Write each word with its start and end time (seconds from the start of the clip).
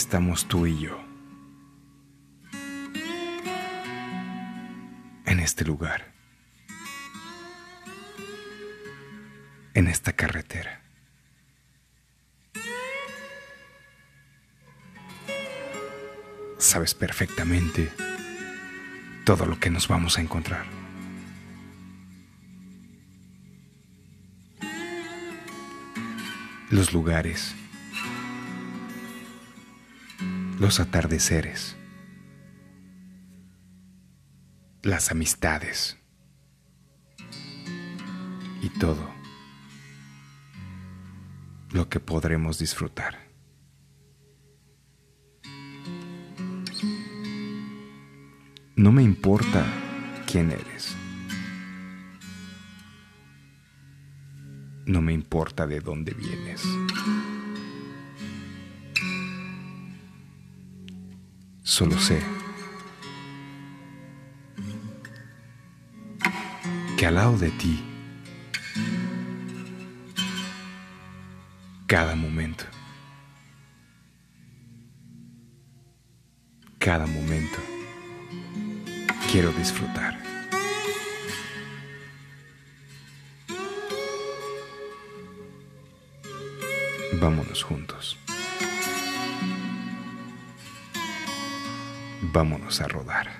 estamos 0.00 0.46
tú 0.48 0.64
y 0.64 0.78
yo. 0.78 0.98
En 5.26 5.40
este 5.40 5.62
lugar. 5.66 6.10
En 9.74 9.88
esta 9.88 10.14
carretera. 10.14 10.80
Sabes 16.56 16.94
perfectamente 16.94 17.92
todo 19.26 19.44
lo 19.44 19.60
que 19.60 19.68
nos 19.68 19.86
vamos 19.86 20.16
a 20.16 20.22
encontrar. 20.22 20.64
Los 26.70 26.94
lugares. 26.94 27.54
Los 30.60 30.78
atardeceres. 30.78 31.74
Las 34.82 35.10
amistades. 35.10 35.96
Y 38.60 38.68
todo 38.78 39.08
lo 41.70 41.88
que 41.88 41.98
podremos 41.98 42.58
disfrutar. 42.58 43.18
No 48.76 48.92
me 48.92 49.02
importa 49.02 49.64
quién 50.30 50.50
eres. 50.50 50.94
No 54.84 55.00
me 55.00 55.14
importa 55.14 55.66
de 55.66 55.80
dónde 55.80 56.12
vienes. 56.12 56.62
Solo 61.80 61.98
sé 61.98 62.22
que 66.98 67.06
al 67.06 67.14
lado 67.14 67.38
de 67.38 67.50
ti, 67.52 67.82
cada 71.86 72.14
momento, 72.14 72.66
cada 76.78 77.06
momento, 77.06 77.58
quiero 79.32 79.50
disfrutar. 79.52 80.22
Vámonos 87.14 87.62
juntos. 87.62 88.19
Vámonos 92.32 92.80
a 92.80 92.86
rodar. 92.86 93.39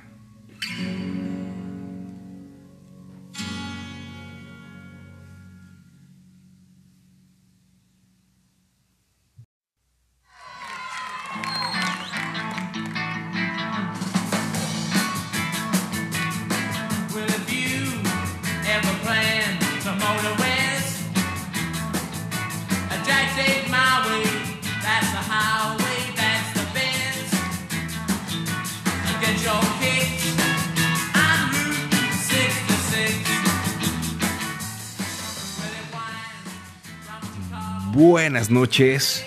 Noches. 38.60 39.25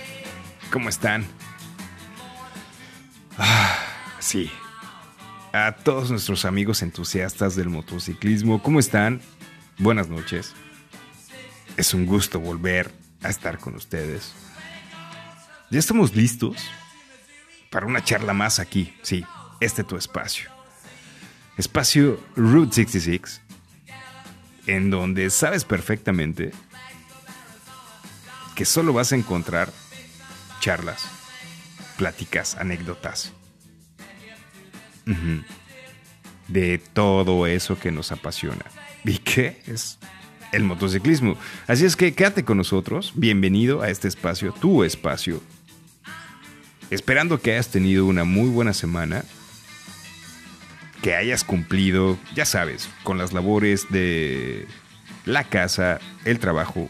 ¿Cómo 0.71 0.89
están? 0.89 1.25
Ah, 3.35 3.79
sí. 4.19 4.51
A 5.51 5.71
todos 5.71 6.11
nuestros 6.11 6.45
amigos 6.45 6.83
entusiastas 6.83 7.55
del 7.55 7.69
motociclismo, 7.69 8.61
¿cómo 8.61 8.79
están? 8.79 9.21
Buenas 9.79 10.07
noches. 10.07 10.53
Es 11.77 11.95
un 11.95 12.05
gusto 12.05 12.39
volver 12.39 12.91
a 13.23 13.29
estar 13.29 13.57
con 13.57 13.73
ustedes. 13.73 14.35
Ya 15.71 15.79
estamos 15.79 16.15
listos 16.15 16.57
para 17.71 17.87
una 17.87 18.03
charla 18.03 18.33
más 18.33 18.59
aquí. 18.59 18.93
Sí, 19.01 19.25
este 19.59 19.83
tu 19.83 19.97
espacio. 19.97 20.51
Espacio 21.57 22.23
Route 22.35 22.75
66, 22.75 23.41
en 24.67 24.91
donde 24.91 25.31
sabes 25.31 25.65
perfectamente 25.65 26.51
que 28.55 28.65
solo 28.65 28.93
vas 28.93 29.11
a 29.11 29.15
encontrar 29.15 29.71
charlas, 30.59 31.05
pláticas, 31.97 32.55
anécdotas. 32.55 33.33
De 36.47 36.77
todo 36.77 37.47
eso 37.47 37.77
que 37.79 37.91
nos 37.91 38.11
apasiona. 38.11 38.65
¿Y 39.03 39.17
qué? 39.17 39.61
Es 39.65 39.99
el 40.51 40.63
motociclismo. 40.63 41.37
Así 41.67 41.85
es 41.85 41.95
que 41.95 42.13
quédate 42.13 42.45
con 42.45 42.57
nosotros. 42.57 43.11
Bienvenido 43.15 43.81
a 43.81 43.89
este 43.89 44.07
espacio, 44.07 44.53
tu 44.53 44.83
espacio. 44.83 45.41
Esperando 46.89 47.41
que 47.41 47.53
hayas 47.53 47.69
tenido 47.69 48.05
una 48.05 48.23
muy 48.23 48.49
buena 48.49 48.73
semana. 48.73 49.25
Que 51.01 51.15
hayas 51.15 51.43
cumplido, 51.43 52.17
ya 52.33 52.45
sabes, 52.45 52.87
con 53.03 53.17
las 53.17 53.33
labores 53.33 53.87
de 53.89 54.67
la 55.25 55.43
casa, 55.43 55.99
el 56.23 56.39
trabajo, 56.39 56.87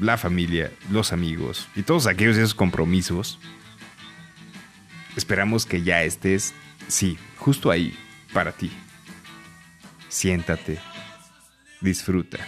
la 0.00 0.16
familia, 0.16 0.72
los 0.90 1.12
amigos 1.12 1.68
y 1.76 1.82
todos 1.82 2.06
aquellos 2.06 2.36
esos 2.36 2.54
compromisos. 2.54 3.38
Esperamos 5.16 5.66
que 5.66 5.82
ya 5.82 6.02
estés, 6.02 6.54
sí, 6.88 7.18
justo 7.36 7.70
ahí, 7.70 7.96
para 8.32 8.52
ti. 8.52 8.72
Siéntate, 10.08 10.78
disfruta. 11.80 12.38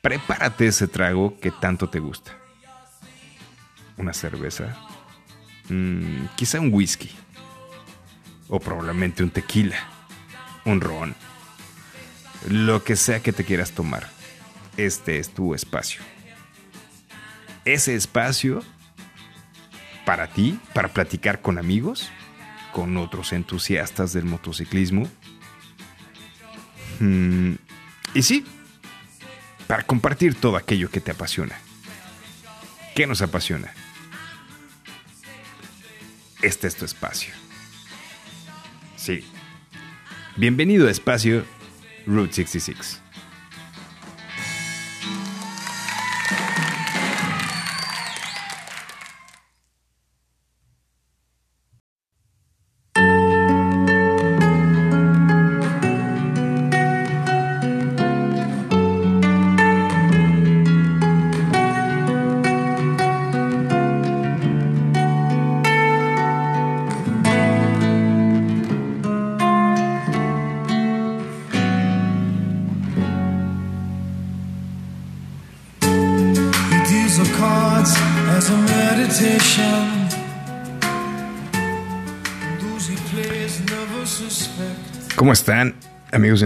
Prepárate 0.00 0.68
ese 0.68 0.86
trago 0.86 1.38
que 1.40 1.50
tanto 1.50 1.88
te 1.88 1.98
gusta. 1.98 2.36
Una 3.96 4.12
cerveza, 4.12 4.76
Mm, 5.68 6.28
quizá 6.34 6.60
un 6.60 6.72
whisky, 6.72 7.10
o 8.48 8.58
probablemente 8.58 9.22
un 9.22 9.28
tequila, 9.28 9.76
un 10.64 10.80
ron, 10.80 11.14
lo 12.48 12.82
que 12.82 12.96
sea 12.96 13.20
que 13.20 13.32
te 13.32 13.44
quieras 13.44 13.72
tomar. 13.72 14.08
Este 14.78 15.18
es 15.18 15.28
tu 15.28 15.54
espacio 15.54 16.00
ese 17.72 17.94
espacio 17.94 18.62
para 20.04 20.28
ti, 20.28 20.58
para 20.72 20.88
platicar 20.88 21.42
con 21.42 21.58
amigos, 21.58 22.10
con 22.72 22.96
otros 22.96 23.32
entusiastas 23.32 24.12
del 24.12 24.24
motociclismo. 24.24 25.08
Mm, 27.00 27.54
y 28.14 28.22
sí, 28.22 28.44
para 29.66 29.82
compartir 29.82 30.34
todo 30.34 30.56
aquello 30.56 30.90
que 30.90 31.00
te 31.00 31.10
apasiona. 31.10 31.58
¿Qué 32.94 33.06
nos 33.06 33.22
apasiona? 33.22 33.72
Este 36.42 36.66
es 36.68 36.76
tu 36.76 36.84
espacio. 36.84 37.34
Sí. 38.96 39.24
Bienvenido 40.36 40.88
a 40.88 40.90
Espacio 40.90 41.44
Route 42.06 42.32
66. 42.32 43.02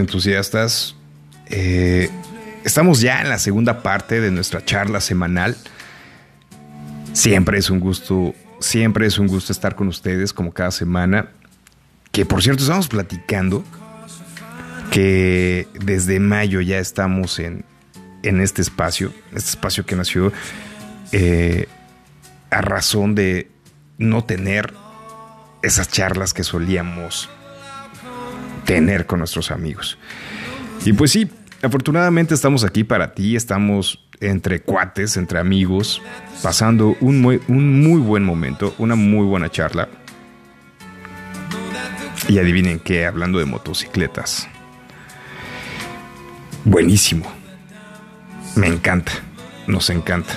Entusiastas? 0.03 0.95
Eh, 1.47 2.09
estamos 2.63 3.01
ya 3.01 3.21
en 3.21 3.29
la 3.29 3.39
segunda 3.39 3.81
parte 3.81 4.21
de 4.21 4.31
nuestra 4.31 4.63
charla 4.63 5.01
semanal. 5.01 5.57
Siempre 7.13 7.57
es 7.57 7.69
un 7.69 7.79
gusto, 7.79 8.33
siempre 8.59 9.05
es 9.07 9.17
un 9.17 9.27
gusto 9.27 9.51
estar 9.51 9.75
con 9.75 9.87
ustedes 9.87 10.33
como 10.33 10.53
cada 10.53 10.71
semana. 10.71 11.29
Que 12.11 12.25
por 12.25 12.43
cierto, 12.43 12.63
estamos 12.63 12.87
platicando 12.87 13.63
que 14.91 15.67
desde 15.73 16.19
mayo 16.19 16.61
ya 16.61 16.77
estamos 16.77 17.39
en, 17.39 17.65
en 18.21 18.41
este 18.41 18.61
espacio, 18.61 19.11
este 19.33 19.49
espacio 19.49 19.85
que 19.85 19.95
nació 19.95 20.31
eh, 21.11 21.67
a 22.51 22.61
razón 22.61 23.15
de 23.15 23.49
no 23.97 24.23
tener 24.23 24.73
esas 25.63 25.89
charlas 25.89 26.33
que 26.33 26.43
solíamos 26.43 27.29
con 29.05 29.19
nuestros 29.19 29.51
amigos. 29.51 29.97
Y 30.85 30.93
pues 30.93 31.11
sí, 31.11 31.29
afortunadamente 31.61 32.33
estamos 32.33 32.63
aquí 32.63 32.83
para 32.83 33.13
ti, 33.13 33.35
estamos 33.35 34.03
entre 34.19 34.61
cuates, 34.61 35.17
entre 35.17 35.39
amigos, 35.39 36.01
pasando 36.41 36.95
un 36.99 37.21
muy, 37.21 37.39
un 37.47 37.81
muy 37.81 37.99
buen 37.99 38.23
momento, 38.23 38.73
una 38.77 38.95
muy 38.95 39.25
buena 39.25 39.49
charla. 39.49 39.89
Y 42.27 42.39
adivinen 42.39 42.79
qué, 42.79 43.05
hablando 43.05 43.39
de 43.39 43.45
motocicletas. 43.45 44.47
Buenísimo. 46.65 47.31
Me 48.55 48.67
encanta, 48.67 49.11
nos 49.67 49.89
encanta. 49.89 50.33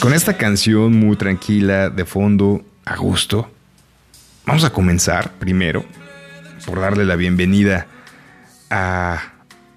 Con 0.00 0.14
esta 0.14 0.36
canción 0.36 0.92
muy 0.92 1.16
tranquila, 1.16 1.90
de 1.90 2.04
fondo, 2.04 2.64
a 2.84 2.96
gusto, 2.96 3.50
vamos 4.48 4.64
a 4.64 4.70
comenzar 4.70 5.32
primero 5.38 5.84
por 6.66 6.80
darle 6.80 7.04
la 7.04 7.16
bienvenida 7.16 7.86
a 8.70 9.32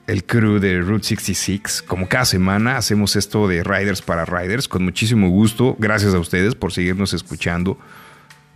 el 0.07 0.23
crew 0.25 0.59
de 0.59 0.79
Route 0.81 1.03
66. 1.03 1.83
Como 1.87 2.07
cada 2.07 2.25
semana 2.25 2.77
hacemos 2.77 3.15
esto 3.15 3.47
de 3.47 3.63
Riders 3.63 4.01
para 4.01 4.25
Riders 4.25 4.67
con 4.67 4.83
muchísimo 4.83 5.29
gusto. 5.29 5.75
Gracias 5.77 6.13
a 6.13 6.19
ustedes 6.19 6.55
por 6.55 6.71
seguirnos 6.73 7.13
escuchando, 7.13 7.77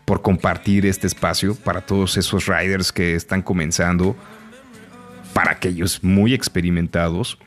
por 0.06 0.22
compartir 0.22 0.86
este 0.86 1.08
espacio 1.08 1.56
para 1.56 1.82
todos 1.82 2.18
esos 2.18 2.48
riders 2.48 2.92
que 2.92 3.16
están 3.16 3.42
comenzando, 3.42 4.16
para 5.34 5.52
aquellos 5.52 6.04
muy 6.04 6.34
experimentados. 6.34 7.38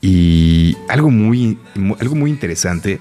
Y 0.00 0.76
algo 0.88 1.10
muy, 1.10 1.58
mu- 1.74 1.96
algo 2.00 2.14
muy 2.14 2.30
interesante 2.30 2.98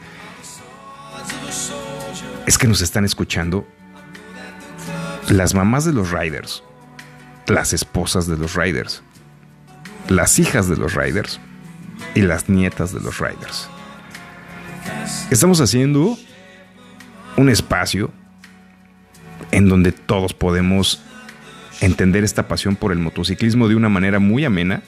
es 2.45 2.57
que 2.57 2.68
nos 2.68 2.81
están 2.81 3.03
escuchando 3.06 3.65
las 5.29 5.53
mamás 5.53 5.85
de 5.85 5.93
los 5.93 6.11
riders, 6.11 6.63
las 7.47 7.73
esposas 7.73 8.27
de 8.27 8.37
los 8.37 8.55
riders, 8.55 9.03
las 10.09 10.39
hijas 10.39 10.67
de 10.67 10.75
los 10.75 10.95
riders 10.95 11.39
y 12.15 12.21
las 12.21 12.49
nietas 12.49 12.93
de 12.93 12.99
los 12.99 13.19
riders. 13.19 13.69
Estamos 15.31 15.61
haciendo 15.61 16.17
un 17.37 17.49
espacio 17.49 18.11
en 19.51 19.69
donde 19.69 19.91
todos 19.91 20.33
podemos 20.33 21.01
entender 21.81 22.23
esta 22.23 22.47
pasión 22.47 22.75
por 22.75 22.91
el 22.91 22.99
motociclismo 22.99 23.67
de 23.67 23.75
una 23.75 23.89
manera 23.89 24.19
muy 24.19 24.45
amena, 24.45 24.83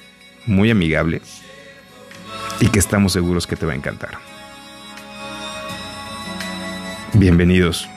muy 0.46 0.70
amigable 0.70 1.22
y 2.60 2.68
que 2.68 2.80
estamos 2.80 3.14
seguros 3.14 3.48
que 3.48 3.56
te 3.56 3.66
va 3.66 3.74
a 3.74 3.76
encantar. 3.76 4.18
Bienvenidos. 7.14 7.88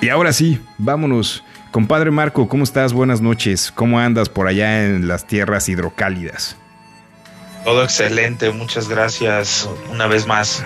Y 0.00 0.08
ahora 0.08 0.32
sí, 0.32 0.58
vámonos. 0.78 1.44
Compadre 1.70 2.10
Marco, 2.10 2.48
¿cómo 2.48 2.64
estás? 2.64 2.92
Buenas 2.92 3.20
noches. 3.20 3.70
¿Cómo 3.74 3.98
andas 3.98 4.28
por 4.28 4.46
allá 4.46 4.86
en 4.86 5.06
las 5.06 5.26
tierras 5.26 5.68
hidrocálidas? 5.68 6.56
Todo 7.64 7.84
excelente, 7.84 8.50
muchas 8.50 8.88
gracias 8.88 9.68
una 9.90 10.06
vez 10.06 10.26
más. 10.26 10.64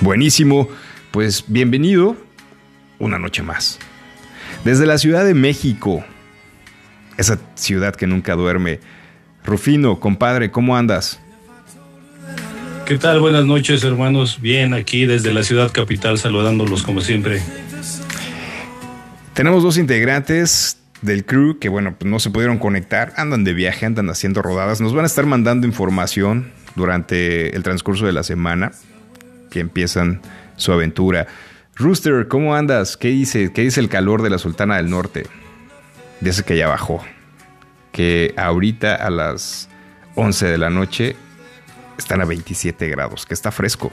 Buenísimo. 0.00 0.68
Pues 1.10 1.44
bienvenido 1.48 2.16
una 3.00 3.18
noche 3.18 3.42
más. 3.42 3.78
Desde 4.64 4.86
la 4.86 4.98
Ciudad 4.98 5.24
de 5.24 5.34
México, 5.34 6.04
esa 7.16 7.38
ciudad 7.56 7.96
que 7.96 8.06
nunca 8.06 8.34
duerme. 8.34 8.78
Rufino, 9.44 9.98
compadre, 9.98 10.50
¿cómo 10.52 10.76
andas? 10.76 11.20
¿Qué 12.86 12.96
tal? 12.96 13.20
Buenas 13.20 13.44
noches, 13.44 13.82
hermanos. 13.82 14.40
Bien, 14.40 14.72
aquí 14.72 15.04
desde 15.04 15.32
la 15.34 15.42
ciudad 15.42 15.72
capital 15.72 16.16
saludándolos 16.18 16.82
como 16.82 17.00
siempre. 17.00 17.42
Tenemos 19.38 19.62
dos 19.62 19.78
integrantes 19.78 20.78
del 21.00 21.24
crew 21.24 21.60
que, 21.60 21.68
bueno, 21.68 21.94
pues 21.96 22.10
no 22.10 22.18
se 22.18 22.28
pudieron 22.28 22.58
conectar, 22.58 23.12
andan 23.16 23.44
de 23.44 23.54
viaje, 23.54 23.86
andan 23.86 24.10
haciendo 24.10 24.42
rodadas. 24.42 24.80
Nos 24.80 24.92
van 24.92 25.04
a 25.04 25.06
estar 25.06 25.26
mandando 25.26 25.64
información 25.64 26.50
durante 26.74 27.54
el 27.54 27.62
transcurso 27.62 28.04
de 28.04 28.12
la 28.12 28.24
semana 28.24 28.72
que 29.48 29.60
empiezan 29.60 30.22
su 30.56 30.72
aventura. 30.72 31.28
Rooster, 31.76 32.26
¿cómo 32.26 32.56
andas? 32.56 32.96
¿Qué 32.96 33.10
dice? 33.10 33.52
¿Qué 33.52 33.62
dice 33.62 33.78
el 33.78 33.88
calor 33.88 34.22
de 34.22 34.30
la 34.30 34.38
Sultana 34.38 34.76
del 34.76 34.90
Norte? 34.90 35.24
Dice 36.20 36.42
que 36.42 36.56
ya 36.56 36.66
bajó. 36.66 37.04
Que 37.92 38.34
ahorita 38.36 38.96
a 38.96 39.08
las 39.08 39.68
11 40.16 40.46
de 40.46 40.58
la 40.58 40.68
noche 40.68 41.14
están 41.96 42.20
a 42.22 42.24
27 42.24 42.88
grados, 42.88 43.24
que 43.24 43.34
está 43.34 43.52
fresco. 43.52 43.92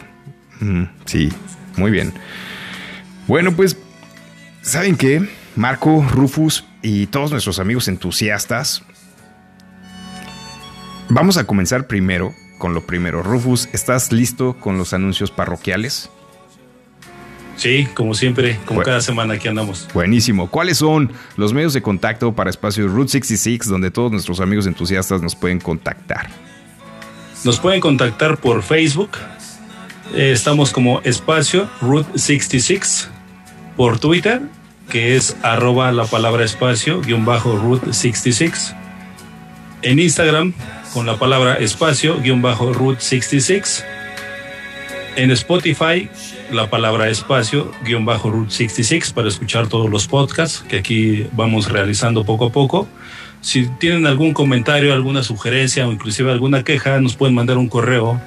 Sí, 1.05 1.31
muy 1.77 1.91
bien. 1.91 2.13
Bueno, 3.27 3.55
pues 3.55 3.77
¿Saben 4.65 4.95
qué? 4.97 5.21
Marco, 5.55 6.03
Rufus 6.09 6.65
y 6.81 7.05
todos 7.05 7.29
nuestros 7.29 7.59
amigos 7.59 7.87
entusiastas. 7.87 8.81
Vamos 11.07 11.37
a 11.37 11.43
comenzar 11.43 11.85
primero 11.85 12.33
con 12.57 12.73
lo 12.73 12.83
primero. 12.87 13.21
Rufus, 13.21 13.69
¿estás 13.73 14.11
listo 14.11 14.55
con 14.59 14.79
los 14.79 14.91
anuncios 14.93 15.29
parroquiales? 15.29 16.09
Sí, 17.57 17.87
como 17.93 18.15
siempre, 18.15 18.55
como 18.65 18.77
Bueno. 18.77 18.85
cada 18.85 19.01
semana 19.01 19.35
aquí 19.35 19.47
andamos. 19.47 19.87
Buenísimo. 19.93 20.49
¿Cuáles 20.49 20.79
son 20.79 21.11
los 21.37 21.53
medios 21.53 21.73
de 21.73 21.83
contacto 21.83 22.33
para 22.33 22.49
Espacio 22.49 22.87
Route 22.87 23.11
66 23.11 23.67
donde 23.69 23.91
todos 23.91 24.11
nuestros 24.11 24.39
amigos 24.39 24.65
entusiastas 24.65 25.21
nos 25.21 25.35
pueden 25.35 25.59
contactar? 25.59 26.31
Nos 27.43 27.59
pueden 27.59 27.81
contactar 27.81 28.37
por 28.37 28.63
Facebook. 28.63 29.11
Eh, 30.15 30.31
estamos 30.31 30.71
como 30.73 31.01
espacio 31.01 31.69
Route 31.81 32.17
66. 32.17 33.09
Por 33.75 33.99
Twitter, 33.99 34.41
que 34.89 35.15
es 35.15 35.35
arroba 35.43 35.91
la 35.91 36.05
palabra 36.05 36.45
espacio 36.45 37.01
guion 37.01 37.25
bajo 37.25 37.57
Route 37.57 37.93
66. 37.93 38.75
En 39.81 39.99
Instagram, 39.99 40.53
con 40.93 41.05
la 41.05 41.17
palabra 41.17 41.55
espacio 41.55 42.19
guion 42.21 42.41
bajo 42.41 42.71
Route 42.71 43.01
66. 43.01 43.83
En 45.17 45.31
Spotify, 45.31 46.09
la 46.51 46.69
palabra 46.69 47.09
espacio 47.09 47.71
guion 47.83 48.05
bajo 48.05 48.31
Route 48.31 48.51
66 48.51 49.11
para 49.11 49.27
escuchar 49.27 49.67
todos 49.67 49.89
los 49.89 50.07
podcasts 50.07 50.63
que 50.67 50.77
aquí 50.77 51.27
vamos 51.33 51.69
realizando 51.69 52.23
poco 52.23 52.45
a 52.45 52.51
poco. 52.51 52.87
Si 53.41 53.67
tienen 53.79 54.07
algún 54.07 54.33
comentario, 54.33 54.93
alguna 54.93 55.21
sugerencia 55.21 55.87
o 55.87 55.91
inclusive 55.91 56.31
alguna 56.31 56.63
queja, 56.63 56.99
nos 56.99 57.15
pueden 57.15 57.35
mandar 57.35 57.57
un 57.57 57.67
correo. 57.67 58.19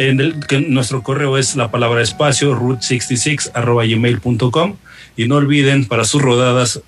En 0.00 0.72
nuestro 0.72 1.02
correo 1.02 1.36
es 1.36 1.56
la 1.56 1.70
palabra 1.70 2.00
espacio 2.00 2.56
route66 2.58 3.50
arroba 3.52 3.84
gmail.com 3.84 4.76
y 5.16 5.28
no 5.28 5.34
olviden 5.36 5.84
para 5.86 6.04
sus 6.04 6.22
rodadas 6.22 6.80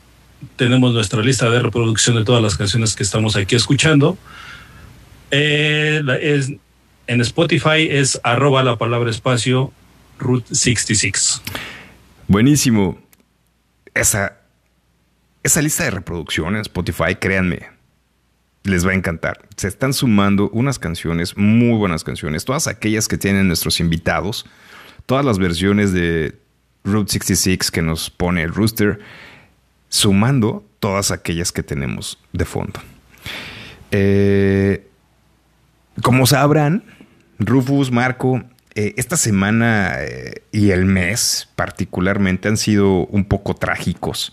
tenemos 0.57 0.95
nuestra 0.95 1.21
lista 1.23 1.51
de 1.51 1.61
reproducción 1.61 2.17
de 2.17 2.25
todas 2.25 2.43
las 2.43 2.57
canciones 2.57 2.97
que 2.97 3.03
estamos 3.03 3.37
aquí 3.37 3.55
escuchando. 3.55 4.17
Eh, 5.31 6.01
es- 6.23 6.53
en 7.07 7.21
Spotify 7.21 7.87
es 7.91 8.19
arroba 8.25 8.63
la 8.63 8.77
palabra 8.77 9.11
espacio 9.11 9.73
route 10.19 10.55
66. 10.55 11.43
Buenísimo. 12.29 12.99
Esa, 13.95 14.39
esa 15.43 15.61
lista 15.61 15.85
de 15.85 15.91
reproducción 15.91 16.55
en 16.57 16.63
Spotify, 16.63 17.17
créanme, 17.21 17.69
les 18.65 18.87
va 18.87 18.93
a 18.93 18.95
encantar. 18.95 19.41
Se 19.57 19.69
están 19.69 19.93
sumando 19.93 20.49
unas 20.51 20.79
canciones, 20.79 21.37
muy 21.37 21.77
buenas 21.77 22.05
canciones, 22.05 22.45
todas 22.45 22.69
aquellas 22.69 23.09
que 23.09 23.19
tienen 23.19 23.49
nuestros 23.49 23.81
invitados, 23.81 24.47
todas 25.07 25.25
las 25.25 25.39
versiones 25.39 25.93
de 25.93 26.37
Route 26.85 27.13
66 27.13 27.71
que 27.71 27.83
nos 27.83 28.11
pone 28.11 28.43
el 28.43 28.55
Rooster, 28.55 29.01
sumando 29.89 30.65
todas 30.81 31.11
aquellas 31.11 31.53
que 31.53 31.63
tenemos 31.63 32.19
de 32.33 32.45
fondo. 32.45 32.81
Eh, 33.91 34.89
como 36.03 36.27
sabrán, 36.27 36.85
Rufus, 37.39 37.91
Marco, 37.91 38.43
eh, 38.75 38.95
esta 38.97 39.17
semana 39.17 39.97
eh, 39.99 40.43
y 40.51 40.71
el 40.71 40.87
mes 40.87 41.49
particularmente 41.57 42.49
han 42.49 42.57
sido 42.57 43.07
un 43.07 43.25
poco 43.25 43.55
trágicos. 43.55 44.33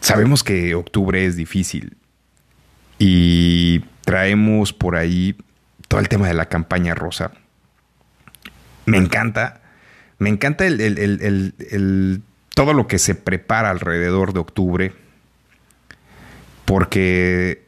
Sabemos 0.00 0.42
que 0.42 0.74
octubre 0.74 1.24
es 1.24 1.36
difícil 1.36 1.96
y 2.98 3.80
traemos 4.04 4.72
por 4.72 4.96
ahí 4.96 5.36
todo 5.88 6.00
el 6.00 6.08
tema 6.08 6.28
de 6.28 6.34
la 6.34 6.46
campaña 6.46 6.94
rosa. 6.94 7.32
Me 8.84 8.98
encanta, 8.98 9.60
me 10.18 10.28
encanta 10.30 10.64
todo 12.54 12.72
lo 12.72 12.86
que 12.86 12.98
se 12.98 13.14
prepara 13.14 13.70
alrededor 13.70 14.32
de 14.32 14.40
octubre, 14.40 14.92
porque 16.64 17.66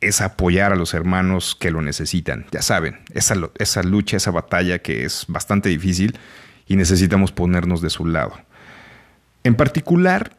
es 0.00 0.20
apoyar 0.20 0.72
a 0.72 0.76
los 0.76 0.94
hermanos 0.94 1.56
que 1.58 1.70
lo 1.70 1.82
necesitan. 1.82 2.46
Ya 2.52 2.62
saben, 2.62 3.00
esa 3.12 3.82
lucha, 3.82 4.16
esa 4.16 4.30
batalla 4.30 4.78
que 4.78 5.04
es 5.04 5.24
bastante 5.28 5.68
difícil 5.68 6.18
y 6.66 6.76
necesitamos 6.76 7.32
ponernos 7.32 7.80
de 7.80 7.90
su 7.90 8.06
lado. 8.06 8.38
En 9.42 9.54
particular, 9.54 10.36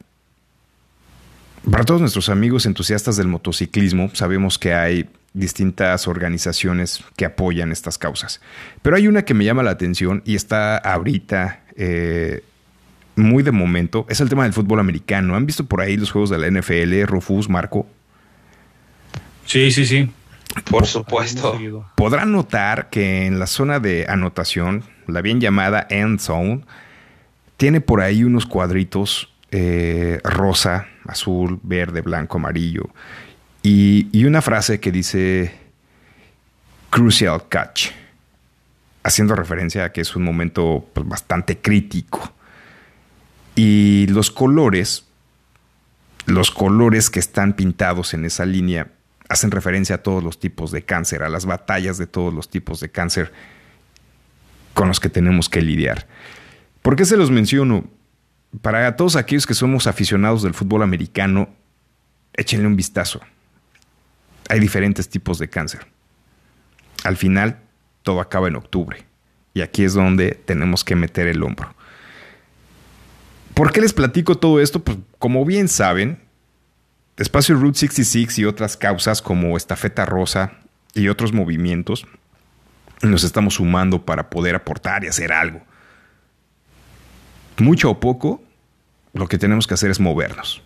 para 1.69 1.83
todos 1.83 2.01
nuestros 2.01 2.29
amigos 2.29 2.65
entusiastas 2.65 3.17
del 3.17 3.27
motociclismo, 3.27 4.09
sabemos 4.13 4.57
que 4.57 4.73
hay 4.73 5.09
distintas 5.33 6.07
organizaciones 6.07 7.03
que 7.15 7.25
apoyan 7.25 7.71
estas 7.71 7.97
causas. 7.97 8.41
Pero 8.81 8.95
hay 8.95 9.07
una 9.07 9.23
que 9.23 9.33
me 9.33 9.45
llama 9.45 9.63
la 9.63 9.71
atención 9.71 10.21
y 10.25 10.35
está 10.35 10.77
ahorita 10.77 11.61
eh, 11.75 12.43
muy 13.15 13.43
de 13.43 13.51
momento, 13.51 14.05
es 14.09 14.21
el 14.21 14.29
tema 14.29 14.43
del 14.43 14.53
fútbol 14.53 14.79
americano. 14.79 15.35
¿Han 15.35 15.45
visto 15.45 15.65
por 15.65 15.81
ahí 15.81 15.97
los 15.97 16.11
juegos 16.11 16.29
de 16.29 16.37
la 16.37 16.49
NFL, 16.49 17.03
Rufus, 17.05 17.49
Marco? 17.49 17.87
Sí, 19.45 19.71
sí, 19.71 19.85
sí. 19.85 20.09
Por 20.69 20.87
supuesto. 20.87 21.59
Podrán 21.95 22.31
notar 22.31 22.89
que 22.89 23.25
en 23.25 23.39
la 23.39 23.47
zona 23.47 23.79
de 23.79 24.05
anotación, 24.09 24.83
la 25.07 25.21
bien 25.21 25.41
llamada 25.41 25.85
end 25.89 26.19
zone, 26.19 26.61
tiene 27.57 27.81
por 27.81 28.01
ahí 28.01 28.23
unos 28.23 28.45
cuadritos 28.45 29.31
eh, 29.51 30.19
rosa, 30.23 30.87
azul, 31.05 31.59
verde, 31.63 32.01
blanco, 32.01 32.37
amarillo 32.37 32.89
y, 33.61 34.23
una 34.25 34.41
frase 34.41 34.79
que 34.79 34.91
dice 34.91 35.53
crucial 36.89 37.47
catch, 37.49 37.89
haciendo 39.03 39.35
referencia 39.35 39.85
a 39.85 39.91
que 39.91 40.01
es 40.01 40.15
un 40.15 40.23
momento 40.23 40.87
pues, 40.93 41.07
bastante 41.07 41.57
crítico. 41.57 42.33
Y 43.55 44.07
los 44.07 44.31
colores, 44.31 45.05
los 46.25 46.51
colores 46.51 47.09
que 47.09 47.19
están 47.19 47.53
pintados 47.53 48.13
en 48.13 48.23
esa 48.25 48.45
línea 48.45 48.87
hacen 49.27 49.51
referencia 49.51 49.95
a 49.95 50.03
todos 50.03 50.23
los 50.23 50.39
tipos 50.39 50.71
de 50.71 50.83
cáncer, 50.83 51.23
a 51.23 51.29
las 51.29 51.45
batallas 51.45 51.97
de 51.97 52.07
todos 52.07 52.33
los 52.33 52.49
tipos 52.49 52.79
de 52.79 52.89
cáncer 52.89 53.31
con 54.73 54.87
los 54.87 54.99
que 54.99 55.09
tenemos 55.09 55.49
que 55.49 55.61
lidiar. 55.61 56.07
¿Por 56.81 56.95
qué 56.95 57.03
se 57.03 57.17
los 57.17 57.29
menciono? 57.29 57.83
Para 58.61 58.95
todos 58.95 59.15
aquellos 59.15 59.45
que 59.45 59.53
somos 59.53 59.87
aficionados 59.87 60.41
del 60.41 60.53
fútbol 60.53 60.83
americano, 60.83 61.49
échenle 62.33 62.67
un 62.67 62.75
vistazo. 62.75 63.21
Hay 64.49 64.59
diferentes 64.59 65.07
tipos 65.07 65.37
de 65.37 65.49
cáncer. 65.49 65.85
Al 67.03 67.15
final, 67.15 67.59
todo 68.03 68.21
acaba 68.21 68.47
en 68.47 68.55
octubre. 68.55 69.05
Y 69.53 69.61
aquí 69.61 69.83
es 69.83 69.93
donde 69.93 70.31
tenemos 70.31 70.83
que 70.83 70.95
meter 70.95 71.27
el 71.27 71.43
hombro. 71.43 71.73
¿Por 73.53 73.71
qué 73.71 73.81
les 73.81 73.93
platico 73.93 74.35
todo 74.35 74.59
esto? 74.59 74.83
Pues 74.83 74.97
como 75.19 75.45
bien 75.45 75.67
saben, 75.67 76.19
Espacio 77.17 77.55
Route 77.55 77.77
66 77.77 78.39
y 78.39 78.45
otras 78.45 78.77
causas 78.77 79.21
como 79.21 79.57
Estafeta 79.57 80.05
Rosa 80.05 80.53
y 80.93 81.09
otros 81.09 81.33
movimientos 81.33 82.07
nos 83.01 83.23
estamos 83.23 83.55
sumando 83.55 84.05
para 84.05 84.29
poder 84.29 84.55
aportar 84.55 85.03
y 85.03 85.07
hacer 85.07 85.31
algo. 85.31 85.61
Mucho 87.59 87.91
o 87.91 87.99
poco, 87.99 88.41
lo 89.13 89.27
que 89.27 89.37
tenemos 89.37 89.67
que 89.67 89.73
hacer 89.73 89.91
es 89.91 89.99
movernos. 89.99 90.61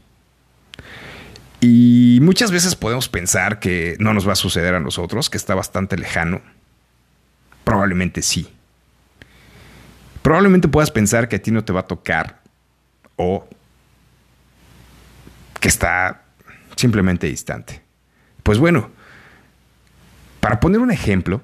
Y 1.59 2.19
muchas 2.21 2.51
veces 2.51 2.75
podemos 2.75 3.07
pensar 3.07 3.59
que 3.59 3.95
no 3.99 4.13
nos 4.13 4.27
va 4.27 4.33
a 4.33 4.35
suceder 4.35 4.75
a 4.75 4.79
nosotros, 4.79 5.29
que 5.29 5.37
está 5.37 5.55
bastante 5.55 5.97
lejano. 5.97 6.41
Probablemente 7.63 8.21
sí. 8.21 8.49
Probablemente 10.21 10.67
puedas 10.67 10.91
pensar 10.91 11.29
que 11.29 11.37
a 11.37 11.41
ti 11.41 11.51
no 11.51 11.63
te 11.63 11.73
va 11.73 11.81
a 11.81 11.87
tocar 11.87 12.41
o 13.15 13.47
que 15.59 15.67
está 15.67 16.23
simplemente 16.75 17.27
distante. 17.27 17.81
Pues 18.43 18.57
bueno, 18.59 18.91
para 20.41 20.59
poner 20.59 20.81
un 20.81 20.91
ejemplo, 20.91 21.41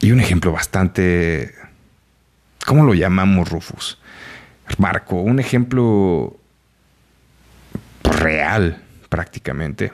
y 0.00 0.12
un 0.12 0.20
ejemplo 0.20 0.52
bastante, 0.52 1.54
¿cómo 2.64 2.84
lo 2.84 2.94
llamamos, 2.94 3.48
Rufus? 3.48 3.98
Marco, 4.78 5.16
un 5.16 5.38
ejemplo 5.40 6.38
real 8.02 8.82
prácticamente. 9.08 9.92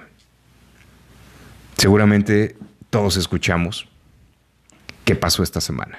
Seguramente 1.76 2.56
todos 2.90 3.16
escuchamos 3.16 3.88
qué 5.04 5.14
pasó 5.14 5.42
esta 5.42 5.60
semana. 5.60 5.98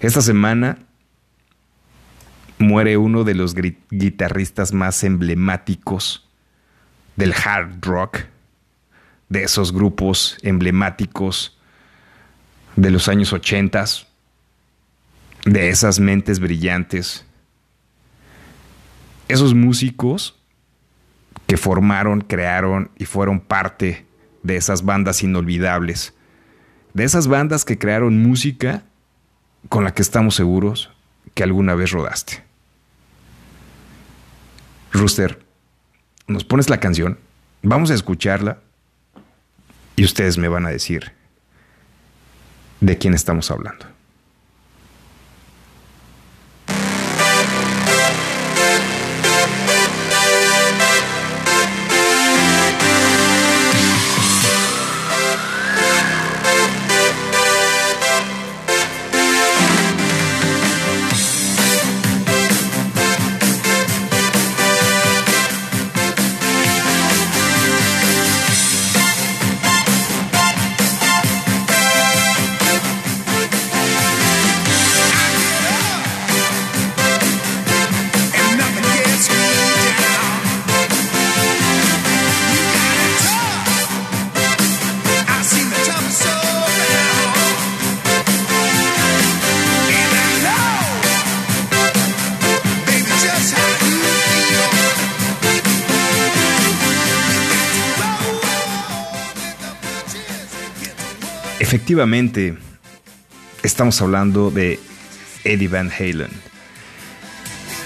Esta 0.00 0.20
semana 0.20 0.78
muere 2.58 2.96
uno 2.96 3.24
de 3.24 3.34
los 3.34 3.54
guitarristas 3.54 4.72
más 4.72 5.04
emblemáticos 5.04 6.28
del 7.16 7.34
hard 7.34 7.84
rock, 7.84 8.18
de 9.28 9.42
esos 9.42 9.72
grupos 9.72 10.38
emblemáticos 10.42 11.58
de 12.76 12.90
los 12.90 13.08
años 13.08 13.32
80, 13.32 13.84
de 15.44 15.68
esas 15.68 15.98
mentes 16.00 16.38
brillantes, 16.38 17.24
esos 19.28 19.54
músicos 19.54 20.38
que 21.46 21.56
formaron, 21.56 22.22
crearon 22.22 22.90
y 22.98 23.04
fueron 23.04 23.40
parte 23.40 24.06
de 24.42 24.56
esas 24.56 24.84
bandas 24.84 25.22
inolvidables, 25.22 26.14
de 26.94 27.04
esas 27.04 27.28
bandas 27.28 27.64
que 27.64 27.78
crearon 27.78 28.22
música 28.22 28.84
con 29.68 29.84
la 29.84 29.92
que 29.94 30.02
estamos 30.02 30.34
seguros 30.34 30.90
que 31.34 31.42
alguna 31.42 31.74
vez 31.74 31.90
rodaste. 31.90 32.42
Rooster, 34.92 35.42
nos 36.26 36.44
pones 36.44 36.70
la 36.70 36.80
canción, 36.80 37.18
vamos 37.62 37.90
a 37.90 37.94
escucharla 37.94 38.58
y 39.96 40.04
ustedes 40.04 40.38
me 40.38 40.48
van 40.48 40.66
a 40.66 40.70
decir 40.70 41.12
de 42.80 42.98
quién 42.98 43.14
estamos 43.14 43.50
hablando. 43.50 43.97
Efectivamente, 101.88 102.54
estamos 103.62 104.02
hablando 104.02 104.50
de 104.50 104.78
Eddie 105.42 105.68
Van 105.68 105.90
Halen. 105.90 106.28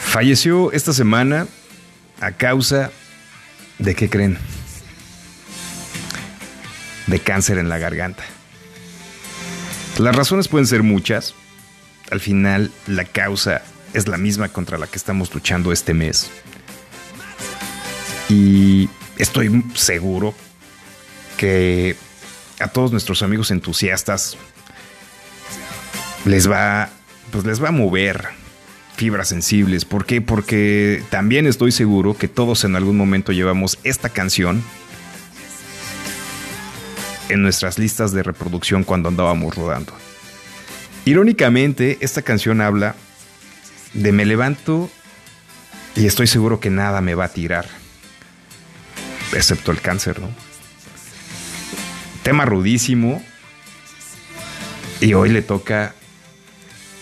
Falleció 0.07 0.73
esta 0.73 0.93
semana 0.93 1.47
a 2.21 2.33
causa 2.33 2.91
de 3.79 3.95
qué 3.95 4.11
creen? 4.11 4.39
De 7.07 7.21
cáncer 7.21 7.59
en 7.59 7.69
la 7.69 7.79
garganta. 7.79 8.25
Las 9.99 10.17
razones 10.17 10.49
pueden 10.49 10.67
ser 10.67 10.83
muchas. 10.83 11.37
Al 12.11 12.19
final, 12.19 12.73
la 12.89 13.05
causa 13.05 13.63
es 13.95 14.09
la 14.09 14.17
misma 14.17 14.49
contra 14.49 14.79
la 14.79 14.89
que 14.89 14.97
estamos 14.97 15.33
luchando 15.33 15.71
este 15.71 15.95
mes. 15.95 16.29
Y 18.29 18.89
estoy 19.17 19.65
seguro 19.77 20.35
que 21.37 21.95
a 22.62 22.69
todos 22.69 22.92
nuestros 22.92 23.23
amigos 23.23 23.50
entusiastas 23.50 24.37
les 26.25 26.50
va, 26.50 26.88
pues 27.31 27.45
les 27.45 27.62
va 27.62 27.69
a 27.69 27.73
mover 27.73 28.28
fibras 28.97 29.28
sensibles. 29.28 29.85
¿Por 29.85 30.07
qué? 30.07 30.21
Porque 30.21 31.02
también 31.11 31.47
estoy 31.47 31.73
seguro 31.73 32.16
que 32.16 32.28
todos 32.28 32.64
en 32.64 32.76
algún 32.76 32.97
momento 32.97 33.33
llevamos 33.33 33.78
esta 33.85 34.09
canción 34.09 34.62
en 37.28 37.42
nuestras 37.42 37.78
listas 37.78 38.12
de 38.12 38.23
reproducción 38.23 38.85
cuando 38.85 39.09
andábamos 39.09 39.54
rodando. 39.54 39.92
Irónicamente, 41.04 41.99
esta 42.00 42.23
canción 42.23 42.61
habla 42.61 42.95
de 43.95 44.12
me 44.12 44.25
levanto 44.25 44.90
y 45.97 46.07
estoy 46.07 46.26
seguro 46.26 46.61
que 46.61 46.71
nada 46.71 47.00
me 47.00 47.14
va 47.14 47.25
a 47.25 47.28
tirar, 47.28 47.66
excepto 49.33 49.73
el 49.73 49.81
cáncer, 49.81 50.21
¿no? 50.21 50.52
Tema 52.23 52.45
rudísimo 52.45 53.23
y 55.00 55.14
hoy 55.14 55.31
le 55.31 55.43
toca 55.43 55.95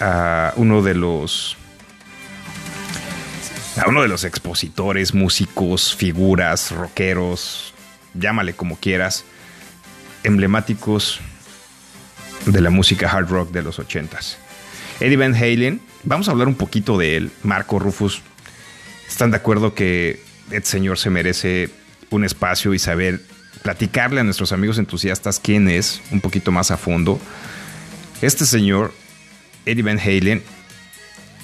a 0.00 0.54
uno 0.56 0.80
de 0.80 0.94
los 0.94 1.58
a 3.76 3.88
uno 3.88 4.00
de 4.00 4.08
los 4.08 4.24
expositores, 4.24 5.12
músicos, 5.14 5.94
figuras, 5.94 6.70
rockeros, 6.70 7.74
llámale 8.14 8.54
como 8.54 8.76
quieras, 8.76 9.24
emblemáticos 10.24 11.20
de 12.46 12.60
la 12.62 12.70
música 12.70 13.10
hard 13.10 13.28
rock 13.28 13.50
de 13.52 13.62
los 13.62 13.78
ochentas. 13.78 14.38
Eddie 15.00 15.16
Van 15.16 15.34
Halen, 15.34 15.80
vamos 16.02 16.28
a 16.28 16.32
hablar 16.32 16.48
un 16.48 16.54
poquito 16.54 16.96
de 16.96 17.16
él. 17.16 17.30
Marco 17.42 17.78
Rufus, 17.78 18.22
¿están 19.06 19.30
de 19.30 19.36
acuerdo 19.36 19.74
que 19.74 20.22
este 20.50 20.70
señor 20.70 20.98
se 20.98 21.10
merece 21.10 21.70
un 22.08 22.24
espacio 22.24 22.74
y 22.74 22.78
saber 22.78 23.20
platicarle 23.62 24.20
a 24.20 24.24
nuestros 24.24 24.52
amigos 24.52 24.78
entusiastas 24.78 25.40
quién 25.40 25.68
es 25.68 26.00
un 26.10 26.20
poquito 26.20 26.52
más 26.52 26.70
a 26.70 26.76
fondo? 26.76 27.20
Este 28.22 28.46
señor, 28.46 28.92
Eddie 29.66 29.82
Van 29.82 29.98
Halen, 29.98 30.42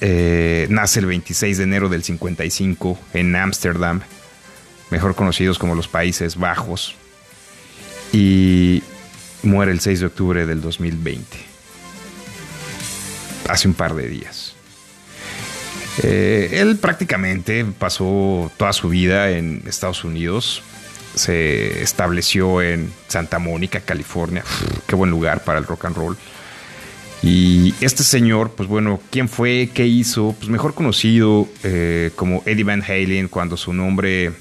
eh, 0.00 0.66
nace 0.68 1.00
el 1.00 1.06
26 1.06 1.58
de 1.58 1.64
enero 1.64 1.88
del 1.88 2.02
55 2.02 2.98
en 3.14 3.34
Ámsterdam, 3.34 4.02
mejor 4.90 5.14
conocidos 5.14 5.58
como 5.58 5.74
los 5.74 5.88
Países 5.88 6.36
Bajos, 6.36 6.94
y 8.12 8.82
muere 9.42 9.72
el 9.72 9.80
6 9.80 10.00
de 10.00 10.06
octubre 10.06 10.46
del 10.46 10.60
2020, 10.60 11.38
hace 13.48 13.68
un 13.68 13.74
par 13.74 13.94
de 13.94 14.08
días. 14.08 14.54
Eh, 16.02 16.58
él 16.60 16.76
prácticamente 16.76 17.64
pasó 17.64 18.52
toda 18.58 18.74
su 18.74 18.90
vida 18.90 19.30
en 19.30 19.62
Estados 19.66 20.04
Unidos, 20.04 20.62
se 21.16 21.82
estableció 21.82 22.62
en 22.62 22.92
Santa 23.08 23.38
Mónica, 23.38 23.80
California, 23.80 24.44
qué 24.86 24.94
buen 24.94 25.10
lugar 25.10 25.42
para 25.42 25.58
el 25.58 25.64
rock 25.64 25.86
and 25.86 25.96
roll. 25.96 26.16
Y 27.22 27.74
este 27.80 28.04
señor, 28.04 28.52
pues 28.52 28.68
bueno, 28.68 29.00
¿quién 29.10 29.28
fue? 29.28 29.70
¿Qué 29.72 29.86
hizo? 29.86 30.36
Pues 30.38 30.50
mejor 30.50 30.74
conocido 30.74 31.48
eh, 31.64 32.10
como 32.14 32.42
Eddie 32.44 32.64
Van 32.64 32.82
Halen, 32.82 33.28
cuando 33.28 33.56
su 33.56 33.72
nombre 33.72 34.32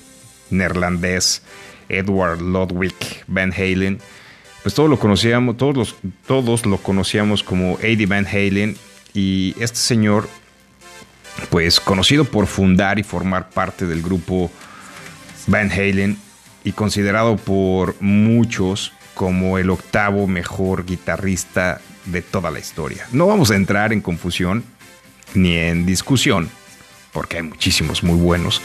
neerlandés, 0.50 1.42
Edward 1.88 2.42
Ludwig 2.42 2.94
Van 3.28 3.54
Halen, 3.54 4.00
pues 4.62 4.76
todos 4.76 4.90
lo 4.90 5.00
conocíamos, 5.00 5.56
todos, 5.58 5.78
los, 5.78 5.96
todos 6.28 6.66
lo 6.66 6.78
conocíamos 6.78 7.42
como 7.42 7.80
Eddie 7.82 8.08
Van 8.08 8.28
Halen. 8.28 8.76
Y 9.14 9.56
este 9.60 9.78
señor, 9.78 10.28
pues 11.50 11.80
conocido 11.80 12.26
por 12.26 12.48
fundar 12.48 13.00
y 13.00 13.04
formar 13.04 13.50
parte 13.50 13.86
del 13.86 14.02
grupo 14.02 14.52
Van 15.48 15.72
Halen 15.72 16.18
y 16.66 16.74
considerado 16.74 17.38
por 17.38 17.96
muchos 18.02 18.92
como 19.14 19.58
el 19.58 19.70
octavo 19.70 20.28
mejor 20.28 20.86
guitarrista 20.86 21.80
de 22.06 22.22
toda 22.22 22.52
la 22.52 22.60
historia. 22.60 23.08
No 23.14 23.28
vamos 23.28 23.50
a 23.52 23.56
entrar 23.56 23.94
en 23.94 24.02
confusión 24.02 24.66
ni 25.34 25.56
en 25.56 25.86
discusión, 25.86 26.50
porque 27.14 27.38
hay 27.38 27.44
muchísimos 27.44 28.04
muy 28.04 28.18
buenos, 28.20 28.62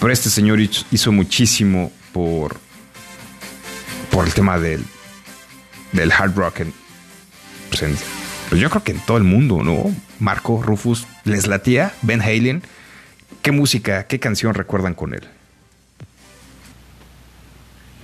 pero 0.00 0.12
este 0.12 0.28
señor 0.28 0.60
hizo- 0.60 1.12
muchísimo 1.12 1.90
por, 2.12 2.56
por 4.10 4.26
el 4.26 4.34
tema 4.34 4.58
del, 4.58 4.84
del 5.92 6.12
hard 6.12 6.34
rock. 6.36 6.60
pues, 7.70 7.84
pues 8.48 8.60
yo 8.60 8.68
creo 8.70 8.82
que 8.84 8.92
en 8.92 9.00
todo 9.00 9.16
el 9.16 9.24
mundo, 9.24 9.62
¿no? 9.62 9.94
Marco, 10.18 10.62
Rufus, 10.62 11.06
¿les 11.24 11.46
latía? 11.46 11.94
Ben 12.02 12.20
Halen. 12.20 12.62
¿Qué 13.42 13.52
música, 13.52 14.06
qué 14.06 14.18
canción 14.18 14.54
recuerdan 14.54 14.94
con 14.94 15.14
él? 15.14 15.28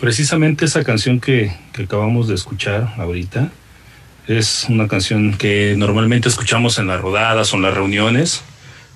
Precisamente 0.01 0.65
esa 0.65 0.85
canción 0.85 1.21
que, 1.21 1.53
que 1.73 1.85
acabamos 1.85 2.29
de 2.29 2.35
escuchar 2.35 2.93
ahorita 2.99 3.51
es 4.27 4.67
una 4.69 4.89
canción 4.89 5.35
que 5.37 5.75
normalmente 5.77 6.29
escuchamos 6.29 6.79
en 6.79 6.87
las 6.89 7.01
rodadas 7.01 7.53
o 7.53 7.57
en 7.57 7.63
las 7.63 7.75
reuniones 7.75 8.43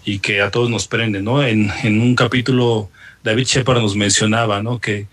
y 0.04 0.18
que 0.18 0.40
a 0.40 0.50
todos 0.50 0.70
nos 0.70 0.88
prende, 0.88 1.22
¿no? 1.22 1.42
En, 1.42 1.70
en 1.82 2.00
un 2.00 2.14
capítulo 2.14 2.90
David 3.22 3.44
Shepard 3.46 3.80
nos 3.80 3.94
mencionaba, 3.94 4.62
¿no? 4.62 4.80
Que, 4.80 5.06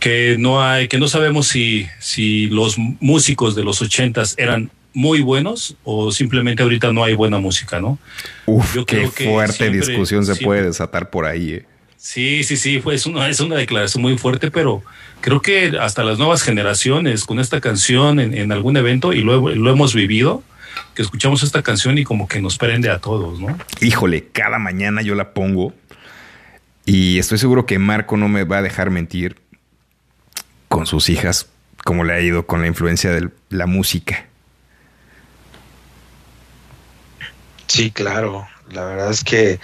que 0.00 0.36
no 0.38 0.62
hay, 0.62 0.88
que 0.88 0.98
no 0.98 1.06
sabemos 1.08 1.48
si, 1.48 1.86
si 2.00 2.46
los 2.46 2.76
músicos 2.78 3.54
de 3.54 3.62
los 3.64 3.80
ochentas 3.82 4.34
eran 4.38 4.70
muy 4.94 5.20
buenos 5.20 5.76
o 5.84 6.10
simplemente 6.12 6.62
ahorita 6.62 6.92
no 6.92 7.04
hay 7.04 7.14
buena 7.14 7.38
música, 7.38 7.80
¿no? 7.80 7.98
Uf, 8.46 8.74
Yo 8.74 8.84
qué 8.84 8.96
creo 8.96 9.14
que 9.14 9.24
fuerte 9.30 9.52
siempre- 9.56 9.86
discusión 9.86 10.22
se 10.24 10.34
siempre- 10.34 10.44
puede 10.46 10.62
desatar 10.64 11.08
por 11.10 11.26
ahí, 11.26 11.52
¿eh? 11.52 11.66
Sí, 12.02 12.42
sí, 12.42 12.56
sí, 12.56 12.80
fue, 12.80 12.96
es, 12.96 13.06
una, 13.06 13.28
es 13.28 13.38
una 13.38 13.54
declaración 13.54 14.02
muy 14.02 14.18
fuerte, 14.18 14.50
pero 14.50 14.82
creo 15.20 15.40
que 15.40 15.78
hasta 15.80 16.02
las 16.02 16.18
nuevas 16.18 16.42
generaciones 16.42 17.24
con 17.24 17.38
esta 17.38 17.60
canción 17.60 18.18
en, 18.18 18.36
en 18.36 18.50
algún 18.50 18.76
evento, 18.76 19.12
y 19.12 19.22
lo, 19.22 19.48
lo 19.54 19.70
hemos 19.70 19.94
vivido, 19.94 20.42
que 20.96 21.02
escuchamos 21.02 21.44
esta 21.44 21.62
canción 21.62 21.96
y 21.98 22.02
como 22.02 22.26
que 22.26 22.42
nos 22.42 22.58
prende 22.58 22.90
a 22.90 22.98
todos, 22.98 23.38
¿no? 23.38 23.56
Híjole, 23.80 24.26
cada 24.32 24.58
mañana 24.58 25.02
yo 25.02 25.14
la 25.14 25.32
pongo 25.32 25.74
y 26.84 27.20
estoy 27.20 27.38
seguro 27.38 27.66
que 27.66 27.78
Marco 27.78 28.16
no 28.16 28.26
me 28.26 28.42
va 28.42 28.58
a 28.58 28.62
dejar 28.62 28.90
mentir 28.90 29.36
con 30.66 30.86
sus 30.86 31.08
hijas, 31.08 31.50
como 31.84 32.02
le 32.02 32.14
ha 32.14 32.20
ido 32.20 32.48
con 32.48 32.62
la 32.62 32.66
influencia 32.66 33.12
de 33.12 33.28
la 33.48 33.66
música. 33.66 34.26
Sí, 37.68 37.92
claro. 37.92 38.48
La 38.72 38.84
verdad 38.84 39.12
es 39.12 39.22
que 39.22 39.60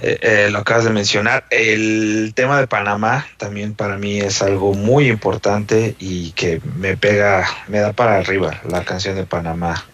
eh, 0.00 0.18
eh, 0.22 0.48
lo 0.50 0.58
acabas 0.58 0.84
de 0.84 0.90
mencionar. 0.90 1.44
El 1.50 2.32
tema 2.34 2.58
de 2.60 2.66
Panamá 2.66 3.26
también 3.36 3.74
para 3.74 3.98
mí 3.98 4.20
es 4.20 4.42
algo 4.42 4.74
muy 4.74 5.08
importante 5.08 5.94
y 5.98 6.32
que 6.32 6.60
me 6.76 6.96
pega, 6.96 7.46
me 7.68 7.78
da 7.78 7.92
para 7.92 8.16
arriba 8.16 8.60
la 8.68 8.84
canción 8.84 9.16
de 9.16 9.24
Panamá. 9.24 9.84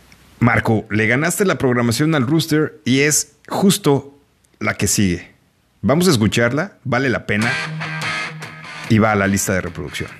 Marco, 0.40 0.86
le 0.90 1.06
ganaste 1.06 1.44
la 1.44 1.58
programación 1.58 2.14
al 2.14 2.26
Rooster 2.26 2.80
y 2.84 3.00
es 3.00 3.36
justo 3.48 4.18
la 4.60 4.74
que 4.74 4.86
sigue. 4.86 5.32
Vamos 5.80 6.08
a 6.08 6.10
escucharla, 6.10 6.72
vale 6.84 7.08
la 7.08 7.26
pena 7.26 7.50
y 8.88 8.98
va 8.98 9.12
a 9.12 9.16
la 9.16 9.26
lista 9.26 9.54
de 9.54 9.60
reproducción. 9.60 10.10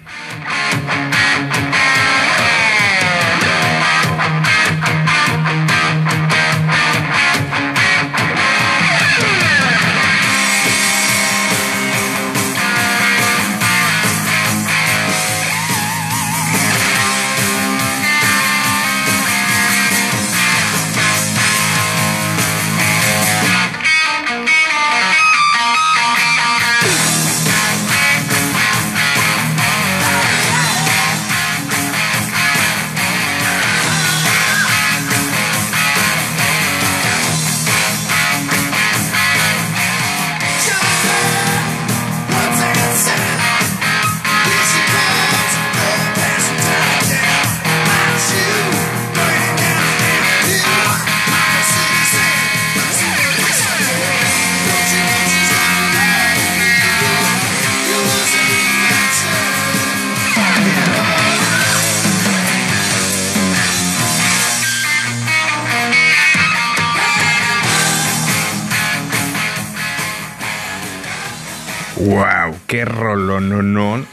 Rolononón! 73.40 74.07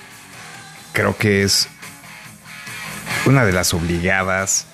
Creo 0.94 1.18
que 1.18 1.44
es 1.44 1.68
una 3.26 3.46
de 3.46 3.52
las 3.52 3.74
obligadas 3.74 4.68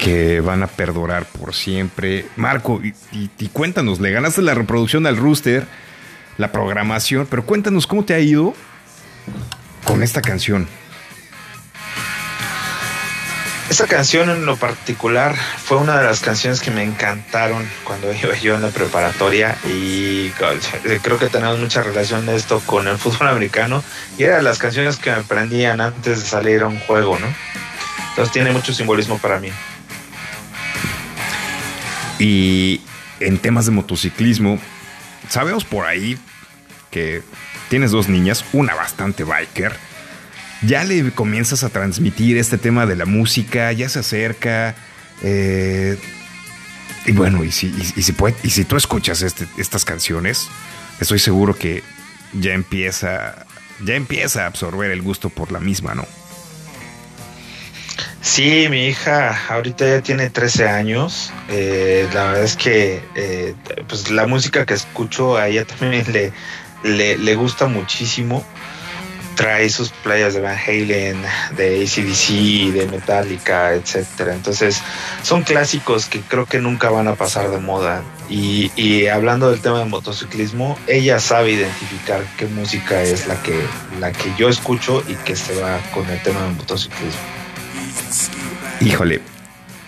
que 0.00 0.40
van 0.40 0.62
a 0.62 0.66
perdurar 0.66 1.24
por 1.26 1.54
siempre. 1.54 2.26
Marco, 2.36 2.80
y- 2.82 3.30
y 3.38 3.48
cuéntanos, 3.48 4.00
le 4.00 4.10
ganaste 4.10 4.42
la 4.42 4.54
reproducción 4.54 5.06
al 5.06 5.16
Rooster, 5.16 5.66
la 6.38 6.50
programación, 6.52 7.26
pero 7.30 7.44
cuéntanos 7.46 7.86
cómo 7.86 8.04
te 8.04 8.14
ha 8.14 8.18
ido 8.20 8.54
con 9.84 10.02
esta 10.02 10.20
canción. 10.22 10.66
Esa 13.72 13.86
canción 13.86 14.28
en 14.28 14.44
lo 14.44 14.58
particular 14.58 15.34
fue 15.34 15.78
una 15.78 15.96
de 15.96 16.04
las 16.04 16.20
canciones 16.20 16.60
que 16.60 16.70
me 16.70 16.82
encantaron 16.82 17.66
cuando 17.84 18.12
iba 18.22 18.36
yo 18.36 18.54
en 18.54 18.60
la 18.60 18.68
preparatoria 18.68 19.56
y 19.64 20.28
creo 21.00 21.18
que 21.18 21.30
tenemos 21.30 21.58
mucha 21.58 21.82
relación 21.82 22.26
de 22.26 22.36
esto 22.36 22.60
con 22.66 22.86
el 22.86 22.98
fútbol 22.98 23.28
americano 23.28 23.82
y 24.18 24.24
era 24.24 24.36
de 24.36 24.42
las 24.42 24.58
canciones 24.58 24.98
que 24.98 25.10
me 25.10 25.22
prendían 25.22 25.80
antes 25.80 26.22
de 26.22 26.28
salir 26.28 26.60
a 26.60 26.66
un 26.66 26.80
juego, 26.80 27.18
¿no? 27.18 27.26
Entonces 28.10 28.30
tiene 28.30 28.52
mucho 28.52 28.74
simbolismo 28.74 29.16
para 29.16 29.40
mí. 29.40 29.48
Y 32.18 32.82
en 33.20 33.38
temas 33.38 33.64
de 33.64 33.70
motociclismo, 33.70 34.58
sabemos 35.30 35.64
por 35.64 35.86
ahí 35.86 36.18
que 36.90 37.22
tienes 37.70 37.90
dos 37.90 38.10
niñas, 38.10 38.44
una 38.52 38.74
bastante 38.74 39.24
biker. 39.24 39.72
Ya 40.64 40.84
le 40.84 41.10
comienzas 41.12 41.64
a 41.64 41.68
transmitir 41.70 42.36
este 42.38 42.56
tema 42.58 42.86
de 42.86 42.96
la 42.96 43.04
música, 43.06 43.72
ya 43.72 43.88
se 43.88 43.98
acerca. 44.00 44.74
eh, 45.24 45.98
y 47.06 47.12
bueno, 47.12 47.44
y 47.44 47.52
si, 47.52 47.66
y- 47.96 48.02
si, 48.02 48.12
puede- 48.12 48.34
y 48.42 48.50
si 48.50 48.64
tú 48.64 48.76
escuchas 48.76 49.22
este- 49.22 49.46
estas 49.56 49.84
canciones, 49.84 50.48
estoy 51.00 51.18
seguro 51.20 51.54
que 51.56 51.82
ya 52.32 52.52
empieza, 52.54 53.46
ya 53.84 53.94
empieza 53.94 54.42
a 54.44 54.46
absorber 54.46 54.90
el 54.90 55.02
gusto 55.02 55.30
por 55.30 55.52
la 55.52 55.60
misma, 55.60 55.94
¿no? 55.94 56.06
Sí, 58.20 58.66
mi 58.70 58.86
hija 58.86 59.36
ahorita 59.48 59.84
ya 59.86 60.00
tiene 60.00 60.30
13 60.30 60.68
años. 60.68 61.32
Eh, 61.48 62.08
la 62.14 62.24
verdad 62.26 62.44
es 62.44 62.56
que 62.56 63.00
eh, 63.16 63.54
pues 63.88 64.10
la 64.10 64.26
música 64.26 64.64
que 64.64 64.74
escucho 64.74 65.36
a 65.36 65.48
ella 65.48 65.64
también 65.66 66.04
le, 66.84 67.18
le 67.18 67.34
gusta 67.34 67.66
muchísimo. 67.66 68.44
Trae 69.34 69.68
sus 69.70 69.90
playas 69.90 70.34
de 70.34 70.40
Van 70.40 70.56
Halen, 70.56 71.22
de 71.56 71.82
ACDC, 71.82 72.72
de 72.72 72.88
Metallica, 72.90 73.72
etcétera. 73.74 74.34
Entonces, 74.34 74.82
son 75.22 75.42
clásicos 75.42 76.06
que 76.06 76.20
creo 76.20 76.46
que 76.46 76.60
nunca 76.60 76.90
van 76.90 77.08
a 77.08 77.14
pasar 77.14 77.50
de 77.50 77.58
moda. 77.58 78.02
Y, 78.28 79.06
hablando 79.08 79.50
del 79.50 79.60
tema 79.60 79.80
de 79.80 79.84
motociclismo, 79.84 80.78
ella 80.86 81.18
sabe 81.20 81.52
identificar 81.52 82.22
qué 82.36 82.46
música 82.46 83.02
es 83.02 83.26
la 83.26 83.42
que, 83.42 83.58
la 84.00 84.12
que 84.12 84.32
yo 84.38 84.48
escucho 84.48 85.02
y 85.08 85.14
que 85.16 85.36
se 85.36 85.60
va 85.60 85.78
con 85.92 86.08
el 86.08 86.22
tema 86.22 86.42
del 86.44 86.54
motociclismo. 86.54 87.20
Híjole, 88.80 89.20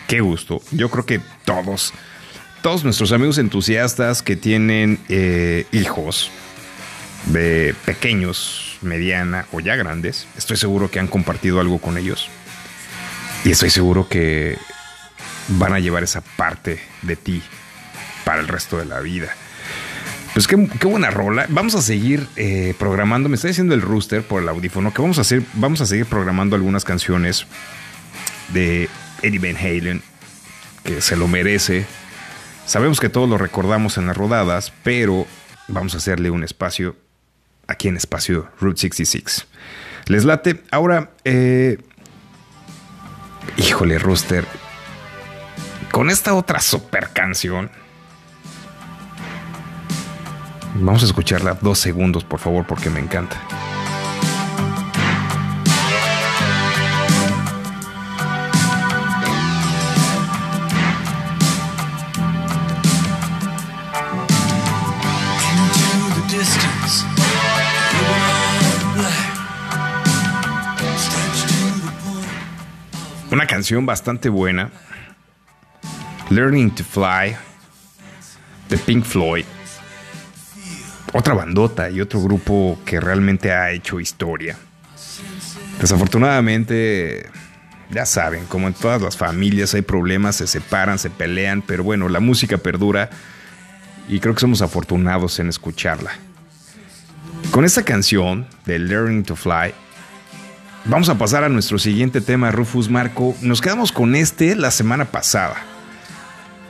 qué 0.07 0.21
gusto. 0.21 0.61
Yo 0.71 0.91
creo 0.91 1.07
que 1.07 1.21
todos, 1.45 1.93
todos 2.63 2.85
nuestros 2.85 3.13
amigos 3.13 3.39
entusiastas 3.39 4.23
que 4.23 4.37
tienen 4.37 5.01
eh, 5.09 5.67
hijos 5.73 6.31
de 7.27 7.75
pequeños, 7.85 8.79
mediana 8.83 9.47
o 9.53 9.61
ya 9.61 9.77
grandes, 9.77 10.27
estoy 10.37 10.57
seguro 10.57 10.91
que 10.91 11.01
han 11.01 11.09
compartido 11.09 11.61
algo 11.61 11.79
con 11.79 11.99
ellos. 11.99 12.29
Y 13.45 13.51
estoy 13.51 13.71
seguro 13.71 14.09
que 14.09 14.59
van 15.49 15.75
a 15.75 15.79
llevar 15.79 16.03
esa 16.03 16.23
parte 16.23 16.81
de 17.03 17.17
ti 17.17 17.43
para 18.25 18.41
el 18.41 18.49
resto 18.49 18.79
de 18.79 18.87
la 18.87 19.01
vida. 19.01 19.29
Pues 20.33 20.49
qué, 20.49 20.69
qué 20.81 20.87
buena 20.87 21.11
rola. 21.11 21.47
Vamos 21.49 21.75
a 21.75 21.83
seguir 21.83 22.27
eh, 22.37 22.75
programando. 22.79 23.29
Me 23.29 23.37
está 23.37 23.49
diciendo 23.49 23.75
el 23.75 23.83
rooster 23.83 24.23
por 24.23 24.43
el 24.43 24.49
audífono 24.49 24.93
que 24.93 25.01
vamos 25.01 25.19
a 25.19 25.21
hacer. 25.21 25.43
Vamos 25.55 25.81
a 25.81 25.87
seguir 25.87 26.07
programando 26.07 26.57
algunas 26.57 26.85
canciones 26.85 27.47
de 28.53 28.89
Eddie 29.23 29.39
Van 29.39 29.57
Halen, 29.57 30.03
que 30.83 31.01
se 31.01 31.17
lo 31.17 31.29
merece. 31.29 31.87
Sabemos 32.67 32.99
que 32.99 33.09
todos 33.09 33.29
lo 33.29 33.39
recordamos 33.39 33.97
en 33.99 34.07
las 34.07 34.17
rodadas, 34.17 34.73
pero 34.83 35.27
vamos 35.69 35.95
a 35.95 35.99
hacerle 35.99 36.31
un 36.31 36.43
espacio 36.43 36.97
aquí 37.67 37.89
en 37.89 37.97
espacio 37.97 38.49
Route 38.61 38.81
66. 38.81 39.47
Les 40.07 40.25
late. 40.25 40.63
Ahora, 40.71 41.13
eh, 41.25 41.79
híjole, 43.57 43.99
Rooster, 43.99 44.45
con 45.91 46.11
esta 46.11 46.35
otra 46.35 46.61
super 46.61 47.11
canción. 47.11 47.71
Vamos 50.77 51.03
a 51.03 51.07
escucharla 51.07 51.57
dos 51.61 51.79
segundos, 51.79 52.25
por 52.25 52.41
favor, 52.41 52.67
porque 52.67 52.91
me 52.91 53.01
encanta. 53.01 53.41
Canción 73.55 73.87
bastante 73.87 74.29
buena. 74.29 74.69
Learning 76.29 76.75
to 76.75 76.83
Fly 76.83 77.37
de 78.69 78.77
Pink 78.79 79.05
Floyd. 79.05 79.45
Otra 81.13 81.35
bandota 81.35 81.89
y 81.89 82.01
otro 82.01 82.21
grupo 82.21 82.77
que 82.85 82.99
realmente 82.99 83.53
ha 83.53 83.71
hecho 83.71 84.01
historia. 84.01 84.57
Desafortunadamente, 85.81 87.31
ya 87.93 88.05
saben, 88.05 88.45
como 88.47 88.67
en 88.67 88.75
todas 88.75 89.01
las 89.01 89.17
familias 89.17 89.73
hay 89.75 89.83
problemas, 89.83 90.35
se 90.35 90.49
separan, 90.49 90.99
se 90.99 91.11
pelean, 91.11 91.63
pero 91.63 91.85
bueno, 91.85 92.09
la 92.09 92.19
música 92.19 92.59
perdura 92.59 93.09
y 94.09 94.19
creo 94.19 94.35
que 94.35 94.41
somos 94.41 94.63
afortunados 94.63 95.39
en 95.39 95.49
escucharla. 95.49 96.11
Con 97.53 97.65
esta 97.65 97.85
canción 97.85 98.49
de 98.67 98.81
Learning 98.81 99.23
to 99.23 99.37
Fly, 99.37 99.73
Vamos 100.87 101.09
a 101.09 101.17
pasar 101.17 101.45
a 101.45 101.49
nuestro 101.49 101.79
siguiente 101.79 102.21
tema, 102.21 102.51
Rufus 102.51 102.91
Marco. 102.91 103.35
Nos 103.41 103.63
quedamos 103.63 103.91
con 103.91 104.15
este 104.15 104.55
la 104.55 104.71
semana 104.71 105.07
pasada. 105.07 105.57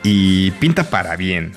Y 0.04 0.52
pinta 0.52 0.88
para 0.88 1.16
bien. 1.16 1.52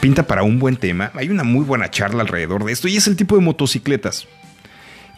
Pinta 0.00 0.28
para 0.28 0.44
un 0.44 0.60
buen 0.60 0.76
tema. 0.76 1.10
Hay 1.14 1.28
una 1.28 1.42
muy 1.42 1.64
buena 1.64 1.90
charla 1.90 2.22
alrededor 2.22 2.64
de 2.64 2.72
esto 2.72 2.86
y 2.86 2.96
es 2.96 3.08
el 3.08 3.16
tipo 3.16 3.34
de 3.34 3.42
motocicletas. 3.42 4.28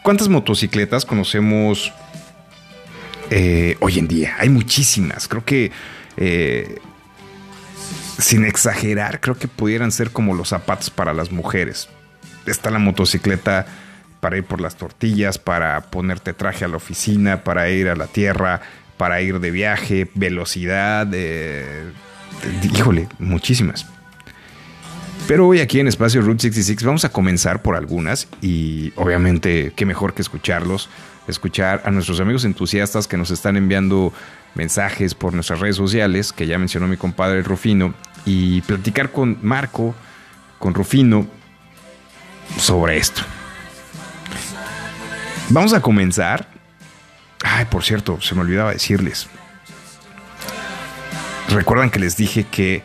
¿Cuántas 0.01 0.27
motocicletas 0.27 1.05
conocemos 1.05 1.93
eh, 3.29 3.77
hoy 3.79 3.99
en 3.99 4.07
día? 4.07 4.37
Hay 4.39 4.49
muchísimas. 4.49 5.27
Creo 5.27 5.45
que, 5.45 5.71
eh, 6.17 6.79
sin 8.17 8.43
exagerar, 8.43 9.21
creo 9.21 9.37
que 9.37 9.47
pudieran 9.47 9.91
ser 9.91 10.09
como 10.09 10.33
los 10.33 10.49
zapatos 10.49 10.89
para 10.89 11.13
las 11.13 11.31
mujeres. 11.31 11.89
Está 12.47 12.71
la 12.71 12.79
motocicleta 12.79 13.67
para 14.27 14.39
ir 14.39 14.43
por 14.43 14.59
las 14.59 14.75
tortillas, 14.75 15.37
para 15.37 15.79
ponerte 15.79 16.33
traje 16.33 16.65
a 16.65 16.67
la 16.67 16.75
oficina, 16.75 17.45
para 17.45 17.69
ir 17.69 17.87
a 17.87 17.95
la 17.95 18.07
tierra, 18.07 18.59
para 18.97 19.21
ir 19.21 19.39
de 19.39 19.51
viaje, 19.51 20.11
velocidad, 20.15 21.07
eh, 21.13 21.93
híjole, 22.61 23.07
muchísimas. 23.19 23.85
Pero 25.29 25.47
hoy 25.47 25.61
aquí 25.61 25.79
en 25.79 25.87
Espacio 25.87 26.19
Route 26.19 26.41
66 26.41 26.83
vamos 26.83 27.05
a 27.05 27.09
comenzar 27.09 27.61
por 27.61 27.77
algunas 27.77 28.27
y 28.41 28.91
obviamente 28.97 29.71
qué 29.77 29.85
mejor 29.85 30.13
que 30.13 30.23
escucharlos, 30.23 30.89
escuchar 31.29 31.83
a 31.85 31.91
nuestros 31.91 32.19
amigos 32.19 32.43
entusiastas 32.43 33.07
que 33.07 33.15
nos 33.15 33.31
están 33.31 33.55
enviando 33.55 34.11
mensajes 34.55 35.15
por 35.15 35.33
nuestras 35.33 35.61
redes 35.61 35.77
sociales, 35.77 36.33
que 36.33 36.47
ya 36.47 36.57
mencionó 36.57 36.89
mi 36.89 36.97
compadre 36.97 37.43
Rufino, 37.43 37.93
y 38.25 38.59
platicar 38.63 39.09
con 39.13 39.37
Marco, 39.41 39.95
con 40.59 40.73
Rufino, 40.73 41.25
sobre 42.57 42.97
esto. 42.97 43.21
Vamos 45.49 45.73
a 45.73 45.81
comenzar. 45.81 46.47
Ay, 47.43 47.65
por 47.65 47.83
cierto, 47.83 48.19
se 48.21 48.35
me 48.35 48.41
olvidaba 48.41 48.71
decirles. 48.71 49.27
Recuerdan 51.49 51.89
que 51.89 51.99
les 51.99 52.17
dije 52.17 52.43
que 52.43 52.83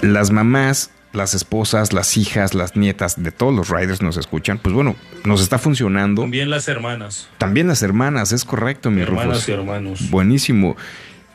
las 0.00 0.30
mamás, 0.30 0.90
las 1.12 1.34
esposas, 1.34 1.92
las 1.92 2.16
hijas, 2.16 2.54
las 2.54 2.76
nietas 2.76 3.22
de 3.22 3.32
todos 3.32 3.54
los 3.54 3.68
riders 3.68 4.00
nos 4.00 4.16
escuchan. 4.16 4.58
Pues 4.58 4.74
bueno, 4.74 4.96
nos 5.24 5.42
está 5.42 5.58
funcionando. 5.58 6.22
También 6.22 6.48
las 6.48 6.68
hermanas. 6.68 7.28
También 7.36 7.68
las 7.68 7.82
hermanas, 7.82 8.32
es 8.32 8.44
correcto, 8.44 8.90
mi 8.90 9.02
hermanas 9.02 9.26
Rufus. 9.26 9.48
y 9.48 9.52
hermanos. 9.52 10.10
Buenísimo. 10.10 10.76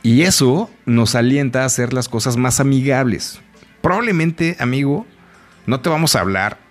Y 0.01 0.23
eso 0.23 0.69
nos 0.85 1.13
alienta 1.15 1.63
a 1.63 1.65
hacer 1.65 1.93
las 1.93 2.09
cosas 2.09 2.37
más 2.37 2.59
amigables. 2.59 3.41
Probablemente, 3.81 4.55
amigo, 4.59 5.05
no 5.67 5.79
te 5.81 5.89
vamos 5.89 6.15
a 6.15 6.21
hablar 6.21 6.64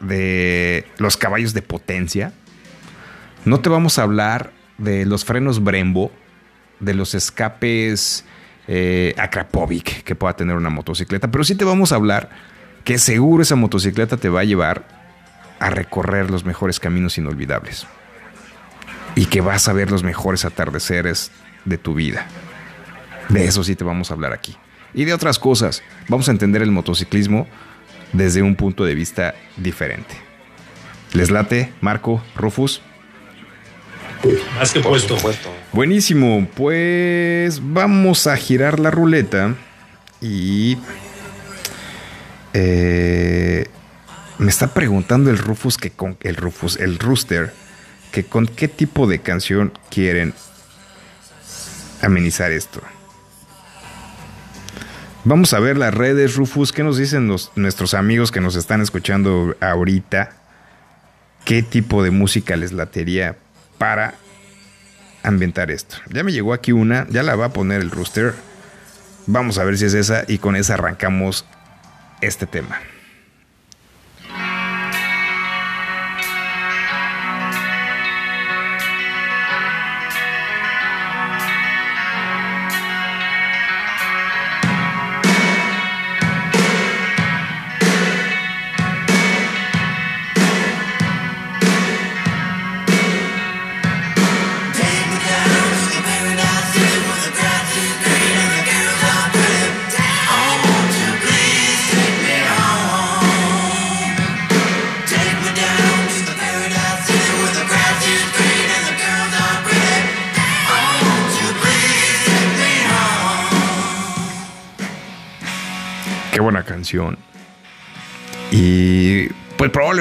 de 0.00 0.86
los 0.98 1.16
caballos 1.16 1.54
de 1.54 1.62
potencia. 1.62 2.32
No 3.44 3.60
te 3.60 3.68
vamos 3.68 3.98
a 3.98 4.02
hablar 4.02 4.52
de 4.78 5.06
los 5.06 5.24
frenos 5.24 5.62
Brembo, 5.62 6.12
de 6.80 6.94
los 6.94 7.14
escapes 7.14 8.24
eh, 8.68 9.14
Akrapovic 9.16 10.02
que 10.04 10.14
pueda 10.14 10.34
tener 10.34 10.56
una 10.56 10.70
motocicleta, 10.70 11.30
pero 11.30 11.44
sí 11.44 11.54
te 11.54 11.64
vamos 11.64 11.92
a 11.92 11.96
hablar 11.96 12.30
que 12.84 12.98
seguro 12.98 13.42
esa 13.42 13.56
motocicleta 13.56 14.16
te 14.16 14.28
va 14.28 14.40
a 14.40 14.44
llevar 14.44 14.86
a 15.58 15.70
recorrer 15.70 16.30
los 16.30 16.44
mejores 16.44 16.78
caminos 16.78 17.18
inolvidables 17.18 17.86
y 19.14 19.26
que 19.26 19.40
vas 19.40 19.68
a 19.68 19.72
ver 19.72 19.90
los 19.90 20.04
mejores 20.04 20.44
atardeceres 20.44 21.32
de 21.64 21.78
tu 21.78 21.94
vida. 21.94 22.26
De 23.28 23.44
eso 23.44 23.64
sí 23.64 23.74
te 23.74 23.84
vamos 23.84 24.10
a 24.10 24.14
hablar 24.14 24.32
aquí. 24.32 24.56
Y 24.94 25.04
de 25.04 25.12
otras 25.12 25.38
cosas. 25.38 25.82
Vamos 26.08 26.28
a 26.28 26.32
entender 26.32 26.62
el 26.62 26.70
motociclismo 26.70 27.46
desde 28.12 28.42
un 28.42 28.56
punto 28.56 28.84
de 28.84 28.94
vista 28.94 29.34
diferente. 29.56 30.14
¿Les 31.12 31.30
late, 31.30 31.72
Marco, 31.80 32.22
Rufus? 32.36 32.82
Más 34.56 34.72
que 34.72 34.80
Por 34.80 34.92
puesto. 35.20 35.54
Buenísimo, 35.72 36.48
pues 36.54 37.60
vamos 37.62 38.26
a 38.26 38.36
girar 38.36 38.80
la 38.80 38.90
ruleta 38.90 39.54
y 40.20 40.76
eh, 42.52 43.66
me 44.38 44.50
está 44.50 44.74
preguntando 44.74 45.30
el 45.30 45.38
Rufus 45.38 45.76
que 45.76 45.90
con 45.90 46.16
el 46.20 46.36
Rufus, 46.36 46.76
el 46.76 46.98
Rooster, 46.98 47.52
que 48.10 48.24
con 48.24 48.46
qué 48.46 48.66
tipo 48.66 49.06
de 49.06 49.20
canción 49.20 49.72
quieren 49.90 50.34
amenizar 52.02 52.50
esto. 52.50 52.80
Vamos 55.28 55.52
a 55.52 55.60
ver 55.60 55.76
las 55.76 55.92
redes, 55.92 56.36
Rufus, 56.36 56.72
qué 56.72 56.82
nos 56.82 56.96
dicen 56.96 57.30
nuestros 57.54 57.92
amigos 57.92 58.30
que 58.30 58.40
nos 58.40 58.56
están 58.56 58.80
escuchando 58.80 59.54
ahorita. 59.60 60.30
¿Qué 61.44 61.62
tipo 61.62 62.02
de 62.02 62.10
música 62.10 62.56
les 62.56 62.72
latería 62.72 63.36
para 63.76 64.14
ambientar 65.22 65.70
esto. 65.70 65.96
Ya 66.08 66.24
me 66.24 66.32
llegó 66.32 66.54
aquí 66.54 66.72
una, 66.72 67.06
ya 67.10 67.22
la 67.22 67.36
va 67.36 67.44
a 67.44 67.52
poner 67.52 67.82
el 67.82 67.90
rooster. 67.90 68.32
Vamos 69.26 69.58
a 69.58 69.64
ver 69.64 69.76
si 69.76 69.84
es 69.84 69.92
esa 69.92 70.24
y 70.26 70.38
con 70.38 70.56
esa 70.56 70.74
arrancamos 70.74 71.44
este 72.22 72.46
tema. 72.46 72.80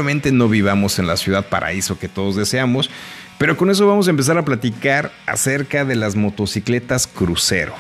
No 0.07 0.47
vivamos 0.47 0.99
en 0.99 1.07
la 1.07 1.17
ciudad 1.17 1.47
paraíso 1.49 1.99
que 1.99 2.07
todos 2.07 2.37
deseamos, 2.37 2.89
pero 3.37 3.57
con 3.57 3.69
eso 3.69 3.85
vamos 3.87 4.07
a 4.07 4.11
empezar 4.11 4.37
a 4.37 4.45
platicar 4.45 5.11
acerca 5.25 5.83
de 5.83 5.95
las 5.95 6.15
motocicletas 6.15 7.07
crucero. 7.07 7.73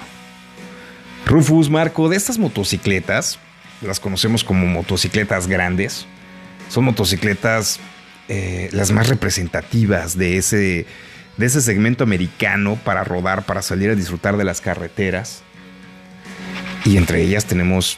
Rufus, 1.25 1.69
Marco, 1.69 2.09
de 2.09 2.17
estas 2.17 2.37
motocicletas, 2.37 3.39
las 3.81 4.01
conocemos 4.01 4.43
como 4.43 4.65
motocicletas 4.65 5.47
grandes, 5.47 6.05
son 6.69 6.83
motocicletas 6.83 7.79
eh, 8.27 8.69
las 8.73 8.91
más 8.91 9.07
representativas 9.07 10.17
de 10.17 10.37
ese, 10.37 10.85
de 11.37 11.45
ese 11.45 11.61
segmento 11.61 12.03
americano 12.03 12.77
para 12.83 13.05
rodar, 13.05 13.45
para 13.45 13.61
salir 13.61 13.89
a 13.89 13.95
disfrutar 13.95 14.35
de 14.35 14.43
las 14.43 14.59
carreteras. 14.59 15.43
Y 16.83 16.97
entre 16.97 17.21
ellas 17.21 17.45
tenemos 17.45 17.97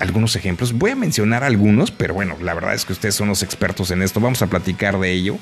algunos 0.00 0.36
ejemplos. 0.36 0.72
Voy 0.72 0.90
a 0.90 0.96
mencionar 0.96 1.44
algunos, 1.44 1.90
pero 1.90 2.14
bueno, 2.14 2.36
la 2.40 2.54
verdad 2.54 2.74
es 2.74 2.84
que 2.84 2.92
ustedes 2.92 3.14
son 3.14 3.28
los 3.28 3.42
expertos 3.42 3.90
en 3.90 4.02
esto. 4.02 4.20
Vamos 4.20 4.42
a 4.42 4.46
platicar 4.46 4.98
de 4.98 5.12
ello. 5.12 5.38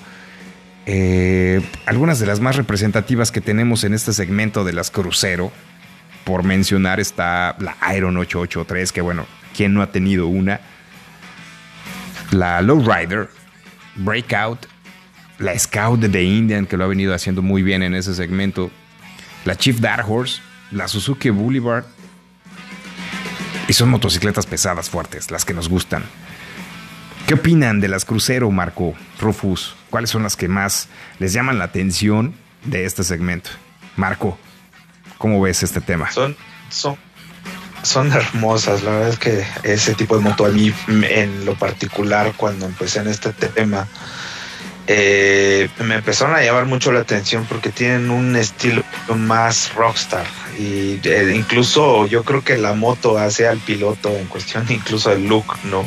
Eh, 0.86 1.60
algunas 1.86 2.18
de 2.18 2.26
las 2.26 2.40
más 2.40 2.56
representativas 2.56 3.30
que 3.30 3.40
tenemos 3.40 3.84
en 3.84 3.94
este 3.94 4.12
segmento 4.12 4.64
de 4.64 4.72
las 4.72 4.90
crucero, 4.90 5.52
por 6.24 6.42
mencionar, 6.42 7.00
está 7.00 7.56
la 7.58 7.76
Iron 7.96 8.16
883, 8.16 8.92
que 8.92 9.00
bueno, 9.00 9.26
¿quién 9.56 9.74
no 9.74 9.82
ha 9.82 9.92
tenido 9.92 10.26
una? 10.26 10.60
La 12.30 12.62
Lowrider, 12.62 13.28
Breakout, 13.96 14.66
la 15.38 15.58
Scout 15.58 16.00
de 16.00 16.22
Indian, 16.22 16.66
que 16.66 16.76
lo 16.76 16.84
ha 16.84 16.88
venido 16.88 17.14
haciendo 17.14 17.42
muy 17.42 17.62
bien 17.62 17.82
en 17.82 17.94
ese 17.94 18.14
segmento, 18.14 18.70
la 19.44 19.56
Chief 19.56 19.78
Dark 19.80 20.10
Horse, 20.10 20.40
la 20.70 20.88
Suzuki 20.88 21.30
Boulevard, 21.30 21.84
y 23.68 23.72
son 23.72 23.88
motocicletas 23.88 24.46
pesadas, 24.46 24.90
fuertes, 24.90 25.30
las 25.30 25.44
que 25.44 25.54
nos 25.54 25.68
gustan. 25.68 26.04
¿Qué 27.26 27.34
opinan 27.34 27.80
de 27.80 27.88
las 27.88 28.04
crucero, 28.04 28.50
Marco, 28.50 28.94
Rufus? 29.20 29.76
¿Cuáles 29.88 30.10
son 30.10 30.22
las 30.22 30.36
que 30.36 30.48
más 30.48 30.88
les 31.18 31.32
llaman 31.32 31.58
la 31.58 31.64
atención 31.64 32.34
de 32.64 32.84
este 32.84 33.04
segmento? 33.04 33.50
Marco, 33.96 34.38
¿cómo 35.18 35.40
ves 35.40 35.62
este 35.62 35.80
tema? 35.80 36.10
Son, 36.10 36.36
son, 36.70 36.96
son 37.82 38.10
hermosas. 38.12 38.82
La 38.82 38.90
verdad 38.90 39.08
es 39.10 39.18
que 39.18 39.44
ese 39.62 39.94
tipo 39.94 40.16
de 40.16 40.22
moto 40.22 40.44
a 40.44 40.48
mí, 40.48 40.72
en 40.88 41.44
lo 41.44 41.54
particular, 41.54 42.32
cuando 42.36 42.66
empecé 42.66 43.00
en 43.00 43.08
este 43.08 43.32
tema, 43.32 43.86
eh, 44.92 45.68
me 45.84 45.94
empezaron 45.94 46.34
a 46.34 46.42
llamar 46.42 46.66
mucho 46.66 46.90
la 46.90 46.98
atención 46.98 47.46
porque 47.48 47.70
tienen 47.70 48.10
un 48.10 48.34
estilo 48.34 48.82
más 49.16 49.72
rockstar. 49.74 50.26
Y 50.58 50.98
eh, 51.04 51.32
incluso 51.36 52.08
yo 52.08 52.24
creo 52.24 52.42
que 52.42 52.58
la 52.58 52.72
moto 52.72 53.16
hace 53.16 53.46
al 53.46 53.58
piloto 53.58 54.08
en 54.08 54.26
cuestión 54.26 54.66
incluso 54.68 55.10
del 55.10 55.28
look, 55.28 55.44
¿no? 55.62 55.84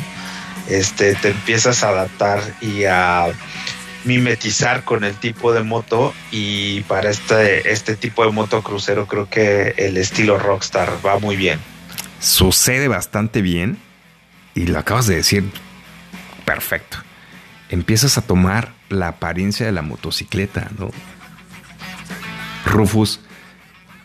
Este, 0.70 1.14
te 1.16 1.28
empiezas 1.28 1.84
a 1.84 1.90
adaptar 1.90 2.40
y 2.62 2.84
a 2.84 3.26
mimetizar 4.04 4.84
con 4.84 5.04
el 5.04 5.14
tipo 5.16 5.52
de 5.52 5.62
moto 5.62 6.14
y 6.30 6.80
para 6.84 7.10
este, 7.10 7.70
este 7.70 7.96
tipo 7.96 8.24
de 8.24 8.32
moto 8.32 8.62
crucero 8.62 9.06
creo 9.06 9.28
que 9.28 9.74
el 9.76 9.98
estilo 9.98 10.38
rockstar 10.38 10.90
va 11.04 11.18
muy 11.18 11.36
bien. 11.36 11.60
Sucede 12.20 12.88
bastante 12.88 13.42
bien 13.42 13.76
y 14.54 14.64
lo 14.64 14.78
acabas 14.78 15.06
de 15.06 15.16
decir 15.16 15.44
perfecto. 16.46 16.96
Empiezas 17.68 18.16
a 18.16 18.22
tomar 18.22 18.72
la 18.88 19.08
apariencia 19.08 19.66
de 19.66 19.72
la 19.72 19.82
motocicleta, 19.82 20.70
¿no? 20.78 20.90
Rufus, 22.66 23.20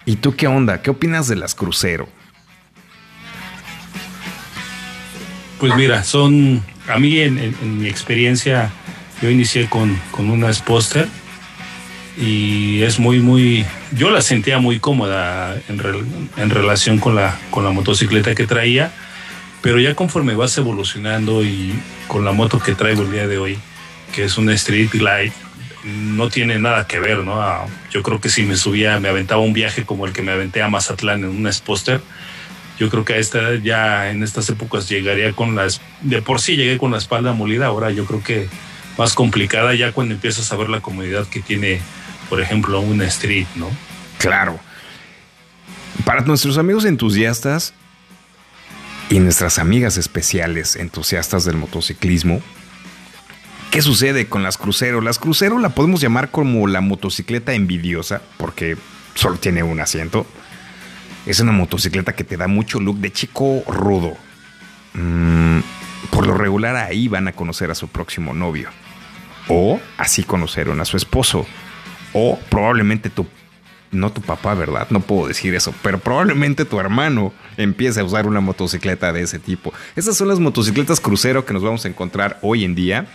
¿y 0.05 0.17
tú 0.17 0.35
qué 0.35 0.47
onda? 0.47 0.81
¿Qué 0.81 0.89
opinas 0.89 1.27
de 1.27 1.35
las 1.35 1.55
crucero? 1.55 2.07
Pues 5.59 5.75
mira, 5.75 6.03
son, 6.03 6.63
a 6.87 6.99
mí 6.99 7.19
en, 7.19 7.53
mi 7.79 7.89
experiencia, 7.89 8.71
yo 9.21 9.29
inicié 9.29 9.69
con, 9.69 9.99
con 10.11 10.29
una 10.29 10.53
Sposter 10.53 11.07
y 12.17 12.81
es 12.83 12.99
muy, 12.99 13.19
muy, 13.19 13.65
yo 13.91 14.09
la 14.09 14.21
sentía 14.21 14.59
muy 14.59 14.79
cómoda 14.79 15.55
en, 15.67 15.81
en 16.37 16.49
relación 16.49 16.99
con 16.99 17.15
la, 17.15 17.37
con 17.51 17.65
la 17.65 17.71
motocicleta 17.71 18.35
que 18.35 18.47
traía, 18.47 18.91
pero 19.61 19.79
ya 19.79 19.95
conforme 19.95 20.33
vas 20.33 20.57
evolucionando 20.57 21.43
y 21.43 21.73
con 22.07 22.23
la 22.23 22.31
moto 22.31 22.59
que 22.59 22.75
traigo 22.75 23.01
el 23.01 23.11
día 23.11 23.27
de 23.27 23.37
hoy, 23.37 23.59
que 24.13 24.23
es 24.25 24.37
una 24.37 24.53
Street 24.53 24.89
Glide, 24.91 25.33
no 25.85 26.29
tiene 26.29 26.59
nada 26.59 26.87
que 26.87 26.99
ver, 26.99 27.19
¿no? 27.19 27.41
Ah, 27.41 27.65
Yo 27.91 28.03
creo 28.03 28.19
que 28.19 28.29
si 28.29 28.43
me 28.43 28.55
subía, 28.57 28.99
me 28.99 29.09
aventaba 29.09 29.41
un 29.41 29.53
viaje 29.53 29.85
como 29.85 30.05
el 30.05 30.13
que 30.13 30.21
me 30.21 30.31
aventé 30.31 30.61
a 30.61 30.69
Mazatlán 30.69 31.23
en 31.23 31.29
una 31.29 31.51
Sposter, 31.51 32.01
yo 32.79 32.89
creo 32.89 33.03
que 33.03 33.13
a 33.13 33.17
esta 33.17 33.55
ya 33.55 34.09
en 34.09 34.23
estas 34.23 34.49
épocas 34.49 34.87
llegaría 34.87 35.33
con 35.33 35.55
las 35.55 35.81
de 36.01 36.21
por 36.21 36.39
sí 36.39 36.55
llegué 36.55 36.77
con 36.77 36.91
la 36.91 36.97
espalda 36.97 37.33
molida 37.33 37.65
ahora 37.65 37.91
yo 37.91 38.05
creo 38.05 38.23
que 38.23 38.47
más 38.97 39.13
complicada 39.15 39.75
ya 39.75 39.91
cuando 39.91 40.13
empiezas 40.13 40.49
a 40.53 40.55
ver 40.55 40.69
la 40.69 40.79
comodidad 40.79 41.27
que 41.27 41.41
tiene 41.41 41.81
por 42.29 42.39
ejemplo 42.39 42.79
una 42.79 43.03
street 43.03 43.47
no 43.57 43.69
Claro. 44.19 44.59
Para 46.05 46.21
nuestros 46.21 46.57
amigos 46.57 46.85
entusiastas 46.85 47.73
y 49.09 49.19
nuestras 49.19 49.57
amigas 49.57 49.97
especiales 49.97 50.75
entusiastas 50.75 51.45
del 51.45 51.55
motociclismo, 51.55 52.41
¿qué 53.71 53.81
sucede 53.81 54.27
con 54.27 54.43
las 54.43 54.57
crucero? 54.57 55.01
Las 55.01 55.19
crucero 55.19 55.59
la 55.59 55.69
podemos 55.69 56.01
llamar 56.01 56.31
como 56.31 56.67
la 56.67 56.81
motocicleta 56.81 57.53
envidiosa 57.53 58.21
porque 58.37 58.77
solo 59.15 59.37
tiene 59.37 59.63
un 59.63 59.79
asiento. 59.79 60.25
Es 61.25 61.39
una 61.39 61.51
motocicleta 61.51 62.13
que 62.13 62.23
te 62.23 62.37
da 62.37 62.47
mucho 62.47 62.79
look 62.79 62.97
de 62.97 63.11
chico 63.11 63.63
rudo. 63.67 64.15
Mm, 64.93 65.59
por 66.09 66.25
lo 66.25 66.33
regular 66.33 66.75
ahí 66.75 67.07
van 67.07 67.27
a 67.27 67.33
conocer 67.33 67.69
a 67.71 67.75
su 67.75 67.87
próximo 67.87 68.33
novio. 68.33 68.69
O 69.47 69.79
así 69.97 70.23
conocieron 70.23 70.79
a 70.81 70.85
su 70.85 70.97
esposo. 70.97 71.45
O 72.13 72.39
probablemente 72.49 73.09
tu 73.09 73.27
no 73.91 74.11
tu 74.11 74.21
papá, 74.21 74.53
¿verdad? 74.53 74.87
No 74.91 74.99
puedo 74.99 75.27
decir 75.27 75.55
eso, 75.55 75.73
pero 75.81 75.99
probablemente 75.99 76.65
tu 76.65 76.79
hermano 76.79 77.33
empiece 77.57 77.99
a 77.99 78.03
usar 78.03 78.27
una 78.27 78.39
motocicleta 78.39 79.11
de 79.11 79.21
ese 79.21 79.39
tipo. 79.39 79.73
Esas 79.95 80.15
son 80.15 80.27
las 80.27 80.39
motocicletas 80.39 80.99
crucero 80.99 81.45
que 81.45 81.53
nos 81.53 81.63
vamos 81.63 81.85
a 81.85 81.87
encontrar 81.87 82.37
hoy 82.41 82.65
en 82.65 82.75
día, 82.75 83.07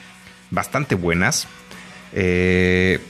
bastante 0.55 0.95
buenas. 0.95 1.47
Eh, 2.13 3.01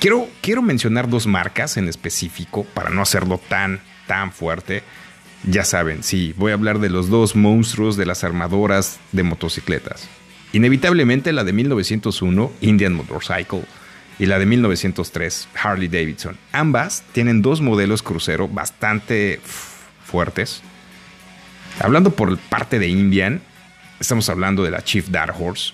quiero, 0.00 0.28
quiero 0.40 0.62
mencionar 0.62 1.08
dos 1.08 1.26
marcas 1.26 1.76
en 1.76 1.88
específico 1.88 2.64
para 2.74 2.90
no 2.90 3.02
hacerlo 3.02 3.40
tan, 3.48 3.80
tan 4.06 4.32
fuerte. 4.32 4.82
Ya 5.44 5.64
saben, 5.64 6.02
sí, 6.02 6.34
voy 6.36 6.52
a 6.52 6.54
hablar 6.54 6.78
de 6.78 6.90
los 6.90 7.08
dos 7.08 7.34
monstruos 7.34 7.96
de 7.96 8.06
las 8.06 8.22
armadoras 8.22 9.00
de 9.10 9.24
motocicletas. 9.24 10.08
Inevitablemente 10.52 11.32
la 11.32 11.44
de 11.44 11.52
1901, 11.52 12.52
Indian 12.60 12.92
Motorcycle, 12.94 13.64
y 14.18 14.26
la 14.26 14.38
de 14.38 14.46
1903, 14.46 15.48
Harley 15.60 15.88
Davidson. 15.88 16.36
Ambas 16.52 17.02
tienen 17.12 17.42
dos 17.42 17.60
modelos 17.60 18.02
crucero 18.02 18.46
bastante 18.46 19.40
fuertes. 20.04 20.62
Hablando 21.80 22.10
por 22.10 22.38
parte 22.38 22.78
de 22.78 22.88
Indian, 22.88 23.40
estamos 23.98 24.28
hablando 24.28 24.62
de 24.62 24.70
la 24.70 24.84
Chief 24.84 25.08
Dark 25.08 25.34
Horse, 25.40 25.72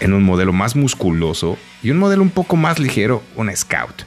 en 0.00 0.12
un 0.12 0.22
modelo 0.22 0.52
más 0.52 0.76
musculoso 0.76 1.58
y 1.82 1.90
un 1.90 1.98
modelo 1.98 2.22
un 2.22 2.30
poco 2.30 2.56
más 2.56 2.78
ligero, 2.78 3.22
una 3.34 3.54
Scout, 3.54 4.02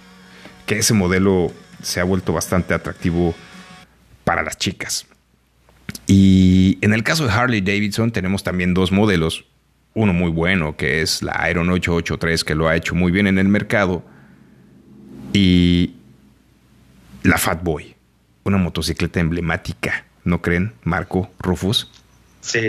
que 0.65 0.79
ese 0.79 0.93
modelo 0.93 1.51
se 1.81 1.99
ha 1.99 2.03
vuelto 2.03 2.33
bastante 2.33 2.73
atractivo 2.73 3.35
para 4.23 4.43
las 4.43 4.57
chicas. 4.57 5.05
Y 6.07 6.77
en 6.81 6.93
el 6.93 7.03
caso 7.03 7.25
de 7.25 7.31
Harley 7.31 7.61
Davidson 7.61 8.11
tenemos 8.11 8.43
también 8.43 8.73
dos 8.73 8.91
modelos, 8.91 9.45
uno 9.93 10.13
muy 10.13 10.31
bueno 10.31 10.75
que 10.77 11.01
es 11.01 11.21
la 11.23 11.49
Iron 11.49 11.69
883 11.69 12.43
que 12.43 12.55
lo 12.55 12.67
ha 12.67 12.75
hecho 12.75 12.95
muy 12.95 13.11
bien 13.11 13.27
en 13.27 13.37
el 13.37 13.47
mercado 13.47 14.03
y 15.33 15.95
la 17.23 17.37
Fat 17.37 17.63
Boy, 17.63 17.95
una 18.43 18.57
motocicleta 18.57 19.19
emblemática, 19.19 20.05
¿no 20.23 20.41
creen, 20.41 20.73
Marco 20.83 21.31
Rufus? 21.39 21.91
Sí, 22.41 22.59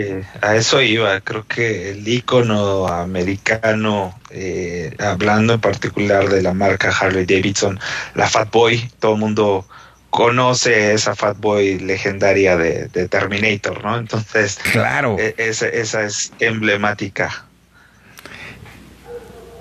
a 0.41 0.55
eso 0.55 0.81
iba. 0.81 1.19
Creo 1.21 1.45
que 1.47 1.91
el 1.91 2.07
icono 2.07 2.87
americano, 2.87 4.19
eh, 4.29 4.93
hablando 4.99 5.53
en 5.53 5.61
particular 5.61 6.29
de 6.29 6.41
la 6.41 6.53
marca 6.53 6.89
Harley 6.89 7.25
Davidson, 7.25 7.79
la 8.15 8.27
Fat 8.27 8.51
Boy, 8.51 8.91
todo 8.99 9.13
el 9.13 9.19
mundo 9.19 9.65
conoce 10.09 10.93
esa 10.93 11.15
Fat 11.15 11.37
Boy 11.39 11.79
legendaria 11.79 12.57
de, 12.57 12.87
de 12.89 13.07
Terminator, 13.07 13.81
¿no? 13.83 13.97
Entonces, 13.97 14.59
Claro. 14.71 15.15
e- 15.17 15.35
esa, 15.37 15.67
esa 15.67 16.03
es 16.03 16.33
emblemática. 16.39 17.45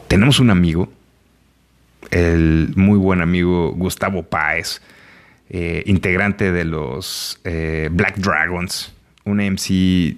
Tenemos 0.08 0.40
un 0.40 0.50
amigo, 0.50 0.92
el 2.10 2.72
muy 2.74 2.98
buen 2.98 3.20
amigo 3.20 3.70
Gustavo 3.72 4.24
Páez, 4.24 4.80
eh, 5.50 5.84
integrante 5.86 6.50
de 6.50 6.64
los 6.64 7.38
eh, 7.44 7.88
Black 7.92 8.16
Dragons, 8.16 8.92
un 9.30 9.38
MC 9.38 10.16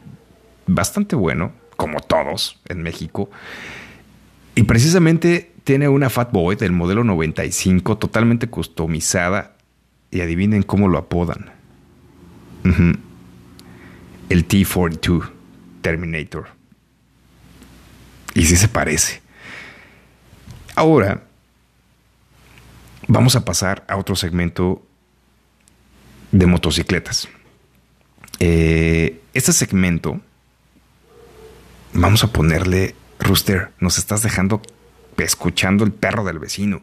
bastante 0.67 1.17
bueno, 1.17 1.53
como 1.77 2.01
todos 2.01 2.61
en 2.69 2.83
México. 2.83 3.31
Y 4.55 4.65
precisamente 4.65 5.53
tiene 5.65 5.89
una 5.89 6.11
Fat 6.11 6.33
Boy 6.33 6.57
del 6.57 6.73
modelo 6.73 7.05
95 7.05 7.99
totalmente 7.99 8.49
customizada. 8.49 9.57
Y 10.11 10.21
adivinen 10.21 10.63
cómo 10.63 10.89
lo 10.89 10.99
apodan. 10.99 11.51
El 14.29 14.45
T-42 14.45 15.31
Terminator. 15.81 16.49
Y 18.35 18.45
sí 18.45 18.57
se 18.57 18.69
parece. 18.69 19.23
Ahora 20.75 21.23
vamos 23.09 23.37
a 23.37 23.45
pasar 23.45 23.85
a 23.89 23.97
otro 23.97 24.17
segmento 24.17 24.83
de 26.31 26.47
motocicletas. 26.47 27.29
Eh, 28.45 29.21
este 29.35 29.53
segmento 29.53 30.21
vamos 31.93 32.25
a 32.25 32.33
ponerle 32.33 32.97
Rooster. 33.21 33.71
Nos 33.79 33.99
estás 33.99 34.23
dejando 34.23 34.61
escuchando 35.17 35.85
el 35.85 35.93
perro 35.93 36.25
del 36.25 36.41
vecino. 36.41 36.83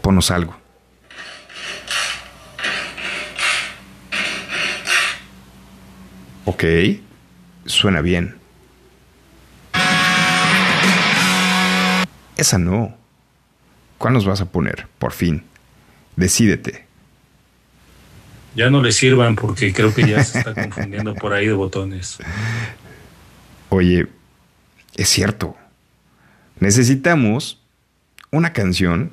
Ponos 0.00 0.30
algo. 0.30 0.56
Ok, 6.44 6.62
suena 7.66 8.00
bien. 8.00 8.36
Esa 12.36 12.58
no. 12.58 12.96
¿Cuál 13.98 14.14
nos 14.14 14.24
vas 14.24 14.40
a 14.40 14.52
poner? 14.52 14.86
Por 15.00 15.10
fin. 15.10 15.42
Decídete. 16.14 16.89
Ya 18.54 18.70
no 18.70 18.82
le 18.82 18.92
sirvan 18.92 19.36
porque 19.36 19.72
creo 19.72 19.94
que 19.94 20.08
ya 20.08 20.22
se 20.24 20.38
está 20.38 20.54
confundiendo 20.54 21.14
por 21.14 21.32
ahí 21.32 21.46
de 21.46 21.52
botones. 21.52 22.18
Oye, 23.68 24.08
es 24.96 25.08
cierto. 25.08 25.56
Necesitamos 26.58 27.60
una 28.30 28.52
canción 28.52 29.12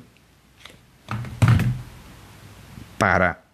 para 2.98 3.44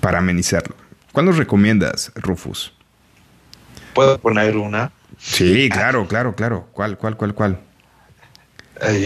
para 0.00 0.18
amenizarlo. 0.18 0.74
¿Cuál 1.12 1.26
nos 1.26 1.36
recomiendas, 1.36 2.10
Rufus? 2.16 2.72
¿Puedo 3.92 4.18
poner 4.18 4.56
una? 4.56 4.90
Sí, 5.18 5.68
claro, 5.70 6.08
claro, 6.08 6.34
claro. 6.34 6.68
¿Cuál, 6.72 6.98
cuál, 6.98 7.16
cuál, 7.16 7.34
cuál? 7.34 7.60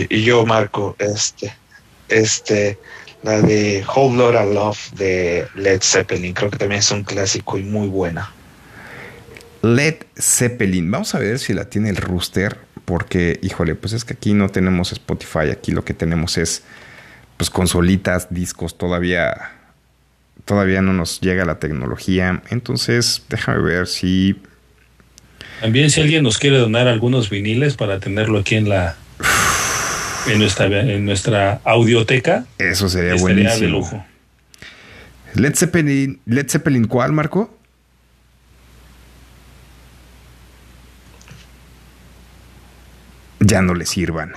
Y 0.08 0.22
yo 0.22 0.46
marco 0.46 0.96
este, 0.98 1.54
este, 2.08 2.78
la 3.22 3.40
de 3.40 3.84
Whole 3.84 4.16
Lotta 4.16 4.44
Love 4.44 4.92
de 4.96 5.46
Led 5.54 5.80
Zeppelin. 5.82 6.34
Creo 6.34 6.50
que 6.50 6.58
también 6.58 6.80
es 6.80 6.90
un 6.90 7.04
clásico 7.04 7.58
y 7.58 7.62
muy 7.62 7.88
buena. 7.88 8.32
Led 9.62 9.96
Zeppelin. 10.16 10.90
Vamos 10.90 11.14
a 11.14 11.18
ver 11.18 11.38
si 11.38 11.52
la 11.52 11.68
tiene 11.68 11.90
el 11.90 11.96
rooster. 11.96 12.58
Porque, 12.84 13.38
híjole, 13.42 13.74
pues 13.74 13.92
es 13.92 14.06
que 14.06 14.14
aquí 14.14 14.32
no 14.32 14.48
tenemos 14.48 14.92
Spotify. 14.92 15.50
Aquí 15.52 15.72
lo 15.72 15.84
que 15.84 15.92
tenemos 15.92 16.38
es, 16.38 16.62
pues, 17.36 17.50
consolitas, 17.50 18.32
discos. 18.32 18.78
Todavía, 18.78 19.52
todavía 20.46 20.80
no 20.80 20.94
nos 20.94 21.20
llega 21.20 21.44
la 21.44 21.58
tecnología. 21.58 22.42
Entonces, 22.48 23.24
déjame 23.28 23.62
ver 23.62 23.88
si. 23.88 24.40
También 25.60 25.90
si 25.90 26.00
alguien 26.00 26.22
nos 26.22 26.38
quiere 26.38 26.56
donar 26.56 26.88
algunos 26.88 27.28
viniles 27.28 27.74
para 27.74 28.00
tenerlo 28.00 28.38
aquí 28.38 28.54
en 28.54 28.70
la 28.70 28.96
en 30.26 30.38
nuestra 30.38 30.66
en 30.66 31.04
nuestra 31.04 31.60
audioteca, 31.64 32.44
Eso 32.58 32.88
sería 32.88 33.14
estaría 33.14 33.36
de 33.36 33.44
buenísimo. 33.44 33.78
lujo. 33.78 34.04
Led 35.34 35.54
Zeppelin, 35.54 36.20
Led 36.26 36.48
Zeppelin, 36.48 36.86
¿cuál, 36.86 37.12
Marco? 37.12 37.54
Ya 43.40 43.62
no 43.62 43.74
le 43.74 43.86
sirvan. 43.86 44.32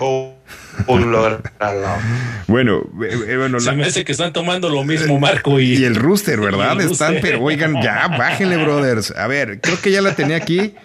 Love. 0.88 1.42
Bueno, 2.48 2.82
eh, 3.04 3.20
eh, 3.28 3.38
bueno, 3.38 3.60
Se 3.60 3.68
la- 3.68 3.74
me 3.74 3.84
hace 3.86 4.04
que 4.04 4.12
están 4.12 4.34
tomando 4.34 4.70
lo 4.70 4.84
mismo 4.84 5.20
Marco 5.20 5.60
y, 5.60 5.74
y 5.78 5.86
el 5.86 5.96
rooster, 5.96 6.40
¿verdad? 6.40 6.74
el 6.80 6.92
Están, 6.92 7.14
rooster. 7.14 7.22
pero 7.22 7.44
oigan, 7.44 7.82
ya, 7.82 8.08
bájenle, 8.10 8.58
brothers. 8.58 9.12
A 9.16 9.28
ver, 9.28 9.60
creo 9.62 9.80
que 9.82 9.92
ya 9.92 10.02
la 10.02 10.16
tenía 10.16 10.36
aquí. 10.38 10.76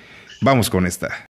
Vamos 0.40 0.70
con 0.70 0.86
esta. 0.86 1.26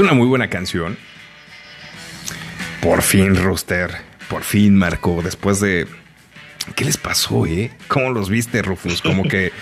Es 0.00 0.04
una 0.04 0.14
muy 0.14 0.28
buena 0.28 0.48
canción. 0.48 0.96
Por 2.80 3.02
fin, 3.02 3.36
Rooster. 3.36 3.90
Por 4.30 4.44
fin, 4.44 4.74
Marco. 4.74 5.20
Después 5.22 5.60
de. 5.60 5.86
¿Qué 6.74 6.86
les 6.86 6.96
pasó, 6.96 7.44
eh? 7.44 7.70
¿Cómo 7.86 8.08
los 8.08 8.30
viste, 8.30 8.62
Rufus? 8.62 9.02
Como 9.02 9.24
que. 9.24 9.52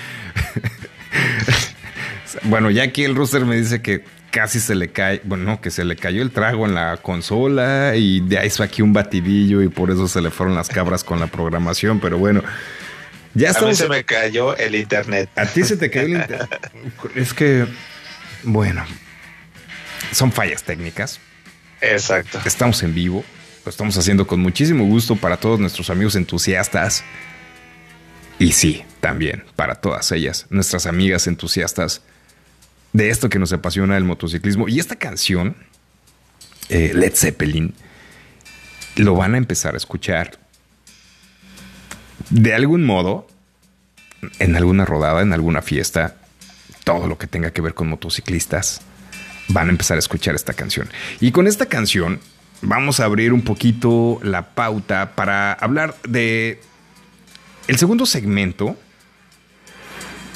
bueno, 2.45 2.71
ya 2.71 2.85
aquí 2.85 3.03
el 3.03 3.17
Rooster 3.17 3.45
me 3.47 3.57
dice 3.57 3.83
que 3.83 4.05
casi 4.31 4.61
se 4.61 4.77
le 4.77 4.93
cae. 4.93 5.21
Bueno, 5.25 5.43
no, 5.43 5.61
que 5.61 5.73
se 5.73 5.85
le 5.85 5.97
cayó 5.97 6.23
el 6.23 6.31
trago 6.31 6.67
en 6.67 6.75
la 6.77 6.99
consola 6.99 7.97
y 7.97 8.21
de 8.21 8.39
ahí 8.39 8.47
hizo 8.47 8.63
aquí 8.63 8.81
un 8.81 8.93
batidillo 8.93 9.61
y 9.61 9.69
por 9.69 9.91
eso 9.91 10.07
se 10.07 10.21
le 10.21 10.31
fueron 10.31 10.55
las 10.55 10.69
cabras 10.69 11.03
con 11.03 11.19
la 11.19 11.27
programación. 11.27 11.99
Pero 11.99 12.17
bueno, 12.17 12.45
ya 13.35 13.49
A 13.49 13.51
mí 13.51 13.55
estamos. 13.57 13.77
se 13.79 13.89
me 13.89 14.05
cayó 14.05 14.57
el 14.57 14.77
internet. 14.77 15.31
A 15.35 15.47
ti 15.47 15.65
se 15.65 15.77
te 15.77 15.91
cayó 15.91 16.07
el 16.07 16.13
inter- 16.23 16.49
Es 17.17 17.35
que, 17.35 17.67
bueno, 18.45 18.85
son 20.13 20.33
fallas 20.33 20.63
técnicas. 20.63 21.21
Exacto. 21.81 22.41
Estamos 22.45 22.83
en 22.83 22.95
vivo. 22.95 23.25
Lo 23.65 23.71
estamos 23.71 23.97
haciendo 23.97 24.27
con 24.27 24.41
muchísimo 24.41 24.85
gusto 24.85 25.17
para 25.17 25.37
todos 25.37 25.61
nuestros 25.61 25.91
amigos 25.91 26.17
entusiastas. 26.17 27.05
Y 28.39 28.53
sí, 28.53 28.85
también 29.01 29.45
para 29.57 29.75
todas 29.75 30.11
ellas, 30.13 30.47
nuestras 30.51 30.87
amigas 30.87 31.27
entusiastas 31.27 32.03
de 32.93 33.11
esto 33.11 33.29
que 33.29 33.39
nos 33.39 33.53
apasiona 33.53 33.97
el 33.97 34.05
motociclismo. 34.05 34.69
Y 34.69 34.79
esta 34.79 34.97
canción, 34.97 35.57
eh, 36.69 36.93
Led 36.95 37.15
Zeppelin, 37.15 37.75
lo 38.97 39.15
van 39.15 39.35
a 39.35 39.39
empezar 39.39 39.75
a 39.75 39.77
escuchar. 39.77 40.39
De 42.31 42.55
algún 42.55 42.85
modo, 42.85 43.27
en 44.39 44.57
alguna 44.57 44.85
rodada, 44.85 45.23
en 45.23 45.33
alguna 45.33 45.63
fiesta, 45.63 46.17
todo 46.85 47.07
lo 47.07 47.19
que 47.19 47.27
tenga 47.27 47.53
que 47.53 47.61
ver 47.61 47.75
con 47.75 47.89
motociclistas, 47.89 48.81
van 49.49 49.69
a 49.69 49.71
empezar 49.71 49.97
a 49.97 49.99
escuchar 50.01 50.35
esta 50.35 50.53
canción. 50.53 50.89
Y 51.21 51.33
con 51.33 51.47
esta 51.47 51.67
canción 51.67 52.21
vamos 52.63 53.01
a 53.01 53.05
abrir 53.05 53.33
un 53.33 53.43
poquito 53.43 54.21
la 54.23 54.55
pauta 54.55 55.15
para 55.15 55.53
hablar 55.53 55.97
de 56.07 56.61
el 57.69 57.79
segundo 57.79 58.07
segmento 58.07 58.77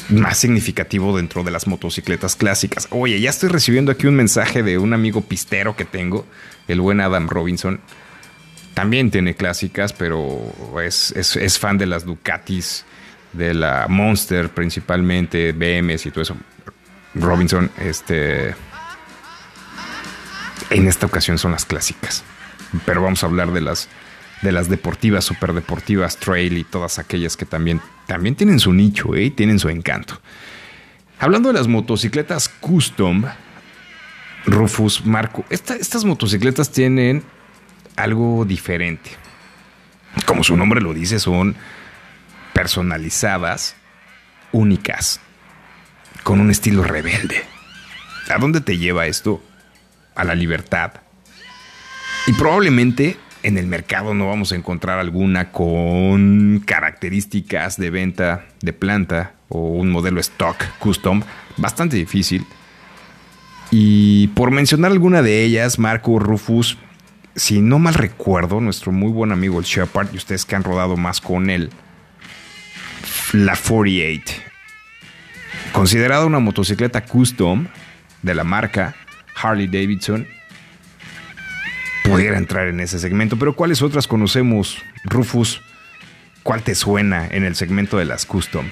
más 0.08 0.38
significativo 0.38 1.16
dentro 1.16 1.42
de 1.42 1.50
las 1.50 1.66
motocicletas 1.66 2.36
clásicas. 2.36 2.86
Oye, 2.90 3.20
ya 3.20 3.30
estoy 3.30 3.48
recibiendo 3.48 3.92
aquí 3.92 4.06
un 4.06 4.14
mensaje 4.16 4.62
de 4.62 4.76
un 4.78 4.92
amigo 4.92 5.22
pistero 5.22 5.74
que 5.76 5.84
tengo, 5.84 6.26
el 6.68 6.80
buen 6.80 7.00
Adam 7.00 7.28
Robinson. 7.28 7.80
También 8.74 9.10
tiene 9.10 9.34
clásicas, 9.34 9.92
pero 9.92 10.52
es, 10.82 11.12
es- 11.12 11.36
es 11.36 11.58
fan 11.58 11.78
de 11.78 11.86
las 11.86 12.04
Ducatis, 12.04 12.84
de 13.32 13.54
la 13.54 13.86
Monster 13.88 14.50
principalmente, 14.50 15.52
BMs 15.52 16.06
y 16.06 16.10
todo 16.10 16.22
eso. 16.22 16.36
Robinson, 17.14 17.70
este... 17.78 18.54
En 20.70 20.86
esta 20.88 21.06
ocasión 21.06 21.38
son 21.38 21.52
las 21.52 21.64
clásicas. 21.64 22.24
Pero 22.86 23.02
vamos 23.02 23.22
a 23.22 23.26
hablar 23.26 23.52
de 23.52 23.60
las, 23.60 23.88
de 24.42 24.52
las 24.52 24.68
deportivas, 24.68 25.24
superdeportivas, 25.24 26.16
trail 26.16 26.56
y 26.58 26.64
todas 26.64 26.98
aquellas 26.98 27.36
que 27.36 27.44
también, 27.44 27.80
también 28.06 28.34
tienen 28.34 28.58
su 28.58 28.72
nicho 28.72 29.14
¿eh? 29.14 29.24
y 29.24 29.30
tienen 29.30 29.58
su 29.58 29.68
encanto. 29.68 30.20
Hablando 31.18 31.48
de 31.52 31.54
las 31.58 31.68
motocicletas 31.68 32.48
custom, 32.48 33.24
Rufus, 34.46 35.04
Marco, 35.06 35.44
esta- 35.50 35.76
estas 35.76 36.04
motocicletas 36.04 36.72
tienen 36.72 37.22
algo 37.96 38.44
diferente. 38.44 39.10
Como 40.26 40.42
su 40.42 40.56
nombre 40.56 40.80
lo 40.80 40.92
dice, 40.94 41.18
son 41.20 41.54
personalizadas, 42.52 43.76
únicas, 44.50 45.20
con 46.22 46.40
un 46.40 46.50
estilo 46.50 46.82
rebelde. 46.82 47.42
¿A 48.34 48.38
dónde 48.38 48.60
te 48.60 48.78
lleva 48.78 49.06
esto? 49.06 49.42
A 50.14 50.24
la 50.24 50.34
libertad. 50.34 50.92
Y 52.26 52.32
probablemente 52.34 53.16
en 53.42 53.58
el 53.58 53.66
mercado 53.66 54.14
no 54.14 54.28
vamos 54.28 54.52
a 54.52 54.56
encontrar 54.56 54.98
alguna 54.98 55.50
con 55.50 56.62
características 56.64 57.76
de 57.76 57.90
venta 57.90 58.44
de 58.60 58.72
planta 58.72 59.32
o 59.48 59.58
un 59.58 59.90
modelo 59.90 60.20
stock 60.20 60.56
custom 60.78 61.22
bastante 61.56 61.96
difícil. 61.96 62.46
Y 63.70 64.28
por 64.28 64.50
mencionar 64.50 64.92
alguna 64.92 65.22
de 65.22 65.42
ellas, 65.42 65.78
Marco 65.78 66.18
Rufus, 66.18 66.78
si 67.34 67.60
no 67.60 67.78
mal 67.78 67.94
recuerdo, 67.94 68.60
nuestro 68.60 68.92
muy 68.92 69.10
buen 69.10 69.32
amigo 69.32 69.58
el 69.58 69.64
Shepard 69.64 70.08
y 70.12 70.18
ustedes 70.18 70.44
que 70.44 70.54
han 70.54 70.64
rodado 70.64 70.96
más 70.96 71.20
con 71.20 71.50
él, 71.50 71.70
la 73.32 73.56
48, 73.56 74.34
considerada 75.72 76.26
una 76.26 76.38
motocicleta 76.38 77.04
custom 77.04 77.66
de 78.22 78.34
la 78.34 78.44
marca 78.44 78.94
Harley 79.34 79.66
Davidson, 79.66 80.26
pudiera 82.04 82.38
entrar 82.38 82.68
en 82.68 82.80
ese 82.80 82.98
segmento. 82.98 83.38
Pero 83.38 83.54
¿cuáles 83.54 83.82
otras 83.82 84.06
conocemos, 84.06 84.78
Rufus? 85.04 85.60
¿Cuál 86.42 86.62
te 86.62 86.74
suena 86.74 87.26
en 87.30 87.44
el 87.44 87.54
segmento 87.54 87.98
de 87.98 88.04
las 88.04 88.26
custom? 88.26 88.66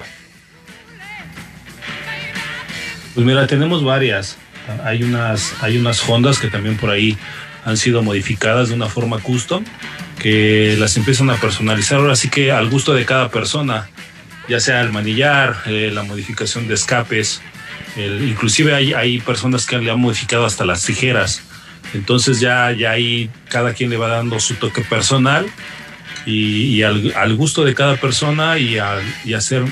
Pues 3.13 3.25
mira, 3.25 3.47
tenemos 3.47 3.83
varias. 3.83 4.37
Hay 4.83 5.03
unas, 5.03 5.53
hay 5.61 5.77
unas 5.77 6.07
Hondas 6.07 6.39
que 6.39 6.47
también 6.47 6.77
por 6.77 6.89
ahí 6.89 7.17
han 7.65 7.77
sido 7.77 8.01
modificadas 8.03 8.69
de 8.69 8.75
una 8.75 8.87
forma 8.87 9.19
custom, 9.19 9.63
que 10.19 10.75
las 10.79 10.97
empiezan 10.97 11.29
a 11.29 11.35
personalizar 11.35 11.99
ahora 11.99 12.15
sí 12.15 12.29
que 12.29 12.51
al 12.51 12.69
gusto 12.69 12.93
de 12.93 13.05
cada 13.05 13.29
persona, 13.29 13.89
ya 14.47 14.59
sea 14.59 14.81
el 14.81 14.91
manillar, 14.91 15.57
eh, 15.65 15.91
la 15.93 16.03
modificación 16.03 16.67
de 16.67 16.75
escapes, 16.75 17.41
el- 17.97 18.27
inclusive 18.27 18.73
hay, 18.73 18.93
hay 18.93 19.19
personas 19.19 19.65
que 19.65 19.77
le 19.77 19.91
han 19.91 19.99
modificado 19.99 20.45
hasta 20.45 20.65
las 20.65 20.83
tijeras. 20.85 21.41
Entonces 21.93 22.39
ya, 22.39 22.71
ya 22.71 22.91
ahí 22.91 23.29
cada 23.49 23.73
quien 23.73 23.89
le 23.89 23.97
va 23.97 24.07
dando 24.07 24.39
su 24.39 24.55
toque 24.55 24.81
personal 24.81 25.45
y, 26.25 26.83
al, 26.83 27.13
al 27.17 27.35
gusto 27.35 27.65
de 27.65 27.73
cada 27.73 27.95
persona 27.97 28.59
y, 28.59 28.77
hacer 28.77 29.63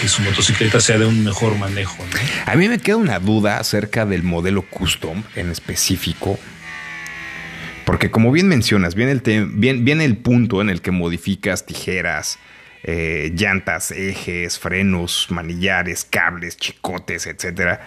que 0.00 0.08
su 0.08 0.22
motocicleta 0.22 0.80
sea 0.80 0.98
de 0.98 1.04
un 1.06 1.22
mejor 1.22 1.56
manejo. 1.58 2.02
A 2.46 2.56
mí 2.56 2.68
me 2.68 2.78
queda 2.78 2.96
una 2.96 3.18
duda 3.20 3.58
acerca 3.58 4.06
del 4.06 4.22
modelo 4.22 4.62
custom 4.62 5.22
en 5.36 5.50
específico. 5.50 6.38
Porque 7.84 8.10
como 8.10 8.32
bien 8.32 8.48
mencionas, 8.48 8.94
viene 8.94 9.12
el, 9.12 9.22
bien- 9.52 9.84
viene 9.84 10.04
el 10.04 10.16
punto 10.16 10.60
en 10.60 10.70
el 10.70 10.80
que 10.82 10.90
modificas 10.90 11.64
tijeras, 11.66 12.38
eh, 12.82 13.32
llantas, 13.34 13.90
ejes, 13.90 14.58
frenos, 14.58 15.26
manillares, 15.30 16.04
cables, 16.04 16.56
chicotes, 16.56 17.26
etc. 17.26 17.80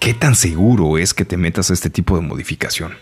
¿Qué 0.00 0.14
tan 0.14 0.34
seguro 0.34 0.98
es 0.98 1.14
que 1.14 1.24
te 1.24 1.36
metas 1.36 1.70
a 1.70 1.74
este 1.74 1.90
tipo 1.90 2.16
de 2.16 2.22
modificación? 2.22 2.94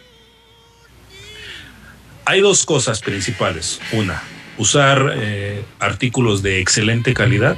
Hay 2.24 2.40
dos 2.40 2.64
cosas 2.64 3.00
principales. 3.00 3.80
Una, 3.92 4.22
usar 4.58 5.12
eh, 5.16 5.64
artículos 5.80 6.42
de 6.42 6.60
excelente 6.60 7.14
calidad. 7.14 7.56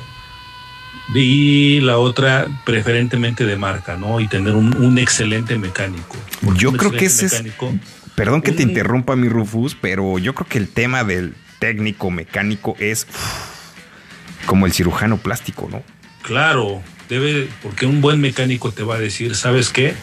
Y 1.14 1.80
la 1.80 1.98
otra, 1.98 2.46
preferentemente 2.64 3.44
de 3.44 3.56
marca, 3.58 3.96
¿no? 3.98 4.20
Y 4.20 4.26
tener 4.28 4.54
un, 4.54 4.74
un 4.78 4.96
excelente 4.98 5.58
mecánico. 5.58 6.16
Yo 6.56 6.72
creo 6.72 6.92
que 6.92 7.04
ese 7.06 7.26
es- 7.26 7.32
mecánico- 7.44 7.78
Perdón 8.14 8.42
que 8.42 8.52
te 8.52 8.62
interrumpa 8.62 9.16
mi 9.16 9.28
Rufus, 9.28 9.74
pero 9.78 10.18
yo 10.20 10.34
creo 10.36 10.48
que 10.48 10.56
el 10.58 10.68
tema 10.68 11.02
del 11.02 11.34
técnico 11.58 12.12
mecánico 12.12 12.76
es 12.78 13.08
como 14.46 14.66
el 14.66 14.72
cirujano 14.72 15.16
plástico, 15.18 15.68
¿no? 15.70 15.82
Claro, 16.22 16.82
debe, 17.08 17.48
porque 17.62 17.86
un 17.86 18.00
buen 18.00 18.20
mecánico 18.20 18.72
te 18.72 18.82
va 18.82 18.96
a 18.96 18.98
decir, 18.98 19.34
¿sabes 19.36 19.68
qué? 19.70 19.94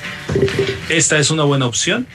Esta 0.90 1.18
es 1.20 1.32
una 1.32 1.44
buena 1.44 1.66
opción. 1.66 2.08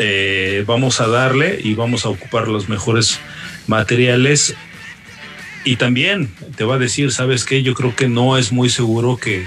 eh, 0.00 0.62
vamos 0.66 1.00
a 1.00 1.08
darle 1.08 1.58
y 1.62 1.74
vamos 1.74 2.04
a 2.04 2.08
ocupar 2.08 2.46
los 2.48 2.68
mejores 2.68 3.18
materiales. 3.66 4.54
Y 5.64 5.76
también 5.76 6.30
te 6.56 6.64
va 6.64 6.76
a 6.76 6.78
decir, 6.78 7.10
¿sabes 7.12 7.44
qué? 7.44 7.62
Yo 7.62 7.74
creo 7.74 7.94
que 7.96 8.08
no 8.08 8.38
es 8.38 8.52
muy 8.52 8.70
seguro 8.70 9.16
que, 9.16 9.44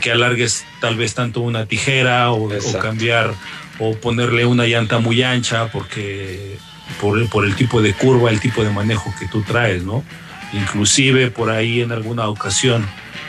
que 0.00 0.12
alargues 0.12 0.64
tal 0.80 0.96
vez 0.96 1.14
tanto 1.14 1.40
una 1.40 1.66
tijera 1.66 2.30
o, 2.30 2.48
cambiar 2.80 3.34
o 3.80 3.94
ponerle 3.96 4.46
una 4.46 4.66
llanta 4.66 4.98
muy 4.98 5.22
ancha 5.22 5.70
porque 5.72 6.56
por, 7.00 7.18
el- 7.18 7.26
por 7.28 7.44
el 7.44 7.54
tipo 7.56 7.82
de 7.82 7.92
curva, 7.92 8.30
el 8.30 8.40
tipo 8.40 8.62
de 8.64 8.70
manejo 8.70 9.12
que 9.18 9.26
tú 9.26 9.42
traes, 9.42 9.82
¿no? 9.82 10.04
Inclusive 10.52 11.30
por 11.30 11.50
ahí 11.50 11.82
en 11.82 11.92
alguna 11.92 12.28
ocasión, 12.28 12.86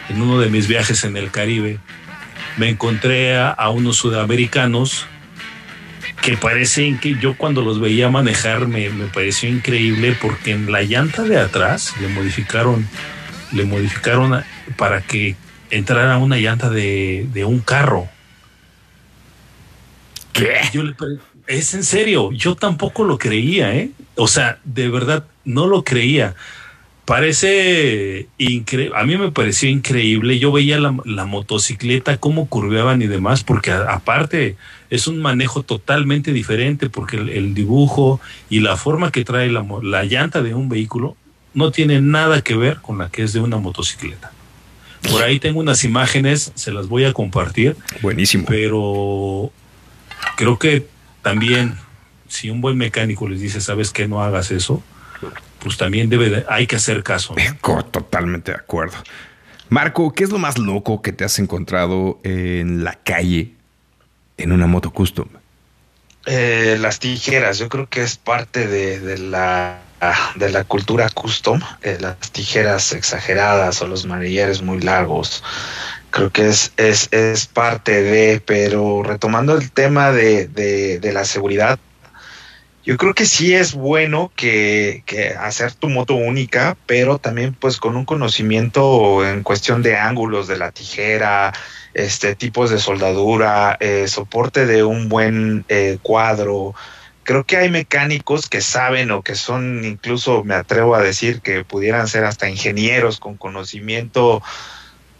en 0.09 0.21
uno 0.21 0.39
de 0.39 0.49
mis 0.49 0.67
viajes 0.67 1.03
en 1.03 1.17
el 1.17 1.31
Caribe, 1.31 1.79
me 2.57 2.69
encontré 2.69 3.35
a, 3.35 3.49
a 3.49 3.69
unos 3.69 3.97
sudamericanos 3.97 5.05
que 6.21 6.35
parecen 6.35 6.97
que 6.97 7.15
yo 7.15 7.35
cuando 7.35 7.61
los 7.61 7.79
veía 7.79 8.09
manejar 8.09 8.67
me, 8.67 8.89
me 8.89 9.05
pareció 9.05 9.49
increíble 9.49 10.17
porque 10.21 10.51
en 10.51 10.71
la 10.71 10.81
llanta 10.81 11.23
de 11.23 11.39
atrás 11.39 11.93
le 12.01 12.09
modificaron, 12.09 12.87
le 13.51 13.63
modificaron 13.65 14.43
para 14.75 15.01
que 15.01 15.35
entrara 15.69 16.17
una 16.17 16.37
llanta 16.37 16.69
de, 16.69 17.27
de 17.31 17.45
un 17.45 17.59
carro. 17.59 18.09
¿Qué? 20.33 20.55
Yo 20.73 20.83
le 20.83 20.93
pre- 20.93 21.19
es 21.47 21.73
en 21.73 21.83
serio, 21.83 22.31
yo 22.31 22.55
tampoco 22.55 23.03
lo 23.03 23.17
creía, 23.17 23.73
¿eh? 23.75 23.91
O 24.15 24.27
sea, 24.27 24.59
de 24.63 24.89
verdad, 24.89 25.25
no 25.45 25.67
lo 25.67 25.83
creía. 25.83 26.35
Parece 27.09 28.27
increíble, 28.37 28.95
a 28.95 29.03
mí 29.03 29.17
me 29.17 29.31
pareció 29.31 29.67
increíble. 29.67 30.37
Yo 30.37 30.51
veía 30.51 30.79
la, 30.79 30.95
la 31.05 31.25
motocicleta, 31.25 32.17
cómo 32.17 32.47
curveaban 32.47 33.01
y 33.01 33.07
demás, 33.07 33.43
porque 33.43 33.71
a- 33.71 33.91
aparte 33.93 34.55
es 34.91 35.07
un 35.07 35.19
manejo 35.19 35.63
totalmente 35.63 36.31
diferente, 36.33 36.87
porque 36.87 37.17
el, 37.17 37.29
el 37.29 37.53
dibujo 37.55 38.21
y 38.49 38.59
la 38.59 38.77
forma 38.77 39.11
que 39.11 39.25
trae 39.25 39.49
la, 39.51 39.65
la 39.81 40.05
llanta 40.05 40.43
de 40.43 40.53
un 40.53 40.69
vehículo 40.69 41.17
no 41.55 41.71
tiene 41.71 41.99
nada 41.99 42.41
que 42.43 42.55
ver 42.55 42.77
con 42.79 42.99
la 42.99 43.09
que 43.09 43.23
es 43.23 43.33
de 43.33 43.39
una 43.41 43.57
motocicleta. 43.57 44.31
Por 45.09 45.23
ahí 45.23 45.39
tengo 45.39 45.59
unas 45.61 45.83
imágenes, 45.83 46.51
se 46.55 46.71
las 46.71 46.87
voy 46.87 47.05
a 47.05 47.13
compartir 47.13 47.75
Buenísimo. 48.01 48.45
pero 48.47 49.51
creo 50.37 50.59
que 50.59 50.85
también 51.23 51.73
si 52.27 52.49
un 52.51 52.61
buen 52.61 52.77
mecánico 52.77 53.27
les 53.27 53.41
dice, 53.41 53.61
sabes 53.61 53.91
que 53.91 54.07
no 54.07 54.21
hagas 54.21 54.51
eso, 54.51 54.83
pues 55.61 55.77
también 55.77 56.09
debe 56.09 56.29
de- 56.29 56.45
hay 56.49 56.67
que 56.67 56.75
hacer 56.77 57.03
caso. 57.03 57.35
Totalmente 57.91 58.51
de 58.51 58.57
acuerdo. 58.57 58.97
Marco, 59.69 60.13
¿qué 60.13 60.23
es 60.23 60.31
lo 60.31 60.39
más 60.39 60.57
loco 60.57 61.01
que 61.01 61.11
te 61.13 61.23
has 61.23 61.37
encontrado 61.39 62.19
en 62.23 62.83
la 62.83 62.93
calle 62.95 63.53
en 64.37 64.51
una 64.51 64.65
moto 64.67 64.91
custom? 64.91 65.27
Eh, 66.25 66.77
las 66.79 66.99
tijeras, 66.99 67.59
yo 67.59 67.69
creo 67.69 67.87
que 67.87 68.01
es 68.01 68.17
parte 68.17 68.67
de, 68.67 68.99
de 68.99 69.17
la 69.17 69.81
de 70.35 70.49
la 70.49 70.63
cultura 70.63 71.09
custom, 71.09 71.59
eh, 71.81 71.97
las 71.99 72.17
tijeras 72.31 72.93
exageradas 72.93 73.81
o 73.81 73.87
los 73.87 74.05
manillares 74.05 74.61
muy 74.61 74.79
largos. 74.79 75.43
Creo 76.09 76.31
que 76.31 76.47
es, 76.47 76.71
es, 76.77 77.09
es 77.11 77.47
parte 77.47 78.01
de, 78.01 78.39
pero 78.39 79.03
retomando 79.03 79.57
el 79.57 79.71
tema 79.71 80.11
de, 80.11 80.47
de, 80.47 80.99
de 80.99 81.13
la 81.13 81.25
seguridad, 81.25 81.77
yo 82.89 82.97
creo 82.97 83.13
que 83.13 83.27
sí 83.27 83.53
es 83.53 83.75
bueno 83.75 84.31
que, 84.35 85.03
que 85.05 85.35
hacer 85.35 85.73
tu 85.73 85.89
moto 85.89 86.15
única, 86.15 86.75
pero 86.87 87.19
también 87.19 87.53
pues 87.53 87.77
con 87.77 87.95
un 87.95 88.03
conocimiento 88.03 89.23
en 89.23 89.43
cuestión 89.43 89.83
de 89.83 89.95
ángulos 89.95 90.47
de 90.47 90.57
la 90.57 90.71
tijera, 90.71 91.53
este 91.93 92.33
tipos 92.33 92.71
de 92.71 92.79
soldadura, 92.79 93.77
eh, 93.79 94.07
soporte 94.07 94.65
de 94.65 94.83
un 94.83 95.07
buen 95.07 95.65
eh, 95.69 95.99
cuadro. 96.01 96.73
Creo 97.21 97.43
que 97.43 97.57
hay 97.57 97.69
mecánicos 97.69 98.49
que 98.49 98.59
saben 98.59 99.11
o 99.11 99.21
que 99.21 99.35
son, 99.35 99.85
incluso 99.85 100.43
me 100.43 100.55
atrevo 100.55 100.95
a 100.95 101.03
decir 101.03 101.41
que 101.41 101.63
pudieran 101.63 102.07
ser 102.07 102.25
hasta 102.25 102.49
ingenieros 102.49 103.19
con 103.19 103.37
conocimiento 103.37 104.41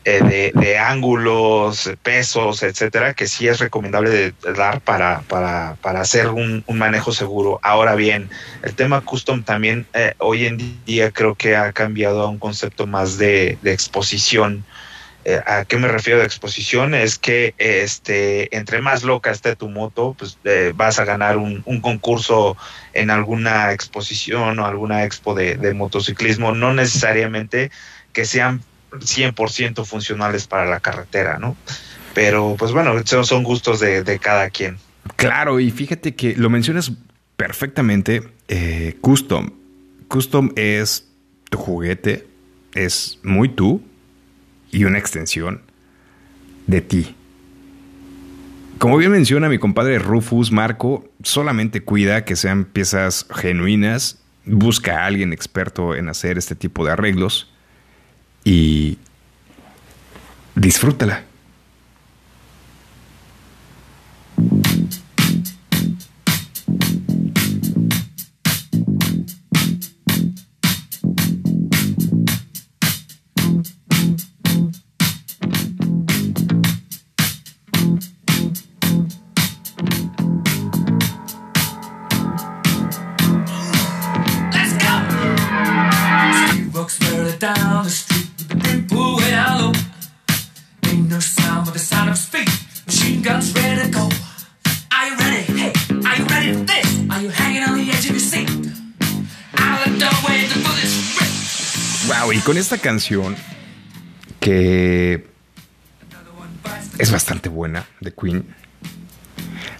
eh, 0.10 0.22
de, 0.24 0.52
de 0.60 0.78
ángulos, 0.78 1.92
pesos, 2.02 2.64
etcétera, 2.64 3.14
que 3.14 3.28
sí 3.28 3.48
es 3.48 3.60
recomendable 3.60 4.10
de- 4.10 4.34
dar 4.56 4.82
para, 4.82 5.22
para, 5.28 5.76
para 5.82 6.02
hacer 6.02 6.28
un, 6.30 6.64
un 6.66 6.78
manejo 6.78 7.12
seguro. 7.12 7.60
Ahora 7.62 7.96
bien, 7.96 8.30
el 8.64 8.76
tema 8.76 9.02
custom 9.02 9.44
también 9.44 9.88
eh, 9.94 10.14
hoy 10.20 10.46
en 10.46 10.58
día 10.86 11.12
creo 11.12 11.36
que 11.36 11.56
ha 11.56 11.72
cambiado 11.74 12.22
a 12.24 12.30
un 12.30 12.40
concepto 12.40 12.88
más 12.88 13.18
de, 13.18 13.58
de 13.62 13.72
exposición. 13.72 14.66
Eh, 15.26 15.42
¿A 15.46 15.66
qué 15.66 15.78
me 15.78 15.90
refiero 15.90 16.20
de 16.20 16.26
exposición? 16.26 16.94
Es 16.96 17.20
que 17.20 17.54
este, 17.58 18.56
entre 18.56 18.82
más 18.82 19.04
loca 19.04 19.32
esté 19.32 19.56
tu 19.56 19.70
moto, 19.70 20.16
pues 20.18 20.40
eh, 20.46 20.72
vas 20.76 20.98
a 20.98 21.06
ganar 21.06 21.38
un, 21.38 21.62
un 21.66 21.82
concurso 21.82 22.56
en 22.94 23.10
alguna 23.10 23.74
exposición 23.74 24.60
o 24.60 24.66
alguna 24.66 25.04
expo 25.04 25.36
de, 25.36 25.56
de 25.56 25.74
motociclismo, 25.74 26.54
no 26.54 26.74
necesariamente 26.74 27.70
que 28.14 28.26
sean 28.26 28.62
100% 28.92 29.86
funcionales 29.86 30.48
para 30.48 30.66
la 30.66 30.80
carretera, 30.80 31.38
¿no? 31.40 31.56
Pero 32.14 32.56
pues 32.58 32.72
bueno, 32.72 32.94
son, 33.06 33.44
gustos 33.44 33.80
de, 33.80 34.04
de 34.04 34.20
cada 34.20 34.50
quien. 34.50 34.78
Claro, 35.16 35.60
y 35.60 35.72
fíjate 35.72 36.16
que 36.16 36.36
lo 36.36 36.50
mencionas 36.50 36.92
perfectamente. 37.36 38.24
eh, 38.48 38.98
custom. 39.02 39.52
Custom 40.08 40.52
es 40.56 41.08
tu 41.50 41.58
juguete, 41.58 42.28
es 42.74 43.20
muy 43.24 43.50
tú 43.50 43.82
y 44.72 44.84
una 44.84 44.98
extensión 44.98 45.62
de 46.68 46.82
ti. 46.82 47.16
Como 48.80 48.98
bien 48.98 49.12
menciona 49.12 49.50
mi 49.50 49.58
compadre 49.58 50.00
Rufus, 50.00 50.52
Marco 50.52 51.10
solamente 51.24 51.82
cuida 51.82 52.24
que 52.26 52.36
sean 52.36 52.66
piezas 52.66 53.26
genuinas, 53.36 54.20
busca 54.46 55.04
a 55.04 55.06
alguien 55.06 55.34
experto 55.34 55.96
en 55.96 56.10
hacer 56.10 56.38
este 56.38 56.56
tipo 56.56 56.86
de 56.86 56.94
arreglos 56.94 57.52
y 58.50 58.98
disfrútala. 60.56 61.24
Con 102.50 102.58
esta 102.58 102.80
canción 102.80 103.36
que 104.40 105.24
es 106.98 107.12
bastante 107.12 107.48
buena 107.48 107.86
de 108.00 108.12
Queen, 108.12 108.44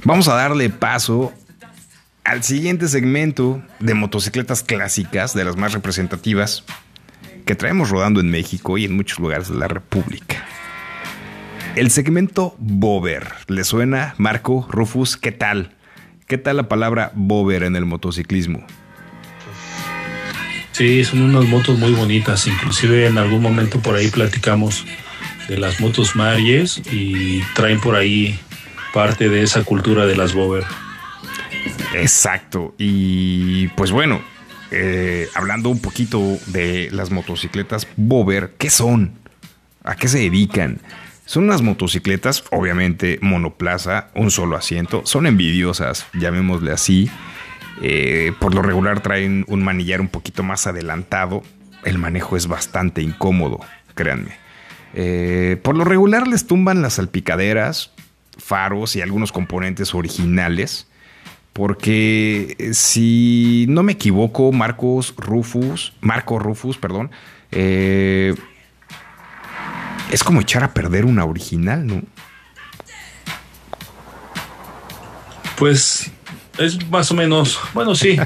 vamos 0.04 0.28
a 0.28 0.36
darle 0.36 0.70
paso 0.70 1.34
al 2.24 2.44
siguiente 2.44 2.88
segmento 2.88 3.64
de 3.80 3.96
motocicletas 3.96 4.62
clásicas, 4.62 5.34
de 5.34 5.46
las 5.46 5.56
más 5.56 5.74
representativas, 5.74 6.64
que 7.44 7.56
traemos 7.56 7.90
rodando 7.90 8.20
en 8.20 8.30
México 8.30 8.78
y 8.78 8.86
en 8.86 8.96
muchos 8.96 9.18
lugares 9.18 9.50
de 9.50 9.56
la 9.56 9.68
República. 9.68 10.46
El 11.76 11.90
segmento 11.90 12.56
Bober. 12.60 13.30
¿Le 13.48 13.64
suena, 13.64 14.14
Marco, 14.20 14.68
Rufus? 14.70 15.18
¿Qué 15.18 15.32
tal? 15.32 15.76
¿Qué 16.28 16.38
tal 16.38 16.58
la 16.58 16.70
palabra 16.70 17.14
Bober 17.16 17.64
en 17.64 17.76
el 17.76 17.86
motociclismo? 17.86 18.64
Sí, 20.80 21.04
son 21.04 21.24
unas 21.24 21.44
motos 21.44 21.78
muy 21.78 21.92
bonitas. 21.92 22.48
Inclusive 22.48 23.06
en 23.06 23.18
algún 23.18 23.42
momento 23.42 23.82
por 23.82 23.98
ahí 23.98 24.08
platicamos 24.08 24.86
de 25.50 25.58
las 25.58 25.82
motos 25.82 26.16
Maries 26.16 26.82
y 26.90 27.42
traen 27.54 27.82
por 27.82 27.98
ahí 27.98 28.40
parte 28.94 29.28
de 29.28 29.44
esa 29.44 29.66
cultura 29.66 30.06
de 30.06 30.16
las 30.16 30.34
Bober. 30.34 30.64
Exacto. 31.96 32.76
Y 32.78 33.68
pues 33.76 33.92
bueno, 33.92 34.22
eh, 34.72 35.28
hablando 35.36 35.68
un 35.68 35.82
poquito 35.82 36.38
de 36.46 36.88
las 36.94 37.12
motocicletas 37.12 37.86
Bober, 37.98 38.54
¿qué 38.58 38.70
son? 38.70 39.16
¿A 39.84 39.98
qué 39.98 40.08
se 40.08 40.20
dedican? 40.20 40.80
Son 41.26 41.44
unas 41.44 41.62
motocicletas, 41.62 42.46
obviamente 42.52 43.20
monoplaza, 43.22 44.12
un 44.16 44.32
solo 44.32 44.56
asiento. 44.56 45.02
Son 45.04 45.28
envidiosas, 45.28 46.06
llamémosle 46.14 46.72
así. 46.72 47.12
Eh, 47.82 48.34
por 48.40 48.54
lo 48.54 48.62
regular 48.62 49.02
traen 49.02 49.46
un 49.48 49.64
manillar 49.64 50.02
un 50.02 50.10
poquito 50.10 50.44
más 50.44 50.68
adelantado. 50.68 51.42
El 51.84 51.98
manejo 51.98 52.36
es 52.36 52.48
bastante 52.48 53.02
incómodo, 53.02 53.60
créanme. 53.96 54.32
Eh, 54.94 55.58
por 55.64 55.78
lo 55.78 55.86
regular 55.86 56.28
les 56.28 56.46
tumban 56.46 56.82
las 56.82 56.94
salpicaderas, 56.94 57.92
faros 58.38 58.96
y 58.96 59.02
algunos 59.02 59.32
componentes 59.32 59.94
originales. 59.96 60.88
Porque 61.54 62.56
eh, 62.60 62.74
si 62.74 63.66
no 63.70 63.84
me 63.84 63.94
equivoco, 63.94 64.52
Marcos 64.52 65.14
Rufus, 65.18 65.94
Marco 66.02 66.38
Rufus, 66.38 66.78
perdón, 66.78 67.12
es 67.52 68.36
como 70.24 70.42
echar 70.42 70.64
a 70.64 70.74
perder 70.74 71.06
una 71.06 71.26
original, 71.26 71.88
¿no? 71.88 72.04
Pues 75.58 76.12
es 76.60 76.90
más 76.90 77.10
o 77.12 77.16
menos, 77.16 77.60
bueno, 77.74 77.96
sí, 77.96 78.18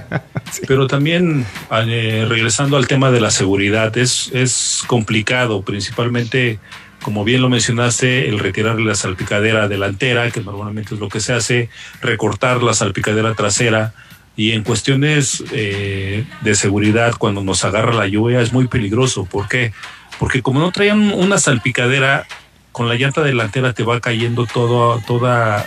pero 0.68 0.88
también 0.88 1.46
eh, 1.72 2.26
regresando 2.28 2.78
al 2.78 2.88
tema 2.88 3.12
de 3.12 3.22
la 3.22 3.32
seguridad, 3.32 3.96
es, 3.98 4.32
es 4.34 4.84
complicado, 4.88 5.62
principalmente, 5.62 6.60
como 7.02 7.24
bien 7.24 7.42
lo 7.42 7.50
mencionaste, 7.50 8.30
el 8.30 8.40
retirarle 8.40 8.86
la 8.86 8.96
salpicadera 8.96 9.68
delantera, 9.68 10.30
que 10.32 10.42
normalmente 10.42 10.96
es 10.96 11.00
lo 11.00 11.10
que 11.10 11.20
se 11.20 11.34
hace, 11.34 11.70
recortar 12.02 12.64
la 12.64 12.74
salpicadera 12.74 13.34
trasera. 13.36 13.94
Y 14.36 14.54
en 14.54 14.64
cuestiones 14.64 15.44
eh, 15.52 16.26
de 16.42 16.56
seguridad, 16.56 17.14
cuando 17.20 17.44
nos 17.44 17.64
agarra 17.66 17.94
la 17.94 18.08
lluvia, 18.08 18.42
es 18.42 18.52
muy 18.52 18.68
peligroso. 18.68 19.26
¿Por 19.26 19.48
qué? 19.48 19.74
Porque 20.18 20.42
como 20.42 20.60
no 20.60 20.72
traían 20.72 21.12
una 21.14 21.38
salpicadera, 21.38 22.26
con 22.72 22.90
la 22.90 22.96
llanta 22.96 23.22
delantera 23.22 23.74
te 23.74 23.84
va 23.84 24.00
cayendo 24.00 24.48
todo, 24.48 25.00
toda, 25.06 25.66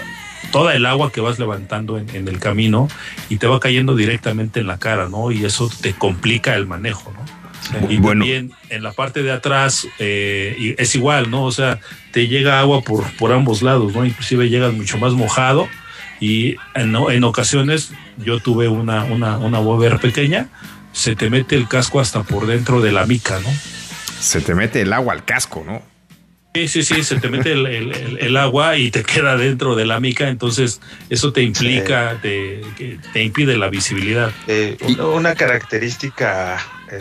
toda 0.57 0.75
el 0.75 0.87
agua 0.87 1.13
que 1.13 1.21
vas 1.21 1.39
levantando 1.39 1.99
en, 1.99 2.09
en 2.17 2.29
el 2.29 2.39
camino 2.39 2.89
y 3.29 3.37
te 3.37 3.47
va 3.47 3.61
cayendo 3.61 3.95
directamente 3.95 4.61
en 4.61 4.67
la 4.67 4.79
cara, 4.79 5.07
¿no? 5.11 5.31
Y 5.31 5.45
eso 5.45 5.71
te 5.83 5.93
complica 5.93 6.55
el 6.55 6.67
manejo, 6.67 7.13
¿no? 7.13 7.91
Y 7.91 7.99
Bueno. 7.99 8.21
también 8.23 8.53
en 8.71 8.83
la 8.83 8.93
parte 8.93 9.23
de 9.23 9.33
atrás 9.33 9.87
eh, 9.99 10.75
es 10.79 10.95
igual, 10.95 11.31
¿no? 11.31 11.45
O 11.45 11.53
sea, 11.53 11.79
te 12.11 12.27
llega 12.29 12.59
agua 12.59 12.81
por, 12.81 13.05
por 13.19 13.33
ambos 13.33 13.61
lados, 13.61 13.95
¿no? 13.95 14.07
Inclusive 14.07 14.49
llegas 14.49 14.73
mucho 14.73 14.97
más 14.97 15.13
mojado 15.13 15.69
y 16.21 16.57
en, 16.75 16.97
en 16.97 17.25
ocasiones 17.25 17.91
yo 18.17 18.41
tuve 18.41 18.69
una, 18.69 19.05
una, 19.05 19.37
una 19.37 19.59
Bober 19.59 19.99
pequeña, 19.99 20.49
se 20.93 21.15
te 21.17 21.29
mete 21.29 21.55
el 21.57 21.69
casco 21.69 22.01
hasta 22.01 22.23
por 22.23 22.47
dentro 22.47 22.81
de 22.81 22.93
la 22.93 23.05
mica, 23.05 23.39
¿no? 23.41 23.51
Se 24.21 24.41
te 24.41 24.55
mete 24.55 24.81
el 24.81 24.95
agua 24.95 25.13
al 25.13 25.23
casco, 25.27 25.63
¿no? 25.67 25.83
Sí, 26.57 26.69
sí, 26.69 26.83
sí, 26.95 27.05
se 27.05 27.21
te 27.21 27.29
mete 27.29 27.53
el, 27.53 27.67
el- 27.67 27.93
el- 27.93 28.19
el 28.19 28.37
agua 28.37 28.77
y 28.79 28.91
te 28.91 29.03
queda 29.03 29.37
dentro 29.37 29.75
de 29.77 29.85
la 29.87 30.01
mica, 30.01 30.29
entonces 30.29 30.81
eso 31.11 31.33
te 31.33 31.43
implica, 31.43 32.19
te, 32.23 32.63
impide 33.15 33.57
la 33.57 33.69
visibilidad. 33.69 34.31
Eh, 34.47 34.77
una, 34.81 35.07
una 35.07 35.35
característica 35.35 36.57
eh, 36.91 36.99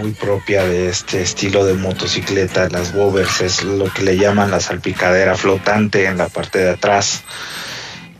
muy 0.00 0.12
propia 0.12 0.64
de 0.64 0.88
este 0.88 1.20
estilo 1.22 1.64
de 1.66 1.74
motocicleta, 1.74 2.68
las 2.70 2.92
Bovers, 2.94 3.40
es 3.40 3.62
lo 3.64 3.92
que 3.92 4.02
le 4.02 4.16
llaman 4.16 4.50
la 4.50 4.60
salpicadera 4.60 5.36
flotante 5.36 6.06
en 6.06 6.16
la 6.18 6.28
parte 6.28 6.60
de 6.60 6.70
atrás. 6.70 7.22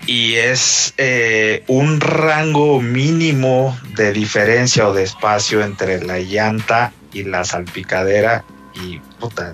Y 0.06 0.34
es 0.34 0.92
eh, 0.98 1.62
un 1.66 1.98
rango 2.00 2.80
mínimo 2.82 3.78
de 3.96 4.12
diferencia 4.12 4.86
o 4.86 4.92
de 4.92 5.02
espacio 5.02 5.62
entre 5.62 6.04
la 6.04 6.18
llanta 6.18 6.92
y 7.12 7.22
la 7.22 7.44
salpicadera. 7.44 8.44
Y 8.74 9.00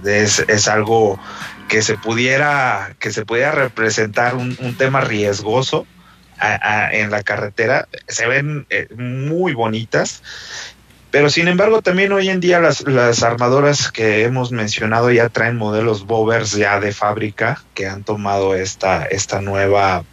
es, 0.04 0.68
algo 0.68 1.18
que 1.68 1.82
se 1.82 1.96
pudiera, 1.96 2.94
que 2.98 3.10
se 3.10 3.24
pudiera 3.24 3.52
representar 3.52 4.34
un, 4.34 4.56
tema 4.76 5.00
riesgoso 5.00 5.86
en 6.92 7.10
la 7.10 7.22
carretera, 7.22 7.86
se 8.08 8.26
ven 8.26 8.66
eh, 8.70 8.88
muy 8.96 9.52
bonitas. 9.52 10.22
Pero 11.10 11.28
sin 11.28 11.48
embargo, 11.48 11.82
también 11.82 12.12
hoy 12.12 12.28
en 12.28 12.38
día 12.38 12.60
las, 12.60 12.82
las 12.82 13.22
armadoras 13.24 13.90
que 13.90 14.22
hemos 14.22 14.52
mencionado 14.52 15.10
ya 15.10 15.28
traen 15.28 15.56
modelos 15.56 16.06
Bovers 16.06 16.52
ya 16.52 16.78
de 16.78 16.92
fábrica 16.92 17.62
que 17.74 17.88
han 17.88 18.04
tomado 18.04 18.54
esta, 18.54 19.04
esta 19.04 19.40
nueva 19.40 20.04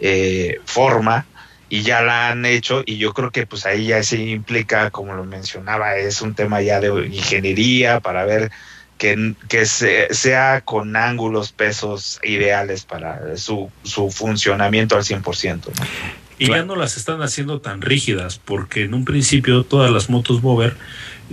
eh, 0.00 0.60
forma 0.64 1.26
y 1.68 1.82
ya 1.82 2.02
la 2.02 2.30
han 2.30 2.44
hecho 2.46 2.82
y 2.84 2.96
yo 2.96 3.14
creo 3.14 3.30
que 3.30 3.46
pues 3.46 3.64
ahí 3.64 3.86
ya 3.86 4.02
se 4.02 4.16
implica, 4.16 4.90
como 4.90 5.14
lo 5.14 5.24
mencionaba, 5.24 5.96
es 5.96 6.20
un 6.20 6.34
tema 6.34 6.62
ya 6.62 6.80
de 6.80 6.88
ingeniería 7.06 8.00
para 8.00 8.24
ver 8.24 8.50
que, 9.00 9.34
que 9.48 9.66
se- 9.66 10.12
sea 10.14 10.60
con 10.60 10.94
ángulos, 10.94 11.50
pesos 11.52 12.20
ideales 12.22 12.84
para 12.84 13.36
su, 13.36 13.70
su 13.82 14.10
funcionamiento 14.10 14.94
al 14.96 15.02
100%. 15.02 15.54
¿no? 15.66 15.72
Y 16.38 16.46
Claro. 16.46 16.62
ya 16.62 16.66
no 16.66 16.76
las 16.76 16.96
están 16.96 17.22
haciendo 17.22 17.60
tan 17.60 17.80
rígidas, 17.80 18.38
porque 18.44 18.84
en 18.84 18.94
un 18.94 19.04
principio 19.04 19.64
todas 19.64 19.90
las 19.90 20.08
motos 20.10 20.40
Bover 20.42 20.76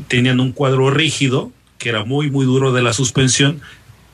tenían 0.07 0.39
un 0.39 0.51
cuadro 0.53 0.89
rígido, 0.89 1.51
que 1.77 1.89
era 1.89 2.03
muy, 2.05 2.31
muy 2.31 2.45
duro 2.45 2.71
de 2.73 2.81
la 2.81 2.93
suspensión, 2.93 3.61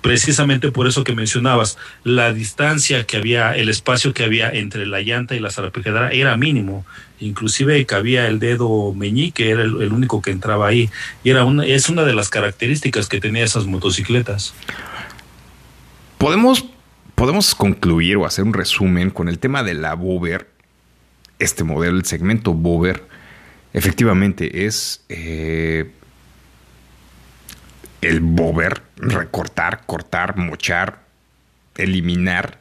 precisamente 0.03 0.69
por 0.69 0.85
eso 0.85 1.03
que 1.03 1.15
mencionabas, 1.15 1.77
la 2.03 2.33
distancia 2.33 3.05
que 3.05 3.17
había, 3.17 3.55
el 3.55 3.69
espacio 3.69 4.13
que 4.13 4.25
había 4.25 4.51
entre 4.51 4.85
la 4.85 4.99
llanta 5.01 5.33
y 5.33 5.39
la 5.39 5.49
salpicadera 5.49 6.11
era 6.11 6.35
mínimo, 6.35 6.85
inclusive 7.21 7.83
cabía 7.85 8.27
el 8.27 8.37
dedo 8.37 8.93
meñique, 8.93 9.49
era 9.49 9.63
el, 9.63 9.81
el 9.81 9.93
único 9.93 10.21
que 10.21 10.31
entraba 10.31 10.67
ahí, 10.67 10.89
y 11.23 11.29
era 11.29 11.45
una, 11.45 11.65
es 11.65 11.89
una 11.89 12.03
de 12.03 12.13
las 12.13 12.29
características 12.29 13.07
que 13.07 13.21
tenía 13.21 13.45
esas 13.45 13.65
motocicletas. 13.65 14.53
Podemos, 16.17 16.65
podemos 17.15 17.55
concluir 17.55 18.17
o 18.17 18.25
hacer 18.25 18.43
un 18.43 18.53
resumen 18.53 19.09
con 19.09 19.29
el 19.29 19.39
tema 19.39 19.63
de 19.63 19.73
la 19.73 19.95
Bover. 19.95 20.49
Este 21.39 21.63
modelo, 21.63 21.97
el 21.97 22.05
segmento 22.05 22.53
Bover, 22.53 23.07
efectivamente 23.71 24.65
es 24.65 25.01
eh, 25.07 25.91
el 28.03 28.19
Bover, 28.19 28.81
recortar, 28.97 29.85
cortar, 29.85 30.37
mochar, 30.37 30.99
eliminar 31.77 32.59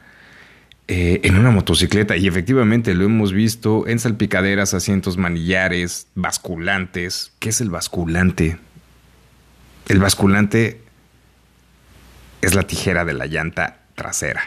eh, 0.88 1.20
en 1.24 1.36
una 1.36 1.51
motocicleta. 1.51 2.16
Y 2.16 2.26
efectivamente 2.26 2.95
lo 2.95 3.05
hemos 3.05 3.32
visto 3.32 3.86
en 3.86 3.99
salpicaderas, 3.99 4.74
asientos 4.74 5.16
manillares, 5.16 6.07
basculantes. 6.14 7.32
¿Qué 7.38 7.51
es 7.51 7.61
el 7.61 7.70
basculante? 7.70 8.59
El 9.88 9.99
basculante 9.99 10.80
es 12.40 12.55
la 12.55 12.62
tijera 12.62 13.05
de 13.05 13.14
la 13.14 13.26
llanta 13.26 13.80
trasera. 13.95 14.43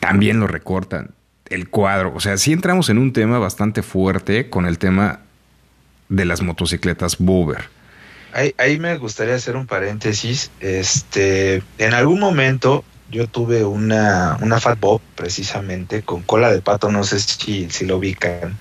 También 0.00 0.40
lo 0.40 0.46
recortan. 0.46 1.10
El 1.46 1.70
cuadro. 1.70 2.12
O 2.14 2.20
sea, 2.20 2.36
sí 2.36 2.52
entramos 2.52 2.90
en 2.90 2.98
un 2.98 3.12
tema 3.12 3.38
bastante 3.38 3.82
fuerte 3.82 4.50
con 4.50 4.66
el 4.66 4.78
tema 4.78 5.20
de 6.08 6.24
las 6.26 6.42
motocicletas 6.42 7.18
Bover. 7.18 7.77
Ahí, 8.32 8.54
ahí 8.58 8.78
me 8.78 8.96
gustaría 8.98 9.34
hacer 9.34 9.56
un 9.56 9.66
paréntesis. 9.66 10.50
Este, 10.60 11.62
en 11.78 11.94
algún 11.94 12.20
momento 12.20 12.84
yo 13.10 13.26
tuve 13.26 13.64
una, 13.64 14.38
una 14.40 14.60
Fat 14.60 14.78
Bob, 14.78 15.00
precisamente, 15.14 16.02
con 16.02 16.22
cola 16.22 16.52
de 16.52 16.60
pato, 16.60 16.90
no 16.90 17.04
sé 17.04 17.20
si, 17.20 17.70
si 17.70 17.86
lo 17.86 17.96
ubican. 17.96 18.56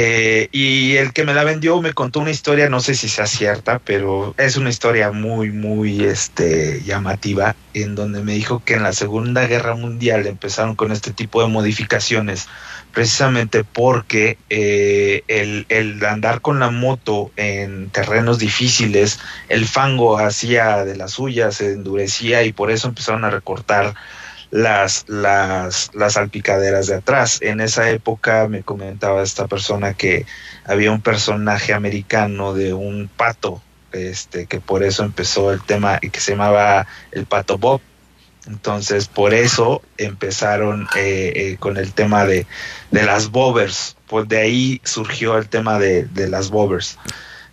Eh, 0.00 0.48
y 0.52 0.96
el 0.96 1.12
que 1.12 1.24
me 1.24 1.34
la 1.34 1.42
vendió 1.42 1.82
me 1.82 1.92
contó 1.92 2.20
una 2.20 2.30
historia, 2.30 2.68
no 2.68 2.78
sé 2.78 2.94
si 2.94 3.08
sea 3.08 3.26
cierta, 3.26 3.80
pero 3.80 4.32
es 4.38 4.56
una 4.56 4.70
historia 4.70 5.10
muy, 5.10 5.50
muy 5.50 6.04
este, 6.04 6.84
llamativa, 6.84 7.56
en 7.74 7.96
donde 7.96 8.22
me 8.22 8.34
dijo 8.34 8.62
que 8.64 8.74
en 8.74 8.84
la 8.84 8.92
Segunda 8.92 9.44
Guerra 9.48 9.74
Mundial 9.74 10.28
empezaron 10.28 10.76
con 10.76 10.92
este 10.92 11.12
tipo 11.12 11.42
de 11.42 11.48
modificaciones, 11.48 12.46
precisamente 12.92 13.64
porque 13.64 14.38
eh, 14.50 15.24
el, 15.26 15.66
el 15.68 16.04
andar 16.04 16.42
con 16.42 16.60
la 16.60 16.70
moto 16.70 17.32
en 17.34 17.90
terrenos 17.90 18.38
difíciles, 18.38 19.18
el 19.48 19.66
fango 19.66 20.20
hacía 20.20 20.84
de 20.84 20.94
las 20.94 21.10
suyas, 21.10 21.56
se 21.56 21.72
endurecía 21.72 22.44
y 22.44 22.52
por 22.52 22.70
eso 22.70 22.86
empezaron 22.86 23.24
a 23.24 23.30
recortar 23.30 23.96
las, 24.50 25.04
las, 25.08 25.90
las 25.94 26.14
salpicaderas 26.14 26.86
de 26.86 26.96
atrás. 26.96 27.38
En 27.42 27.60
esa 27.60 27.90
época 27.90 28.48
me 28.48 28.62
comentaba 28.62 29.22
esta 29.22 29.46
persona 29.46 29.94
que 29.94 30.26
había 30.64 30.90
un 30.90 31.00
personaje 31.00 31.74
americano 31.74 32.54
de 32.54 32.72
un 32.72 33.10
pato, 33.14 33.62
este, 33.92 34.46
que 34.46 34.60
por 34.60 34.82
eso 34.82 35.04
empezó 35.04 35.52
el 35.52 35.62
tema 35.62 35.98
que 35.98 36.20
se 36.20 36.32
llamaba 36.32 36.86
el 37.12 37.26
pato 37.26 37.58
Bob. 37.58 37.80
Entonces, 38.46 39.08
por 39.08 39.34
eso 39.34 39.82
empezaron 39.98 40.88
eh, 40.96 41.32
eh, 41.34 41.56
con 41.58 41.76
el 41.76 41.92
tema 41.92 42.24
de, 42.24 42.46
de 42.90 43.02
las 43.02 43.30
bovers. 43.30 43.96
Pues 44.06 44.26
de 44.26 44.38
ahí 44.38 44.80
surgió 44.84 45.36
el 45.36 45.48
tema 45.48 45.78
de, 45.78 46.04
de 46.04 46.28
las 46.28 46.48
bovers. 46.48 46.98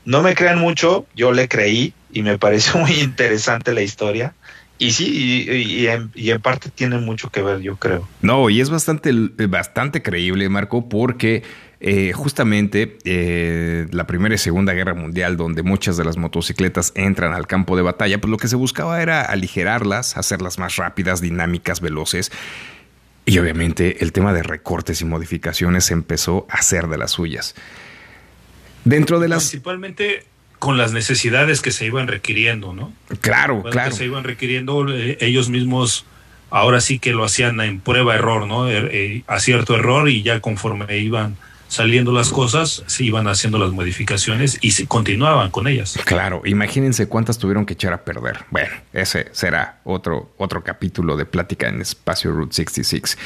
No 0.06 0.22
me 0.22 0.36
crean 0.36 0.60
mucho, 0.60 1.06
yo 1.16 1.34
le 1.34 1.50
creí 1.50 1.94
y 2.14 2.22
me 2.22 2.38
pareció 2.40 2.80
muy 2.80 2.94
interesante 2.94 3.74
la 3.74 3.82
historia. 3.82 4.34
Y 4.78 4.92
sí, 4.92 5.06
y, 5.48 5.52
y- 5.52 5.80
y 5.84 5.88
en, 5.88 6.12
y 6.16 6.32
en 6.32 6.42
parte 6.42 6.70
tiene 6.70 6.98
mucho 6.98 7.30
que 7.30 7.42
ver, 7.42 7.62
yo 7.62 7.78
creo. 7.78 8.08
No, 8.22 8.50
y 8.50 8.60
es 8.60 8.70
bastante, 8.70 9.12
bastante 9.48 10.02
creíble, 10.02 10.50
Marco, 10.50 10.90
porque 10.90 11.44
eh, 11.80 12.12
justamente 12.14 12.98
eh, 13.06 13.88
la 13.92 14.06
Primera 14.06 14.36
y 14.36 14.38
Segunda 14.38 14.74
Guerra 14.74 14.94
Mundial, 14.94 15.38
donde 15.38 15.64
muchas 15.64 15.96
de 15.96 16.04
las 16.04 16.18
motocicletas 16.18 16.92
entran 16.96 17.34
al 17.34 17.48
campo 17.48 17.78
de 17.78 17.84
batalla, 17.84 18.20
pues 18.20 18.30
lo 18.32 18.38
que 18.38 18.50
se 18.50 18.58
buscaba 18.58 19.02
era 19.02 19.22
aligerarlas, 19.22 20.18
hacerlas 20.18 20.60
más 20.60 20.76
rápidas, 20.76 21.22
dinámicas, 21.22 21.80
veloces. 21.80 22.32
Y 23.26 23.40
obviamente 23.40 24.04
el 24.04 24.12
tema 24.12 24.34
de 24.34 24.44
recortes 24.44 25.00
y 25.02 25.06
modificaciones 25.06 25.86
se 25.86 25.94
empezó 25.94 26.48
a 26.50 26.56
hacer 26.58 26.88
de 26.88 26.98
las 26.98 27.12
suyas. 27.12 27.56
Dentro 28.84 29.20
de 29.20 29.30
las... 29.30 29.44
Principalmente 29.50 30.26
con 30.66 30.78
las 30.78 30.92
necesidades 30.92 31.62
que 31.62 31.70
se 31.72 31.86
iban 31.86 32.08
requiriendo, 32.08 32.74
¿no? 32.74 32.92
Claro, 33.22 33.58
Bueno, 33.58 33.70
claro. 33.70 33.92
que 33.92 33.98
se 33.98 34.06
iban 34.06 34.24
requiriendo 34.24 34.88
eh, 34.92 35.18
ellos 35.22 35.48
mismos 35.50 36.06
ahora 36.50 36.82
sí 36.82 36.98
que 37.00 37.12
lo 37.12 37.24
hacían 37.24 37.62
en 37.62 37.80
prueba 37.80 38.16
error 38.16 38.48
no 38.48 38.68
Er- 38.68 38.90
eh, 38.92 39.24
acierto 39.28 39.76
error 39.76 40.10
y 40.10 40.24
ya 40.24 40.40
conforme 40.42 40.98
iban 40.98 41.38
saliendo 41.68 42.12
las 42.12 42.30
cosas 42.30 42.84
se 42.88 43.04
iban 43.04 43.28
haciendo 43.28 43.58
las 43.60 43.72
modificaciones 43.72 44.58
y 44.62 44.72
se 44.72 44.86
continuaban 44.88 45.52
con 45.52 45.68
ellas 45.68 45.98
Claro, 46.06 46.42
imagínense 46.46 47.08
cuántas 47.08 47.38
tuvieron 47.38 47.66
que 47.66 47.74
echar 47.74 47.94
a 47.94 48.04
perder. 48.04 48.46
Bueno, 48.52 48.74
ese 48.94 49.28
será 49.34 49.80
otro, 49.84 50.32
otro 50.38 50.64
capítulo 50.64 51.16
de 51.18 51.26
plática 51.26 51.68
en 51.68 51.82
Espacio 51.82 52.32
Route 52.32 52.56
66. 52.56 53.18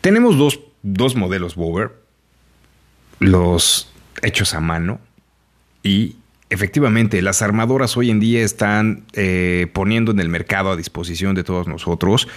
Tenemos 0.00 0.36
dos, 0.38 0.60
dos 0.82 1.14
modelos 1.16 1.54
Bower, 1.54 1.90
los 3.18 3.90
hechos 4.22 4.54
a 4.54 4.60
mano 4.60 5.00
y 5.82 6.16
efectivamente 6.50 7.22
las 7.22 7.42
armadoras 7.42 7.96
hoy 7.96 8.10
en 8.10 8.20
día 8.20 8.42
están 8.42 9.04
eh, 9.14 9.68
poniendo 9.72 10.10
en 10.12 10.20
el 10.20 10.28
mercado 10.28 10.70
a 10.70 10.76
disposición 10.76 11.34
de 11.34 11.44
todos 11.44 11.66
nosotros 11.68 12.28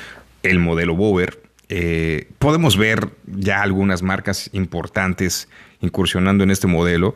el 0.43 0.59
modelo 0.59 0.95
Bower. 0.95 1.41
Eh, 1.69 2.27
podemos 2.39 2.77
ver 2.77 3.09
ya 3.25 3.61
algunas 3.61 4.03
marcas 4.03 4.49
importantes 4.53 5.49
incursionando 5.81 6.43
en 6.43 6.51
este 6.51 6.67
modelo, 6.67 7.15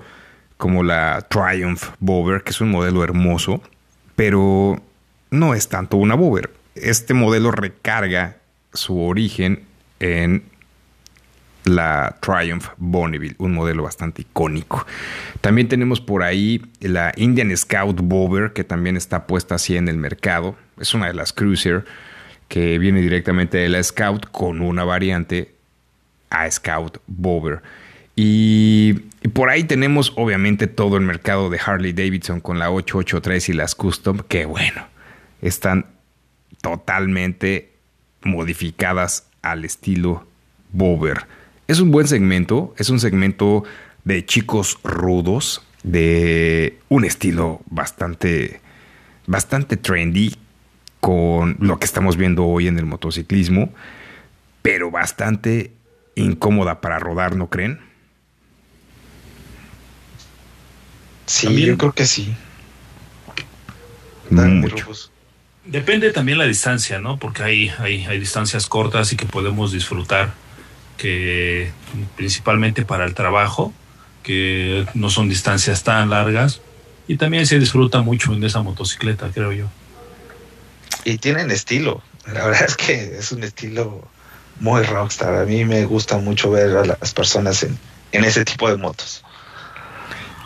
como 0.58 0.84
la 0.84 1.28
Triumph 1.30 1.84
Bower, 2.00 2.44
que 2.44 2.50
es 2.50 2.62
un 2.62 2.72
modelo 2.72 3.04
hermoso, 3.04 3.62
pero 4.16 4.82
no 5.30 5.54
es 5.54 5.70
tanto 5.70 5.98
una 5.98 6.16
Bower. 6.16 6.52
Este 6.76 7.14
modelo 7.14 7.52
recarga 7.52 8.38
su 8.74 9.00
origen 9.00 9.64
en 10.00 10.44
la 11.68 12.18
Triumph 12.22 12.66
Bonneville, 12.78 13.36
un 13.38 13.54
modelo 13.54 13.84
bastante 13.84 14.22
icónico. 14.22 14.86
También 15.42 15.68
tenemos 15.68 16.02
por 16.02 16.24
ahí 16.24 16.62
la 16.80 17.14
Indian 17.16 17.56
Scout 17.56 18.00
Bover, 18.02 18.54
que 18.54 18.64
también 18.64 18.98
está 18.98 19.28
puesta 19.28 19.56
así 19.56 19.78
en 19.78 19.88
el 19.88 19.98
mercado. 19.98 20.56
Es 20.80 20.94
una 20.94 21.08
de 21.08 21.14
las 21.14 21.34
Cruiser 21.34 21.86
que 22.48 22.78
viene 22.80 23.02
directamente 23.02 23.58
de 23.58 23.70
la 23.70 23.84
Scout 23.84 24.28
con 24.32 24.62
una 24.62 24.84
variante 24.84 25.54
a 26.30 26.50
Scout 26.50 27.00
Bover. 27.08 27.62
Y, 28.16 28.94
por 29.34 29.50
ahí 29.50 29.64
tenemos 29.64 30.14
obviamente 30.16 30.66
todo 30.66 30.98
el 30.98 31.04
mercado 31.04 31.50
de 31.50 31.60
Harley 31.64 31.94
Davidson 31.94 32.40
con 32.40 32.58
la 32.58 32.72
883 32.72 33.50
y 33.50 33.54
las 33.54 33.76
Custom, 33.76 34.20
que 34.28 34.46
bueno, 34.46 34.88
están 35.42 35.86
totalmente 36.62 37.74
modificadas 38.24 39.28
al 39.42 39.66
estilo 39.66 40.26
Bover. 40.72 41.28
Es 41.68 41.80
un 41.80 41.92
buen 41.92 42.08
segmento, 42.08 42.74
es 42.78 42.90
un 42.90 43.00
segmento 43.00 43.64
de 44.06 44.26
chicos 44.26 44.80
rudos, 44.84 45.64
de 45.84 46.80
un 46.90 47.04
estilo 47.06 47.62
bastante, 47.70 48.62
bastante 49.26 49.76
trendy 49.78 50.36
con 51.02 51.58
lo 51.60 51.78
que 51.80 51.86
estamos 51.86 52.16
viendo 52.18 52.46
hoy 52.46 52.68
en 52.68 52.80
el 52.80 52.86
motociclismo, 52.86 53.74
pero 54.62 54.92
bastante 54.92 55.72
incómoda 56.16 56.82
para 56.82 57.00
rodar, 57.00 57.36
¿no 57.36 57.50
creen? 57.50 57.80
Sí, 61.26 61.48
También- 61.48 61.68
yo 61.70 61.78
creo 61.78 61.92
que 61.92 62.06
sí. 62.06 62.34
Mucho. 64.30 64.86
Depende 65.66 66.12
también 66.12 66.38
la 66.38 66.46
distancia 66.46 67.00
no 67.00 67.18
porque 67.18 67.44
hay, 67.44 67.72
hay 67.78 68.06
hay 68.06 68.20
distancias 68.20 68.68
cortas 68.68 69.14
y 69.14 69.16
que 69.16 69.26
podemos 69.26 69.72
disfrutar 69.72 70.34
que 70.98 71.72
principalmente 72.16 72.84
para 72.84 73.06
el 73.06 73.14
trabajo, 73.14 73.74
que 74.24 74.86
no 74.94 75.10
son 75.10 75.30
distancias 75.30 75.84
tan 75.84 76.10
largas 76.10 76.60
y 77.08 77.16
también 77.16 77.48
se 77.48 77.60
disfruta 77.60 78.02
mucho 78.02 78.34
en 78.34 78.44
esa 78.44 78.62
motocicleta, 78.62 79.30
creo 79.34 79.54
yo. 79.54 79.68
Y 81.06 81.18
tienen 81.20 81.52
estilo. 81.52 82.02
La 82.26 82.46
verdad 82.46 82.66
es 82.68 82.76
que 82.76 83.18
es 83.18 83.32
un 83.32 83.44
estilo 83.44 84.06
muy 84.60 84.84
rockstar. 84.84 85.36
A 85.36 85.46
mí 85.46 85.64
me 85.64 85.86
gusta 85.86 86.18
mucho 86.18 86.52
ver 86.52 86.76
a 86.76 86.86
las 86.86 87.14
personas 87.14 87.64
en, 87.64 87.78
en 88.12 88.26
ese 88.26 88.44
tipo 88.44 88.70
de 88.70 88.76
motos. 88.76 89.24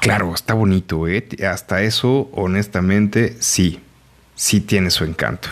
Claro, 0.01 0.33
está 0.35 0.53
bonito, 0.53 1.07
¿eh? 1.07 1.27
Hasta 1.47 1.81
eso, 1.81 2.29
honestamente, 2.33 3.37
sí. 3.39 3.79
Sí 4.35 4.59
tiene 4.59 4.89
su 4.89 5.03
encanto. 5.03 5.49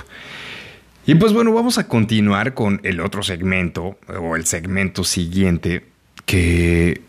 Y 1.10 1.16
pues 1.16 1.34
bueno, 1.34 1.51
vamos 1.51 1.80
a 1.80 1.88
continuar 1.88 2.53
con 2.53 2.82
el 2.84 2.99
otro 2.99 3.24
segmento, 3.24 3.97
o 4.16 4.36
el 4.36 4.45
segmento 4.45 5.03
siguiente, 5.03 5.88
que 6.28 7.01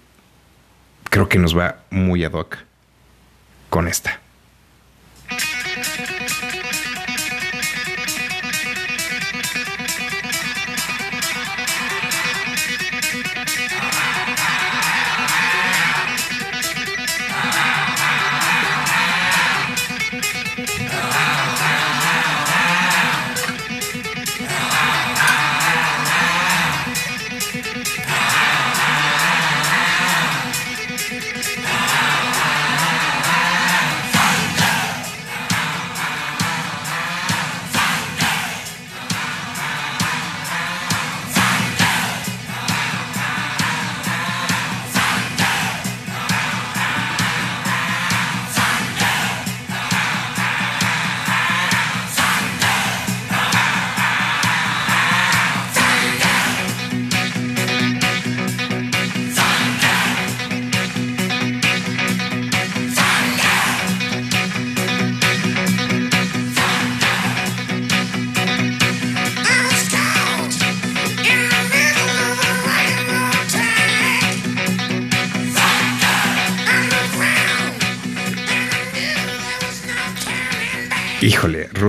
creo 1.11 1.29
que 1.29 1.39
nos 1.39 1.55
va 1.55 1.85
muy 1.91 2.25
ad 2.25 2.33
hoc 2.33 2.57
con 3.69 3.87
esta. 3.87 4.23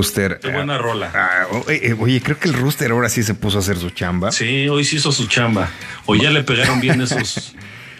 Rooster. 0.01 0.39
Qué 0.41 0.49
buena 0.51 0.77
rola. 0.77 1.11
ah, 1.13 1.47
oye, 1.67 1.93
oye, 1.99 2.21
creo 2.21 2.39
que 2.39 2.47
el 2.47 2.53
Rooster 2.55 2.89
ahora 2.91 3.07
sí 3.09 3.21
se 3.23 3.33
puso 3.35 3.57
a 3.57 3.61
hacer 3.61 3.77
su 3.77 3.89
chamba. 3.91 4.31
Sí, 4.31 4.67
hoy 4.67 4.83
sí 4.83 4.95
hizo 4.97 5.11
su 5.11 5.27
chamba. 5.27 5.69
O 6.07 6.15
ya 6.15 6.31
le 6.31 6.43
pegaron 6.43 6.79
bien 6.81 6.99
esos, 7.01 7.53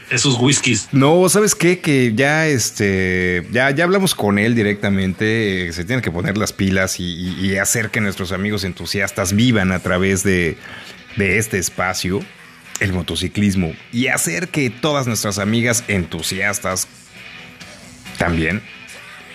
esos 0.09 0.35
whiskies. 0.39 0.87
No, 0.91 1.29
¿sabes 1.29 1.53
qué? 1.53 1.79
Que 1.79 2.13
ya 2.15 2.47
este, 2.47 3.45
ya, 3.51 3.69
ya 3.71 3.83
hablamos 3.83 4.15
con 4.15 4.39
él 4.39 4.55
directamente. 4.55 5.67
eh, 5.67 5.73
se 5.73 5.85
tiene 5.85 6.01
que 6.01 6.09
poner 6.11 6.37
las 6.37 6.53
pilas 6.53 6.99
y, 6.99 7.03
y- 7.03 7.45
y 7.51 7.57
hacer 7.57 7.89
que 7.91 8.01
nuestros 8.01 8.31
amigos 8.31 8.63
entusiastas 8.63 9.33
vivan 9.33 9.71
a 9.71 9.79
través 9.79 10.23
de, 10.23 10.57
de 11.17 11.37
este 11.37 11.59
espacio, 11.59 12.21
el 12.79 12.93
motociclismo, 12.93 13.73
y 13.93 14.07
hacer 14.07 14.47
que 14.47 14.71
todas 14.71 15.05
nuestras 15.05 15.37
amigas 15.37 15.83
entusiastas 15.87 16.87
también 18.17 18.61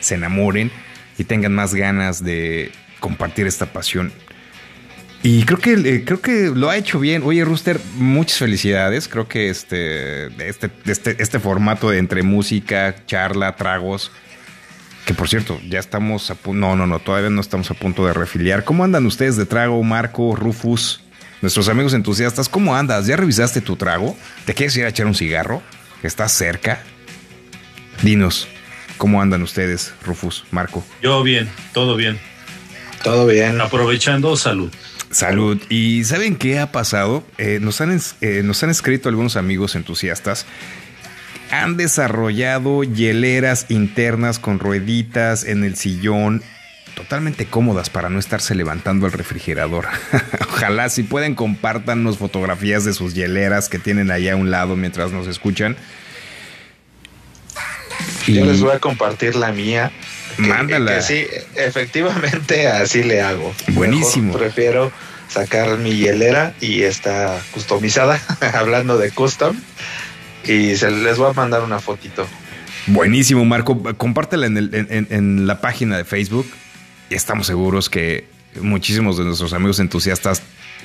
se 0.01 0.17
enamoren 0.17 0.71
y 1.19 1.25
tengan 1.25 1.55
más 1.55 1.75
ganas 1.75 2.23
de 2.23 2.71
compartir 3.01 3.47
esta 3.47 3.67
pasión. 3.67 4.13
Y 5.23 5.45
creo 5.45 5.59
que, 5.59 5.73
eh, 5.73 6.05
creo 6.05 6.21
que 6.21 6.53
lo 6.55 6.71
ha 6.71 6.77
hecho 6.77 7.01
bien. 7.01 7.23
Oye, 7.25 7.45
Rooster, 7.45 7.81
muchas 7.97 8.39
felicidades. 8.39 9.09
Creo 9.09 9.27
que 9.27 9.49
este, 9.49 10.27
este, 10.49 10.71
este, 10.85 11.17
este 11.21 11.41
formato 11.41 11.91
de 11.91 11.99
entre 11.99 12.23
música, 12.23 12.95
charla, 13.07 13.57
tragos, 13.57 14.13
que 15.05 15.15
por 15.15 15.29
cierto, 15.29 15.61
ya 15.69 15.79
estamos 15.79 16.31
a 16.31 16.35
punto. 16.35 16.61
No, 16.61 16.77
no, 16.77 16.87
no, 16.87 16.99
todavía 17.01 17.31
no 17.31 17.41
estamos 17.41 17.71
a 17.71 17.75
punto 17.75 18.07
de 18.07 18.13
refiliar. 18.13 18.65
¿Cómo 18.65 18.85
andan 18.85 19.07
ustedes 19.07 19.37
de 19.37 19.47
trago, 19.47 19.83
Marco, 19.83 20.37
Rufus? 20.37 21.03
Nuestros 21.43 21.69
amigos 21.69 21.93
entusiastas, 21.93 22.49
¿cómo 22.49 22.75
andas? 22.75 23.07
¿Ya 23.07 23.17
revisaste 23.17 23.61
tu 23.61 23.77
trago? 23.77 24.17
¿Te 24.47 24.55
quieres 24.55 24.77
ir 24.77 24.85
a 24.85 24.89
echar 24.89 25.07
un 25.07 25.15
cigarro? 25.15 25.63
¿Estás 26.03 26.33
cerca? 26.33 26.81
Dinos, 28.03 28.49
¿cómo 28.97 29.23
andan 29.23 29.43
ustedes, 29.43 29.93
Rufus, 30.05 30.45
Marco? 30.51 30.85
Yo 31.03 31.23
bien, 31.23 31.49
todo 31.73 31.97
bien. 31.97 32.19
Todo 33.03 33.27
bien. 33.27 33.61
Aprovechando, 33.61 34.37
salud. 34.37 34.73
Salud. 35.11 35.61
¿Y 35.69 36.05
saben 36.05 36.37
qué 36.37 36.59
ha 36.59 36.73
pasado? 36.73 37.25
Eh, 37.39 37.59
nos, 37.61 37.81
han, 37.81 38.01
eh, 38.21 38.43
nos 38.45 38.63
han 38.63 38.71
escrito 38.71 39.09
algunos 39.09 39.37
amigos 39.37 39.77
entusiastas. 39.77 40.47
Han 41.51 41.77
desarrollado 41.77 42.83
hieleras 42.83 43.67
internas 43.69 44.41
con 44.41 44.59
rueditas 44.59 45.45
en 45.45 45.63
el 45.63 45.77
sillón, 45.77 46.43
totalmente 46.97 47.47
cómodas 47.47 47.89
para 47.89 48.09
no 48.09 48.19
estarse 48.19 48.57
levantando 48.57 49.07
el 49.07 49.13
refrigerador. 49.13 49.87
Ojalá 50.49 50.89
si 50.89 51.05
pueden 51.05 51.37
compartannos 51.37 52.19
fotografías 52.19 52.85
de 52.85 52.93
sus 52.93 53.15
hieleras 53.15 53.69
que 53.69 53.79
tienen 53.79 54.11
allá 54.11 54.33
a 54.33 54.37
un 54.37 54.51
lado 54.51 54.75
mientras 54.75 55.13
nos 55.13 55.29
escuchan. 55.29 55.77
Yo 58.27 58.45
les 58.45 58.61
voy 58.61 58.73
a 58.75 58.79
compartir 58.79 59.37
la 59.37 59.53
mía. 59.53 59.91
que- 60.37 60.43
Mándala. 60.43 60.97
que 60.97 61.03
sí, 61.03 61.27
efectivamente 61.55 62.69
así 62.69 63.03
le 63.03 63.23
hago. 63.23 63.55
Buenísimo. 63.69 64.27
Mejor 64.33 64.41
prefiero 64.43 64.93
sacar 65.29 65.79
mi 65.79 65.97
hielera 65.97 66.55
y 66.61 66.83
está 66.83 67.41
customizada, 67.53 68.21
hablando 68.55 68.99
de 68.99 69.11
custom. 69.11 69.57
Y 70.45 70.77
se 70.77 70.91
les 70.91 71.19
voy 71.19 71.31
a 71.31 71.33
mandar 71.33 71.63
una 71.63 71.81
fotito. 71.81 72.27
Buenísimo, 72.87 73.45
Marco. 73.45 73.83
Compártela 73.97 74.47
en, 74.47 74.57
el- 74.57 74.75
en- 74.75 74.87
en- 74.91 75.07
en 75.11 75.47
la 75.47 75.61
página 75.61 75.97
de 75.97 76.05
Facebook. 76.05 76.47
Y 77.11 77.15
estamos 77.15 77.47
seguros 77.47 77.89
que 77.91 78.29
muchísimos 78.61 79.19
de 79.19 79.25
nuestros 79.25 79.53
amigos 79.53 79.81
entusiastas 79.81 80.43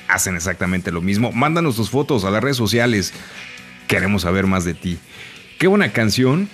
hacen 0.08 0.34
exactamente 0.36 0.90
lo 0.90 1.00
mismo. 1.00 1.30
Mándanos 1.32 1.76
tus 1.76 1.90
fotos 1.90 2.24
a 2.24 2.30
las 2.30 2.42
redes 2.42 2.56
sociales. 2.56 3.12
Queremos 3.86 4.22
saber 4.22 4.46
más 4.46 4.64
de 4.64 4.74
ti. 4.74 4.98
Qué 5.58 5.66
buena 5.68 5.92
canción. 5.92 6.48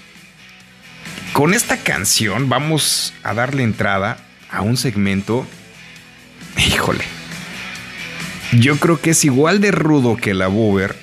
Con 1.32 1.54
esta 1.54 1.76
canción 1.76 2.48
vamos 2.48 3.14
a 3.22 3.34
darle 3.34 3.62
entrada 3.62 4.18
a 4.50 4.62
un 4.62 4.76
segmento. 4.76 5.46
Híjole. 6.56 7.04
Yo 8.52 8.78
creo 8.78 9.00
que 9.00 9.10
es 9.10 9.24
igual 9.24 9.60
de 9.60 9.70
rudo 9.70 10.16
que 10.16 10.32
la 10.34 10.46
Bober, 10.46 10.96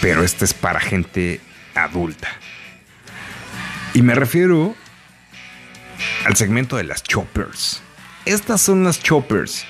pero 0.00 0.24
este 0.24 0.44
es 0.44 0.54
para 0.54 0.80
gente 0.80 1.40
adulta. 1.74 2.28
Y 3.94 4.02
me 4.02 4.14
refiero 4.14 4.74
al 6.24 6.36
segmento 6.36 6.76
de 6.76 6.84
las 6.84 7.02
choppers. 7.02 7.80
Estas 8.24 8.60
son 8.60 8.82
las 8.84 9.00
choppers. 9.02 9.64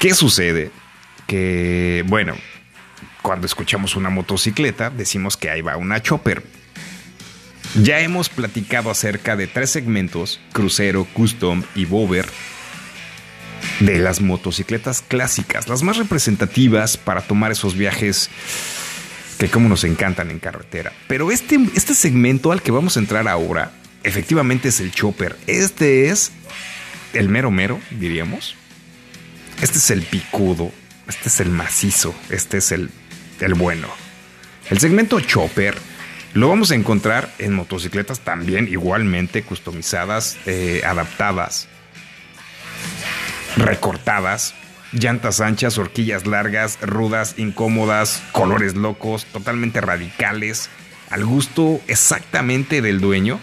¿Qué 0.00 0.14
sucede? 0.14 0.70
Que, 1.26 2.04
bueno, 2.06 2.34
cuando 3.22 3.46
escuchamos 3.46 3.96
una 3.96 4.10
motocicleta, 4.10 4.90
decimos 4.90 5.36
que 5.36 5.50
ahí 5.50 5.60
va 5.60 5.76
una 5.76 6.02
chopper. 6.02 6.42
Ya 7.82 7.98
hemos 7.98 8.28
platicado 8.28 8.88
acerca 8.88 9.34
de 9.34 9.48
tres 9.48 9.70
segmentos, 9.70 10.40
crucero, 10.52 11.08
custom 11.12 11.64
y 11.74 11.86
bober, 11.86 12.24
de 13.80 13.98
las 13.98 14.20
motocicletas 14.20 15.02
clásicas, 15.02 15.66
las 15.66 15.82
más 15.82 15.96
representativas 15.96 16.96
para 16.96 17.22
tomar 17.22 17.50
esos 17.50 17.76
viajes 17.76 18.30
que 19.38 19.48
como 19.48 19.68
nos 19.68 19.82
encantan 19.82 20.30
en 20.30 20.38
carretera. 20.38 20.92
Pero 21.08 21.32
este, 21.32 21.58
este 21.74 21.94
segmento 21.94 22.52
al 22.52 22.62
que 22.62 22.70
vamos 22.70 22.96
a 22.96 23.00
entrar 23.00 23.26
ahora, 23.26 23.72
efectivamente 24.04 24.68
es 24.68 24.78
el 24.78 24.92
chopper. 24.92 25.36
Este 25.48 26.10
es 26.10 26.30
el 27.12 27.28
mero 27.28 27.50
mero, 27.50 27.80
diríamos. 27.90 28.54
Este 29.60 29.78
es 29.78 29.90
el 29.90 30.02
picudo. 30.02 30.70
Este 31.08 31.28
es 31.28 31.40
el 31.40 31.50
macizo. 31.50 32.14
Este 32.30 32.58
es 32.58 32.70
el, 32.70 32.90
el 33.40 33.54
bueno. 33.54 33.88
El 34.70 34.78
segmento 34.78 35.18
chopper 35.18 35.74
lo 36.34 36.48
vamos 36.48 36.70
a 36.70 36.74
encontrar 36.74 37.32
en 37.38 37.54
motocicletas 37.54 38.20
también 38.20 38.68
igualmente 38.68 39.42
customizadas, 39.42 40.36
eh, 40.46 40.82
adaptadas, 40.84 41.68
recortadas 43.56 44.54
llantas 44.94 45.40
anchas, 45.40 45.76
horquillas 45.78 46.26
largas, 46.26 46.78
rudas, 46.80 47.34
incómodas, 47.36 48.22
colores 48.32 48.74
locos, 48.74 49.26
totalmente 49.26 49.80
radicales, 49.80 50.70
al 51.10 51.24
gusto 51.24 51.80
exactamente 51.88 52.80
del 52.80 53.00
dueño. 53.00 53.40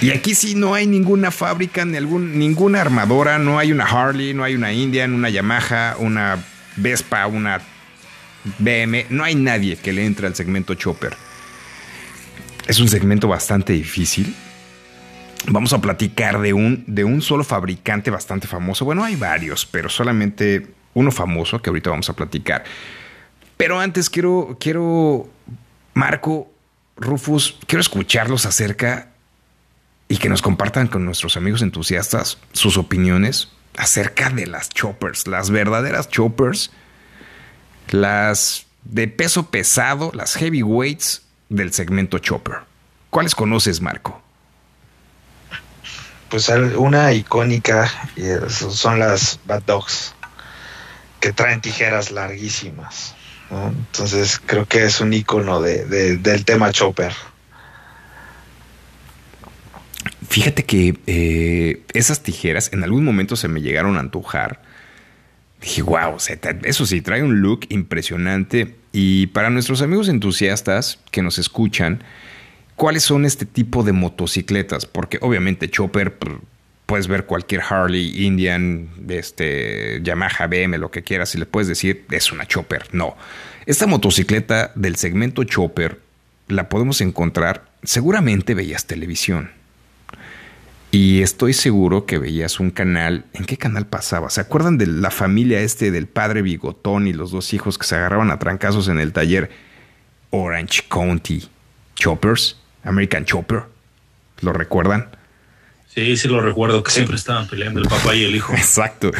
Y 0.00 0.10
aquí 0.10 0.34
sí 0.34 0.54
no 0.54 0.74
hay 0.74 0.86
ninguna 0.86 1.30
fábrica, 1.30 1.84
ni 1.84 1.96
algún, 1.96 2.38
ninguna 2.38 2.80
armadora, 2.82 3.38
no 3.38 3.58
hay 3.58 3.72
una 3.72 3.84
Harley, 3.84 4.34
no 4.34 4.44
hay 4.44 4.54
una 4.54 4.72
Indian, 4.72 5.14
una 5.14 5.30
Yamaha, 5.30 5.96
una 5.98 6.38
Vespa, 6.76 7.26
una 7.26 7.60
BM, 8.58 9.06
no 9.10 9.24
hay 9.24 9.34
nadie 9.34 9.76
que 9.76 9.92
le 9.92 10.04
entre 10.04 10.26
al 10.26 10.34
segmento 10.34 10.74
Chopper. 10.74 11.16
Es 12.66 12.80
un 12.80 12.88
segmento 12.88 13.28
bastante 13.28 13.72
difícil. 13.72 14.34
Vamos 15.48 15.72
a 15.72 15.80
platicar 15.80 16.40
de 16.40 16.52
un, 16.52 16.84
de 16.86 17.04
un 17.04 17.22
solo 17.22 17.44
fabricante 17.44 18.10
bastante 18.10 18.46
famoso. 18.46 18.84
Bueno, 18.84 19.04
hay 19.04 19.16
varios, 19.16 19.66
pero 19.66 19.88
solamente 19.88 20.66
uno 20.94 21.12
famoso 21.12 21.60
que 21.60 21.70
ahorita 21.70 21.90
vamos 21.90 22.08
a 22.10 22.14
platicar. 22.14 22.64
Pero 23.56 23.78
antes 23.78 24.10
quiero, 24.10 24.56
quiero, 24.60 25.28
Marco, 25.94 26.50
Rufus, 26.96 27.58
quiero 27.66 27.80
escucharlos 27.80 28.46
acerca 28.46 29.10
y 30.08 30.16
que 30.18 30.28
nos 30.28 30.42
compartan 30.42 30.88
con 30.88 31.04
nuestros 31.04 31.36
amigos 31.36 31.62
entusiastas 31.62 32.38
sus 32.52 32.76
opiniones 32.76 33.50
acerca 33.76 34.30
de 34.30 34.46
las 34.46 34.70
choppers, 34.70 35.26
las 35.26 35.50
verdaderas 35.50 36.08
choppers, 36.08 36.70
las 37.90 38.66
de 38.84 39.08
peso 39.08 39.50
pesado, 39.50 40.10
las 40.14 40.34
heavyweights 40.34 41.22
del 41.48 41.72
segmento 41.72 42.18
chopper. 42.18 42.56
¿Cuáles 43.10 43.34
conoces, 43.34 43.80
Marco? 43.80 44.22
Pues 46.28 46.48
una 46.48 47.12
icónica 47.12 47.90
son 48.48 48.98
las 48.98 49.38
Bad 49.46 49.62
Dogs, 49.62 50.14
que 51.20 51.32
traen 51.32 51.60
tijeras 51.60 52.10
larguísimas. 52.10 53.14
¿no? 53.50 53.68
Entonces 53.68 54.40
creo 54.44 54.66
que 54.66 54.84
es 54.84 55.00
un 55.00 55.12
icono 55.12 55.60
de, 55.60 55.84
de, 55.84 56.16
del 56.16 56.44
tema 56.44 56.72
chopper. 56.72 57.14
Fíjate 60.28 60.64
que 60.64 60.98
eh, 61.06 61.82
esas 61.92 62.22
tijeras 62.22 62.72
en 62.72 62.82
algún 62.82 63.04
momento 63.04 63.36
se 63.36 63.48
me 63.48 63.62
llegaron 63.62 63.96
a 63.96 64.00
antojar. 64.00 64.60
Dije, 65.60 65.82
wow, 65.82 66.16
eso 66.62 66.86
sí, 66.86 67.00
trae 67.00 67.22
un 67.22 67.40
look 67.40 67.66
impresionante. 67.70 68.74
Y 68.92 69.28
para 69.28 69.50
nuestros 69.50 69.82
amigos 69.82 70.08
entusiastas 70.08 70.98
que 71.10 71.22
nos 71.22 71.38
escuchan, 71.38 72.02
¿cuáles 72.76 73.02
son 73.02 73.24
este 73.24 73.46
tipo 73.46 73.82
de 73.82 73.92
motocicletas? 73.92 74.86
Porque 74.86 75.18
obviamente 75.20 75.68
Chopper, 75.68 76.16
puedes 76.86 77.08
ver 77.08 77.26
cualquier 77.26 77.62
Harley, 77.68 78.24
Indian, 78.24 78.88
este, 79.08 80.00
Yamaha, 80.02 80.46
BM, 80.46 80.78
lo 80.78 80.90
que 80.90 81.02
quieras, 81.02 81.34
y 81.34 81.38
le 81.38 81.46
puedes 81.46 81.68
decir, 81.68 82.04
es 82.10 82.32
una 82.32 82.46
Chopper. 82.46 82.86
No. 82.92 83.16
Esta 83.66 83.86
motocicleta 83.86 84.72
del 84.76 84.96
segmento 84.96 85.42
Chopper 85.44 86.00
la 86.48 86.68
podemos 86.68 87.00
encontrar, 87.00 87.64
seguramente 87.82 88.54
veías 88.54 88.86
televisión. 88.86 89.50
Y 90.90 91.22
estoy 91.22 91.52
seguro 91.52 92.06
que 92.06 92.18
veías 92.18 92.60
un 92.60 92.70
canal. 92.70 93.24
¿En 93.34 93.44
qué 93.44 93.56
canal 93.56 93.86
pasaba? 93.86 94.30
¿Se 94.30 94.40
acuerdan 94.40 94.78
de 94.78 94.86
la 94.86 95.10
familia 95.10 95.60
este 95.60 95.90
del 95.90 96.06
padre 96.06 96.42
Bigotón 96.42 97.06
y 97.06 97.12
los 97.12 97.30
dos 97.30 97.52
hijos 97.52 97.76
que 97.76 97.86
se 97.86 97.96
agarraban 97.96 98.30
a 98.30 98.38
trancazos 98.38 98.88
en 98.88 98.98
el 98.98 99.12
taller 99.12 99.50
Orange 100.30 100.82
County 100.88 101.48
Choppers? 101.96 102.58
American 102.84 103.24
Chopper. 103.24 103.64
¿Lo 104.40 104.52
recuerdan? 104.52 105.08
Sí, 105.96 106.16
sí 106.18 106.28
lo 106.28 106.42
recuerdo, 106.42 106.82
que 106.82 106.90
siempre 106.90 107.16
estaban 107.16 107.48
peleando 107.48 107.80
el 107.80 107.88
papá 107.88 108.14
y 108.14 108.24
el 108.24 108.36
hijo. 108.36 108.52
Exacto. 108.56 109.10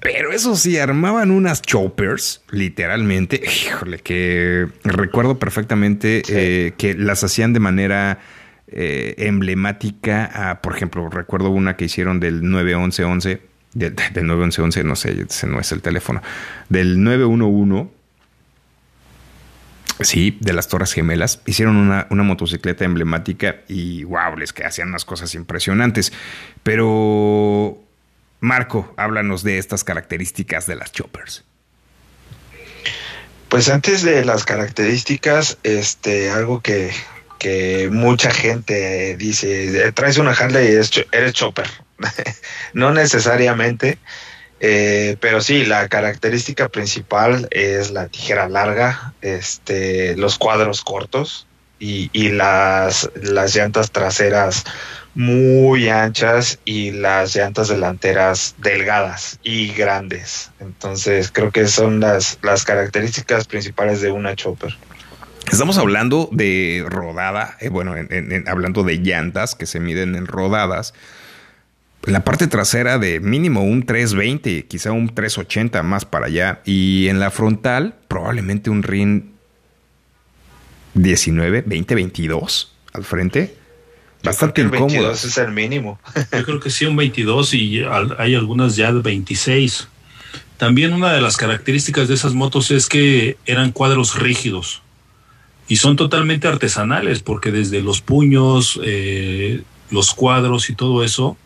Pero 0.00 0.32
eso 0.32 0.54
sí, 0.54 0.78
armaban 0.78 1.32
unas 1.32 1.60
choppers, 1.60 2.42
literalmente. 2.50 3.42
Híjole, 3.44 3.98
que 3.98 4.68
recuerdo 4.84 5.40
perfectamente 5.40 6.22
sí. 6.24 6.32
eh, 6.34 6.74
que 6.78 6.94
las 6.94 7.24
hacían 7.24 7.52
de 7.52 7.58
manera 7.58 8.20
eh, 8.68 9.14
emblemática. 9.18 10.50
A, 10.50 10.62
por 10.62 10.76
ejemplo, 10.76 11.08
recuerdo 11.08 11.50
una 11.50 11.76
que 11.76 11.84
hicieron 11.84 12.20
del 12.20 12.42
91111, 12.42 13.40
del, 13.74 13.94
del 13.94 14.26
91111, 14.26 14.84
no 14.84 14.96
sé, 14.96 15.26
ese 15.28 15.46
no 15.46 15.60
es 15.60 15.72
el 15.72 15.82
teléfono, 15.82 16.22
del 16.68 17.02
911. 17.02 17.88
Sí, 20.00 20.36
de 20.40 20.52
las 20.52 20.66
Torres 20.68 20.92
Gemelas. 20.92 21.40
Hicieron 21.46 21.76
una, 21.76 22.08
una 22.10 22.24
motocicleta 22.24 22.84
emblemática 22.84 23.56
y 23.68 24.02
wow, 24.04 24.36
les 24.36 24.52
que 24.52 24.64
hacían 24.64 24.88
unas 24.88 25.04
cosas 25.04 25.34
impresionantes. 25.34 26.12
Pero, 26.64 27.78
Marco, 28.40 28.92
háblanos 28.96 29.44
de 29.44 29.58
estas 29.58 29.84
características 29.84 30.66
de 30.66 30.74
las 30.74 30.90
choppers. 30.90 31.44
Pues 33.48 33.68
antes 33.68 34.02
de 34.02 34.24
las 34.24 34.44
características, 34.44 35.58
este, 35.62 36.28
algo 36.30 36.60
que, 36.60 36.90
que 37.44 37.90
mucha 37.92 38.30
gente 38.30 39.18
dice, 39.18 39.92
traes 39.92 40.16
una 40.16 40.30
Harley 40.30 40.66
y 40.66 40.80
eres 41.12 41.32
chopper. 41.34 41.68
no 42.72 42.90
necesariamente. 42.90 43.98
Eh, 44.60 45.18
pero 45.20 45.42
sí, 45.42 45.66
la 45.66 45.88
característica 45.88 46.70
principal 46.70 47.46
es 47.50 47.90
la 47.90 48.08
tijera 48.08 48.48
larga, 48.48 49.12
este, 49.20 50.16
los 50.16 50.38
cuadros 50.38 50.80
cortos 50.80 51.46
y, 51.78 52.08
y 52.14 52.30
las, 52.30 53.10
las 53.14 53.54
llantas 53.54 53.90
traseras 53.90 54.64
muy 55.14 55.90
anchas 55.90 56.58
y 56.64 56.92
las 56.92 57.36
llantas 57.36 57.68
delanteras 57.68 58.54
delgadas 58.56 59.38
y 59.42 59.70
grandes. 59.74 60.50
Entonces 60.60 61.30
creo 61.30 61.50
que 61.50 61.68
son 61.68 62.00
las, 62.00 62.38
las 62.40 62.64
características 62.64 63.46
principales 63.46 64.00
de 64.00 64.12
una 64.12 64.34
chopper. 64.34 64.74
Estamos 65.50 65.78
hablando 65.78 66.28
de 66.32 66.84
rodada, 66.88 67.56
eh, 67.60 67.68
bueno, 67.68 67.96
en, 67.96 68.08
en, 68.10 68.48
hablando 68.48 68.82
de 68.82 68.98
llantas 68.98 69.54
que 69.54 69.66
se 69.66 69.80
miden 69.80 70.14
en 70.14 70.26
rodadas 70.26 70.94
la 72.06 72.24
parte 72.24 72.46
trasera 72.46 72.98
de 72.98 73.20
mínimo 73.20 73.62
un 73.62 73.84
320, 73.84 74.66
quizá 74.66 74.92
un 74.92 75.14
380 75.14 75.82
más 75.82 76.04
para 76.04 76.26
allá. 76.26 76.60
Y 76.64 77.08
en 77.08 77.18
la 77.20 77.30
frontal, 77.30 77.94
probablemente 78.08 78.70
un 78.70 78.82
RIN 78.82 79.32
19, 80.94 81.64
20, 81.66 81.94
22 81.94 82.74
al 82.92 83.04
frente. 83.04 83.56
Bastante 84.22 84.60
el 84.60 84.68
incómodo. 84.68 84.88
22 84.88 85.24
es 85.24 85.38
el 85.38 85.52
mínimo. 85.52 85.98
Yo 86.32 86.44
creo 86.44 86.60
que 86.60 86.70
sí, 86.70 86.84
un 86.86 86.96
22 86.96 87.54
y 87.54 87.82
hay 88.18 88.34
algunas 88.34 88.76
ya 88.76 88.92
de 88.92 89.00
26. 89.00 89.88
También 90.56 90.92
una 90.92 91.12
de 91.12 91.20
las 91.20 91.36
características 91.36 92.08
de 92.08 92.14
esas 92.14 92.32
motos 92.32 92.70
es 92.70 92.86
que 92.86 93.36
eran 93.44 93.72
cuadros 93.72 94.18
rígidos 94.18 94.83
y 95.68 95.76
son 95.76 95.96
totalmente 95.96 96.48
artesanales 96.48 97.20
porque 97.20 97.50
desde 97.50 97.82
los 97.82 98.00
puños, 98.00 98.80
eh, 98.84 99.62
los 99.90 100.14
cuadros 100.14 100.70
y 100.70 100.74
todo 100.74 101.04
eso 101.04 101.36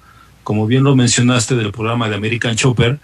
como 0.49 0.67
bien 0.67 0.83
lo 0.83 0.97
mencionaste 0.97 1.57
del 1.57 1.73
programa 1.73 2.09
de 2.09 2.17
American 2.17 2.57
Chopper, 2.57 2.99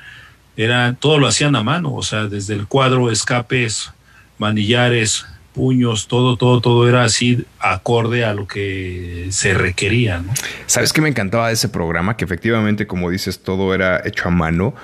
era, 0.57 0.95
todo 0.95 1.19
lo 1.19 1.27
hacían 1.27 1.55
a 1.57 1.63
mano, 1.63 1.95
o 1.95 2.03
sea, 2.03 2.25
desde 2.25 2.55
el 2.55 2.67
cuadro, 2.67 3.11
escapes, 3.11 3.93
manillares, 4.39 5.27
puños, 5.53 6.09
todo, 6.09 6.39
todo, 6.39 6.63
todo 6.63 6.89
era 6.89 7.05
así 7.05 7.45
acorde 7.59 8.25
a 8.25 8.33
lo 8.33 8.47
que 8.47 9.27
se 9.29 9.53
requería. 9.53 10.21
¿no? 10.21 10.33
¿Sabes 10.65 10.95
qué 10.95 11.03
me 11.03 11.11
encantaba 11.11 11.49
de 11.49 11.53
ese 11.53 11.69
programa? 11.69 12.17
Que 12.17 12.25
efectivamente, 12.25 12.87
como 12.87 13.11
dices, 13.11 13.43
todo 13.43 13.75
era 13.75 14.01
hecho 14.07 14.29
a 14.29 14.31
mano. 14.31 14.75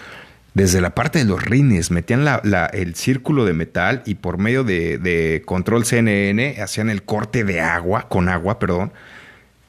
Desde 0.54 0.80
la 0.80 0.94
parte 0.94 1.20
de 1.20 1.24
los 1.24 1.42
rines, 1.42 1.90
metían 1.92 2.24
la, 2.24 2.40
la, 2.42 2.66
el 2.66 2.96
círculo 2.96 3.44
de 3.44 3.52
metal 3.52 4.02
y 4.04 4.16
por 4.16 4.38
medio 4.38 4.64
de, 4.64 5.42
control 5.46 5.84
CNN 5.84 6.60
hacían 6.60 6.90
el 6.90 7.04
corte 7.04 7.44
de 7.44 7.60
agua, 7.60 8.08
con 8.08 8.28
agua, 8.28 8.58
perdón, 8.58 8.92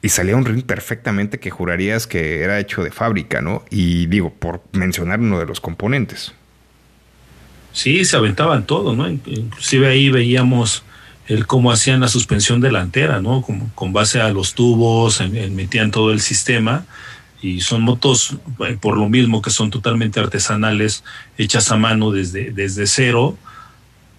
y 0.02 0.08
salía 0.08 0.34
un 0.36 0.44
ring 0.44 0.64
perfectamente 0.64 1.38
que 1.38 1.50
jurarías 1.50 2.08
que 2.08 2.42
era 2.42 2.58
hecho 2.58 2.82
de 2.82 2.90
fábrica, 2.90 3.40
¿no? 3.40 3.64
Y 3.70 4.06
digo, 4.06 4.34
por 4.34 4.62
mencionar 4.72 5.20
uno 5.20 5.38
de 5.38 5.46
los 5.46 5.60
componentes. 5.60 6.32
Sí, 7.72 8.04
se 8.04 8.16
aventaban 8.16 8.66
todo, 8.66 8.96
¿no? 8.96 9.08
Inclusive 9.08 9.86
ahí 9.86 10.10
veíamos 10.10 10.82
el 11.28 11.46
cómo 11.46 11.70
hacían 11.70 12.00
la 12.00 12.08
suspensión 12.08 12.60
delantera, 12.60 13.22
¿no? 13.22 13.42
Con, 13.42 13.68
con 13.68 13.92
base 13.92 14.20
a 14.20 14.30
los 14.30 14.54
tubos, 14.54 15.20
en, 15.20 15.54
metían 15.54 15.92
todo 15.92 16.10
el 16.10 16.20
sistema 16.20 16.84
y 17.42 17.60
son 17.60 17.82
motos, 17.82 18.36
eh, 18.66 18.78
por 18.80 18.96
lo 18.96 19.08
mismo 19.08 19.42
que 19.42 19.50
son 19.50 19.70
totalmente 19.70 20.20
artesanales, 20.20 21.02
hechas 21.36 21.72
a 21.72 21.76
mano 21.76 22.12
desde, 22.12 22.52
desde 22.52 22.86
cero, 22.86 23.36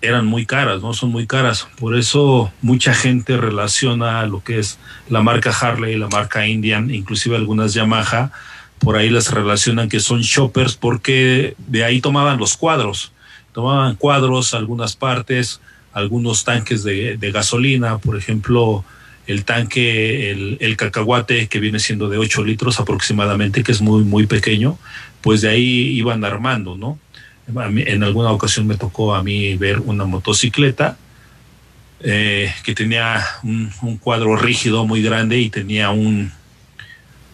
eran 0.01 0.25
muy 0.25 0.45
caras, 0.45 0.81
¿no? 0.81 0.93
Son 0.93 1.09
muy 1.09 1.25
caras. 1.25 1.65
Por 1.79 1.97
eso 1.97 2.51
mucha 2.61 2.93
gente 2.93 3.37
relaciona 3.37 4.25
lo 4.25 4.43
que 4.43 4.59
es 4.59 4.77
la 5.09 5.21
marca 5.21 5.51
Harley, 5.51 5.95
la 5.95 6.09
marca 6.09 6.45
Indian, 6.45 6.93
inclusive 6.93 7.37
algunas 7.37 7.73
Yamaha, 7.73 8.31
por 8.79 8.97
ahí 8.97 9.09
las 9.09 9.31
relacionan 9.31 9.87
que 9.87 10.01
son 10.01 10.19
shoppers 10.19 10.75
porque 10.75 11.55
de 11.67 11.85
ahí 11.85 12.01
tomaban 12.01 12.37
los 12.37 12.57
cuadros. 12.57 13.13
Tomaban 13.53 13.95
cuadros, 13.95 14.53
algunas 14.53 14.97
partes, 14.97 15.61
algunos 15.93 16.43
tanques 16.43 16.83
de, 16.83 17.15
de 17.15 17.31
gasolina, 17.31 17.99
por 17.99 18.17
ejemplo, 18.17 18.83
el 19.27 19.45
tanque, 19.45 20.31
el, 20.31 20.57
el, 20.59 20.75
cacahuate 20.77 21.47
que 21.47 21.59
viene 21.59 21.79
siendo 21.79 22.09
de 22.09 22.17
8 22.17 22.43
litros 22.43 22.79
aproximadamente, 22.79 23.63
que 23.63 23.71
es 23.71 23.81
muy, 23.81 24.03
muy 24.03 24.25
pequeño, 24.25 24.77
pues 25.21 25.41
de 25.41 25.49
ahí 25.49 25.97
iban 25.97 26.23
armando, 26.25 26.75
¿no? 26.75 26.99
en 27.45 28.03
alguna 28.03 28.31
ocasión 28.31 28.67
me 28.67 28.77
tocó 28.77 29.13
a 29.15 29.21
mí 29.21 29.55
ver 29.55 29.79
una 29.81 30.05
motocicleta 30.05 30.97
eh, 31.99 32.53
que 32.63 32.73
tenía 32.73 33.23
un, 33.43 33.97
cuadro 34.01 34.35
rígido 34.35 34.85
muy 34.85 35.01
grande 35.01 35.39
y 35.39 35.49
tenía 35.49 35.91
un, 35.91 36.31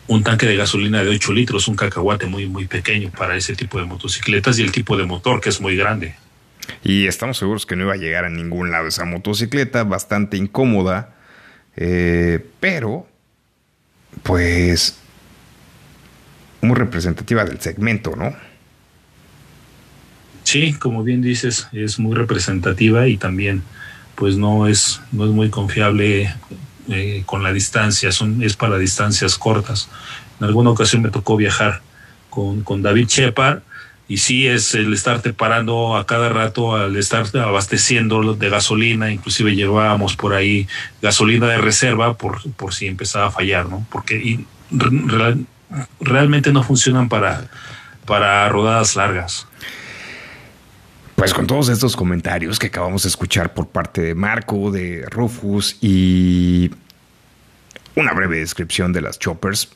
un 0.08 0.24
tanque 0.24 0.46
de 0.46 0.56
gasolina 0.56 1.04
de 1.04 1.10
8 1.10 1.34
litros, 1.34 1.68
un 1.68 1.76
cacahuate 1.76 2.28
muy, 2.28 2.48
muy 2.48 2.66
pequeño 2.66 3.12
para 3.12 3.36
ese 3.36 3.56
tipo 3.56 3.80
de 3.80 3.86
motocicletas 3.86 4.60
y 4.60 4.64
el 4.64 4.72
tipo 4.72 4.98
de 4.98 5.06
motor 5.06 5.42
que 5.42 5.50
es 5.50 5.62
muy 5.62 5.76
grande. 5.76 6.16
Y 6.84 7.08
estamos 7.08 7.38
seguros 7.38 7.66
que 7.66 7.76
no 7.76 7.86
iba 7.86 7.94
a 7.94 7.98
llegar 7.98 8.26
a 8.26 8.30
ningún 8.30 8.70
lado 8.72 8.88
esa 8.88 9.06
motocicleta, 9.06 9.84
bastante 9.84 10.38
incómoda, 10.38 11.16
eh, 11.82 12.46
pero 12.60 13.08
pues 14.24 14.98
muy 16.62 16.76
representativa 16.76 17.46
del 17.46 17.62
segmento, 17.62 18.18
¿no? 18.18 18.36
Sí, 20.44 20.74
como 20.74 21.04
bien 21.04 21.22
dices, 21.22 21.68
es 21.72 21.98
muy 21.98 22.16
representativa 22.16 23.08
y 23.08 23.16
también 23.16 23.64
pues 24.16 24.36
no 24.36 24.68
es, 24.68 25.00
no 25.14 25.24
es 25.24 25.32
muy 25.32 25.50
confiable 25.50 26.36
eh, 26.90 27.24
con 27.26 27.44
la 27.44 27.54
distancia, 27.54 28.12
son, 28.12 28.44
es 28.44 28.58
para 28.58 28.78
distancias 28.78 29.38
cortas. 29.38 29.88
En 30.42 30.48
alguna 30.48 30.72
ocasión 30.72 31.02
me 31.02 31.12
tocó 31.12 31.38
viajar 31.38 31.82
con, 32.30 32.62
con 32.64 32.82
David 32.82 33.08
Shepard 33.08 33.62
y 34.10 34.18
sí 34.18 34.48
es 34.48 34.74
el 34.74 34.92
estarte 34.92 35.34
parando 35.34 35.96
a 35.96 36.08
cada 36.08 36.30
rato 36.30 36.76
al 36.76 36.98
estar 36.98 37.26
abasteciendo 37.38 38.34
de 38.34 38.50
gasolina, 38.50 39.12
inclusive 39.12 39.56
llevábamos 39.56 40.16
por 40.16 40.34
ahí 40.34 40.68
gasolina 41.00 41.46
de 41.46 41.60
reserva 41.60 42.18
por, 42.18 42.52
por 42.54 42.74
si 42.74 42.88
empezaba 42.88 43.28
a 43.28 43.32
fallar, 43.32 43.70
¿no? 43.70 43.86
Porque 43.92 44.16
y, 44.16 44.48
real, 44.72 45.46
realmente 46.02 46.52
no 46.52 46.64
funcionan 46.64 47.08
para, 47.08 47.50
para 48.06 48.50
rodadas 48.50 48.96
largas. 48.96 49.48
Pues 51.14 51.32
con 51.32 51.46
todos 51.46 51.70
estos 51.70 51.96
comentarios 51.96 52.58
que 52.58 52.68
acabamos 52.68 53.04
de 53.04 53.10
escuchar 53.10 53.54
por 53.54 53.68
parte 53.68 54.02
de 54.02 54.16
Marco, 54.16 54.72
de 54.72 55.06
Rufus 55.08 55.78
y 55.82 56.72
una 57.94 58.14
breve 58.14 58.40
descripción 58.40 58.92
de 58.92 59.02
las 59.02 59.20
choppers, 59.20 59.70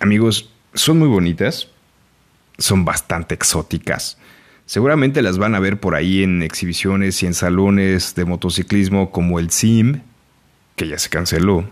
amigos, 0.00 0.50
son 0.74 1.00
muy 1.00 1.08
bonitas, 1.08 1.71
son 2.58 2.84
bastante 2.84 3.34
exóticas. 3.34 4.18
Seguramente 4.66 5.22
las 5.22 5.38
van 5.38 5.54
a 5.54 5.60
ver 5.60 5.80
por 5.80 5.94
ahí 5.94 6.22
en 6.22 6.42
exhibiciones 6.42 7.22
y 7.22 7.26
en 7.26 7.34
salones 7.34 8.14
de 8.14 8.24
motociclismo 8.24 9.10
como 9.10 9.38
el 9.38 9.50
SIM, 9.50 10.00
que 10.76 10.88
ya 10.88 10.98
se 10.98 11.10
canceló, 11.10 11.68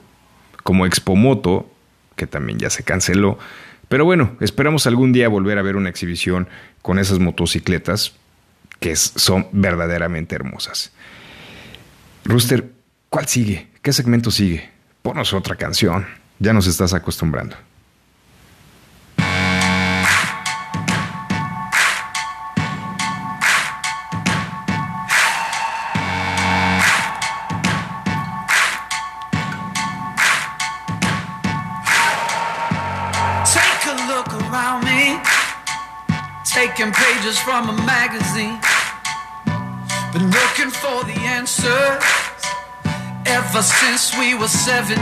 como 0.63 0.87
Expomoto, 0.87 1.71
que 2.17 2.27
también 2.27 2.59
ya 2.59 2.71
se 2.71 2.83
canceló. 2.83 3.39
Pero 3.89 4.05
bueno, 4.05 4.37
esperamos 4.41 4.87
algún 4.87 5.13
día 5.13 5.29
volver 5.29 5.59
a 5.59 5.63
ver 5.63 5.77
una 5.77 5.89
exhibición 5.89 6.49
con 6.83 6.99
esas 6.99 7.19
motocicletas 7.19 8.15
que 8.79 8.97
son 8.97 9.49
verdaderamente 9.53 10.35
hermosas. 10.35 10.93
Rooster, 12.25 12.73
¿cuál 13.09 13.27
sigue? 13.27 13.69
¿Qué 13.83 13.93
segmento 13.93 14.31
sigue? 14.31 14.71
Ponos 15.03 15.33
otra 15.33 15.57
canción. 15.57 16.07
Ya 16.39 16.53
nos 16.53 16.67
estás 16.67 16.95
acostumbrando. 16.95 17.57
From 37.39 37.69
a 37.69 37.77
magazine. 37.85 38.59
Been 40.13 40.31
looking 40.31 40.71
for 40.71 41.05
the 41.05 41.15
answers 41.39 42.03
ever 43.27 43.63
since 43.63 44.17
we 44.19 44.35
were 44.35 44.49
17. 44.49 44.99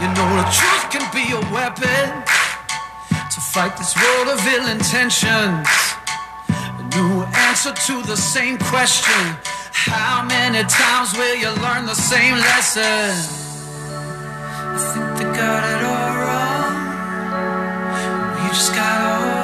You 0.00 0.08
know, 0.16 0.28
the 0.40 0.46
truth 0.48 0.84
can 0.88 1.04
be 1.12 1.26
a 1.36 1.40
weapon 1.52 2.24
to 3.10 3.40
fight 3.52 3.76
this 3.76 3.94
world 3.94 4.28
of 4.28 4.46
ill 4.46 4.66
intentions. 4.68 5.68
A 6.48 6.84
new 6.96 7.24
answer 7.48 7.72
to 7.72 8.02
the 8.02 8.16
same 8.16 8.56
question 8.58 9.36
How 9.72 10.24
many 10.24 10.62
times 10.64 11.12
will 11.12 11.36
you 11.36 11.50
learn 11.60 11.84
the 11.84 11.94
same 11.94 12.36
lesson? 12.36 13.12
I 14.72 14.78
think 14.92 15.06
they 15.18 15.28
got 15.36 15.62
it 15.72 15.82
all 15.84 16.14
wrong. 16.22 16.72
You 18.42 18.48
just 18.48 18.72
gotta 18.74 19.04
hold 19.14 19.39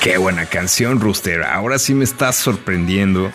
Qué 0.00 0.18
buena 0.18 0.44
canción, 0.44 1.00
Rooster. 1.00 1.42
Ahora 1.44 1.78
sí 1.78 1.94
me 1.94 2.04
estás 2.04 2.36
sorprendiendo. 2.36 3.32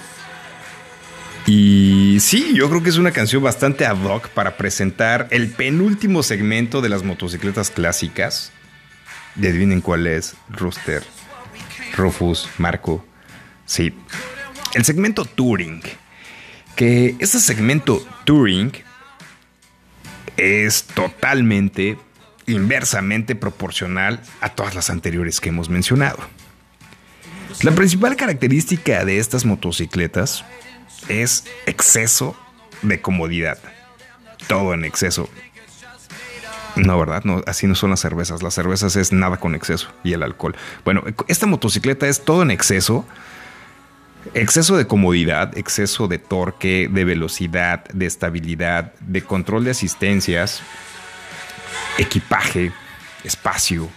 Y 1.52 2.20
sí, 2.20 2.54
yo 2.54 2.70
creo 2.70 2.84
que 2.84 2.92
es 2.92 2.98
una 2.98 3.10
canción 3.10 3.42
bastante 3.42 3.84
ad 3.84 4.04
hoc 4.04 4.30
para 4.30 4.56
presentar 4.56 5.28
el 5.32 5.50
penúltimo 5.50 6.22
segmento 6.22 6.80
de 6.80 6.90
las 6.90 7.02
motocicletas 7.02 7.72
clásicas. 7.72 8.52
Y 9.36 9.48
adivinen 9.48 9.82
cuál 9.82 10.06
es, 10.06 10.36
Rooster, 10.52 11.02
Rufus, 11.98 12.48
Marco. 12.60 13.04
Sí, 13.66 13.96
el 14.76 14.86
segmento 14.86 15.26
Touring. 15.26 15.82
Que 16.76 17.16
este 17.18 17.40
segmento 17.40 18.08
Touring 18.26 18.72
es 20.38 20.84
totalmente, 20.84 21.98
inversamente 22.46 23.34
proporcional 23.34 24.22
a 24.40 24.50
todas 24.50 24.76
las 24.76 24.92
anteriores 24.92 25.40
que 25.40 25.50
hemos 25.50 25.68
mencionado. 25.68 26.20
La 27.64 27.72
principal 27.72 28.16
característica 28.16 29.04
de 29.04 29.18
estas 29.18 29.46
motocicletas 29.46 30.46
es 31.08 31.46
exceso 31.66 32.36
de 32.82 33.02
comodidad. 33.02 33.58
Todo 34.48 34.74
en 34.74 34.86
exceso. 34.86 35.30
No, 36.76 36.98
¿verdad? 36.98 37.24
No, 37.24 37.42
así 37.46 37.68
no 37.68 37.76
son 37.76 37.90
las 37.92 38.00
cervezas. 38.00 38.42
Las 38.42 38.54
cervezas 38.54 38.96
es 38.96 39.12
nada 39.12 39.38
con 39.38 39.56
exceso 39.56 39.90
y 40.04 40.14
el 40.14 40.24
alcohol. 40.24 40.56
Bueno, 40.86 41.04
esta 41.28 41.46
motocicleta 41.46 42.08
es 42.08 42.24
todo 42.24 42.42
en 42.42 42.52
exceso. 42.52 43.06
Exceso 44.34 44.78
de 44.78 44.86
comodidad, 44.86 45.58
exceso 45.58 46.08
de 46.08 46.20
torque, 46.20 46.90
de 46.92 47.06
velocidad, 47.06 47.86
de 47.86 48.06
estabilidad, 48.06 48.94
de 49.00 49.24
control 49.24 49.64
de 49.64 49.72
asistencias, 49.72 50.62
equipaje, 51.98 52.72
espacio, 53.24 53.90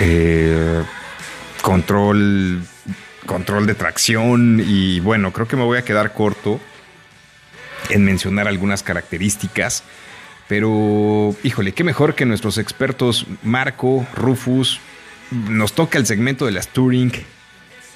eh, 0.00 0.82
control 1.62 2.62
control 3.26 3.66
de 3.66 3.74
tracción 3.74 4.62
y 4.64 5.00
bueno, 5.00 5.32
creo 5.32 5.46
que 5.46 5.56
me 5.56 5.64
voy 5.64 5.78
a 5.78 5.84
quedar 5.84 6.12
corto 6.12 6.60
en 7.88 8.04
mencionar 8.04 8.48
algunas 8.48 8.82
características, 8.82 9.82
pero 10.48 11.34
híjole, 11.42 11.72
qué 11.72 11.84
mejor 11.84 12.14
que 12.14 12.26
nuestros 12.26 12.58
expertos 12.58 13.26
Marco, 13.42 14.06
Rufus, 14.14 14.80
nos 15.30 15.72
toca 15.72 15.98
el 15.98 16.06
segmento 16.06 16.46
de 16.46 16.52
las 16.52 16.68
Touring. 16.68 17.12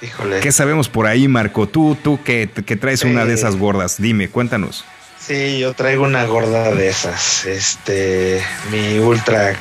Híjole. 0.03 0.41
¿Qué 0.41 0.53
sabemos 0.53 0.89
por 0.89 1.07
ahí, 1.07 1.29
Marco? 1.29 1.67
Tú, 1.69 1.97
tú 2.03 2.23
que, 2.23 2.51
que 2.67 2.77
traes 2.77 3.03
una 3.05 3.25
de 3.25 3.35
esas 3.35 3.57
gordas, 3.57 4.01
dime, 4.01 4.29
cuéntanos. 4.29 4.85
Sí, 5.19 5.59
yo 5.59 5.73
traigo 5.73 6.05
una 6.05 6.25
gorda 6.27 6.75
de 6.75 6.89
esas. 6.89 7.47
Este, 7.47 8.43
mi 8.71 8.99
Ultra 8.99 9.57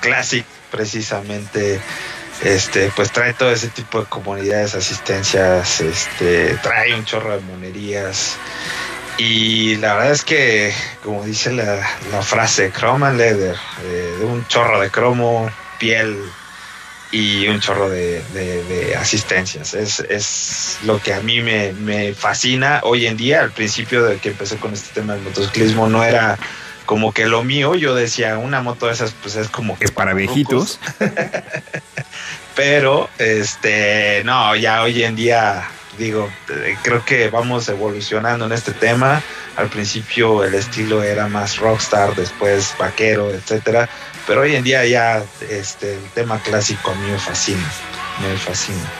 Classic, 0.00 0.44
precisamente, 0.70 1.80
este, 2.42 2.90
pues 2.94 3.12
trae 3.12 3.32
todo 3.34 3.50
ese 3.50 3.68
tipo 3.68 4.00
de 4.00 4.06
comunidades, 4.06 4.74
asistencias, 4.74 5.80
este, 5.80 6.54
trae 6.62 6.94
un 6.94 7.04
chorro 7.04 7.32
de 7.32 7.40
monerías. 7.40 8.36
Y 9.18 9.76
la 9.76 9.94
verdad 9.94 10.12
es 10.12 10.24
que, 10.24 10.74
como 11.02 11.24
dice 11.24 11.52
la, 11.52 11.80
la 12.12 12.22
frase, 12.22 12.70
Chrome 12.70 13.06
and 13.06 13.18
Leather, 13.18 13.56
eh, 13.84 14.18
un 14.22 14.46
chorro 14.46 14.80
de 14.80 14.90
cromo, 14.90 15.50
piel 15.78 16.18
y 17.10 17.48
un 17.48 17.60
chorro 17.60 17.88
de, 17.88 18.94
asistencias. 18.98 19.72
Es, 19.72 20.00
es 20.00 20.78
lo 20.84 21.00
que 21.00 21.14
a 21.14 21.20
mí 21.20 21.40
me 21.40 22.12
fascina 22.12 22.80
hoy 22.82 23.06
en 23.06 23.16
día. 23.16 23.40
Al 23.40 23.52
principio 23.52 24.04
de 24.04 24.18
que 24.18 24.30
empecé 24.30 24.58
con 24.58 24.74
este 24.74 24.92
tema 24.92 25.14
del 25.14 25.22
motociclismo 25.22 25.88
no 25.88 26.04
era 26.04 26.36
como 26.86 27.12
que 27.12 27.26
lo 27.26 27.44
mío. 27.44 27.74
Yo 27.74 27.94
decía, 27.94 28.38
una 28.38 28.62
moto 28.62 28.86
de 28.86 28.92
esas 28.92 29.12
pues 29.12 29.36
es 29.36 29.48
como 29.48 29.78
que 29.78 29.84
Es 29.84 29.90
para 29.90 30.14
viejitos. 30.14 30.80
Pero, 32.56 33.10
este, 33.18 34.22
no, 34.24 34.56
ya 34.56 34.82
hoy 34.82 35.02
en 35.02 35.14
día 35.14 35.68
digo, 35.98 36.30
eh, 36.48 36.76
creo 36.82 37.04
que 37.04 37.28
vamos 37.28 37.68
evolucionando 37.68 38.46
en 38.46 38.52
este 38.52 38.72
tema. 38.72 39.22
Al 39.56 39.68
principio 39.68 40.44
el 40.44 40.54
estilo 40.54 41.02
era 41.02 41.28
más 41.28 41.58
rockstar, 41.58 42.14
después 42.14 42.74
vaquero, 42.78 43.30
etcétera. 43.30 43.88
Pero 44.26 44.42
hoy 44.42 44.54
en 44.54 44.64
día 44.64 44.84
ya 44.86 45.22
este, 45.48 45.94
el 45.94 46.10
tema 46.10 46.38
clásico 46.38 46.90
a 46.90 46.94
mí 46.94 47.10
me 47.10 47.18
fascina. 47.18 47.70
Me 48.22 48.36
fascina. 48.36 48.90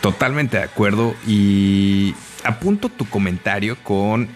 Totalmente 0.00 0.58
de 0.58 0.64
acuerdo. 0.64 1.14
Y 1.26 2.14
apunto 2.44 2.88
tu 2.88 3.08
comentario 3.08 3.76
con. 3.82 4.28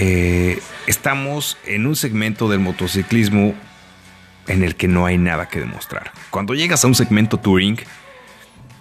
Eh, 0.00 0.62
estamos 0.86 1.58
en 1.66 1.84
un 1.84 1.96
segmento 1.96 2.48
del 2.48 2.60
motociclismo 2.60 3.52
en 4.46 4.62
el 4.62 4.76
que 4.76 4.86
no 4.86 5.06
hay 5.06 5.18
nada 5.18 5.48
que 5.48 5.58
demostrar. 5.58 6.12
Cuando 6.30 6.54
llegas 6.54 6.84
a 6.84 6.86
un 6.86 6.94
segmento 6.94 7.38
touring, 7.38 7.76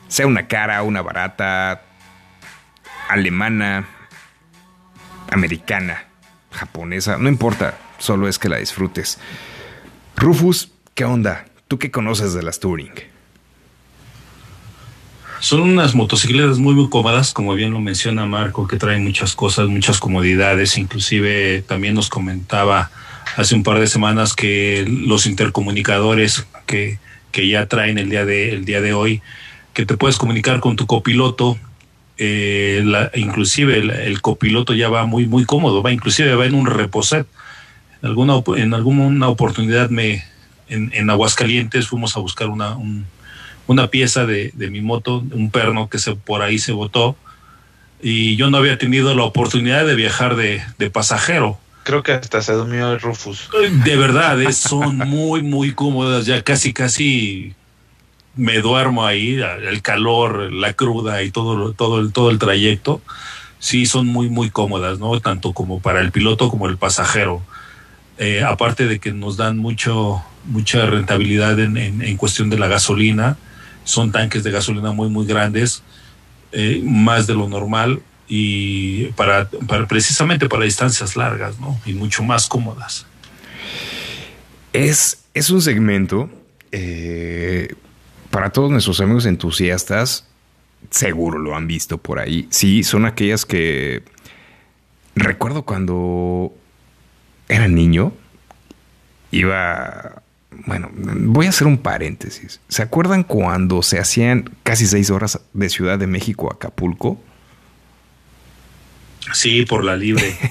sea 0.07 0.27
una 0.27 0.47
cara, 0.47 0.83
una 0.83 1.01
barata, 1.01 1.81
alemana, 3.09 3.87
americana, 5.31 6.05
japonesa, 6.51 7.17
no 7.17 7.29
importa, 7.29 7.79
solo 7.97 8.27
es 8.27 8.37
que 8.37 8.47
la 8.47 8.57
disfrutes. 8.57 9.17
Rufus, 10.17 10.71
¿qué 10.93 11.03
onda? 11.03 11.45
¿Tú 11.67 11.79
qué 11.79 11.89
conoces 11.89 12.35
de 12.35 12.43
las 12.43 12.59
touring? 12.59 12.93
Son 15.39 15.61
unas 15.61 15.93
motocicletas 15.93 16.57
muy, 16.57 16.73
muy 16.73 16.89
cómodas, 16.89 17.31
como 17.33 17.53
bien 17.53 17.71
lo 17.71 17.79
menciona 17.79 18.25
Marco, 18.25 18.67
que 18.67 18.77
traen 18.77 19.03
muchas 19.03 19.35
cosas, 19.35 19.67
muchas 19.67 19.99
comodidades. 19.99 20.77
Inclusive 20.77 21.61
también 21.67 21.93
nos 21.93 22.09
comentaba 22.09 22.89
hace 23.35 23.53
un 23.53 23.63
par 23.63 23.79
de 23.79 23.87
semanas 23.87 24.33
que 24.33 24.85
los 24.87 25.27
intercomunicadores 25.27 26.47
que, 26.65 26.97
que 27.31 27.47
ya 27.47 27.67
traen 27.67 27.97
el 27.99 28.09
día, 28.09 28.25
de, 28.25 28.51
el 28.51 28.65
día 28.65 28.81
de 28.81 28.93
hoy, 28.93 29.21
que 29.73 29.85
te 29.85 29.95
puedes 29.95 30.17
comunicar 30.17 30.59
con 30.59 30.75
tu 30.75 30.87
copiloto. 30.87 31.57
eh, 32.17 32.81
la- 32.83 33.11
inclusive 33.13 33.77
el, 33.77 33.91
el 33.91 34.21
copiloto 34.21 34.73
ya 34.73 34.89
va 34.89 35.05
muy, 35.05 35.27
muy 35.27 35.45
cómodo, 35.45 35.83
va 35.83 35.91
inclusive 35.91 36.33
va 36.33 36.47
en 36.47 36.55
un 36.55 36.65
reposet. 36.65 37.27
En 38.01 38.09
alguna, 38.09 38.41
en 38.57 38.73
alguna 38.73 39.27
oportunidad 39.27 39.91
me, 39.91 40.23
en, 40.67 40.89
en 40.95 41.09
Aguascalientes 41.11 41.87
fuimos 41.89 42.17
a 42.17 42.19
buscar 42.21 42.49
una, 42.49 42.75
un, 42.75 43.05
una 43.67 43.87
pieza 43.89 44.25
de, 44.25 44.51
de 44.53 44.69
mi 44.69 44.81
moto, 44.81 45.23
un 45.31 45.51
perno 45.51 45.89
que 45.89 45.99
se 45.99 46.15
por 46.15 46.41
ahí 46.41 46.57
se 46.59 46.71
botó 46.71 47.15
y 48.01 48.35
yo 48.35 48.49
no 48.49 48.57
había 48.57 48.77
tenido 48.77 49.13
la 49.15 49.23
oportunidad 49.23 49.85
de 49.85 49.95
viajar 49.95 50.35
de, 50.35 50.61
de 50.77 50.89
pasajero. 50.89 51.57
Creo 51.83 52.03
que 52.03 52.11
hasta 52.11 52.41
se 52.41 52.53
durmió 52.53 52.91
el 52.91 52.99
Rufus. 52.99 53.49
De 53.83 53.95
verdad, 53.95 54.41
es- 54.41 54.57
son 54.57 54.97
muy, 54.97 55.41
muy 55.41 55.73
cómodas, 55.73 56.25
ya 56.25 56.41
casi, 56.43 56.73
casi 56.73 57.53
me 58.35 58.59
duermo 58.59 59.05
ahí, 59.05 59.39
el 59.67 59.81
calor, 59.81 60.51
la 60.53 60.73
cruda 60.73 61.23
y 61.23 61.31
todo, 61.31 61.73
todo, 61.73 61.99
el, 61.99 62.11
todo 62.13 62.29
el 62.29 62.37
trayecto. 62.39 63.01
Sí, 63.59 63.85
son 63.87 64.05
muy, 64.05 64.29
muy 64.29 64.51
cómodas, 64.51 64.99
¿no? 64.99 65.19
Tanto 65.19 65.53
como 65.53 65.79
para 65.79 66.01
el 66.01 66.11
piloto 66.11 66.49
como 66.49 66.67
el 66.67 66.77
pasajero. 66.77 67.41
Eh, 68.19 68.43
aparte 68.43 68.85
de 68.85 68.99
que 68.99 69.11
nos 69.11 69.37
dan 69.37 69.57
mucho, 69.57 70.21
mucha 70.45 70.85
rentabilidad 70.85 71.59
en, 71.59 71.77
en- 71.77 72.01
en 72.03 72.17
cuestión 72.17 72.49
de 72.51 72.59
la 72.59 72.67
gasolina, 72.67 73.37
son 73.87 74.11
tanques 74.11 74.43
de 74.43 74.51
gasolina 74.51 74.91
muy, 74.91 75.09
muy 75.09 75.25
grandes, 75.25 75.81
eh, 76.51 76.81
más 76.83 77.25
de 77.25 77.33
lo 77.33 77.47
normal 77.47 78.01
y 78.27 79.05
para, 79.13 79.49
para 79.49 79.87
precisamente 79.87 80.49
para 80.49 80.65
distancias 80.65 81.15
largas, 81.15 81.57
¿no? 81.59 81.79
Y 81.85 81.93
mucho 81.93 82.21
más 82.21 82.47
cómodas. 82.47 83.05
Es, 84.73 85.23
es 85.33 85.49
un 85.49 85.61
segmento 85.61 86.29
eh, 86.73 87.73
para 88.29 88.49
todos 88.49 88.69
nuestros 88.69 88.99
amigos 88.99 89.25
entusiastas. 89.25 90.27
Seguro 90.89 91.39
lo 91.39 91.55
han 91.55 91.65
visto 91.65 91.97
por 91.97 92.19
ahí. 92.19 92.47
Sí, 92.49 92.83
son 92.83 93.05
aquellas 93.05 93.45
que 93.45 94.03
recuerdo 95.15 95.63
cuando 95.63 96.53
era 97.47 97.69
niño. 97.69 98.11
Iba. 99.31 100.21
Bueno, 100.65 100.89
voy 100.93 101.45
a 101.45 101.49
hacer 101.49 101.67
un 101.67 101.77
paréntesis. 101.77 102.59
¿Se 102.67 102.81
acuerdan 102.81 103.23
cuando 103.23 103.81
se 103.83 103.99
hacían 103.99 104.49
casi 104.63 104.85
seis 104.87 105.09
horas 105.09 105.39
de 105.53 105.69
Ciudad 105.69 105.99
de 105.99 106.07
México 106.07 106.49
a 106.51 106.55
Acapulco? 106.55 107.21
Sí, 109.33 109.65
por 109.65 109.83
la 109.83 109.95
libre. 109.95 110.35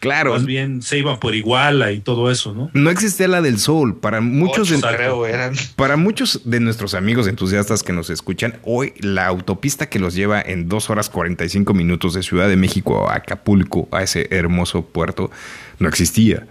Claro. 0.00 0.32
Más 0.32 0.46
bien 0.46 0.80
se 0.80 0.96
iban 0.96 1.20
por 1.20 1.34
Iguala 1.34 1.92
y 1.92 2.00
todo 2.00 2.30
eso, 2.30 2.54
¿no? 2.54 2.70
No 2.72 2.88
existía 2.88 3.28
la 3.28 3.42
del 3.42 3.58
sol. 3.58 3.98
Para 3.98 4.22
muchos 4.22 4.72
Ocho, 4.72 4.80
de- 4.88 4.96
creo 4.96 5.26
eran. 5.26 5.52
Para 5.76 5.98
muchos 5.98 6.40
de 6.46 6.58
nuestros 6.58 6.94
amigos 6.94 7.28
entusiastas 7.28 7.82
que 7.82 7.92
nos 7.92 8.08
escuchan, 8.08 8.54
hoy 8.64 8.94
la 9.00 9.26
autopista 9.26 9.90
que 9.90 9.98
los 9.98 10.14
lleva 10.14 10.40
en 10.40 10.70
2 10.70 10.88
horas 10.88 11.10
45 11.10 11.74
minutos 11.74 12.14
de 12.14 12.22
Ciudad 12.22 12.48
de 12.48 12.56
México 12.56 13.10
a 13.10 13.16
Acapulco, 13.16 13.88
a 13.92 14.02
ese 14.02 14.26
hermoso 14.30 14.86
puerto, 14.86 15.30
no 15.78 15.86
existía. 15.86 16.46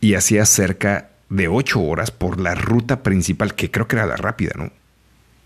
Y 0.00 0.14
hacía 0.14 0.46
cerca 0.46 1.10
de 1.34 1.48
8 1.48 1.80
horas 1.80 2.10
por 2.10 2.40
la 2.40 2.54
ruta 2.54 3.02
principal, 3.02 3.54
que 3.54 3.70
creo 3.70 3.88
que 3.88 3.96
era 3.96 4.06
la 4.06 4.16
rápida, 4.16 4.52
¿no? 4.56 4.70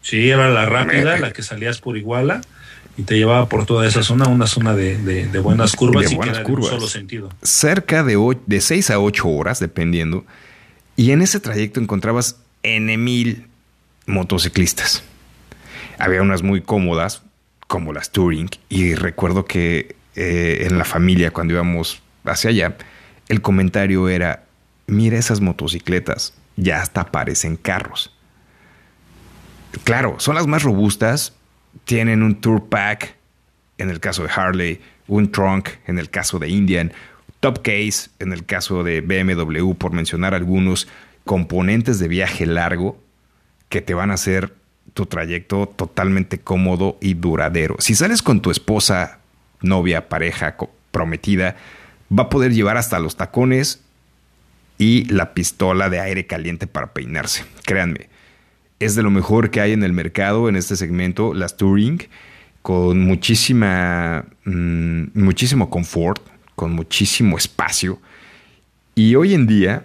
Sí, 0.03 0.31
era 0.31 0.49
la 0.49 0.67
rápida, 0.67 1.19
la 1.19 1.33
que 1.33 1.43
salías 1.43 1.81
por 1.81 1.97
Iguala 1.97 2.41
y 2.97 3.03
te 3.03 3.17
llevaba 3.17 3.49
por 3.49 3.65
toda 3.67 3.87
esa 3.87 4.03
zona, 4.03 4.29
una 4.29 4.47
zona 4.47 4.75
de, 4.75 4.99
de- 4.99 5.27
de 5.27 5.39
buenas 5.39 5.75
curvas 5.77 6.07
De 6.07 6.13
y 6.13 6.17
buenas 6.17 6.37
que 6.37 6.41
era 6.41 6.47
de 6.49 6.53
un 6.53 6.57
curvas. 6.61 6.75
solo 6.75 6.89
sentido. 6.89 7.31
Cerca 7.43 8.03
de, 8.03 8.37
de 8.47 8.61
6 8.61 8.91
a 8.91 8.99
8 9.01 9.29
horas, 9.29 9.61
dependiendo. 9.61 10.25
Y 10.97 11.13
en 11.13 11.23
ese 11.23 11.41
trayecto 11.41 11.81
encontrabas 11.81 12.37
N 12.63 12.97
mil 12.99 13.47
motociclistas. 14.07 15.03
Había 15.99 16.23
unas 16.23 16.43
muy 16.43 16.61
cómodas, 16.61 17.23
como 17.67 17.93
las 17.93 18.11
Touring, 18.11 18.49
y 18.69 18.95
recuerdo 18.95 19.45
que 19.45 19.95
eh, 20.17 20.67
en 20.69 20.79
la 20.79 20.85
familia, 20.85 21.31
cuando 21.31 21.55
íbamos 21.55 22.03
hacia 22.25 22.51
allá, 22.51 22.77
el 23.29 23.43
comentario 23.43 24.09
era, 24.09 24.45
mira 24.89 25.19
esas 25.19 25.41
motocicletas, 25.41 26.35
ya 26.57 26.83
hasta 26.83 27.13
parecen 27.13 27.57
carros. 27.57 28.13
Claro, 29.85 30.17
son 30.19 30.35
las 30.35 30.49
más 30.49 30.65
robustas, 30.65 31.35
tienen 31.85 32.23
un 32.23 32.41
Tour 32.41 32.69
Pack, 32.69 33.15
en 33.77 33.91
el 33.91 34.01
caso 34.01 34.25
de 34.25 34.31
Harley, 34.35 34.81
un 35.07 35.31
Trunk, 35.31 35.69
en 35.87 35.99
el 35.99 36.11
caso 36.11 36.39
de 36.39 36.49
Indian, 36.49 36.93
Top 37.41 37.59
Case, 37.63 38.11
en 38.19 38.33
el 38.33 38.45
caso 38.45 38.83
de 38.83 39.01
BMW, 39.01 39.75
por 39.75 39.93
mencionar 39.93 40.35
algunos 40.35 40.89
componentes 41.25 41.99
de 41.99 42.09
viaje 42.09 42.47
largo 42.47 42.99
que 43.69 43.83
te 43.83 43.95
van 43.95 44.11
a 44.11 44.15
hacer 44.15 44.55
tu 44.95 45.07
trayecto 45.07 45.67
totalmente 45.69 46.41
cómodo 46.41 46.97
y 47.01 47.15
duradero. 47.15 47.77
Si 47.79 47.95
sales 47.95 48.23
con 48.23 48.41
tu 48.41 48.51
esposa, 48.51 49.21
novia, 49.61 50.09
pareja, 50.09 50.57
prometida, 50.91 51.57
va 52.11 52.25
a 52.25 52.29
poder 52.31 52.53
llevar 52.55 52.79
hasta 52.79 52.99
los 52.99 53.17
tacones 53.17 53.85
y 54.79 55.05
la 55.07 55.35
pistola 55.35 55.91
de 55.91 56.01
aire 56.01 56.27
caliente 56.27 56.67
para 56.67 56.93
peinarse. 56.95 57.45
Créanme, 57.65 58.09
es 58.79 58.95
de 58.95 59.03
lo 59.03 59.11
mejor 59.11 59.51
que 59.51 59.61
hay 59.61 59.73
en 59.73 59.83
el 59.83 59.93
mercado 59.93 60.49
en 60.49 60.57
este 60.57 60.77
segmento, 60.77 61.35
las 61.35 61.57
Touring, 61.57 62.05
con 62.63 63.01
muchísima, 63.01 64.25
mm, 64.45 65.05
muchísimo 65.15 65.69
confort, 65.69 66.23
con 66.55 66.73
muchísimo 66.73 67.37
espacio. 67.37 68.01
Y 68.95 69.17
hoy 69.17 69.35
en 69.35 69.47
día, 69.47 69.85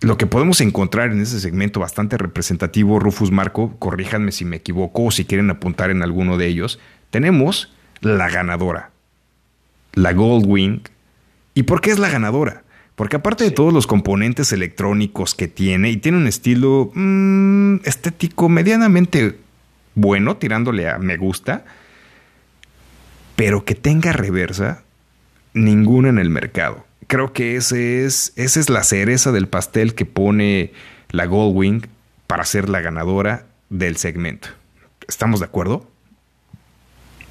lo 0.00 0.18
que 0.18 0.26
podemos 0.26 0.60
encontrar 0.60 1.10
en 1.10 1.20
ese 1.20 1.40
segmento 1.40 1.80
bastante 1.80 2.18
representativo, 2.18 2.98
Rufus 2.98 3.30
Marco, 3.30 3.74
corríjanme 3.78 4.32
si 4.32 4.44
me 4.44 4.56
equivoco 4.56 5.04
o 5.04 5.10
si 5.10 5.24
quieren 5.24 5.50
apuntar 5.50 5.90
en 5.90 6.02
alguno 6.02 6.36
de 6.36 6.46
ellos, 6.46 6.78
tenemos 7.10 7.72
la 8.00 8.28
ganadora, 8.28 8.90
la 9.94 10.12
Goldwing. 10.12 10.82
¿Y 11.54 11.64
por 11.64 11.80
qué 11.80 11.90
es 11.90 11.98
la 11.98 12.10
ganadora? 12.10 12.62
Porque 12.98 13.14
aparte 13.14 13.44
de 13.44 13.52
todos 13.52 13.72
los 13.72 13.86
componentes 13.86 14.50
electrónicos 14.50 15.36
que 15.36 15.46
tiene 15.46 15.88
y 15.90 15.98
tiene 15.98 16.18
un 16.18 16.26
estilo 16.26 16.90
mm, 16.92 17.76
estético 17.84 18.48
medianamente 18.48 19.38
bueno, 19.94 20.36
tirándole 20.36 20.90
a 20.90 20.98
me 20.98 21.16
gusta, 21.16 21.64
pero 23.36 23.64
que 23.64 23.76
tenga 23.76 24.12
reversa, 24.12 24.82
ninguna 25.54 26.08
en 26.08 26.18
el 26.18 26.28
mercado. 26.28 26.84
Creo 27.06 27.32
que 27.32 27.54
ese 27.54 28.04
es, 28.04 28.32
esa 28.34 28.58
es 28.58 28.68
la 28.68 28.82
cereza 28.82 29.30
del 29.30 29.46
pastel 29.46 29.94
que 29.94 30.04
pone 30.04 30.72
la 31.10 31.26
Goldwing 31.26 31.86
para 32.26 32.44
ser 32.44 32.68
la 32.68 32.80
ganadora 32.80 33.46
del 33.70 33.96
segmento. 33.96 34.48
¿Estamos 35.06 35.38
de 35.38 35.46
acuerdo? 35.46 35.88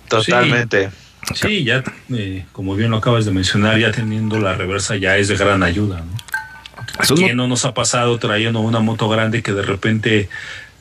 Totalmente. 0.07 0.91
Sí, 0.91 0.95
ya, 1.63 1.83
eh, 2.13 2.45
como 2.51 2.75
bien 2.75 2.91
lo 2.91 2.97
acabas 2.97 3.25
de 3.25 3.31
mencionar, 3.31 3.77
ya 3.79 3.91
teniendo 3.91 4.39
la 4.39 4.55
reversa 4.55 4.95
ya 4.95 5.17
es 5.17 5.27
de 5.27 5.35
gran 5.35 5.63
ayuda. 5.63 6.01
¿no? 6.05 7.05
Son 7.05 7.17
¿Quién 7.17 7.35
no 7.37 7.47
nos 7.47 7.65
ha 7.65 7.73
pasado 7.73 8.17
trayendo 8.17 8.59
una 8.61 8.79
moto 8.79 9.09
grande 9.09 9.43
que 9.43 9.53
de 9.53 9.61
repente 9.61 10.29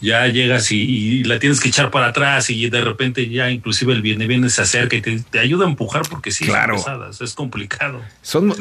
ya 0.01 0.27
llegas 0.29 0.73
y, 0.73 0.81
y 0.83 1.25
la 1.25 1.39
tienes 1.39 1.59
que 1.61 1.69
echar 1.69 1.91
para 1.91 2.09
atrás 2.09 2.51
y 2.51 2.69
de 2.69 2.81
repente 2.83 3.29
ya 3.29 3.51
inclusive 3.51 3.93
el 3.95 4.03
viene 4.03 4.27
viene 4.27 4.51
se 4.51 4.61
acerca 4.63 4.95
y 4.97 5.01
te, 5.01 5.19
te 5.21 5.39
ayuda 5.39 5.65
a 5.65 5.69
empujar 5.69 6.03
porque 6.09 6.31
sí, 6.31 6.45
Claro. 6.45 6.75
son 6.77 6.85
pesadas, 6.85 7.21
es 7.23 7.35
complicado. 7.35 8.01
Son, 8.23 8.55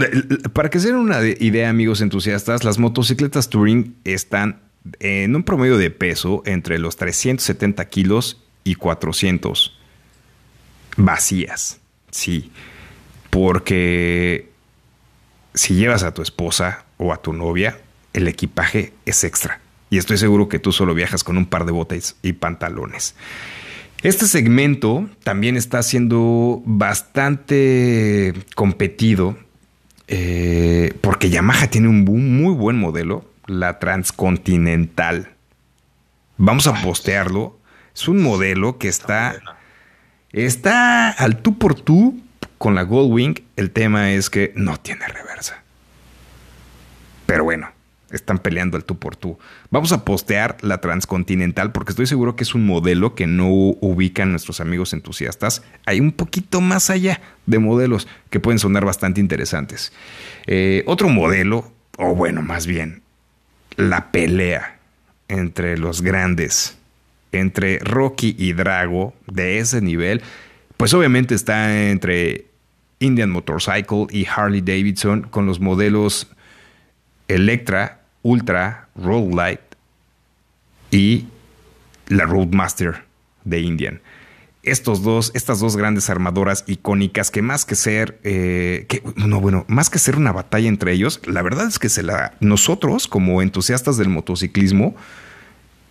para 0.53 0.69
que 0.69 0.79
se 0.79 0.87
den 0.87 0.95
una 0.95 1.19
de- 1.19 1.37
idea, 1.39 1.69
amigos 1.69 2.01
entusiastas, 2.01 2.63
las 2.63 2.77
motocicletas 2.79 3.49
Touring 3.49 3.95
están 4.05 4.61
en 4.99 5.35
un 5.35 5.43
promedio 5.43 5.77
de 5.77 5.89
peso 5.91 6.41
entre 6.45 6.79
los 6.79 6.95
370 6.95 7.85
kilos 7.89 8.41
y 8.63 8.75
400. 8.75 9.77
Vacías, 10.97 11.79
sí, 12.11 12.51
porque 13.29 14.49
si 15.53 15.75
llevas 15.75 16.03
a 16.03 16.13
tu 16.13 16.21
esposa 16.21 16.85
o 16.97 17.13
a 17.13 17.21
tu 17.21 17.33
novia, 17.33 17.79
el 18.13 18.27
equipaje 18.27 18.93
es 19.05 19.23
extra. 19.23 19.59
Y 19.89 19.97
estoy 19.97 20.17
seguro 20.17 20.49
que 20.49 20.59
tú 20.59 20.71
solo 20.71 20.93
viajas 20.93 21.23
con 21.23 21.37
un 21.37 21.45
par 21.45 21.65
de 21.65 21.71
botas 21.71 22.15
y 22.21 22.33
pantalones. 22.33 23.15
Este 24.03 24.27
segmento 24.27 25.09
también 25.23 25.57
está 25.57 25.81
siendo 25.81 26.61
bastante 26.65 28.33
competido 28.55 29.37
eh, 30.07 30.93
porque 31.01 31.29
Yamaha 31.29 31.67
tiene 31.67 31.87
un 31.87 32.03
muy 32.03 32.53
buen 32.53 32.77
modelo, 32.77 33.25
la 33.47 33.79
Transcontinental. 33.79 35.29
Vamos 36.37 36.67
a 36.67 36.81
postearlo. 36.81 37.57
Es 37.95 38.07
un 38.07 38.21
modelo 38.21 38.77
que 38.77 38.89
está, 38.89 39.54
está 40.43 41.11
al 41.11 41.41
tú 41.41 41.57
por 41.57 41.75
tú 41.75 42.19
con 42.57 42.75
la 42.75 42.83
Goldwing. 42.83 43.43
El 43.55 43.71
tema 43.71 44.11
es 44.11 44.29
que 44.29 44.51
no 44.55 44.77
tiene 44.77 45.07
reversa. 45.07 45.63
Pero 47.25 47.43
bueno, 47.43 47.69
están 48.11 48.39
peleando 48.39 48.77
al 48.77 48.85
tú 48.85 48.97
por 48.97 49.15
tú. 49.15 49.37
Vamos 49.71 49.91
a 49.91 50.05
postear 50.05 50.57
la 50.61 50.79
Transcontinental 50.79 51.71
porque 51.71 51.91
estoy 51.91 52.07
seguro 52.07 52.35
que 52.35 52.43
es 52.43 52.55
un 52.55 52.65
modelo 52.65 53.15
que 53.15 53.27
no 53.27 53.49
ubican 53.49 54.31
nuestros 54.31 54.59
amigos 54.59 54.93
entusiastas. 54.93 55.63
Hay 55.85 55.99
un 55.99 56.11
poquito 56.11 56.61
más 56.61 56.89
allá 56.89 57.21
de 57.45 57.59
modelos 57.59 58.07
que 58.29 58.39
pueden 58.39 58.59
sonar 58.59 58.85
bastante 58.85 59.21
interesantes. 59.21 59.93
Eh, 60.47 60.83
otro 60.85 61.09
modelo, 61.09 61.71
o 61.97 62.15
bueno, 62.15 62.41
más 62.41 62.67
bien, 62.67 63.01
la 63.75 64.11
pelea 64.11 64.79
entre 65.27 65.77
los 65.77 66.01
grandes, 66.01 66.77
entre 67.39 67.79
Rocky 67.79 68.35
y 68.37 68.53
Drago 68.53 69.13
de 69.27 69.59
ese 69.59 69.81
nivel, 69.81 70.21
pues 70.77 70.93
obviamente 70.93 71.35
está 71.35 71.89
entre 71.89 72.45
Indian 72.99 73.29
Motorcycle 73.29 74.07
y 74.09 74.25
Harley 74.25 74.61
Davidson 74.61 75.23
con 75.23 75.45
los 75.45 75.59
modelos 75.59 76.27
Electra, 77.27 78.01
Ultra, 78.21 78.89
Road 78.95 79.33
Light 79.33 79.59
y 80.91 81.25
la 82.07 82.25
Roadmaster 82.25 83.03
de 83.43 83.59
Indian. 83.61 84.01
Estos 84.63 85.03
dos, 85.03 85.31
estas 85.35 85.59
dos 85.59 85.77
grandes 85.77 86.09
armadoras 86.09 86.63
icónicas 86.65 87.29
que 87.29 87.43
más 87.43 87.65
que 87.65 87.75
ser, 87.75 88.19
eh, 88.23 88.87
no, 89.15 89.39
bueno, 89.39 89.63
más 89.67 89.91
que 89.91 89.99
ser 89.99 90.15
una 90.15 90.31
batalla 90.31 90.67
entre 90.67 90.91
ellos, 90.91 91.21
la 91.25 91.43
verdad 91.43 91.67
es 91.67 91.77
que 91.77 91.89
se 91.89 92.01
la, 92.01 92.33
nosotros 92.39 93.07
como 93.07 93.43
entusiastas 93.43 93.97
del 93.97 94.09
motociclismo, 94.09 94.95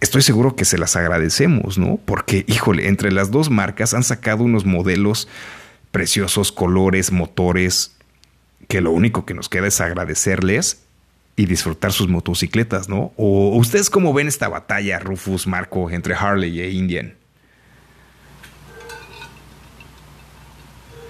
estoy 0.05 0.23
seguro 0.23 0.55
que 0.55 0.65
se 0.65 0.79
las 0.79 0.97
agradecemos, 0.97 1.79
¿no? 1.79 1.99
Porque, 2.05 2.45
híjole, 2.47 2.89
entre 2.89 3.11
las 3.11 3.31
dos 3.31 3.51
marcas 3.51 3.95
han 3.95 4.05
sacado 4.05 4.45
unos 4.45 4.65
modelos 4.65 5.29
preciosos, 5.91 6.53
colores, 6.53 7.11
motores, 7.11 7.97
que 8.69 8.81
lo 8.81 8.93
único 8.93 9.25
que 9.25 9.35
nos 9.35 9.49
queda 9.49 9.67
es 9.67 9.81
agradecerles 9.81 10.83
y 11.37 11.47
disfrutar 11.47 11.93
sus 11.93 12.09
motocicletas, 12.09 12.89
¿no? 12.89 13.13
¿O 13.17 13.57
ustedes 13.57 13.91
cómo 13.91 14.13
ven 14.13 14.29
esta 14.29 14.49
batalla, 14.49 14.99
Rufus, 14.99 15.47
Marco, 15.47 15.91
entre 15.91 16.15
Harley 16.15 16.61
e 16.61 16.71
Indian? 16.71 17.15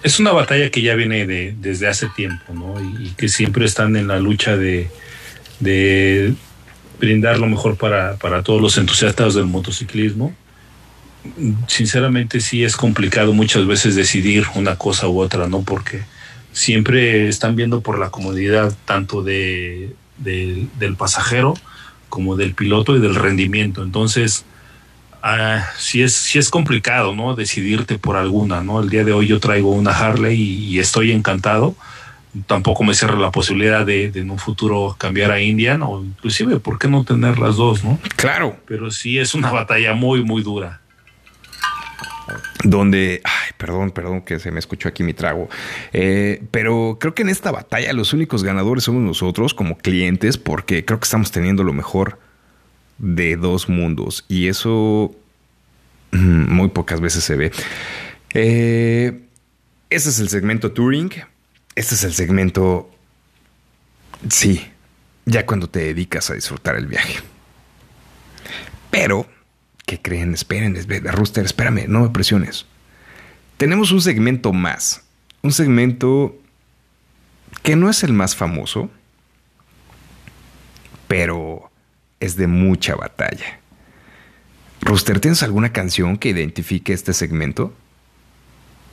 Es 0.05 0.21
una 0.21 0.33
batalla 0.33 0.71
que 0.71 0.83
ya 0.83 0.95
viene 0.95 1.27
de, 1.27 1.55
desde 1.59 1.89
hace 1.89 2.09
tiempo, 2.11 2.55
¿no? 2.55 2.81
Y, 2.81 3.09
y 3.09 3.11
que 3.17 3.29
siempre 3.29 3.65
están 3.65 3.97
en 3.97 4.07
la 4.07 4.21
lucha 4.21 4.57
de, 4.57 4.89
de 5.61 6.35
brindar 7.05 7.39
lo 7.39 7.47
mejor 7.47 7.77
para, 7.77 8.17
para 8.17 8.43
todos 8.43 8.61
los 8.61 8.77
entusiastas 8.79 9.35
del 9.35 9.47
motociclismo. 9.47 10.35
Sinceramente 11.69 12.41
sí 12.41 12.65
es 12.65 12.77
complicado 12.77 13.33
muchas 13.33 13.67
veces 13.67 13.95
decidir 13.95 14.45
una 14.55 14.77
cosa 14.77 15.09
u 15.09 15.21
otra, 15.21 15.49
¿no? 15.49 15.63
Porque 15.63 16.03
siempre 16.53 17.29
están 17.29 17.57
viendo 17.57 17.81
por 17.81 17.99
la 17.99 18.11
comodidad 18.11 18.75
tanto 18.85 19.23
de, 19.23 19.95
de- 20.19 20.67
del 20.79 20.97
pasajero 20.97 21.55
como 22.11 22.37
del 22.37 22.55
piloto 22.55 22.97
y 22.97 23.01
del 23.01 23.15
rendimiento. 23.15 23.83
Entonces, 23.83 24.45
ah, 25.23 25.65
sí, 25.79 26.03
es, 26.03 26.13
sí 26.15 26.39
es 26.39 26.51
complicado, 26.51 27.15
¿no? 27.15 27.35
Decidirte 27.35 27.99
por 27.99 28.17
alguna, 28.17 28.63
¿no? 28.63 28.81
El 28.83 28.91
día 28.91 29.05
de 29.05 29.13
hoy 29.13 29.27
yo 29.27 29.41
traigo 29.41 29.71
una 29.71 29.93
Harley 29.93 30.37
y 30.41 30.79
estoy 30.79 31.11
encantado. 31.11 31.75
Tampoco 32.47 32.83
me 32.85 32.95
cierra 32.95 33.17
la 33.17 33.31
posibilidad 33.31 33.87
de, 33.87 34.11
de 34.11 34.21
en 34.21 34.31
un 34.31 34.39
futuro 34.39 34.97
cambiar 34.99 35.31
a 35.31 35.41
Indian 35.41 35.83
o 35.83 36.03
inclusive, 36.03 36.59
¿por 36.59 36.79
qué 36.79 36.89
no 36.89 37.05
tener 37.05 37.39
las 37.39 37.57
dos, 37.57 37.85
no? 37.85 37.99
Claro. 38.17 38.57
Pero 38.67 38.91
sí 38.91 39.19
es 39.19 39.35
una 39.35 39.51
batalla 39.53 39.95
muy, 39.95 40.25
muy 40.25 40.43
dura. 40.43 40.81
donde, 42.65 43.21
ay, 43.23 43.51
perdón, 43.59 43.91
perdón 43.91 44.23
que 44.23 44.39
se 44.39 44.51
me 44.51 44.59
escuchó 44.59 44.89
aquí 44.89 45.03
mi 45.03 45.13
trago, 45.13 45.49
Eh, 45.93 46.43
pero 46.51 46.97
creo 46.99 47.15
que 47.15 47.23
en 47.23 47.29
esta 47.29 47.51
batalla 47.53 47.93
los 47.93 48.13
únicos 48.15 48.43
ganadores 48.43 48.85
somos 48.85 49.03
nosotros 49.03 49.53
como 49.55 49.77
clientes 49.77 50.39
porque 50.39 50.85
creo 50.85 50.99
que 50.99 51.05
estamos 51.05 51.31
teniendo 51.31 51.63
lo 51.63 51.73
mejor 51.75 52.19
de 52.99 53.37
dos 53.37 53.69
mundos 53.69 54.25
y 54.29 54.49
eso 54.49 55.15
mm, 56.13 56.53
muy 56.53 56.69
pocas 56.69 57.01
veces 57.01 57.23
se 57.25 57.37
ve. 57.37 57.53
Eh, 58.33 59.21
ese 59.91 60.09
es 60.09 60.19
el 60.19 60.29
segmento 60.31 60.73
Touring, 60.73 61.11
este 61.77 61.95
es 61.95 62.05
el 62.05 62.15
segmento, 62.15 62.91
sí, 64.31 64.71
ya 65.27 65.45
cuando 65.47 65.69
te 65.69 65.81
dedicas 65.81 66.31
a 66.31 66.35
disfrutar 66.35 66.77
el 66.77 66.87
viaje. 66.87 67.17
Pero 68.91 69.27
¿Qué 69.87 70.01
creen? 70.01 70.33
Esperen, 70.33 70.77
espe- 70.77 71.03
Rooster, 71.13 71.45
espérame, 71.45 71.85
no 71.89 72.01
me 72.01 72.09
presiones. 72.09 72.65
Tenemos 73.59 73.93
un 73.93 74.01
segmento 74.01 74.55
más. 74.55 75.03
Un 75.43 75.53
segmento 75.53 76.35
que 77.63 77.77
no 77.77 77.91
es 77.91 78.03
el 78.03 78.15
más 78.15 78.35
famoso, 78.35 78.89
pero 81.07 81.71
es 82.21 82.37
de 82.37 82.47
mucha 82.47 82.95
batalla. 82.97 83.61
Rooster, 84.81 85.21
¿tienes 85.21 85.43
alguna 85.43 85.73
canción 85.73 86.17
que 86.17 86.31
identifique 86.31 86.93
este 86.95 87.13
segmento? 87.13 87.75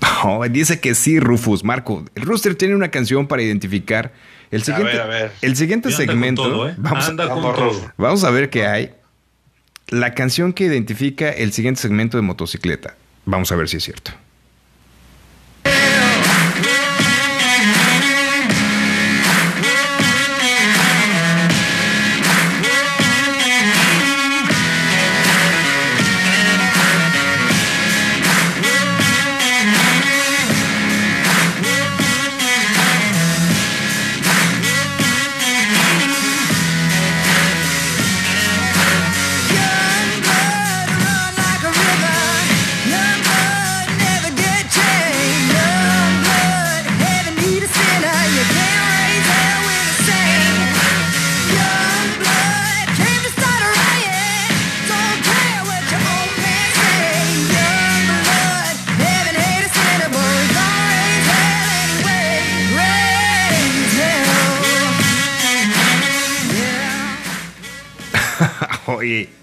Oh, 0.23 0.47
dice 0.47 0.79
que 0.79 0.93
sí, 0.93 1.19
Rufus. 1.19 1.63
Marco, 1.63 2.05
el 2.13 2.23
Rooster 2.23 2.53
tiene 2.55 2.75
una 2.75 2.91
canción 2.91 3.27
para 3.27 3.41
identificar 3.41 4.13
el 4.51 4.63
siguiente, 4.63 4.91
ver, 4.93 5.01
a 5.01 5.05
ver. 5.07 5.31
El 5.41 5.55
siguiente 5.55 5.91
segmento. 5.91 6.43
todo, 6.43 6.69
¿eh? 6.69 6.75
Vamos, 6.77 7.09
a-. 7.09 7.93
Vamos 7.97 8.23
a 8.23 8.29
ver 8.29 8.49
qué 8.49 8.67
hay. 8.67 8.91
La 9.87 10.13
canción 10.13 10.53
que 10.53 10.65
identifica 10.65 11.29
el 11.29 11.51
siguiente 11.53 11.81
segmento 11.81 12.17
de 12.17 12.23
motocicleta. 12.23 12.95
Vamos 13.25 13.51
a 13.51 13.55
ver 13.55 13.67
si 13.67 13.77
es 13.77 13.83
cierto. 13.83 14.11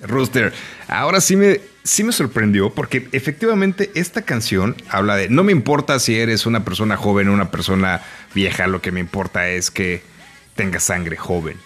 Rooster, 0.03 0.53
ahora 0.89 1.21
sí 1.21 1.37
me, 1.37 1.61
sí 1.85 2.05
me 2.05 2.13
sorprendió 2.13 2.71
porque 2.71 3.09
efectivamente 3.13 3.91
esta 3.95 4.23
canción 4.23 4.77
habla 4.89 5.17
de, 5.17 5.29
no 5.29 5.45
me 5.45 5.53
importa 5.53 5.99
si 5.99 6.19
eres 6.19 6.47
una 6.47 6.65
persona 6.65 6.97
joven 6.97 7.29
o 7.29 7.33
una 7.33 7.51
persona 7.51 8.03
vieja, 8.35 8.67
lo 8.67 8.81
que 8.81 8.93
me 8.93 9.01
importa 9.01 9.49
es 9.49 9.71
que 9.71 10.03
tengas 10.55 10.85
sangre 10.85 11.17
joven. 11.17 11.57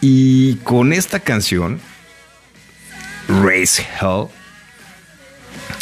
Y 0.00 0.56
con 0.56 0.92
esta 0.92 1.20
canción, 1.20 1.80
Race 3.28 3.84
Hell, 4.00 4.28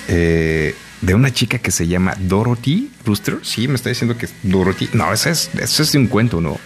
eh, 0.09 0.75
de 1.01 1.15
una 1.15 1.33
chica 1.33 1.59
que 1.59 1.71
se 1.71 1.87
llama 1.87 2.15
Dorothy 2.19 2.91
Rooster, 3.05 3.39
sí, 3.43 3.69
me 3.69 3.75
está 3.75 3.91
diciendo 3.91 4.16
que 4.16 4.27
es 4.27 4.35
Dorothy. 4.43 4.89
No, 4.93 5.12
ese 5.12 5.31
es, 5.31 5.51
ese 5.55 5.83
es 5.83 5.95
un 5.95 6.07
cuento, 6.07 6.41
¿no? 6.41 6.59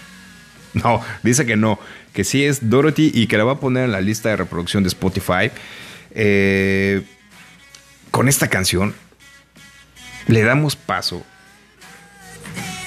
No, 0.74 1.00
dice 1.22 1.46
que 1.46 1.56
no, 1.56 1.78
que 2.12 2.24
sí 2.24 2.44
es 2.44 2.68
Dorothy 2.68 3.10
y 3.14 3.26
que 3.26 3.38
la 3.38 3.44
va 3.44 3.52
a 3.52 3.60
poner 3.60 3.84
en 3.84 3.92
la 3.92 4.00
lista 4.00 4.28
de 4.28 4.36
reproducción 4.36 4.82
de 4.82 4.88
Spotify. 4.88 5.50
Eh, 6.10 7.02
con 8.10 8.28
esta 8.28 8.48
canción, 8.48 8.94
le 10.26 10.42
damos 10.42 10.76
paso 10.76 11.24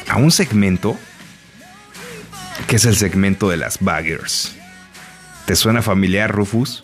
a 0.08 0.18
un 0.18 0.32
segmento 0.32 0.98
que 2.68 2.76
es 2.76 2.86
el 2.86 2.96
segmento 2.96 3.50
de 3.50 3.58
las 3.58 3.80
baggers. 3.80 4.56
¿Te 5.46 5.56
suena 5.56 5.82
familiar, 5.82 6.32
Rufus? 6.32 6.84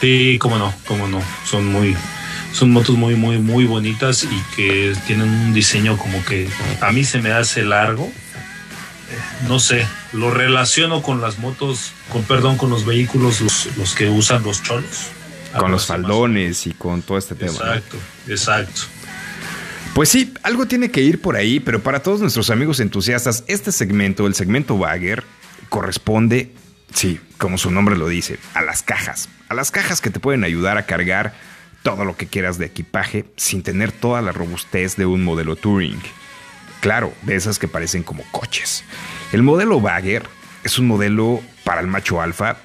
Sí, 0.00 0.38
cómo 0.40 0.58
no, 0.58 0.72
cómo 0.86 1.08
no. 1.08 1.20
Son 1.44 1.66
muy, 1.66 1.96
son 2.52 2.70
motos 2.70 2.96
muy, 2.96 3.14
muy, 3.14 3.38
muy 3.38 3.64
bonitas 3.64 4.24
y 4.24 4.56
que 4.56 4.94
tienen 5.06 5.28
un 5.28 5.52
diseño 5.52 5.96
como 5.96 6.24
que 6.24 6.48
a 6.80 6.92
mí 6.92 7.04
se 7.04 7.20
me 7.20 7.32
hace 7.32 7.64
largo. 7.64 8.10
No 9.48 9.58
sé, 9.58 9.86
lo 10.12 10.30
relaciono 10.30 11.02
con 11.02 11.20
las 11.20 11.38
motos, 11.38 11.92
con 12.10 12.22
perdón, 12.24 12.58
con 12.58 12.70
los 12.70 12.84
vehículos, 12.84 13.40
los, 13.40 13.76
los 13.76 13.94
que 13.94 14.08
usan 14.08 14.42
los 14.42 14.62
cholos. 14.62 15.08
Con 15.56 15.70
los 15.70 15.86
faldones 15.86 16.66
y 16.66 16.72
con 16.72 17.02
todo 17.02 17.16
este 17.16 17.34
tema. 17.34 17.52
¿no? 17.52 17.74
Exacto, 17.74 17.96
exacto. 18.28 18.80
Pues 19.94 20.10
sí, 20.10 20.32
algo 20.42 20.66
tiene 20.66 20.90
que 20.90 21.00
ir 21.00 21.20
por 21.20 21.36
ahí, 21.36 21.58
pero 21.58 21.82
para 21.82 22.02
todos 22.02 22.20
nuestros 22.20 22.50
amigos 22.50 22.80
entusiastas, 22.80 23.44
este 23.46 23.72
segmento, 23.72 24.26
el 24.26 24.34
segmento 24.34 24.78
Bagger, 24.78 25.24
corresponde, 25.68 26.52
sí, 26.94 27.18
como 27.38 27.58
su 27.58 27.70
nombre 27.70 27.96
lo 27.96 28.06
dice, 28.08 28.38
a 28.54 28.62
las 28.62 28.82
cajas. 28.82 29.28
A 29.48 29.54
las 29.54 29.70
cajas 29.70 30.00
que 30.00 30.10
te 30.10 30.20
pueden 30.20 30.44
ayudar 30.44 30.78
a 30.78 30.86
cargar 30.86 31.34
todo 31.82 32.04
lo 32.04 32.16
que 32.16 32.26
quieras 32.26 32.58
de 32.58 32.66
equipaje 32.66 33.24
sin 33.36 33.62
tener 33.62 33.92
toda 33.92 34.22
la 34.22 34.32
robustez 34.32 34.96
de 34.96 35.06
un 35.06 35.24
modelo 35.24 35.56
Touring. 35.56 36.00
Claro, 36.80 37.12
de 37.22 37.36
esas 37.36 37.58
que 37.58 37.68
parecen 37.68 38.02
como 38.02 38.24
coches. 38.30 38.84
El 39.32 39.42
modelo 39.42 39.80
Bagger 39.80 40.24
es 40.64 40.78
un 40.78 40.86
modelo 40.86 41.40
para 41.64 41.80
el 41.80 41.86
macho 41.86 42.20
alfa, 42.20 42.56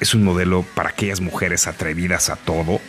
es 0.00 0.14
un 0.14 0.24
modelo 0.24 0.64
para 0.74 0.90
aquellas 0.90 1.20
mujeres 1.20 1.66
atrevidas 1.66 2.30
a 2.30 2.36
todo. 2.36 2.80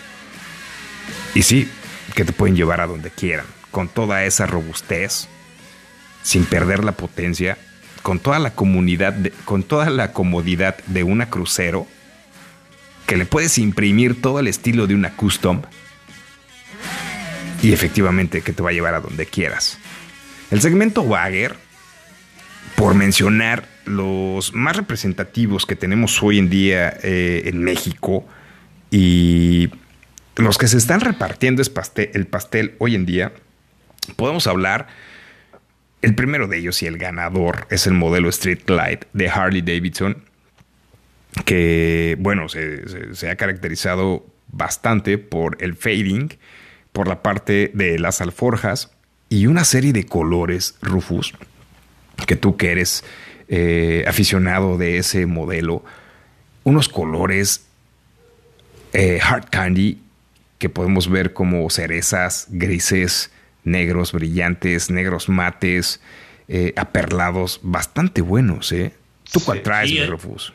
Y 1.33 1.43
sí, 1.43 1.69
que 2.15 2.25
te 2.25 2.33
pueden 2.33 2.55
llevar 2.55 2.81
a 2.81 2.87
donde 2.87 3.09
quieran, 3.09 3.45
con 3.71 3.87
toda 3.87 4.23
esa 4.25 4.45
robustez, 4.45 5.27
sin 6.21 6.45
perder 6.45 6.83
la 6.83 6.91
potencia, 6.91 7.57
con 8.01 8.19
toda 8.19 8.39
la 8.39 8.51
comunidad, 8.51 9.15
con 9.45 9.63
toda 9.63 9.89
la 9.89 10.11
comodidad 10.11 10.77
de 10.87 11.03
una 11.03 11.29
crucero, 11.29 11.87
que 13.09 13.17
le 13.17 13.25
puedes 13.25 13.57
imprimir 13.57 14.21
todo 14.21 14.39
el 14.39 14.45
estilo 14.45 14.85
de 14.85 14.93
una 14.93 15.15
custom 15.15 15.63
y 17.63 17.73
efectivamente 17.73 18.41
que 18.41 18.53
te 18.53 18.61
va 18.61 18.69
a 18.69 18.71
llevar 18.71 18.93
a 18.93 18.99
donde 19.01 19.25
quieras. 19.25 19.79
El 20.51 20.61
segmento 20.61 21.01
Wagger, 21.01 21.55
por 22.75 22.93
mencionar 22.93 23.67
los 23.85 24.53
más 24.53 24.75
representativos 24.75 25.65
que 25.65 25.75
tenemos 25.75 26.21
hoy 26.21 26.37
en 26.37 26.51
día 26.51 26.99
eh, 27.01 27.41
en 27.45 27.63
México 27.63 28.27
y 28.91 29.69
los 30.35 30.59
que 30.59 30.67
se 30.67 30.77
están 30.77 31.01
repartiendo 31.01 31.63
es 31.63 31.71
el 32.13 32.27
pastel 32.27 32.75
hoy 32.77 32.93
en 32.93 33.07
día, 33.07 33.33
podemos 34.17 34.45
hablar. 34.45 34.85
El 36.03 36.13
primero 36.13 36.47
de 36.47 36.59
ellos 36.59 36.83
y 36.83 36.85
el 36.85 36.99
ganador 36.99 37.65
es 37.71 37.87
el 37.87 37.93
modelo 37.93 38.29
Street 38.29 38.59
Glide 38.67 39.07
de 39.13 39.29
Harley 39.29 39.63
Davidson, 39.63 40.28
que, 41.45 42.15
bueno, 42.19 42.49
se, 42.49 42.87
se- 42.89 43.15
se 43.15 43.29
ha 43.29 43.35
caracterizado 43.35 44.25
bastante 44.51 45.17
por 45.17 45.57
el 45.61 45.75
fading, 45.75 46.29
por 46.91 47.07
la 47.07 47.21
parte 47.21 47.71
de 47.73 47.99
las 47.99 48.21
alforjas 48.21 48.91
y 49.29 49.45
una 49.47 49.63
serie 49.63 49.93
de 49.93 50.05
colores, 50.05 50.75
Rufus, 50.81 51.33
que 52.25 52.35
tú 52.35 52.57
que 52.57 52.71
eres 52.71 53.03
eh, 53.47 54.03
aficionado 54.07 54.77
de 54.77 54.97
ese 54.97 55.25
modelo, 55.27 55.83
unos 56.63 56.89
colores 56.89 57.65
eh, 58.93 59.19
hard 59.21 59.49
candy 59.49 60.01
que 60.57 60.69
podemos 60.69 61.09
ver 61.09 61.33
como 61.33 61.69
cerezas, 61.69 62.47
grises, 62.49 63.31
negros 63.63 64.11
brillantes, 64.11 64.89
negros 64.89 65.29
mates, 65.29 66.01
eh, 66.47 66.73
aperlados, 66.75 67.59
bastante 67.63 68.21
buenos, 68.21 68.71
¿eh? 68.71 68.93
¿Tú 69.31 69.39
cuál 69.41 69.59
Sí, 69.59 69.63
traes. 69.63 70.07
Rufus? 70.09 70.53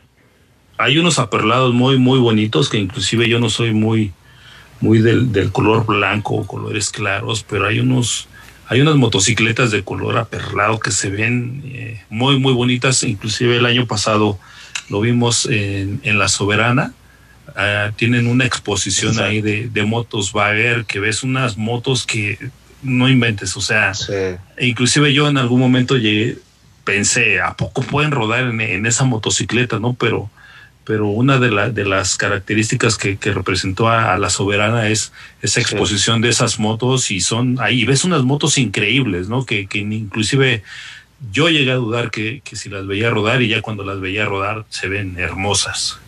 Hay 0.78 0.98
unos 0.98 1.18
aperlados 1.18 1.72
muy, 1.74 1.98
muy 1.98 2.18
bonitos 2.18 2.68
que 2.68 2.78
inclusive 2.78 3.28
yo 3.28 3.38
no 3.38 3.48
soy 3.51 3.72
muy, 3.72 4.12
muy 4.80 4.98
del, 5.01 5.32
del 5.32 5.52
color 5.52 5.86
blanco 5.86 6.34
o 6.34 6.46
colores 6.46 6.90
claros, 6.90 7.44
pero 7.48 7.66
hay 7.66 7.78
unos, 7.80 8.28
hay 8.68 8.80
unas 8.80 8.96
motocicletas 8.96 9.70
de 9.70 9.84
color 9.84 10.18
aperlado 10.18 10.80
que 10.80 10.90
se 10.90 11.10
ven 11.10 11.62
eh, 11.66 12.02
muy, 12.10 12.38
muy 12.38 12.52
bonitas. 12.52 13.02
Inclusive 13.05 13.56
el 13.59 13.66
año 13.66 13.86
pasado 13.86 14.38
lo 14.90 15.01
vimos 15.01 15.46
en, 15.46 16.01
en 16.02 16.18
La 16.18 16.28
Soberana. 16.28 16.92
Ah, 17.56 17.92
tienen 17.94 18.26
una 18.26 18.44
exposición 18.44 19.12
Exacto. 19.12 19.30
ahí 19.30 19.40
de, 19.42 19.68
de 19.68 19.84
motos 19.84 20.32
Bagger, 20.32 20.86
que 20.86 20.98
ves 20.98 21.22
unas 21.22 21.56
motos 21.56 22.05
que 22.05 22.38
no 22.82 23.09
inventes, 23.09 23.56
o 23.56 23.60
sea, 23.62 23.94
Sí. 23.94 24.12
inclusive 24.60 25.14
yo 25.14 25.28
en 25.28 25.38
algún 25.38 25.59
momento 25.60 25.96
llegué, 25.96 26.36
pensé, 26.84 27.40
¿a 27.40 27.55
poco 27.55 27.80
pueden 27.82 28.10
rodar 28.10 28.44
en, 28.44 28.60
en 28.60 28.84
esa 28.86 29.05
motocicleta? 29.05 29.78
¿No? 29.78 29.94
Pero, 29.94 30.28
pero 30.85 31.06
una 31.09 31.39
de, 31.39 31.51
la- 31.51 31.70
de 31.70 31.85
las 31.85 32.16
características 32.16 32.97
que, 32.98 33.16
que 33.16 33.32
representó 33.32 33.89
a, 33.89 34.12
a 34.15 34.19
la 34.19 34.31
soberana 34.31 34.89
es 34.89 35.12
esa 35.43 35.55
Sí. 35.55 35.61
exposición 35.62 36.20
de 36.20 36.28
esas 36.28 36.59
motos 36.59 37.11
y 37.11 37.20
son 37.20 37.56
ahí 37.61 37.85
ves 37.85 38.05
unas 38.05 38.23
motos 38.23 38.59
increíbles, 38.59 39.28
¿no? 39.28 39.44
Que, 39.47 39.66
que 39.66 39.78
inclusive 39.78 40.62
yo 41.32 41.48
llegué 41.48 41.70
a 41.73 41.77
dudar 41.77 42.11
que, 42.11 42.43
que 42.44 42.56
si 42.56 42.69
las 42.69 42.86
veía 42.86 43.09
rodar 43.11 43.40
y 43.43 43.48
ya 43.48 43.62
cuando 43.62 43.82
las 43.85 44.01
veía 44.01 44.24
rodar 44.27 44.65
se 44.69 44.89
ven 44.89 45.16
hermosas. 45.19 45.98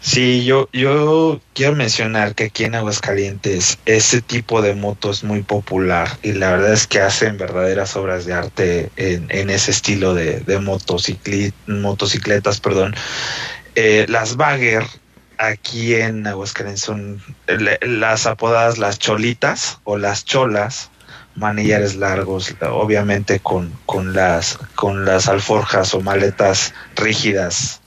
Sí, 0.00 0.44
yo, 0.44 0.68
yo 0.72 1.40
quiero 1.54 1.74
mencionar 1.74 2.34
que 2.36 2.44
aquí 2.44 2.64
en 2.64 2.76
Aguascalientes 2.76 3.78
ese 3.84 4.22
tipo 4.22 4.62
de 4.62 4.74
moto 4.74 5.10
es 5.10 5.24
muy 5.24 5.42
popular 5.42 6.18
y 6.22 6.32
la 6.32 6.52
verdad 6.52 6.72
es 6.72 6.86
que 6.86 7.00
hacen 7.00 7.36
verdaderas 7.36 7.96
obras 7.96 8.24
de 8.24 8.32
arte 8.32 8.90
en, 8.96 9.26
en 9.28 9.50
ese 9.50 9.72
estilo 9.72 10.14
de, 10.14 10.38
de 10.40 10.60
motocicli- 10.60 11.52
motocicletas. 11.66 12.60
Perdón. 12.60 12.94
Eh, 13.74 14.06
las 14.08 14.36
Bagger 14.36 14.84
aquí 15.38 15.94
en 15.94 16.26
Aguascalientes 16.26 16.82
son 16.82 17.22
las 17.80 18.26
apodadas 18.26 18.78
las 18.78 18.98
cholitas 18.98 19.78
o 19.84 19.96
las 19.96 20.24
cholas 20.24 20.90
manillares 21.36 21.94
largos, 21.94 22.54
obviamente 22.60 23.38
con, 23.38 23.72
con 23.86 24.12
las 24.12 24.58
con 24.74 25.04
las 25.04 25.28
alforjas 25.28 25.94
o 25.94 26.00
maletas 26.00 26.74
rígidas 26.96 27.80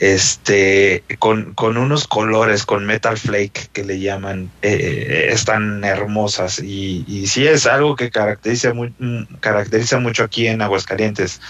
este 0.00 1.04
con, 1.20 1.54
con 1.54 1.76
unos 1.76 2.08
colores 2.08 2.66
con 2.66 2.84
metal 2.84 3.16
flake 3.16 3.68
que 3.72 3.84
le 3.84 4.00
llaman 4.00 4.50
eh, 4.62 5.28
están 5.30 5.84
hermosas 5.84 6.58
y, 6.58 7.04
y 7.06 7.28
sí 7.28 7.46
es 7.46 7.66
algo 7.66 7.94
que 7.94 8.10
caracteriza 8.10 8.74
muy, 8.74 8.92
mm, 8.98 9.36
caracteriza 9.38 10.00
mucho 10.00 10.24
aquí 10.24 10.48
en 10.48 10.60
Aguascalientes 10.60 11.40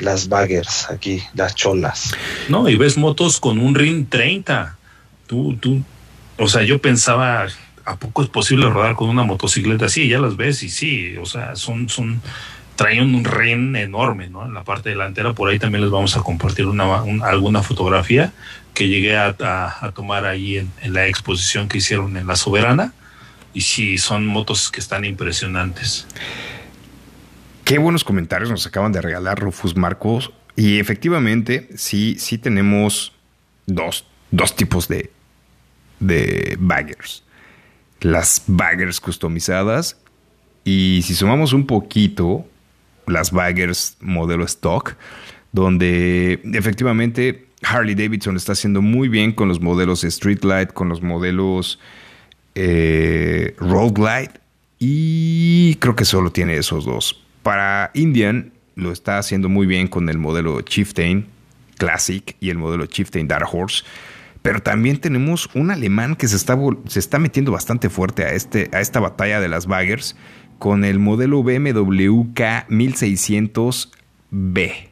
las 0.00 0.28
baggers 0.28 0.90
aquí 0.90 1.22
las 1.34 1.54
cholas 1.54 2.12
No, 2.48 2.68
y 2.68 2.76
ves 2.76 2.96
motos 2.98 3.38
con 3.40 3.58
un 3.58 3.74
RIN 3.74 4.06
30. 4.08 4.76
Tú, 5.26 5.56
tú, 5.60 5.82
o 6.38 6.48
sea, 6.48 6.62
yo 6.62 6.80
pensaba, 6.80 7.46
¿a 7.84 7.96
poco 7.96 8.22
es 8.22 8.28
posible 8.28 8.68
rodar 8.68 8.96
con 8.96 9.08
una 9.08 9.22
motocicleta 9.24 9.86
así? 9.86 10.08
Ya 10.08 10.18
las 10.18 10.36
ves 10.36 10.62
y 10.62 10.68
sí, 10.70 11.16
o 11.18 11.26
sea, 11.26 11.54
son, 11.54 11.88
son, 11.88 12.20
traen 12.76 13.14
un 13.14 13.24
RIN 13.24 13.76
enorme, 13.76 14.28
¿no? 14.28 14.44
En 14.46 14.54
la 14.54 14.64
parte 14.64 14.88
delantera, 14.90 15.32
por 15.34 15.48
ahí 15.50 15.58
también 15.58 15.82
les 15.82 15.90
vamos 15.90 16.16
a 16.16 16.20
compartir 16.22 16.66
una, 16.66 17.02
un- 17.02 17.22
alguna 17.22 17.62
fotografía 17.62 18.32
que 18.74 18.88
llegué 18.88 19.16
a 19.16 19.34
tomar 19.94 20.24
ahí 20.24 20.56
en, 20.58 20.70
en 20.82 20.94
la 20.94 21.06
exposición 21.06 21.68
que 21.68 21.78
hicieron 21.78 22.16
en 22.16 22.26
La 22.26 22.36
Soberana. 22.36 22.92
Y 23.52 23.62
sí, 23.62 23.98
son 23.98 24.26
motos 24.26 24.70
que 24.70 24.78
están 24.80 25.04
impresionantes. 25.04 26.06
Qué 27.70 27.78
buenos 27.78 28.02
comentarios 28.02 28.50
nos 28.50 28.66
acaban 28.66 28.90
de 28.90 29.00
regalar 29.00 29.38
Rufus 29.38 29.76
Marcos. 29.76 30.32
Y 30.56 30.80
efectivamente, 30.80 31.68
sí, 31.76 32.16
sí 32.18 32.36
tenemos 32.36 33.12
dos, 33.66 34.06
dos 34.32 34.56
tipos 34.56 34.88
de, 34.88 35.12
de 36.00 36.56
baggers. 36.58 37.22
Las 38.00 38.42
baggers 38.48 39.00
customizadas 39.00 39.96
y 40.64 41.02
si 41.04 41.14
sumamos 41.14 41.52
un 41.52 41.64
poquito, 41.64 42.44
las 43.06 43.30
baggers 43.30 43.96
modelo 44.00 44.44
stock, 44.46 44.96
donde 45.52 46.40
efectivamente 46.52 47.46
Harley 47.62 47.94
Davidson 47.94 48.36
está 48.36 48.50
haciendo 48.50 48.82
muy 48.82 49.08
bien 49.08 49.30
con 49.30 49.46
los 49.46 49.60
modelos 49.60 50.02
Street 50.02 50.42
Light, 50.42 50.72
con 50.72 50.88
los 50.88 51.02
modelos 51.02 51.78
eh, 52.56 53.54
Road 53.58 53.92
Glide 53.92 54.40
y 54.80 55.76
creo 55.76 55.94
que 55.94 56.04
solo 56.04 56.32
tiene 56.32 56.56
esos 56.56 56.84
dos. 56.84 57.19
Para 57.42 57.90
Indian 57.94 58.52
lo 58.74 58.92
está 58.92 59.18
haciendo 59.18 59.48
muy 59.48 59.66
bien 59.66 59.88
con 59.88 60.08
el 60.08 60.18
modelo 60.18 60.60
Chieftain 60.62 61.26
Classic 61.78 62.36
y 62.40 62.50
el 62.50 62.58
modelo 62.58 62.86
Chieftain 62.86 63.28
Dark 63.28 63.48
Horse. 63.52 63.84
Pero 64.42 64.60
también 64.62 64.98
tenemos 64.98 65.50
un 65.54 65.70
alemán 65.70 66.16
que 66.16 66.26
se 66.28 66.36
está, 66.36 66.58
se 66.86 66.98
está 66.98 67.18
metiendo 67.18 67.52
bastante 67.52 67.90
fuerte 67.90 68.24
a, 68.24 68.32
este, 68.32 68.70
a 68.72 68.80
esta 68.80 69.00
batalla 69.00 69.40
de 69.40 69.48
las 69.48 69.66
baggers 69.66 70.16
con 70.58 70.84
el 70.84 70.98
modelo 70.98 71.42
BMW 71.42 72.24
K1600B. 72.34 74.88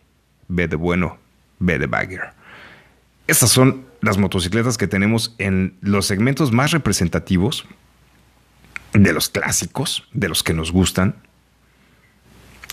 B 0.49 0.69
de 0.69 0.77
bueno, 0.77 1.19
B 1.59 1.79
de 1.79 1.87
bagger. 1.87 2.33
Estas 3.27 3.51
son 3.51 3.87
las 4.01 4.17
motocicletas 4.17 4.79
que 4.79 4.87
tenemos 4.87 5.35
en 5.39 5.75
los 5.81 6.07
segmentos 6.07 6.53
más 6.53 6.71
representativos, 6.71 7.67
de 8.95 9.13
los 9.13 9.29
clásicos, 9.29 10.09
de 10.13 10.31
los 10.31 10.43
que 10.43 10.55
nos 10.55 10.73
gustan, 10.73 11.17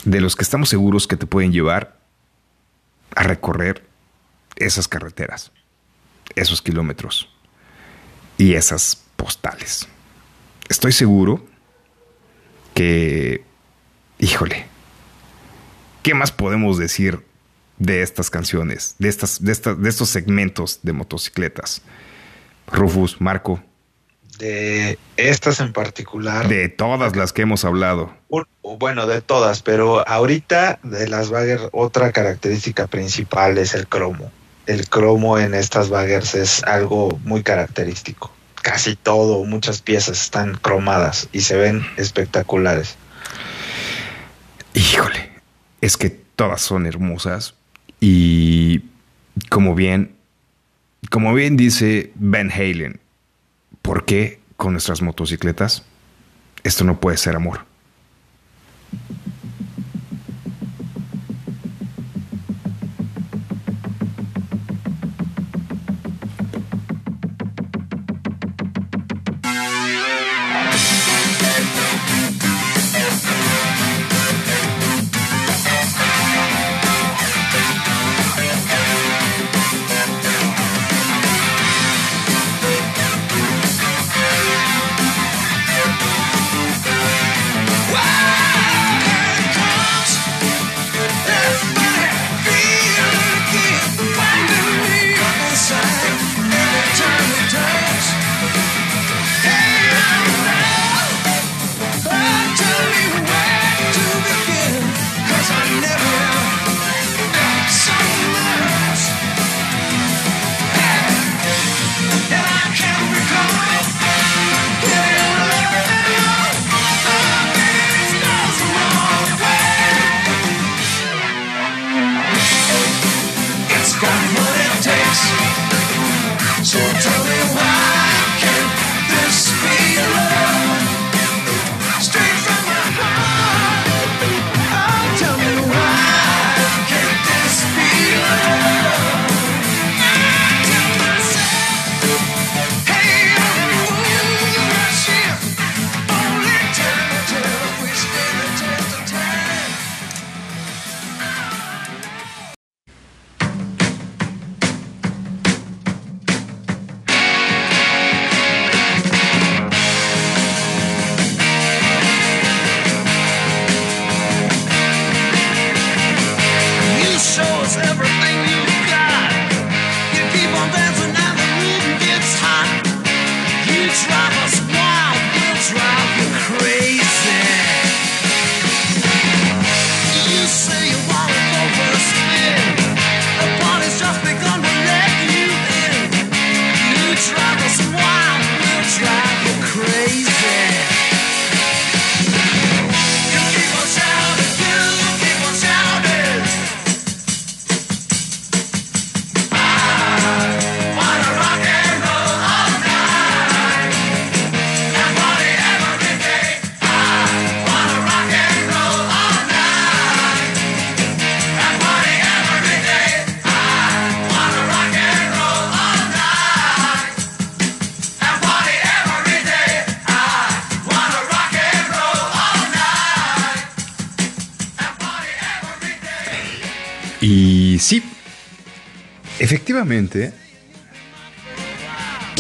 de 0.05 0.21
los 0.21 0.35
que 0.35 0.43
estamos 0.43 0.69
seguros 0.69 1.07
que 1.07 1.17
te 1.17 1.25
pueden 1.25 1.51
llevar 1.51 1.99
a 3.15 3.23
recorrer 3.23 3.85
esas 4.55 4.87
carreteras, 4.87 5.51
esos 6.35 6.61
kilómetros 6.61 7.29
y 8.37 8.53
esas 8.53 9.03
postales. 9.15 9.87
Estoy 10.69 10.91
seguro 10.91 11.45
que, 12.73 13.43
híjole, 14.19 14.67
¿qué 16.03 16.13
más 16.13 16.31
podemos 16.31 16.77
decir 16.77 17.25
de 17.77 18.01
estas 18.01 18.29
canciones, 18.29 18.95
de, 18.99 19.09
estas, 19.09 19.43
de, 19.43 19.51
estas, 19.51 19.81
de 19.81 19.89
estos 19.89 20.09
segmentos 20.09 20.79
de 20.83 20.93
motocicletas? 20.93 21.81
Rufus, 22.67 23.19
Marco, 23.21 23.63
De 24.37 24.97
estas 25.17 25.59
en 25.59 25.71
particular. 25.73 26.47
de 26.47 26.69
todas 26.69 27.15
las 27.15 27.31
que 27.33 27.43
hemos 27.43 27.63
hablado. 27.65 28.13
Un- 28.29 28.45
bueno, 28.79 29.07
de 29.07 29.21
todas, 29.21 29.61
pero 29.61 30.07
ahorita 30.07 30.79
de 30.83 31.07
las 31.07 31.29
Bagger 31.29 31.69
otra 31.71 32.11
característica 32.11 32.87
principal 32.87 33.57
es 33.57 33.73
el 33.73 33.87
cromo. 33.87 34.31
El 34.65 34.89
cromo 34.89 35.37
en 35.37 35.53
estas 35.53 35.89
Baggers 35.89 36.33
es 36.35 36.63
algo 36.63 37.19
muy 37.23 37.43
característico. 37.43 38.31
Casi 38.63 38.95
todo, 38.95 39.43
muchas 39.45 39.81
piezas 39.83 40.19
están 40.23 40.55
cromadas 40.55 41.29
y 41.31 41.41
se 41.41 41.55
ven 41.55 41.85
espectaculares. 41.97 42.97
Híjole, 44.73 45.29
es 45.81 45.97
que 45.97 46.09
todas 46.09 46.61
son 46.61 46.85
hermosas 46.85 47.53
y 47.99 48.81
como 49.49 49.75
bien, 49.75 50.15
como 51.11 51.33
bien 51.33 51.55
dice 51.57 52.11
Van 52.15 52.51
Halen, 52.51 52.99
¿por 53.85 54.03
qué 54.03 54.39
con 54.57 54.71
nuestras 54.73 55.03
motocicletas 55.03 55.83
esto 56.63 56.83
no 56.83 56.99
puede 56.99 57.17
ser 57.17 57.35
amor? 57.35 57.65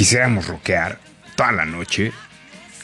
Quisiéramos 0.05 0.45
rockear 0.45 0.99
toda 1.35 1.51
la 1.51 1.65
noche 1.65 2.11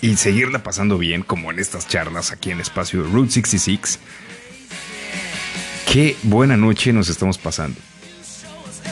y 0.02 0.16
seguirla 0.16 0.64
pasando 0.64 0.98
bien 0.98 1.22
como 1.22 1.52
en 1.52 1.60
estas 1.60 1.88
charlas 1.88 2.32
aquí 2.32 2.50
en 2.50 2.60
espacio 2.60 3.04
Route 3.04 3.34
66. 3.34 4.00
Qué 5.86 6.18
buena 6.24 6.58
noche 6.58 6.92
nos 6.94 7.10
estamos 7.10 7.38
pasando. 7.38 7.80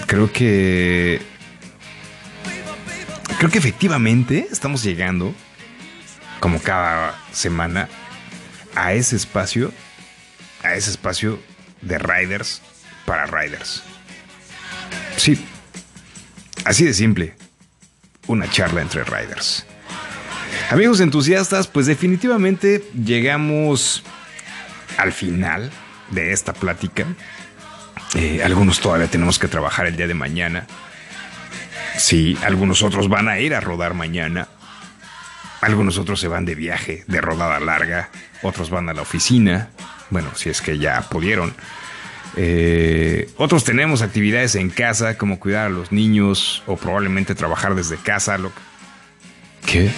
Creo 0.05 0.31
que... 0.31 1.23
Creo 3.39 3.49
que 3.49 3.57
efectivamente 3.57 4.47
estamos 4.51 4.83
llegando, 4.83 5.33
como 6.39 6.61
cada 6.61 7.19
semana, 7.31 7.89
a 8.75 8.93
ese 8.93 9.15
espacio, 9.15 9.73
a 10.61 10.75
ese 10.75 10.91
espacio 10.91 11.39
de 11.81 11.97
riders 11.97 12.61
para 13.07 13.25
riders. 13.25 13.81
Sí, 15.17 15.43
así 16.63 16.85
de 16.85 16.93
simple, 16.93 17.33
una 18.29 18.47
charla 18.49 18.81
entre 18.81 19.03
riders. 19.03 19.65
Amigos 20.69 20.99
entusiastas, 20.99 21.67
pues 21.67 21.87
definitivamente 21.87 22.83
llegamos 22.93 24.03
al 24.97 25.11
final 25.11 25.71
de 26.11 26.31
esta 26.31 26.53
plática. 26.53 27.05
Eh, 28.15 28.41
algunos 28.43 28.79
todavía 28.79 29.07
tenemos 29.07 29.39
que 29.39 29.47
trabajar 29.47 29.87
el 29.87 29.97
día 29.97 30.07
de 30.07 30.13
mañana. 30.13 30.67
Sí, 31.97 32.37
algunos 32.43 32.83
otros 32.83 33.09
van 33.09 33.27
a 33.29 33.39
ir 33.39 33.55
a 33.55 33.61
rodar 33.61 33.95
mañana. 33.95 34.47
Algunos 35.61 35.97
otros 35.97 36.19
se 36.19 36.27
van 36.27 36.45
de 36.45 36.53
viaje, 36.53 37.03
de 37.07 37.21
rodada 37.21 37.59
larga. 37.59 38.09
Otros 38.43 38.69
van 38.69 38.89
a 38.89 38.93
la 38.93 39.01
oficina. 39.01 39.69
Bueno, 40.11 40.29
si 40.35 40.49
es 40.49 40.61
que 40.61 40.77
ya 40.77 41.01
pudieron. 41.01 41.55
Eh, 42.35 43.29
otros 43.37 43.63
tenemos 43.63 44.01
actividades 44.01 44.55
en 44.55 44.69
casa, 44.69 45.17
como 45.17 45.39
cuidar 45.39 45.65
a 45.67 45.69
los 45.69 45.91
niños 45.91 46.63
o 46.67 46.77
probablemente 46.77 47.35
trabajar 47.35 47.75
desde 47.75 47.97
casa. 47.97 48.37
Lo... 48.37 48.51
¿Qué? 49.65 49.91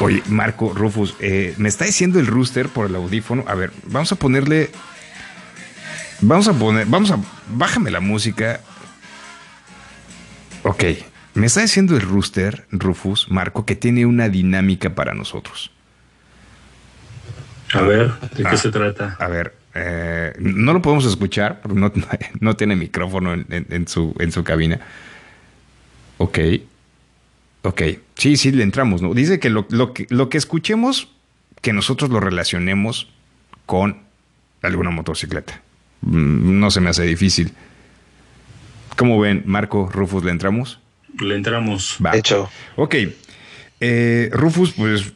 Oye, 0.00 0.22
Marco, 0.28 0.72
Rufus, 0.74 1.14
eh, 1.20 1.54
me 1.58 1.68
está 1.68 1.84
diciendo 1.84 2.18
el 2.18 2.26
rooster 2.26 2.68
por 2.68 2.86
el 2.86 2.94
audífono. 2.96 3.44
A 3.46 3.54
ver, 3.54 3.70
vamos 3.84 4.10
a 4.10 4.16
ponerle. 4.16 4.70
Vamos 6.20 6.48
a 6.48 6.52
poner. 6.54 6.86
Vamos 6.86 7.10
a. 7.12 7.18
Bájame 7.48 7.90
la 7.90 8.00
música. 8.00 8.60
Ok. 10.64 10.84
Me 11.34 11.46
está 11.46 11.62
diciendo 11.62 11.96
el 11.96 12.02
rooster, 12.02 12.66
Rufus, 12.70 13.30
Marco, 13.30 13.64
que 13.64 13.74
tiene 13.74 14.04
una 14.04 14.28
dinámica 14.28 14.94
para 14.94 15.14
nosotros. 15.14 15.70
A 17.72 17.80
ver, 17.80 18.12
¿de 18.36 18.42
qué 18.42 18.48
Ah. 18.50 18.56
se 18.58 18.70
trata? 18.70 19.16
A 19.18 19.28
ver, 19.28 19.54
eh, 19.74 20.32
no 20.38 20.72
lo 20.72 20.82
podemos 20.82 21.04
escuchar 21.06 21.60
porque 21.62 21.78
no, 21.78 21.92
no 22.40 22.56
tiene 22.56 22.76
micrófono 22.76 23.32
en, 23.34 23.46
en- 23.50 23.66
en 23.70 23.88
su, 23.88 24.14
en 24.18 24.32
su 24.32 24.44
cabina. 24.44 24.80
Ok. 26.18 26.38
Ok. 27.62 27.82
Sí, 28.16 28.36
sí, 28.36 28.50
le 28.52 28.62
entramos, 28.62 29.02
¿no? 29.02 29.14
Dice 29.14 29.38
que 29.40 29.50
lo, 29.50 29.66
lo 29.70 29.92
que 29.94 30.06
lo 30.10 30.28
que 30.28 30.38
escuchemos, 30.38 31.08
que 31.60 31.72
nosotros 31.72 32.10
lo 32.10 32.20
relacionemos 32.20 33.08
con 33.66 33.98
alguna 34.62 34.90
motocicleta. 34.90 35.60
Mm, 36.02 36.58
No 36.60 36.70
se 36.70 36.80
me 36.80 36.90
hace 36.90 37.04
difícil. 37.04 37.52
¿Cómo 38.96 39.18
ven, 39.20 39.42
Marco, 39.46 39.88
Rufus, 39.92 40.22
le 40.24 40.30
entramos? 40.32 40.78
Le 41.20 41.34
entramos. 41.34 41.96
Va. 42.04 42.16
Hecho. 42.16 42.50
Ok. 42.76 42.94
Eh, 43.80 44.28
Rufus, 44.32 44.72
pues 44.72 45.12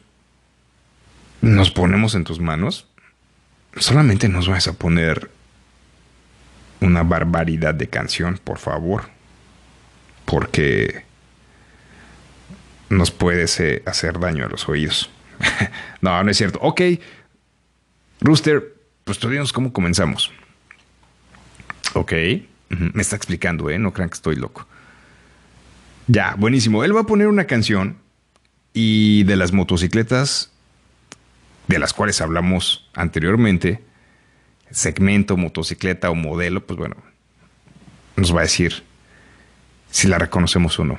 nos 1.41 1.69
ponemos 1.71 2.15
en 2.15 2.23
tus 2.23 2.39
manos. 2.39 2.87
Solamente 3.79 4.29
nos 4.29 4.47
vas 4.47 4.67
a 4.67 4.73
poner 4.73 5.29
una 6.81 7.03
barbaridad 7.03 7.73
de 7.73 7.87
canción, 7.87 8.39
por 8.43 8.59
favor. 8.59 9.09
Porque 10.25 11.03
nos 12.89 13.11
puedes 13.11 13.59
eh, 13.59 13.83
hacer 13.85 14.19
daño 14.19 14.45
a 14.45 14.49
los 14.49 14.67
oídos. 14.67 15.09
no, 16.01 16.23
no 16.23 16.31
es 16.31 16.37
cierto. 16.37 16.59
Ok. 16.61 16.81
Rooster, 18.21 18.75
pues 19.03 19.19
tú 19.19 19.29
dinos 19.29 19.53
cómo 19.53 19.71
comenzamos. 19.71 20.31
Ok. 21.93 22.13
Me 22.69 23.01
está 23.01 23.15
explicando, 23.15 23.69
¿eh? 23.69 23.79
No 23.79 23.93
crean 23.93 24.09
que 24.09 24.15
estoy 24.15 24.35
loco. 24.35 24.67
Ya, 26.07 26.35
buenísimo. 26.37 26.83
Él 26.83 26.95
va 26.95 27.01
a 27.01 27.05
poner 27.05 27.27
una 27.27 27.45
canción 27.45 27.97
y 28.73 29.23
de 29.23 29.35
las 29.35 29.51
motocicletas 29.53 30.51
de 31.67 31.79
las 31.79 31.93
cuales 31.93 32.21
hablamos 32.21 32.89
anteriormente, 32.93 33.83
segmento, 34.71 35.37
motocicleta 35.37 36.09
o 36.09 36.15
modelo, 36.15 36.65
pues 36.65 36.77
bueno, 36.77 36.95
nos 38.15 38.35
va 38.35 38.39
a 38.39 38.43
decir 38.43 38.83
si 39.91 40.07
la 40.07 40.17
reconocemos 40.17 40.77
o 40.79 40.85
no. 40.85 40.97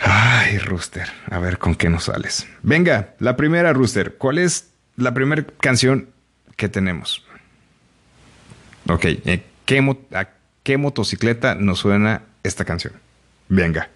Ay, 0.00 0.58
Rooster, 0.58 1.08
a 1.30 1.38
ver 1.38 1.58
con 1.58 1.74
qué 1.74 1.88
nos 1.88 2.04
sales. 2.04 2.46
Venga, 2.62 3.14
la 3.20 3.36
primera, 3.36 3.72
Rooster, 3.72 4.16
¿cuál 4.18 4.38
es 4.38 4.70
la 4.96 5.14
primera 5.14 5.44
canción 5.60 6.10
que 6.56 6.68
tenemos? 6.68 7.24
Ok, 8.88 9.04
eh, 9.06 9.42
¿qué 9.64 9.80
mo- 9.80 9.98
¿a 10.12 10.28
qué 10.62 10.76
motocicleta 10.76 11.54
nos 11.54 11.78
suena 11.78 12.22
esta 12.42 12.64
canción? 12.64 12.92
Venga. 13.48 13.88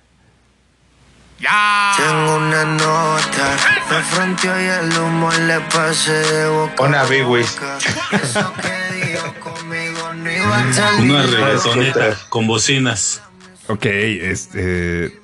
Tengo 1.39 2.36
una 2.36 2.65
nota, 2.65 3.56
me 3.90 4.02
fronteó 4.02 4.60
y 4.60 4.65
el 4.65 4.98
humo 4.98 5.31
le 5.47 5.60
pasé 5.73 6.12
de 6.12 6.48
boca 6.48 6.82
Una 6.82 7.05
Big 7.05 7.27
Wiz. 7.28 7.55
boca. 7.55 7.78
Eso 8.12 8.52
que 8.55 8.97
dijo 9.06 9.35
conmigo 9.39 10.15
no 10.15 10.31
iba 10.32 10.59
a 10.59 10.73
salir. 10.73 11.10
Una 11.10 11.23
reggaetoneta 11.23 11.93
scooter. 11.93 12.16
con 12.28 12.47
bocinas. 12.48 13.23
Ok, 13.69 13.85
este 13.86 15.20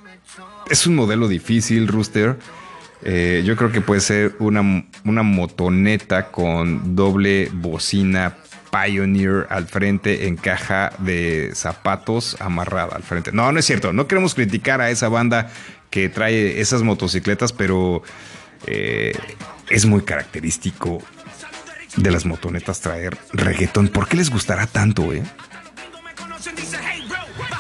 es 0.71 0.87
un 0.87 0.95
modelo 0.95 1.27
difícil, 1.27 1.89
Rooster. 1.89 2.37
Eh, 3.03 3.43
yo 3.45 3.57
creo 3.57 3.73
que 3.73 3.81
puede 3.81 4.01
ser 4.01 4.37
una, 4.39 4.85
una 5.05 5.23
motoneta 5.25 6.31
con 6.31 6.95
doble 6.95 7.51
bocina 7.53 8.37
Pioneer 8.71 9.47
al 9.51 9.67
frente 9.67 10.27
en 10.27 10.37
caja 10.37 10.93
de 10.99 11.51
zapatos 11.55 12.37
amarrada 12.41 12.97
al 12.97 13.03
frente. 13.03 13.31
No, 13.33 13.51
no 13.53 13.59
es 13.59 13.65
cierto. 13.67 13.93
No 13.93 14.07
queremos 14.07 14.35
criticar 14.35 14.81
a 14.81 14.91
esa 14.91 15.09
banda 15.09 15.51
que 15.95 16.09
trae 16.09 16.61
esas 16.61 16.83
motocicletas, 16.83 17.53
pero 17.53 18.03
eh, 18.67 19.13
es 19.71 19.87
muy 19.87 20.03
característico 20.03 21.01
de 21.97 22.11
las 22.11 22.27
motonetas 22.27 22.81
traer 22.81 23.17
reggaetón. 23.33 23.87
¿Por 23.87 24.09
qué 24.09 24.17
les 24.17 24.29
gustará 24.29 24.67
tanto, 24.67 25.13
eh? 25.13 25.23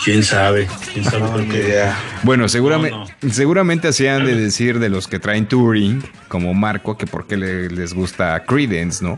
¿Quién 0.05 0.25
sabe? 0.25 0.67
¿Quién 0.93 1.05
sabe 1.05 1.45
idea. 1.45 1.97
Bueno, 2.25 2.49
seguramente, 2.49 2.97
No, 3.23 3.33
seguramente 3.33 3.87
hacían 3.87 4.27
de 4.27 4.35
decir 4.35 4.81
de 4.81 4.89
los 4.89 5.07
que 5.07 5.21
traen 5.21 5.47
touring, 5.47 6.03
como 6.27 6.53
Marco, 6.55 6.99
que 6.99 7.07
por 7.07 7.29
qué 7.29 7.37
le- 7.37 7.69
les 7.71 7.95
gusta 7.95 8.43
Credence, 8.45 9.05
¿no? 9.05 9.17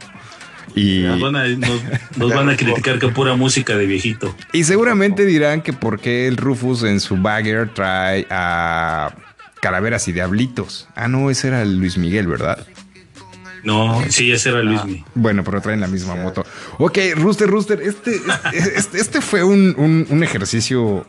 Y, 0.76 1.00
Nos 1.04 1.20
van, 1.20 1.34
a, 1.36 1.48
nos- 1.48 1.82
nos 2.16 2.30
van 2.34 2.48
a 2.50 2.56
criticar 2.56 2.98
que 2.98 3.08
pura 3.08 3.34
música 3.34 3.76
de 3.76 3.86
viejito. 3.86 4.36
y 4.52 4.62
seguramente 4.64 5.24
dirán 5.24 5.62
que 5.62 5.72
por 5.72 5.98
qué 5.98 6.28
el 6.28 6.36
Rufus 6.36 6.82
en 6.84 7.00
su 7.00 7.16
bagger 7.16 7.72
trae 7.74 8.26
a 8.30 9.12
calaveras 9.60 10.06
y 10.08 10.12
diablitos. 10.12 10.86
Ah, 10.94 11.08
no, 11.08 11.30
ese 11.30 11.48
era 11.48 11.62
el 11.62 11.78
Luis 11.78 11.96
Miguel, 11.96 12.26
¿verdad? 12.28 12.66
No, 13.64 14.00
sí, 14.10 14.30
ese 14.30 14.50
era 14.50 14.62
Luismi. 14.62 15.02
Bueno, 15.16 15.42
pero 15.42 15.60
traen 15.60 15.80
la 15.80 15.88
misma 15.88 16.14
moto. 16.14 16.46
Ok, 16.78 16.98
Rooster, 17.16 17.48
Rooster, 17.48 17.80
este, 17.82 18.14
este, 18.14 18.78
este- 18.78 18.98
este 19.00 19.20
fue 19.20 19.42
un, 19.42 19.74
un- 19.76 20.06
un 20.08 20.22
ejercicio 20.22 21.04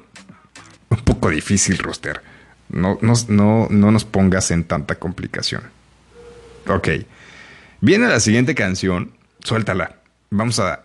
un 0.89 0.98
poco 1.03 1.30
difícil, 1.30 1.77
Rooster. 1.77 2.22
No, 2.69 2.98
no, 3.02 3.14
no, 3.27 3.68
no 3.69 3.91
nos 3.91 4.06
pongas 4.06 4.49
en 4.49 4.64
tanta 4.64 4.95
complicación. 4.95 5.61
Ok. 6.68 6.88
Viene 7.81 8.07
la 8.07 8.19
siguiente 8.19 8.56
canción. 8.56 9.11
Suéltala. 9.43 9.95
Vamos 10.30 10.59
a, 10.59 10.81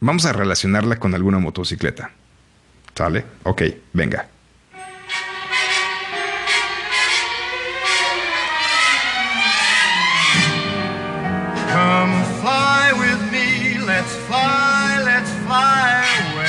vamos 0.00 0.26
a 0.26 0.32
relacionarla 0.32 0.98
con 0.98 1.14
alguna 1.14 1.38
motocicleta. 1.38 2.10
¿Sale? 2.94 3.24
Ok, 3.44 3.62
venga. 3.92 4.28
Come 11.72 12.24
fly 12.40 12.92
with 12.98 13.20
me, 13.32 13.78
let's 13.86 14.12
fly, 14.28 15.02
let's 15.04 15.30
fly 15.46 16.04
away. 16.34 16.48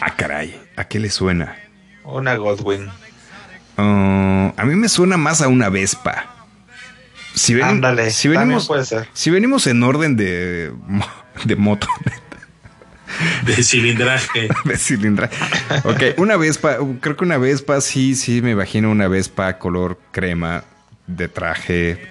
Ah, 0.00 0.16
caray. 0.16 0.58
¿A 0.76 0.84
qué 0.84 0.98
le 0.98 1.10
suena? 1.10 1.56
Una 2.04 2.36
Godwin. 2.36 2.88
Ah, 3.76 4.52
a 4.56 4.64
mí 4.64 4.74
me 4.76 4.88
suena 4.88 5.18
más 5.18 5.42
a 5.42 5.48
una 5.48 5.68
Vespa. 5.68 6.39
Si, 7.34 7.54
ven- 7.54 7.64
Ándale, 7.64 8.10
si 8.10 8.28
venimos, 8.28 8.66
puede 8.66 8.84
ser. 8.84 9.08
si 9.12 9.30
venimos 9.30 9.66
en 9.66 9.82
orden 9.82 10.16
de, 10.16 10.72
de 11.44 11.56
moto, 11.56 11.86
De 13.44 13.62
cilindraje. 13.62 14.48
de 14.64 14.76
cilindraje. 14.76 15.34
Ok, 15.84 16.18
una 16.18 16.36
Vespa, 16.36 16.78
creo 17.00 17.16
que 17.16 17.24
una 17.24 17.38
Vespa, 17.38 17.80
sí, 17.80 18.14
sí, 18.14 18.40
me 18.40 18.52
imagino 18.52 18.90
una 18.90 19.08
Vespa 19.08 19.58
color 19.58 19.98
crema 20.12 20.64
de 21.06 21.28
traje 21.28 22.08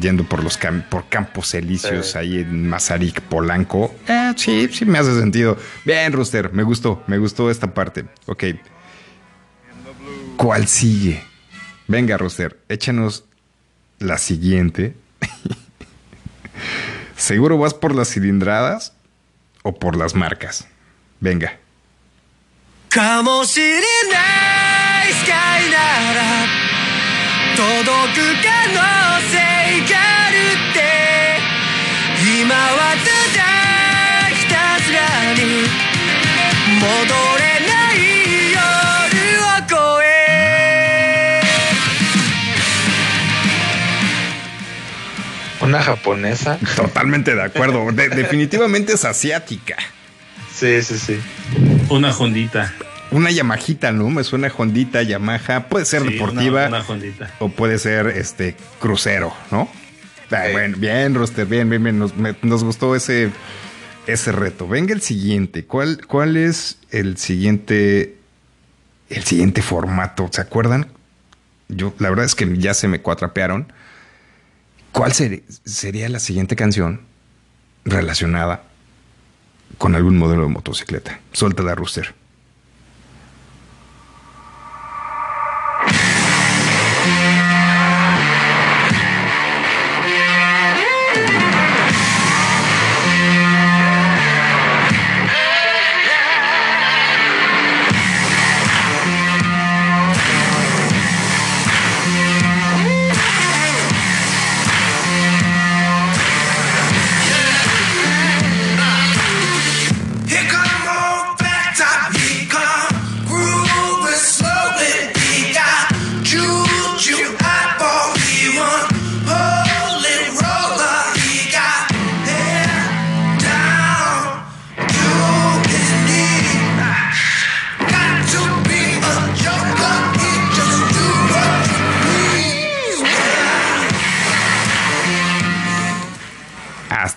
yendo 0.00 0.24
por 0.24 0.42
los 0.42 0.58
cam- 0.58 0.84
por 0.88 1.08
campos 1.08 1.52
elíseos 1.54 2.12
Sí. 2.12 2.18
ahí 2.18 2.38
en 2.38 2.68
Mazarik, 2.68 3.20
Polanco. 3.22 3.94
Eh, 4.08 4.32
sí, 4.36 4.68
sí 4.72 4.84
me 4.86 4.98
hace 4.98 5.18
sentido. 5.18 5.56
Bien, 5.84 6.12
Rooster, 6.12 6.52
me 6.52 6.62
gustó, 6.62 7.02
me 7.06 7.18
gustó 7.18 7.50
esta 7.50 7.72
parte. 7.74 8.06
Ok. 8.26 8.44
¿Cuál 10.36 10.66
sigue? 10.68 11.22
Venga, 11.86 12.16
Rooster, 12.16 12.60
échanos 12.68 13.24
la 14.00 14.18
siguiente. 14.18 14.94
¿Seguro 17.16 17.58
vas 17.58 17.74
por 17.74 17.94
las 17.94 18.08
cilindradas 18.08 18.94
o 19.62 19.78
por 19.78 19.96
las 19.96 20.16
marcas? 20.16 20.66
Venga. 21.20 21.58
Una 45.70 45.82
japonesa. 45.82 46.58
Totalmente 46.76 47.34
de 47.34 47.42
acuerdo. 47.42 47.90
De- 47.92 48.08
definitivamente 48.10 48.92
es 48.92 49.04
asiática. 49.04 49.76
Sí, 50.54 50.82
sí, 50.82 50.98
sí. 50.98 51.18
Una 51.88 52.10
Hondita. 52.16 52.72
Una 53.12 53.30
Yamajita, 53.30 53.90
¿no? 53.92 54.08
Me 54.10 54.22
suena 54.24 54.52
Hondita, 54.56 55.02
Yamaha. 55.02 55.68
Puede 55.68 55.84
ser 55.84 56.02
Sí, 56.02 56.10
deportiva 56.12 56.66
Una, 56.68 56.78
una 56.78 56.88
Hondita. 56.88 57.30
o 57.40 57.48
puede 57.48 57.78
ser 57.78 58.06
este 58.08 58.54
crucero, 58.78 59.32
¿no? 59.50 59.68
Ah, 60.30 60.44
Sí. 60.46 60.52
Bueno, 60.52 60.76
bien, 60.78 61.14
Roster, 61.14 61.44
bien, 61.46 61.68
bien, 61.68 61.82
bien. 61.82 61.98
Nos, 61.98 62.16
me- 62.16 62.36
nos 62.42 62.62
gustó 62.62 62.94
ese, 62.94 63.30
ese 64.06 64.30
reto. 64.30 64.68
Venga 64.68 64.94
el 64.94 65.00
siguiente. 65.02 65.64
¿Cuál, 65.64 66.06
¿Cuál 66.06 66.36
es 66.36 66.78
el 66.92 67.16
siguiente, 67.16 68.14
el 69.08 69.24
siguiente 69.24 69.60
formato? 69.62 70.28
¿Se 70.32 70.40
acuerdan? 70.40 70.86
Yo, 71.68 71.94
la 71.98 72.10
verdad 72.10 72.26
es 72.26 72.36
que 72.36 72.48
ya 72.58 72.74
se 72.74 72.86
me 72.86 73.00
cuatrapearon. 73.00 73.72
¿Cuál 74.92 75.12
sería 75.12 76.08
la 76.08 76.18
siguiente 76.18 76.56
canción 76.56 77.02
relacionada 77.84 78.64
con 79.78 79.94
algún 79.94 80.18
modelo 80.18 80.42
de 80.42 80.48
motocicleta? 80.48 81.20
Suéltala, 81.32 81.74
Rooster. 81.74 82.14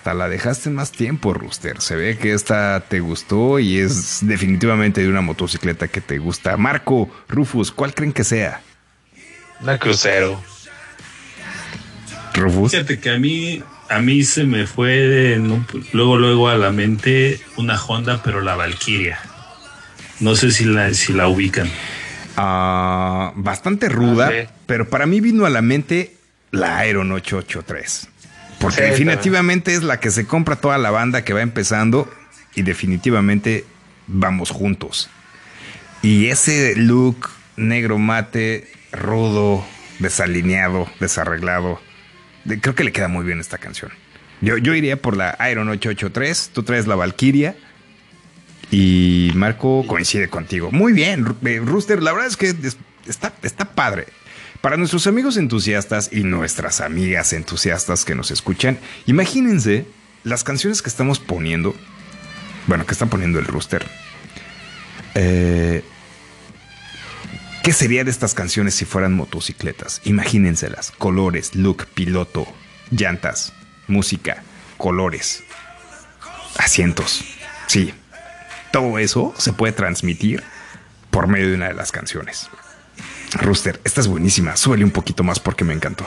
Hasta 0.04 0.12
la 0.12 0.28
dejaste 0.28 0.68
más 0.68 0.92
tiempo, 0.92 1.32
Rooster. 1.32 1.80
Se 1.80 1.96
ve 1.96 2.18
que 2.18 2.34
esta 2.34 2.84
te 2.90 3.00
gustó 3.00 3.58
y 3.58 3.78
es 3.78 4.18
definitivamente 4.26 5.00
de 5.00 5.08
una 5.08 5.22
motocicleta 5.22 5.88
que 5.88 6.02
te 6.02 6.18
gusta. 6.18 6.58
Marco, 6.58 7.08
Rufus, 7.26 7.72
¿cuál 7.72 7.94
creen 7.94 8.12
que 8.12 8.22
sea? 8.22 8.60
Una 9.62 9.78
crucero. 9.78 10.44
Rufus. 12.34 12.72
Fíjate 12.72 13.00
que 13.00 13.08
a 13.12 13.18
mí, 13.18 13.62
a 13.88 14.00
mí 14.00 14.24
se 14.24 14.44
me 14.44 14.66
fue 14.66 15.38
luego, 15.94 16.18
luego 16.18 16.48
a 16.50 16.56
la 16.56 16.70
mente 16.70 17.40
una 17.56 17.82
Honda, 17.82 18.20
pero 18.22 18.42
la 18.42 18.56
Valkyria. 18.56 19.18
No 20.20 20.36
sé 20.36 20.50
si 20.50 20.66
la, 20.66 20.92
si 20.92 21.14
la 21.14 21.28
ubican. 21.28 21.70
Ah, 22.36 23.32
bastante 23.36 23.88
ruda, 23.88 24.26
Ah, 24.28 24.32
sí. 24.42 24.48
pero 24.66 24.86
para 24.90 25.06
mí 25.06 25.22
vino 25.22 25.46
a 25.46 25.50
la 25.50 25.62
mente 25.62 26.14
la 26.50 26.86
Iron 26.86 27.10
883. 27.10 28.08
Porque 28.64 28.76
Sí, 28.82 28.90
definitivamente 29.04 29.74
es 29.74 29.82
la 29.82 30.00
que 30.00 30.10
se 30.10 30.26
compra 30.26 30.56
toda 30.56 30.78
la 30.78 30.90
banda 30.90 31.22
que 31.24 31.32
va 31.34 31.42
empezando 31.42 32.10
y 32.54 32.62
definitivamente 32.62 33.64
vamos 34.06 34.50
juntos. 34.50 35.10
Y 36.02 36.26
ese 36.28 36.74
look 36.76 37.28
negro 37.56 37.98
mate, 37.98 38.70
rudo, 38.92 39.64
desalineado, 39.98 40.88
desarreglado, 41.00 41.80
de- 42.44 42.60
creo 42.60 42.74
que 42.74 42.84
le 42.84 42.92
queda 42.92 43.08
muy 43.08 43.24
bien 43.24 43.38
esta 43.40 43.58
canción. 43.58 43.90
Yo, 44.40 44.56
yo 44.58 44.74
iría 44.74 45.00
por 45.00 45.16
la 45.16 45.36
Iron 45.50 45.68
883, 45.68 46.50
tú 46.52 46.62
traes 46.62 46.86
la 46.86 46.94
Valkyria 46.96 47.56
y 48.70 49.30
Marco 49.34 49.84
coincide 49.86 50.28
contigo. 50.28 50.70
Muy 50.72 50.92
bien, 50.92 51.24
eh, 51.44 51.60
Rooster, 51.64 52.02
la 52.02 52.12
verdad 52.12 52.28
es 52.28 52.36
que 52.36 52.48
es- 52.48 52.76
está, 53.06 53.32
está 53.42 53.66
padre. 53.66 54.06
Para 54.64 54.78
nuestros 54.78 55.06
amigos 55.06 55.36
entusiastas 55.36 56.08
y 56.10 56.22
nuestras 56.22 56.80
amigas 56.80 57.34
entusiastas 57.34 58.06
que 58.06 58.14
nos 58.14 58.30
escuchan, 58.30 58.78
imagínense 59.04 59.86
las 60.22 60.42
canciones 60.42 60.80
que 60.80 60.88
estamos 60.88 61.18
poniendo. 61.18 61.74
Bueno, 62.66 62.86
que 62.86 62.92
está 62.92 63.04
poniendo 63.04 63.38
el 63.38 63.44
Rooster. 63.44 63.84
Eh, 65.16 65.84
¿Qué 67.62 67.74
sería 67.74 68.04
de 68.04 68.10
estas 68.10 68.32
canciones 68.32 68.74
si 68.74 68.86
fueran 68.86 69.12
motocicletas? 69.12 70.00
Imagínenselas. 70.04 70.92
Colores, 70.92 71.54
look, 71.54 71.86
piloto, 71.92 72.46
llantas, 72.90 73.52
música, 73.86 74.44
colores, 74.78 75.44
asientos. 76.56 77.22
Sí, 77.66 77.92
todo 78.72 78.98
eso 78.98 79.34
se 79.36 79.52
puede 79.52 79.74
transmitir 79.74 80.42
por 81.10 81.26
medio 81.26 81.50
de 81.50 81.56
una 81.56 81.68
de 81.68 81.74
las 81.74 81.92
canciones. 81.92 82.48
Rooster, 83.34 83.80
esta 83.84 84.00
es 84.00 84.06
buenísima. 84.06 84.56
Súbele 84.56 84.84
un 84.84 84.90
poquito 84.90 85.22
más 85.24 85.40
porque 85.40 85.64
me 85.64 85.74
encantó. 85.74 86.06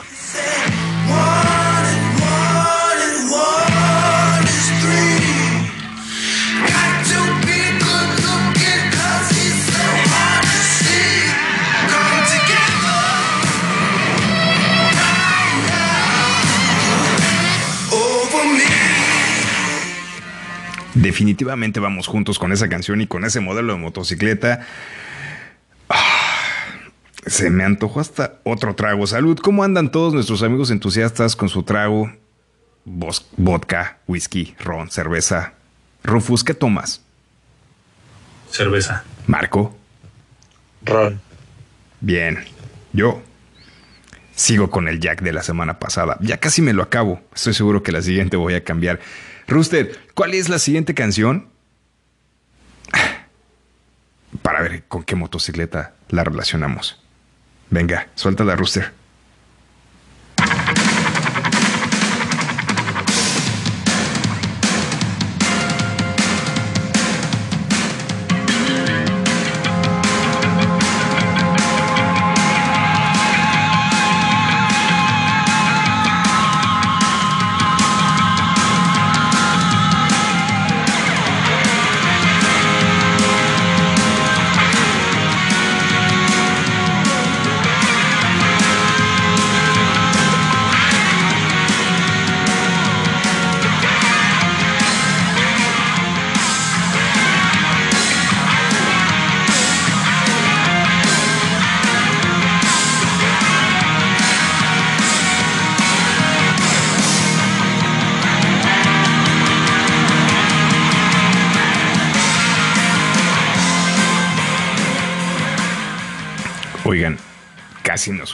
Definitivamente 20.94 21.78
vamos 21.78 22.08
juntos 22.08 22.40
con 22.40 22.52
esa 22.52 22.68
canción 22.68 23.00
y 23.00 23.06
con 23.06 23.24
ese 23.24 23.38
modelo 23.40 23.72
de 23.72 23.78
motocicleta. 23.78 24.66
Se 27.28 27.50
me 27.50 27.64
antojó 27.64 28.00
hasta 28.00 28.38
otro 28.44 28.74
trago. 28.74 29.06
Salud, 29.06 29.38
¿cómo 29.38 29.64
andan 29.64 29.90
todos 29.90 30.14
nuestros 30.14 30.42
amigos 30.42 30.70
entusiastas 30.70 31.36
con 31.36 31.48
su 31.48 31.62
trago? 31.62 32.10
Vos- 32.84 33.28
vodka, 33.36 33.98
whisky, 34.06 34.54
ron, 34.60 34.90
cerveza. 34.90 35.52
Rufus, 36.04 36.42
¿qué 36.44 36.54
tomas? 36.54 37.02
Cerveza. 38.50 39.04
Marco. 39.26 39.76
Ron. 40.84 41.20
Bien. 42.00 42.38
Yo 42.92 43.22
sigo 44.34 44.70
con 44.70 44.88
el 44.88 45.00
Jack 45.00 45.20
de 45.22 45.32
la 45.32 45.42
semana 45.42 45.78
pasada. 45.78 46.16
Ya 46.20 46.38
casi 46.38 46.62
me 46.62 46.72
lo 46.72 46.82
acabo. 46.82 47.20
Estoy 47.34 47.52
seguro 47.54 47.82
que 47.82 47.92
la 47.92 48.00
siguiente 48.02 48.36
voy 48.36 48.54
a 48.54 48.64
cambiar. 48.64 49.00
Rooster, 49.48 49.98
¿cuál 50.14 50.34
es 50.34 50.48
la 50.48 50.58
siguiente 50.58 50.94
canción? 50.94 51.48
Para 54.42 54.62
ver 54.62 54.84
con 54.88 55.02
qué 55.04 55.16
motocicleta 55.16 55.94
la 56.08 56.24
relacionamos. 56.24 57.02
Venga, 57.70 58.06
suéltala, 58.14 58.56
Rooster. 58.56 58.97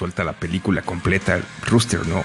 Suelta 0.05 0.23
la 0.23 0.35
película 0.35 0.83
completa. 0.83 1.41
Rooster, 1.63 2.07
no. 2.07 2.25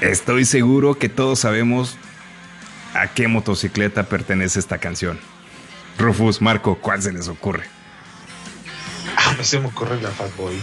Estoy 0.00 0.44
seguro 0.44 0.98
que 0.98 1.08
todos 1.08 1.38
sabemos 1.38 1.96
a 2.92 3.06
qué 3.06 3.28
motocicleta 3.28 4.08
pertenece 4.08 4.58
esta 4.58 4.78
canción. 4.78 5.20
Rufus, 5.98 6.42
Marco, 6.42 6.74
¿cuál 6.74 7.00
se 7.02 7.12
les 7.12 7.28
ocurre? 7.28 7.66
Ah, 9.16 9.34
no 9.38 9.44
se 9.44 9.60
me 9.60 9.68
ocurre 9.68 10.02
la 10.02 10.08
Fatboy. 10.10 10.56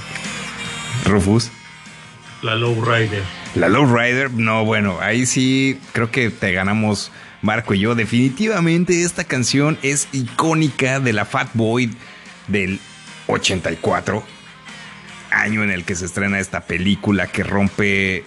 Rufus, 1.06 1.52
La 2.42 2.56
Low 2.56 2.84
Rider. 2.84 3.24
La 3.56 3.70
Lowrider, 3.70 4.32
no, 4.34 4.66
bueno, 4.66 4.98
ahí 5.00 5.26
sí 5.26 5.80
creo 5.94 6.12
que 6.12 6.32
te 6.32 6.52
ganamos 6.52 7.14
Marco 7.42 7.74
y 7.74 7.80
yo. 7.80 7.96
Definitivamente 7.96 9.04
esta 9.04 9.24
canción 9.24 9.78
es 9.84 10.10
icónica 10.12 11.00
de 11.00 11.14
la 11.14 11.24
Fat 11.24 11.52
Boy 11.54 11.96
del 12.50 12.82
84, 13.28 14.22
año 15.32 15.64
en 15.64 15.72
el 15.72 15.86
que 15.86 15.96
se 15.96 16.06
estrena 16.06 16.40
esta 16.40 16.62
película 16.62 17.28
que 17.28 17.44
rompe 17.44 18.24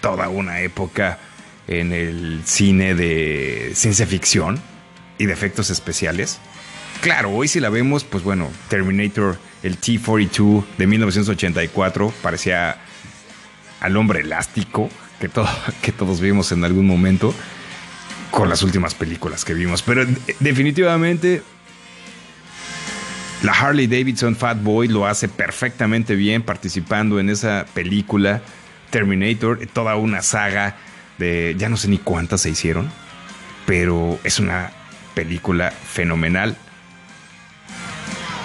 toda 0.00 0.28
una 0.28 0.60
época 0.60 1.18
en 1.68 1.92
el 1.92 2.42
cine 2.44 2.94
de 2.94 3.72
ciencia 3.74 4.06
ficción 4.06 4.60
y 5.18 5.26
de 5.26 5.32
efectos 5.32 5.70
especiales. 5.70 6.40
Claro, 7.00 7.30
hoy 7.30 7.48
si 7.48 7.60
la 7.60 7.70
vemos, 7.70 8.04
pues 8.04 8.22
bueno, 8.22 8.50
Terminator, 8.68 9.38
el 9.62 9.78
T-42 9.78 10.64
de 10.76 10.86
1984, 10.86 12.12
parecía 12.22 12.78
al 13.80 13.96
hombre 13.96 14.20
elástico 14.20 14.90
que, 15.20 15.28
todo, 15.28 15.48
que 15.82 15.92
todos 15.92 16.20
vimos 16.20 16.52
en 16.52 16.64
algún 16.64 16.86
momento 16.86 17.34
con 18.30 18.48
las 18.48 18.62
últimas 18.62 18.94
películas 18.94 19.44
que 19.44 19.54
vimos. 19.54 19.82
Pero 19.82 20.02
eh, 20.02 20.08
definitivamente 20.40 21.42
la 23.42 23.52
Harley 23.52 23.86
Davidson 23.86 24.36
Fat 24.36 24.62
Boy 24.62 24.88
lo 24.88 25.06
hace 25.06 25.28
perfectamente 25.28 26.14
bien 26.14 26.42
participando 26.42 27.18
en 27.18 27.30
esa 27.30 27.66
película 27.72 28.42
Terminator, 28.90 29.58
toda 29.72 29.96
una 29.96 30.20
saga 30.20 30.76
de 31.18 31.54
ya 31.56 31.68
no 31.68 31.76
sé 31.76 31.88
ni 31.88 31.98
cuántas 31.98 32.42
se 32.42 32.50
hicieron, 32.50 32.90
pero 33.66 34.18
es 34.24 34.38
una 34.38 34.72
película 35.14 35.70
fenomenal. 35.70 36.56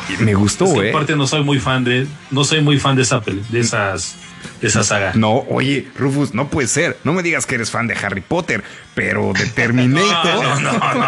Y 0.07 0.23
me 0.23 0.35
gustó, 0.35 0.65
Es 0.65 0.73
que 0.73 0.87
eh. 0.87 0.89
aparte 0.91 1.15
no 1.15 1.25
soy 1.25 1.43
muy 1.43 1.59
fan 1.59 1.83
de, 1.83 2.07
no 2.29 2.43
soy 2.43 2.61
muy 2.61 2.79
fan 2.79 2.95
de 2.95 3.01
esa 3.01 3.19
de 3.19 3.59
esas, 3.59 4.15
de 4.61 4.67
esa 4.67 4.83
saga. 4.83 5.11
No, 5.15 5.45
oye, 5.49 5.87
Rufus, 5.97 6.33
no 6.33 6.49
puede 6.49 6.67
ser. 6.67 6.97
No 7.03 7.13
me 7.13 7.23
digas 7.23 7.45
que 7.45 7.55
eres 7.55 7.71
fan 7.71 7.87
de 7.87 7.95
Harry 7.95 8.21
Potter, 8.21 8.63
pero 8.93 9.33
de 9.33 9.45
Terminator. 9.55 10.43
No, 10.43 10.59
no, 10.59 10.71
no. 10.71 11.05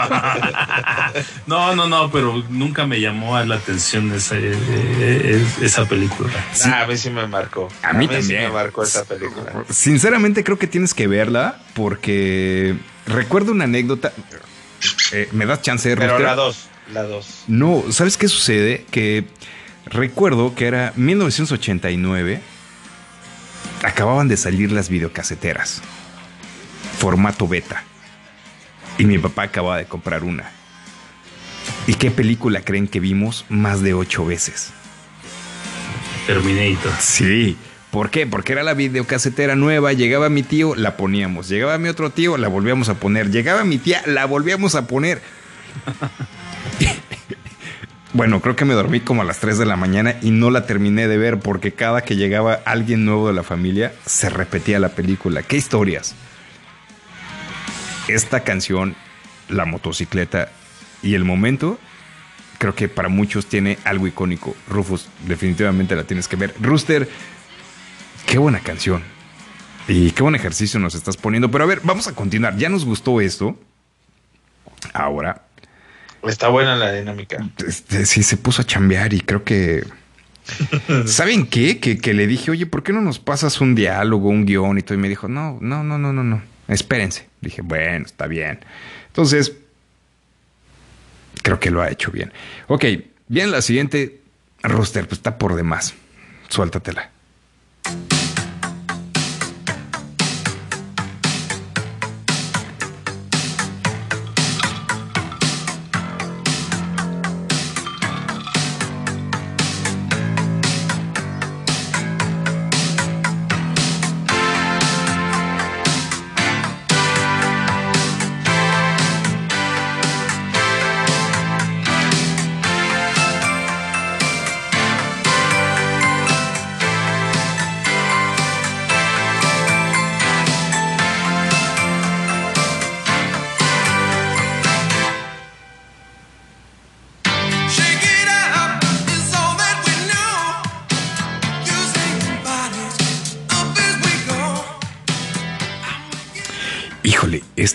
No, 1.48 1.76
no, 1.76 1.88
no, 1.88 2.12
pero 2.12 2.44
nunca 2.50 2.86
me 2.86 3.00
llamó 3.00 3.36
a 3.36 3.46
la 3.46 3.56
atención 3.56 4.12
esa, 4.14 4.36
eh, 4.38 4.54
eh, 5.00 5.46
esa 5.62 5.86
película. 5.86 6.32
Nah, 6.66 6.84
a 6.84 6.88
mí 6.88 6.98
sí 6.98 7.10
me 7.10 7.28
marcó. 7.28 7.70
A 7.84 7.94
mí 7.94 8.08
también. 8.08 8.44
me 8.44 8.50
marcó 8.50 8.84
esa 8.84 9.06
película. 9.06 9.64
Sinceramente 9.70 10.44
creo 10.44 10.58
que 10.58 10.68
tienes 10.68 10.94
que 10.94 11.08
verla 11.08 11.60
porque 11.74 12.76
recuerdo 13.06 13.52
una 13.52 13.64
anécdota. 13.66 14.12
Eh, 15.12 15.30
¿Me 15.32 15.46
das 15.46 15.62
chance 15.62 15.90
de 15.90 15.98
Pero 15.98 16.20
la 16.20 16.36
dos, 16.36 16.68
la 16.94 17.04
dos. 17.04 17.44
No, 17.48 17.84
¿sabes 17.90 18.18
qué 18.18 18.28
sucede? 18.28 18.86
Que 18.92 19.26
recuerdo 19.86 20.54
que 20.54 20.68
era 20.68 20.94
1989. 20.96 22.42
Acababan 23.84 24.28
de 24.28 24.38
salir 24.38 24.72
las 24.72 24.90
videocaseteras. 24.90 25.82
Formato 27.00 27.48
beta. 27.48 27.84
Y 28.98 29.06
mi 29.06 29.18
papá 29.18 29.44
acababa 29.44 29.78
de 29.78 29.86
comprar 29.86 30.24
una. 30.24 30.52
¿Y 31.86 31.94
qué 31.94 32.12
película 32.12 32.62
creen 32.62 32.88
que 32.88 33.00
vimos 33.00 33.46
más 33.50 33.82
de 33.82 33.94
ocho 33.94 34.26
veces? 34.26 34.72
Terminator. 36.26 36.92
Sí. 37.00 37.58
¿Por 37.92 38.10
qué? 38.10 38.28
Porque 38.28 38.54
era 38.54 38.64
la 38.64 38.74
videocasetera 38.74 39.56
nueva, 39.56 39.94
llegaba 39.94 40.30
mi 40.30 40.44
tío, 40.44 40.76
la 40.76 40.98
poníamos. 40.98 41.48
Llegaba 41.48 41.78
mi 41.78 41.88
otro 41.88 42.10
tío, 42.10 42.38
la 42.38 42.48
volvíamos 42.48 42.90
a 42.90 42.96
poner. 42.96 43.32
Llegaba 43.32 43.64
mi 43.64 43.78
tía, 43.78 44.02
la 44.06 44.26
volvíamos 44.26 44.76
a 44.76 44.88
poner. 44.88 45.22
bueno, 48.18 48.42
creo 48.42 48.56
que 48.56 48.66
me 48.66 48.74
dormí 48.74 49.00
como 49.00 49.22
a 49.22 49.26
las 49.26 49.40
3 49.40 49.60
de 49.60 49.68
la 49.68 49.76
mañana 49.76 50.16
y 50.24 50.32
no 50.32 50.50
la 50.50 50.66
terminé 50.66 51.08
de 51.08 51.20
ver 51.20 51.38
porque 51.38 51.74
cada 51.74 52.02
que 52.02 52.16
llegaba 52.16 52.62
alguien 52.66 53.06
nuevo 53.06 53.28
de 53.28 53.34
la 53.36 53.44
familia 53.44 53.94
se 54.08 54.30
repetía 54.30 54.80
la 54.80 54.90
película. 54.90 55.44
¿Qué 55.44 55.56
historias? 55.56 56.16
Esta 58.08 58.40
canción, 58.40 58.96
la 59.50 59.66
motocicleta 59.66 60.50
y 61.04 61.14
el 61.14 61.26
momento 61.26 61.78
creo 62.58 62.74
que 62.74 62.90
para 62.90 63.08
muchos 63.08 63.46
tiene 63.46 63.78
algo 63.84 64.08
icónico. 64.08 64.56
Rufus, 64.68 65.10
definitivamente 65.28 65.96
la 65.96 66.06
tienes 66.06 66.28
que 66.28 66.38
ver. 66.38 66.56
Rooster, 66.60 67.08
qué 68.26 68.40
buena 68.40 68.62
canción. 68.62 69.04
Y 69.88 70.10
qué 70.10 70.24
buen 70.24 70.34
ejercicio 70.34 70.80
nos 70.80 70.96
estás 70.96 71.18
poniendo. 71.18 71.52
Pero 71.52 71.66
a 71.66 71.68
ver, 71.68 71.82
vamos 71.84 72.08
a 72.08 72.16
continuar. 72.16 72.58
Ya 72.58 72.70
nos 72.70 72.84
gustó 72.84 73.22
esto. 73.22 73.60
Ahora, 74.92 75.47
Está 76.24 76.50
buena 76.50 76.76
la 76.76 76.92
dinámica. 76.92 77.38
este, 77.66 78.06
sí 78.06 78.24
se 78.24 78.38
puso 78.38 78.62
a 78.62 78.66
chambear 78.66 79.14
y 79.14 79.22
creo 79.22 79.44
que... 79.44 79.86
¿Saben 81.06 81.46
qué? 81.46 81.80
Que, 81.80 81.98
que 81.98 82.14
le 82.14 82.26
dije, 82.26 82.52
oye, 82.52 82.66
¿por 82.66 82.82
qué 82.82 82.94
no 82.94 83.02
nos 83.02 83.20
pasas 83.20 83.60
un 83.60 83.76
diálogo, 83.76 84.30
un 84.30 84.46
guion 84.46 84.78
y 84.78 84.82
todo? 84.82 84.96
Y 84.96 85.02
me 85.02 85.10
dijo, 85.10 85.28
no, 85.28 85.58
no, 85.62 85.84
no, 85.84 85.98
no, 85.98 86.14
no, 86.14 86.24
no. 86.24 86.42
Espérense. 86.68 87.28
Dije, 87.42 87.62
bueno, 87.62 88.06
está 88.06 88.28
bien. 88.28 88.60
Entonces, 89.08 89.54
creo 91.44 91.60
que 91.60 91.72
lo 91.72 91.82
ha 91.82 91.90
hecho 91.90 92.12
bien. 92.12 92.32
Ok, 92.68 92.86
bien, 93.28 93.52
la 93.52 93.62
siguiente, 93.62 94.22
Rooster, 94.64 95.06
pues 95.08 95.20
está 95.20 95.38
por 95.38 95.56
demás. 95.56 95.94
Suéltatela. 96.50 97.12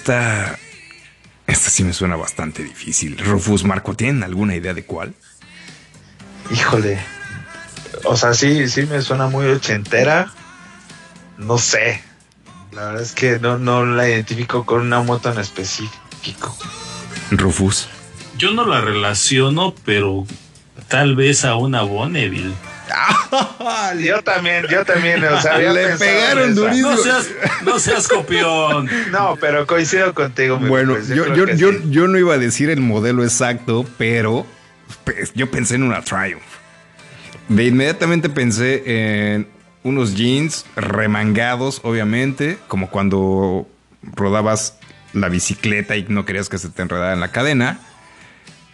Esta... 0.03 0.59
Esta 1.47 1.71
sí 1.71 1.85
me 1.85 1.93
suena 1.93 2.17
bastante 2.17 2.65
difícil. 2.65 3.19
Rufus, 3.19 3.65
Marco, 3.65 3.95
¿tienen 3.95 4.23
alguna 4.25 4.57
idea 4.57 4.75
de 4.75 4.85
cuál? 4.85 5.15
Híjole. 6.51 6.99
O 8.05 8.17
sea, 8.17 8.35
sí, 8.35 8.69
sí 8.69 8.83
me 8.87 9.01
suena 9.03 9.29
muy 9.29 9.47
ochentera. 9.47 10.33
No 11.39 11.59
sé. 11.59 12.03
La 12.73 12.87
verdad 12.87 13.03
es 13.03 13.13
que 13.13 13.39
no, 13.39 13.59
no 13.59 13.85
la 13.85 14.09
identifico 14.09 14.65
con 14.65 14.81
una 14.81 15.03
moto 15.03 15.31
en 15.31 15.39
específico. 15.39 16.57
Rufus. 17.31 17.89
Yo 18.39 18.53
no 18.53 18.65
la 18.67 18.81
relaciono, 18.81 19.75
pero 19.85 20.27
tal 20.89 21.15
vez 21.15 21.45
a 21.45 21.55
una 21.57 21.83
Bonneville. 21.83 22.55
Yo 23.99 24.23
también, 24.23 24.67
yo 24.69 24.85
también. 24.85 25.23
O 25.25 25.41
sea, 25.41 25.55
había 25.55 25.73
Le 25.73 25.97
pegaron 25.97 26.55
durísimo. 26.55 26.91
No 26.91 26.97
seas, 26.97 27.31
no 27.65 27.79
seas 27.79 28.09
copión. 28.09 28.89
No, 29.11 29.37
pero 29.41 29.67
coincido 29.67 30.15
contigo. 30.15 30.59
Bueno, 30.59 30.97
yo, 31.01 31.35
yo, 31.35 31.47
yo, 31.47 31.73
sí. 31.73 31.83
yo 31.91 32.09
no 32.09 32.19
iba 32.19 32.35
a 32.35 32.39
decir 32.39 32.71
el 32.71 32.81
modelo 32.81 33.23
exacto, 33.25 33.85
pero 33.99 34.47
pues, 35.05 35.33
yo 35.35 35.51
pensé 35.51 35.75
en 35.75 35.83
una 35.83 36.03
Triumph. 36.03 36.43
De 37.49 37.65
inmediatamente 37.65 38.29
pensé 38.29 39.35
en 39.35 39.49
unos 39.83 40.15
jeans 40.15 40.65
remangados, 40.77 41.81
obviamente, 41.85 42.59
como 42.69 42.91
cuando 42.91 43.67
rodabas 44.03 44.79
la 45.13 45.29
bicicleta 45.29 45.97
y 45.97 46.07
no 46.09 46.25
querías 46.25 46.49
que 46.49 46.59
se 46.59 46.69
te 46.69 46.83
enredara 46.83 47.13
en 47.13 47.21
la 47.21 47.33
cadena. 47.33 47.81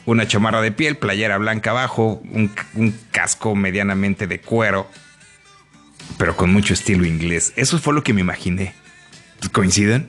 Una 0.08 0.26
chamarra 0.26 0.62
de 0.62 0.72
piel, 0.72 0.96
playera 0.96 1.36
blanca 1.36 1.70
abajo, 1.72 2.22
un, 2.32 2.50
un 2.74 2.94
casco 3.10 3.54
medianamente 3.54 4.26
de 4.26 4.40
cuero, 4.40 4.90
pero 6.16 6.34
con 6.34 6.50
mucho 6.50 6.72
estilo 6.72 7.04
inglés. 7.04 7.52
Eso 7.56 7.78
fue 7.78 7.92
lo 7.92 8.02
que 8.02 8.14
me 8.14 8.22
imaginé. 8.22 8.72
¿Coinciden? 9.52 10.08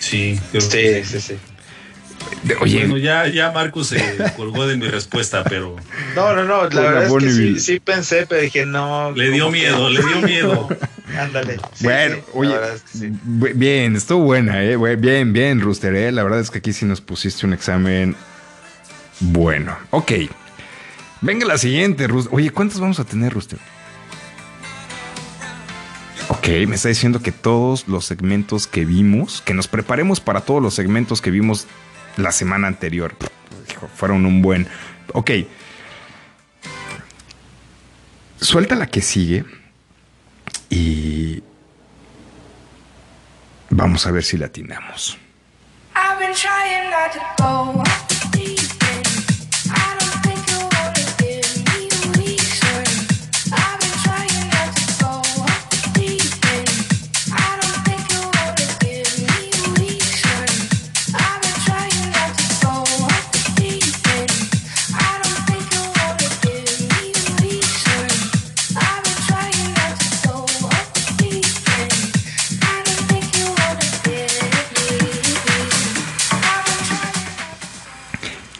Sí, 0.00 0.40
creo 0.50 0.60
Sí, 0.60 0.70
que 0.70 1.04
sí, 1.04 1.20
sí. 1.20 1.34
Oye, 2.60 2.80
Bueno, 2.80 2.96
ya, 2.98 3.28
ya 3.28 3.52
Marcus 3.52 3.86
se 3.88 4.16
colgó 4.36 4.66
de 4.66 4.76
mi 4.76 4.88
respuesta, 4.88 5.44
pero 5.44 5.76
No, 6.16 6.34
no, 6.34 6.42
no. 6.44 6.68
La 6.68 6.80
verdad 6.80 7.06
es 7.06 7.12
que 7.22 7.30
sí, 7.30 7.60
sí 7.60 7.78
pensé, 7.80 8.26
pero 8.28 8.42
dije, 8.42 8.66
no. 8.66 9.12
le 9.12 9.30
dio 9.30 9.48
miedo, 9.50 9.88
le 9.90 10.02
dio 10.02 10.20
miedo. 10.22 10.68
Ándale. 11.16 11.58
Sí, 11.74 11.84
bueno, 11.84 12.16
sí, 12.16 12.22
oye, 12.34 12.50
verdad 12.52 12.74
es 12.74 12.82
que 12.82 12.98
sí. 12.98 13.06
bu- 13.24 13.52
bien, 13.54 13.94
estuvo 13.94 14.24
buena, 14.24 14.62
eh. 14.64 14.76
Bien, 14.96 15.32
bien, 15.32 15.60
Rooster, 15.60 15.94
eh. 15.94 16.10
La 16.10 16.24
verdad 16.24 16.40
es 16.40 16.50
que 16.50 16.58
aquí 16.58 16.72
sí 16.72 16.84
nos 16.84 17.00
pusiste 17.00 17.46
un 17.46 17.52
examen 17.52 18.16
bueno. 19.20 19.76
Ok. 19.90 20.12
Venga 21.20 21.46
la 21.46 21.58
siguiente, 21.58 22.06
Rooster. 22.06 22.34
Oye, 22.34 22.50
¿cuántos 22.50 22.80
vamos 22.80 23.00
a 23.00 23.04
tener, 23.04 23.32
Rooster? 23.32 23.58
Ok. 26.28 26.48
Me 26.66 26.76
está 26.76 26.88
diciendo 26.88 27.20
que 27.20 27.32
todos 27.32 27.88
los 27.88 28.04
segmentos 28.04 28.66
que 28.66 28.84
vimos, 28.84 29.42
que 29.42 29.54
nos 29.54 29.68
preparemos 29.68 30.20
para 30.20 30.42
todos 30.42 30.62
los 30.62 30.74
segmentos 30.74 31.20
que 31.20 31.30
vimos 31.30 31.66
la 32.16 32.32
semana 32.32 32.68
anterior. 32.68 33.14
Fueron 33.94 34.26
un 34.26 34.42
buen. 34.42 34.68
Ok. 35.12 35.30
Suelta 38.40 38.76
la 38.76 38.86
que 38.86 39.00
sigue 39.02 39.44
y 40.70 41.42
vamos 43.70 44.06
a 44.06 44.12
ver 44.12 44.22
si 44.22 44.36
la 44.36 44.46
atinamos. 44.46 45.18
I've 45.96 46.18
been 46.20 46.34
trying 46.34 46.90
to 47.12 47.42
go 47.42 48.07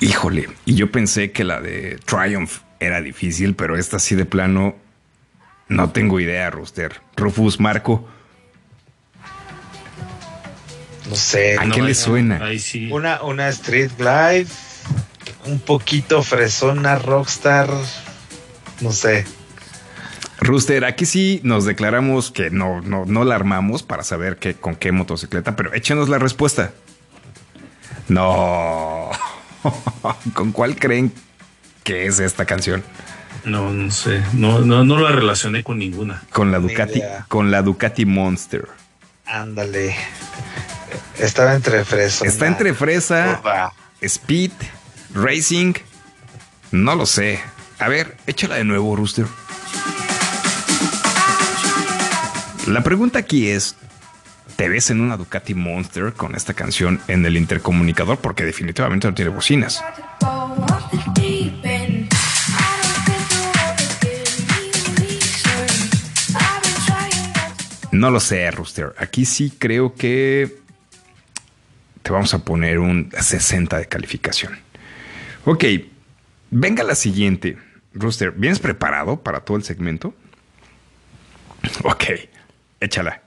Híjole, 0.09 0.49
y 0.65 0.75
yo 0.75 0.91
pensé 0.91 1.33
que 1.33 1.45
la 1.45 1.61
de 1.61 1.99
Triumph 2.07 2.61
era 2.81 3.03
difícil, 3.03 3.55
pero 3.55 3.77
esta 3.77 3.99
sí 3.99 4.15
de 4.15 4.25
plano 4.25 4.75
no 5.69 5.91
tengo 5.91 6.19
idea, 6.19 6.49
Rooster. 6.49 7.03
Rufus, 7.15 7.61
Marco, 7.61 8.09
No 11.11 11.15
sé. 11.15 11.59
¿A 11.59 11.67
No, 11.67 11.75
qué 11.75 11.83
le 11.83 11.95
suena? 11.95 12.43
Ahí 12.43 12.59
sí. 12.59 12.91
Una, 12.91 13.23
una 13.23 13.49
Street 13.51 13.91
Glide, 13.99 14.47
un 15.45 15.61
poquito 15.61 16.23
fresona, 16.23 16.97
rockstar, 16.97 17.69
no 18.81 18.93
sé. 18.93 19.27
Rooster, 20.41 20.87
aquí 20.87 21.05
sí 21.05 21.43
nos 21.43 21.67
declaramos 21.67 22.31
que 22.31 22.49
no, 22.49 22.81
no, 22.81 23.05
no 23.05 23.25
la 23.25 23.35
armamos 23.35 23.83
para 23.83 24.05
saber 24.05 24.39
qué, 24.39 24.55
con 24.55 24.75
qué 24.75 24.91
motocicleta, 24.91 25.55
pero 25.55 25.75
échenos 25.75 26.09
la 26.09 26.19
respuesta. 26.19 26.73
No. 28.09 29.11
¿Con 30.35 30.53
cuál 30.53 30.77
creen 30.77 31.13
que 31.85 32.07
es 32.07 32.21
esta 32.21 32.45
canción? 32.45 32.85
No, 33.45 33.73
no 33.73 33.91
sé. 33.91 34.23
No, 34.33 34.61
no, 34.61 34.85
no 34.85 34.99
la 34.99 35.11
relacioné 35.11 35.63
con 35.65 35.79
ninguna. 35.79 36.23
Con 36.33 36.51
la 36.51 36.59
Ducati, 36.59 37.03
con 37.29 37.51
la 37.51 37.63
Ducati 37.63 38.05
Monster. 38.05 38.69
Ándale. 39.27 39.97
Estaba 41.19 41.55
entre 41.55 41.85
fresona. 41.85 42.31
Está 42.31 42.47
entre 42.47 42.75
fresa, 42.75 43.41
speed, 44.01 44.53
racing. 45.15 45.75
No 46.71 46.95
lo 46.95 47.07
sé. 47.07 47.41
A 47.79 47.89
ver, 47.89 48.17
échala 48.27 48.57
de 48.57 48.65
nuevo, 48.65 48.95
Rooster. 48.97 49.27
La 52.67 52.83
pregunta 52.83 53.19
aquí 53.19 53.49
es, 53.49 53.77
¿te 54.59 54.69
ves 54.69 54.91
en 54.91 55.01
una 55.01 55.17
Ducati 55.17 55.55
Monster 55.55 56.15
con 56.15 56.35
esta 56.35 56.53
canción 56.53 57.01
en 57.07 57.25
el 57.25 57.37
intercomunicador? 57.37 58.19
Porque 58.19 58.45
definitivamente 58.45 59.07
no 59.07 59.15
tiene 59.15 59.31
bocinas. 59.31 59.81
No 67.93 68.11
lo 68.11 68.19
sé, 68.19 68.51
Rooster. 68.51 68.95
Aquí 68.99 69.25
sí 69.27 69.55
creo 69.57 69.95
que 69.95 70.59
te 72.03 72.11
vamos 72.11 72.35
a 72.35 72.41
poner 72.41 72.81
un 72.81 73.13
60 73.17 73.79
de 73.79 73.87
calificación. 73.87 74.59
Ok, 75.45 75.65
venga 76.51 76.83
la 76.83 76.97
siguiente. 76.97 77.59
Rooster, 77.95 78.33
¿vienes 78.33 78.59
preparado 78.59 79.23
para 79.23 79.39
todo 79.39 79.57
el 79.57 79.63
segmento? 79.63 80.17
Ok, 81.85 82.07
échala. 82.81 83.23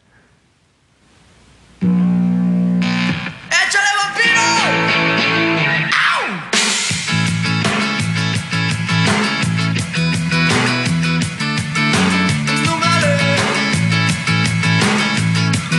¡Échale 3.51 3.89
vampiro! 3.99 5.51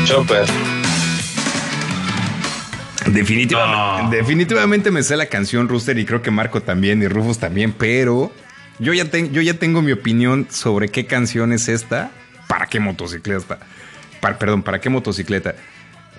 Chopper. 0.05 0.45
Definitivamente, 3.07 4.03
No. 4.05 4.11
definitivamente 4.11 4.91
me 4.91 5.03
sé 5.03 5.17
la 5.17 5.27
canción 5.27 5.69
Rooster 5.69 5.99
y 5.99 6.05
creo 6.05 6.23
que 6.23 6.31
Marco 6.31 6.63
también 6.63 7.03
y 7.03 7.09
Rufus 7.09 7.39
también, 7.39 7.73
pero 7.73 8.33
yo 8.79 8.93
ya, 8.95 9.05
ten- 9.11 9.33
yo 9.33 9.43
ya 9.43 9.55
tengo 9.55 9.83
mi 9.83 9.93
opinión 9.93 10.47
sobre 10.51 10.89
qué 10.89 11.07
canción 11.07 11.53
es 11.53 11.69
esta, 11.69 12.11
para 12.49 12.67
qué 12.67 12.81
motocicleta. 12.81 13.59
Perdón, 14.39 14.63
para 14.63 14.81
qué 14.81 14.89
motocicleta. 14.89 15.55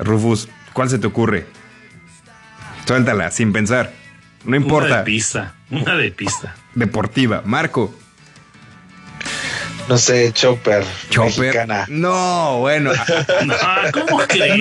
Rufus, 0.04 0.48
¿cuál 0.74 0.90
se 0.90 1.00
te 1.00 1.08
ocurre? 1.08 1.46
Suéltala, 2.86 3.32
sin 3.32 3.54
pensar. 3.54 3.92
No 4.44 4.50
Una 4.50 4.58
importa. 4.58 4.98
de 4.98 5.04
pista. 5.04 5.54
Una 5.72 5.96
de 5.96 6.12
pista. 6.12 6.56
Deportiva. 6.76 7.42
Marco, 7.46 7.94
No 9.88 9.98
sé, 9.98 10.32
Chopper. 10.34 10.84
Chopper. 11.10 11.40
Mexicana. 11.40 11.86
No, 11.90 12.60
bueno. 12.60 12.92
No, 13.46 13.56
¿cómo 13.94 14.18
crees? 14.28 14.60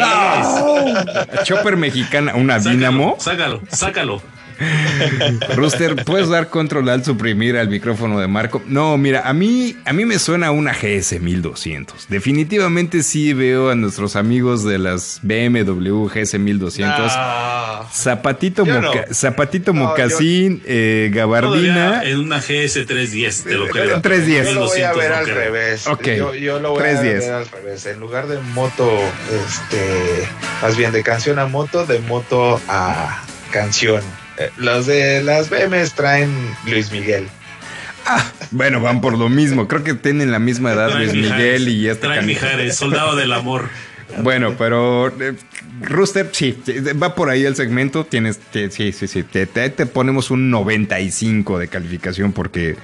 Chopper 1.45 1.77
mexicana, 1.77 2.35
una 2.35 2.59
Sácalo, 2.59 2.71
Dynamo. 2.77 3.17
Sácalo, 3.19 3.61
sácalo. 3.71 4.23
Rooster, 5.57 6.05
¿puedes 6.05 6.29
dar 6.29 6.49
control 6.49 6.89
al 6.89 7.05
suprimir 7.05 7.57
al 7.57 7.69
micrófono 7.69 8.19
de 8.21 8.27
Marco? 8.29 8.63
No, 8.67 8.97
mira, 8.99 9.23
a 9.29 9.33
mí, 9.33 9.77
a 9.85 9.93
mí 9.93 10.05
me 10.05 10.19
suena 10.19 10.51
una 10.51 10.73
GS 10.73 11.21
1200. 11.21 12.07
Definitivamente 12.09 13.03
sí 13.03 13.33
veo 13.33 13.71
a 13.71 13.75
nuestros 13.75 14.17
amigos 14.17 14.65
de 14.65 14.79
las 14.79 15.21
BMW 15.23 16.07
GS 16.09 16.39
1200. 16.39 17.13
Ah, 17.15 17.89
Zapatito, 17.93 18.65
Yo 18.65 18.81
moca- 18.81 19.07
no. 19.09 19.15
zapatito 19.15 19.73
No, 19.73 19.85
mocasín, 19.87 20.63
eh, 20.67 21.11
gabardina. 21.13 21.87
Todavía 22.01 22.11
en 22.11 22.19
una 22.21 22.39
GS 22.39 22.85
310, 22.87 23.45
te 23.45 23.55
lo 23.55 23.67
creo. 23.69 24.01
310. 24.01 24.47
yo 24.49 24.55
lo 24.55 24.67
voy 24.67 24.81
a 24.83 24.93
1200 24.93 24.97
ver 24.99 25.11
no 25.11 25.17
al 25.17 25.25
creo. 25.25 25.37
revés. 25.37 25.87
Ok. 25.87 26.07
Yo, 26.17 26.35
yo 26.35 26.61
lo 26.61 26.71
voy 26.71 26.79
310. 26.83 27.25
a 27.25 27.27
ver 27.27 27.35
al 27.47 27.49
revés. 27.51 27.87
En 27.87 28.01
lugar 28.01 28.29
de 28.29 28.39
moto, 28.55 28.91
este, 29.31 30.29
más 30.63 30.77
bien 30.77 30.93
de 30.93 31.03
canción 31.03 31.39
a 31.39 31.47
moto, 31.47 31.85
de 31.87 31.99
moto 32.01 32.61
a 32.69 33.23
canción. 33.51 34.03
Eh, 34.39 34.51
Los 34.57 34.87
de 34.87 35.23
las 35.23 35.51
BMs 35.51 35.93
traen 35.95 36.31
Luis 36.67 36.91
Miguel. 36.91 37.27
Bueno, 38.51 38.81
van 38.81 39.01
por 39.01 39.17
lo 39.17 39.29
mismo. 39.29 39.69
Creo 39.69 39.85
que 39.85 39.95
tienen 39.95 40.31
la 40.33 40.39
misma 40.39 40.73
edad 40.73 40.91
Luis 40.97 41.13
Miguel 41.15 41.69
y 41.69 41.89
este 41.89 42.07
Trae. 42.07 42.23
Mijares, 42.23 42.77
soldado 42.77 43.15
del 43.17 43.33
amor. 43.33 43.69
Bueno, 44.19 44.57
pero 44.59 45.09
eh, 45.21 45.35
Rooster, 45.81 46.29
sí, 46.33 46.59
va 47.01 47.15
por 47.15 47.31
ahí 47.31 47.45
el 47.45 47.55
segmento. 47.57 48.05
Tienes, 48.05 48.39
te- 48.39 48.71
sí, 48.71 48.93
sí, 48.93 49.07
sí. 49.07 49.23
Te, 49.23 49.47
te- 49.47 49.71
te 49.71 49.87
ponemos 49.87 50.31
un 50.31 50.51
95 50.51 51.59
de 51.59 51.69
calificación 51.69 52.33
porque 52.33 52.77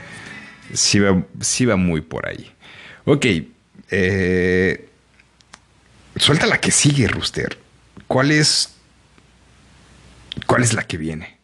sí 0.73 1.01
va, 1.01 1.23
sí 1.41 1.67
va 1.67 1.77
muy 1.77 2.01
por 2.01 2.27
ahí. 2.29 2.51
Ok. 3.05 3.27
eh, 3.91 4.89
suelta 6.17 6.47
la 6.47 6.61
que 6.61 6.71
sigue, 6.71 7.09
Rooster. 7.09 7.59
¿Cuál 8.07 8.31
es? 8.31 8.75
¿Cuál 10.47 10.63
es 10.63 10.73
la 10.73 10.85
que 10.85 10.97
viene? 10.97 11.38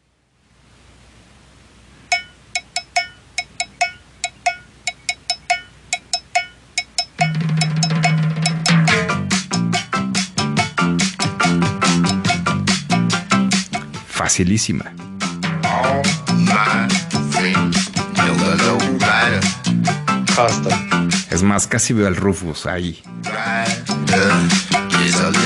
Custom. 20.35 21.09
Es 21.31 21.43
más, 21.43 21.67
casi 21.67 21.93
veo 21.93 22.07
al 22.07 22.17
Rufus 22.17 22.67
ahí. 22.67 23.03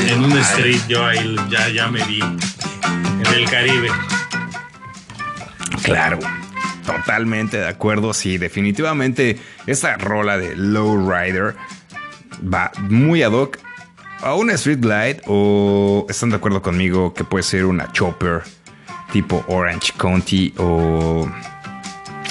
En 0.09 0.24
un 0.24 0.38
street 0.38 0.80
yo 0.88 1.05
ahí 1.05 1.36
ya, 1.50 1.68
ya 1.68 1.88
me 1.88 2.05
vi. 2.05 2.20
En 2.20 3.26
el 3.34 3.50
Caribe. 3.50 3.88
Claro, 5.82 6.18
totalmente 6.86 7.59
de 7.59 7.68
acuerdo. 7.68 8.14
Sí, 8.14 8.38
definitivamente 8.38 9.38
esta 9.66 9.96
rola 9.96 10.38
de 10.38 10.56
Lowrider 10.56 11.56
va 12.42 12.70
muy 12.78 13.22
ad 13.22 13.32
hoc 13.32 13.59
a 14.20 14.34
una 14.34 14.55
Street 14.55 14.80
Glide 14.80 15.22
o 15.26 16.06
están 16.09 16.30
de 16.30 16.36
acuerdo 16.36 16.62
conmigo 16.62 17.14
que 17.14 17.24
puede 17.24 17.42
ser 17.42 17.64
una 17.64 17.92
Chopper 17.92 18.42
tipo 19.12 19.44
Orange 19.48 19.93
County 19.97 20.52
o, 20.59 21.28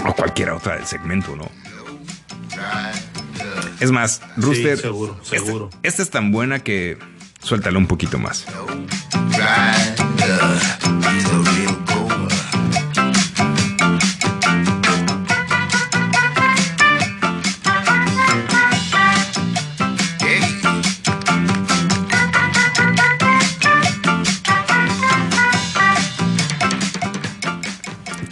o 0.06 0.14
cualquier 0.16 0.52
otra 0.52 0.76
del 0.76 0.86
segmento, 0.86 1.36
¿no? 1.36 1.50
Es 3.80 3.92
más, 3.92 4.22
Rooster. 4.38 4.78
seguro, 4.78 5.18
esta- 5.24 5.38
seguro. 5.38 5.70
Esta, 5.84 6.02
es 6.04 6.10
tan 6.10 6.32
buena 6.32 6.60
que 6.60 6.98
suéltala 7.42 7.78
un 7.78 7.86
poquito 7.88 8.18
más. 8.18 8.46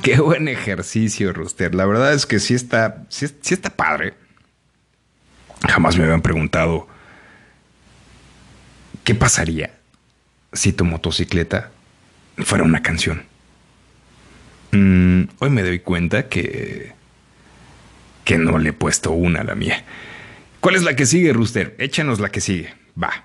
Qué 0.06 0.20
buen 0.20 0.48
ejercicio, 0.48 1.34
Rooster. 1.34 1.74
La 1.74 1.88
verdad 1.88 2.14
es 2.14 2.28
que 2.28 2.40
sí 2.40 2.54
está, 2.54 3.08
sí, 3.10 3.26
está 3.26 3.72
padre. 3.72 4.14
Jamás 5.68 5.98
me 5.98 6.04
habían 6.04 6.22
preguntado 6.22 6.88
qué 9.04 9.16
pasaría 9.16 9.74
si 10.54 10.74
tu 10.74 10.86
motocicleta 10.86 11.72
fuera 12.38 12.64
una 12.64 12.84
canción. 12.84 13.24
Mm, 14.74 15.24
hoy 15.40 15.50
me 15.50 15.64
doy 15.64 15.80
cuenta 15.80 16.30
que 16.30 16.94
que 18.26 18.38
no 18.38 18.60
le 18.60 18.70
he 18.70 18.74
puesto 18.74 19.10
una 19.10 19.42
a 19.42 19.44
la 19.44 19.56
mía. 19.56 19.86
¿Cuál 20.60 20.76
es 20.76 20.84
la 20.84 20.96
que 20.96 21.08
sigue, 21.08 21.34
Rooster? 21.34 21.76
Échanos 21.80 22.20
la 22.20 22.30
que 22.30 22.42
sigue. 22.42 22.76
Va. 23.02 23.24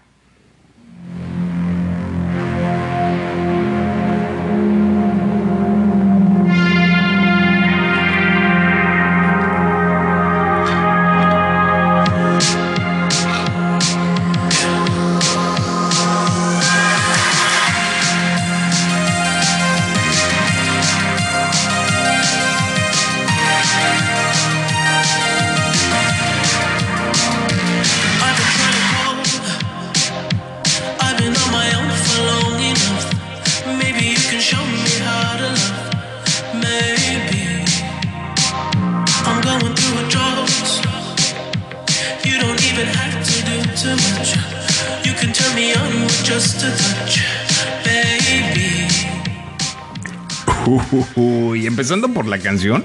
Empezando 51.80 52.12
por 52.12 52.26
la 52.26 52.38
canción. 52.38 52.84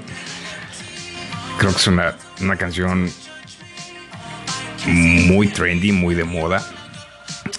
Creo 1.58 1.70
que 1.70 1.76
es 1.76 1.86
una, 1.86 2.16
una 2.40 2.56
canción 2.56 3.12
muy 4.86 5.48
trendy, 5.48 5.92
muy 5.92 6.14
de 6.14 6.24
moda. 6.24 6.66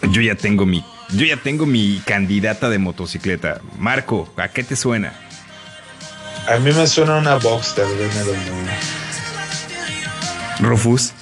Yo 0.10 0.24
ya 0.24 0.34
tengo 0.34 0.66
mi. 0.66 0.84
Yo 1.12 1.28
ya 1.28 1.38
tengo 1.38 1.68
mi 1.68 2.02
candidata 2.04 2.70
de 2.70 2.80
motocicleta. 2.80 3.62
Marco, 3.78 4.34
¿a 4.36 4.48
qué 4.48 4.64
te 4.64 4.76
suena? 4.76 5.14
A 6.48 6.58
mí 6.58 6.72
me 6.72 6.88
suena 6.88 7.18
una 7.18 7.36
Boxster 7.36 7.86
de 7.86 8.08
BMW. 8.08 8.72
Rufus. 10.68 11.14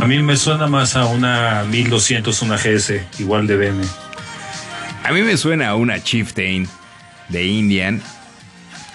A 0.00 0.06
mí 0.06 0.22
me 0.22 0.38
suena 0.38 0.66
más 0.68 0.96
a 0.96 1.04
una 1.04 1.64
1200, 1.64 2.40
una 2.40 2.56
GS, 2.56 3.04
igual 3.18 3.46
de 3.46 3.56
BM. 3.58 4.05
A 5.06 5.12
mí 5.12 5.22
me 5.22 5.36
suena 5.36 5.68
a 5.68 5.76
una 5.76 6.02
Chieftain 6.02 6.66
de 7.28 7.46
Indian 7.46 8.02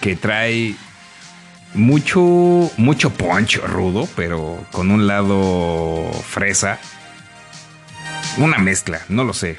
que 0.02 0.14
trae 0.14 0.74
mucho, 1.72 2.70
mucho 2.76 3.08
poncho 3.14 3.66
rudo, 3.66 4.06
pero 4.14 4.62
con 4.72 4.90
un 4.90 5.06
lado 5.06 6.12
fresa. 6.28 6.78
Una 8.36 8.58
mezcla, 8.58 9.00
no 9.08 9.24
lo 9.24 9.32
sé. 9.32 9.56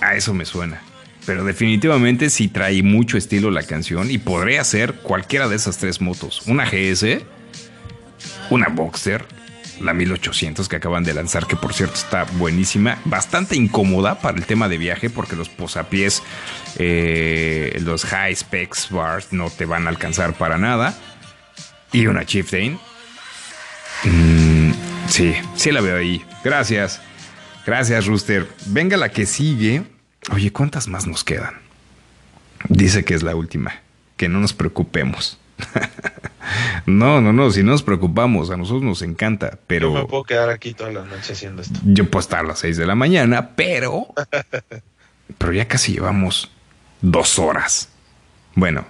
A 0.00 0.14
eso 0.14 0.32
me 0.32 0.46
suena. 0.46 0.80
Pero 1.26 1.44
definitivamente 1.44 2.30
sí 2.30 2.48
trae 2.48 2.82
mucho 2.82 3.18
estilo 3.18 3.50
la 3.50 3.62
canción 3.62 4.10
y 4.10 4.16
podría 4.16 4.64
ser 4.64 4.94
cualquiera 4.94 5.46
de 5.46 5.56
esas 5.56 5.76
tres 5.76 6.00
motos. 6.00 6.40
Una 6.46 6.64
GS, 6.64 7.20
una 8.48 8.68
Boxster, 8.68 9.26
la 9.80 9.94
1800 9.94 10.68
que 10.68 10.76
acaban 10.76 11.04
de 11.04 11.14
lanzar, 11.14 11.46
que 11.46 11.56
por 11.56 11.72
cierto 11.74 11.94
está 11.94 12.24
buenísima, 12.24 12.98
bastante 13.04 13.56
incómoda 13.56 14.20
para 14.20 14.38
el 14.38 14.46
tema 14.46 14.68
de 14.68 14.78
viaje 14.78 15.10
porque 15.10 15.36
los 15.36 15.48
posapiés, 15.48 16.22
eh, 16.76 17.78
los 17.82 18.04
high 18.04 18.34
specs 18.34 18.90
bars 18.90 19.32
no 19.32 19.50
te 19.50 19.64
van 19.64 19.86
a 19.86 19.90
alcanzar 19.90 20.34
para 20.34 20.58
nada. 20.58 20.96
Y 21.92 22.06
una 22.06 22.24
Chieftain. 22.24 22.78
Mm, 24.04 24.72
sí, 25.08 25.34
sí 25.56 25.72
la 25.72 25.80
veo 25.80 25.96
ahí. 25.96 26.24
Gracias. 26.44 27.00
Gracias, 27.66 28.06
Rooster. 28.06 28.48
Venga 28.66 28.96
la 28.96 29.10
que 29.10 29.26
sigue. 29.26 29.82
Oye, 30.32 30.52
¿cuántas 30.52 30.88
más 30.88 31.06
nos 31.06 31.24
quedan? 31.24 31.54
Dice 32.68 33.04
que 33.04 33.14
es 33.14 33.22
la 33.22 33.34
última. 33.34 33.80
Que 34.16 34.28
no 34.28 34.38
nos 34.38 34.52
preocupemos. 34.52 35.38
no, 36.86 37.20
no, 37.20 37.32
no. 37.32 37.50
Si 37.50 37.62
no 37.62 37.72
nos 37.72 37.82
preocupamos, 37.82 38.50
a 38.50 38.56
nosotros 38.56 38.82
nos 38.82 39.02
encanta. 39.02 39.58
Pero 39.66 39.92
Yo 39.92 40.00
me 40.02 40.04
puedo 40.06 40.24
quedar 40.24 40.50
aquí 40.50 40.74
toda 40.74 40.90
la 40.90 41.04
noche 41.04 41.32
haciendo 41.32 41.62
esto. 41.62 41.78
yo 41.84 42.08
puedo 42.10 42.20
estar 42.20 42.40
a 42.40 42.48
las 42.48 42.58
6 42.60 42.76
de 42.76 42.86
la 42.86 42.94
mañana, 42.94 43.50
pero. 43.56 44.06
Pero 45.38 45.52
ya 45.52 45.68
casi 45.68 45.92
llevamos 45.92 46.50
dos 47.00 47.38
horas. 47.38 47.88
Bueno, 48.56 48.84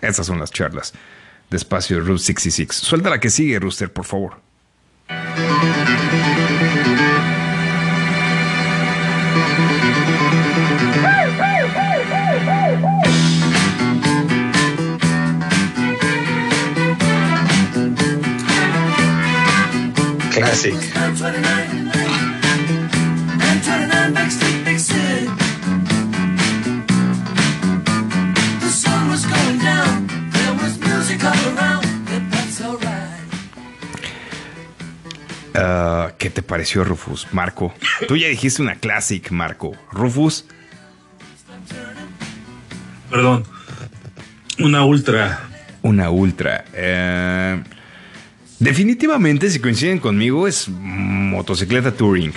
esas 0.00 0.26
son 0.26 0.38
las 0.38 0.52
charlas. 0.52 0.94
Despacio 1.50 1.98
Route 2.00 2.20
66. 2.22 2.72
Suelta 2.72 3.10
la 3.10 3.18
que 3.18 3.30
sigue, 3.30 3.58
Rooster, 3.58 3.92
por 3.92 4.04
favor. 4.04 4.40
Alright. 20.42 20.82
Ah, 35.54 36.12
¿Qué 36.18 36.30
te 36.30 36.42
pareció, 36.42 36.82
Rufus? 36.84 37.28
Marco. 37.32 37.72
Tú 38.08 38.16
ya 38.16 38.28
dijiste 38.28 38.62
una 38.62 38.76
classic, 38.76 39.30
Marco. 39.30 39.76
Rufus. 39.92 40.46
Perdón. 43.10 43.44
Una 44.58 44.84
ultra. 44.84 45.40
Una 45.82 46.10
ultra. 46.10 46.64
Eh, 46.72 47.62
definitivamente, 48.62 49.50
si 49.50 49.58
coinciden 49.58 49.98
conmigo, 49.98 50.46
es 50.46 50.68
motocicleta 50.68 51.92
touring. 51.92 52.32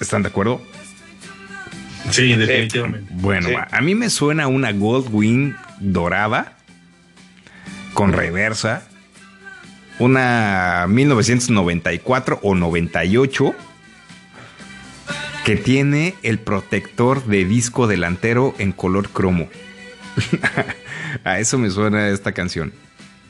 ¿Están 0.00 0.22
de 0.22 0.28
acuerdo? 0.28 0.60
Sí, 2.10 2.34
definitivamente. 2.34 3.06
Bueno, 3.14 3.48
Sí. 3.48 3.54
a 3.70 3.80
mí 3.80 3.94
me 3.94 4.10
suena 4.10 4.46
una 4.48 4.72
Goldwing 4.72 5.54
dorada 5.80 6.56
con 7.94 8.12
reversa. 8.12 8.86
Una 9.98 10.86
1994 10.88 12.40
o 12.42 12.54
98 12.54 13.54
que 15.44 15.56
tiene 15.56 16.14
el 16.22 16.38
protector 16.38 17.24
de 17.26 17.44
disco 17.44 17.86
delantero 17.86 18.54
en 18.58 18.72
color 18.72 19.10
cromo. 19.10 19.48
a 21.24 21.38
eso 21.38 21.58
me 21.58 21.70
suena 21.70 22.08
esta 22.08 22.32
canción. 22.32 22.72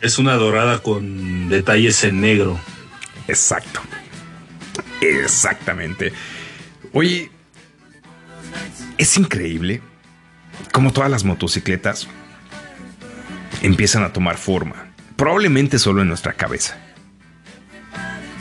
Es 0.01 0.19
una 0.19 0.35
dorada 0.35 0.79
con 0.83 1.49
detalles 1.49 2.03
en 2.05 2.21
negro. 2.21 2.59
Exacto. 3.29 3.81
Exactamente. 5.01 6.13
Oye, 6.93 7.31
es 8.99 9.17
increíble 9.17 9.83
cómo 10.73 10.93
todas 10.93 11.11
las 11.11 11.25
motocicletas 11.25 12.09
empiezan 13.63 14.03
a 14.03 14.13
tomar 14.13 14.37
forma. 14.37 14.93
Probablemente 15.17 15.79
solo 15.79 16.03
en 16.03 16.09
nuestra 16.09 16.33
cabeza. 16.33 16.79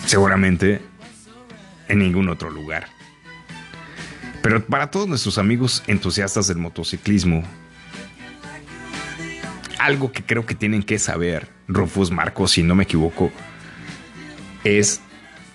Seguramente 0.05 0.81
en 1.87 1.99
ningún 1.99 2.29
otro 2.29 2.49
lugar. 2.49 2.87
Pero 4.41 4.65
para 4.65 4.89
todos 4.89 5.07
nuestros 5.07 5.37
amigos 5.37 5.83
entusiastas 5.87 6.47
del 6.47 6.57
motociclismo, 6.57 7.43
algo 9.79 10.11
que 10.11 10.23
creo 10.23 10.45
que 10.45 10.55
tienen 10.55 10.83
que 10.83 10.99
saber, 10.99 11.49
Rufus 11.67 12.11
Marcos, 12.11 12.51
si 12.51 12.63
no 12.63 12.75
me 12.75 12.83
equivoco, 12.83 13.31
es 14.63 15.01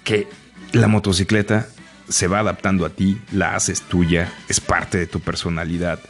que 0.02 0.26
la 0.72 0.88
motocicleta 0.88 1.68
se 2.08 2.26
va 2.26 2.40
adaptando 2.40 2.84
a 2.84 2.90
ti, 2.90 3.20
la 3.32 3.54
haces 3.54 3.82
tuya, 3.82 4.32
es 4.48 4.60
parte 4.60 4.98
de 4.98 5.06
tu 5.06 5.20
personalidad. 5.20 6.00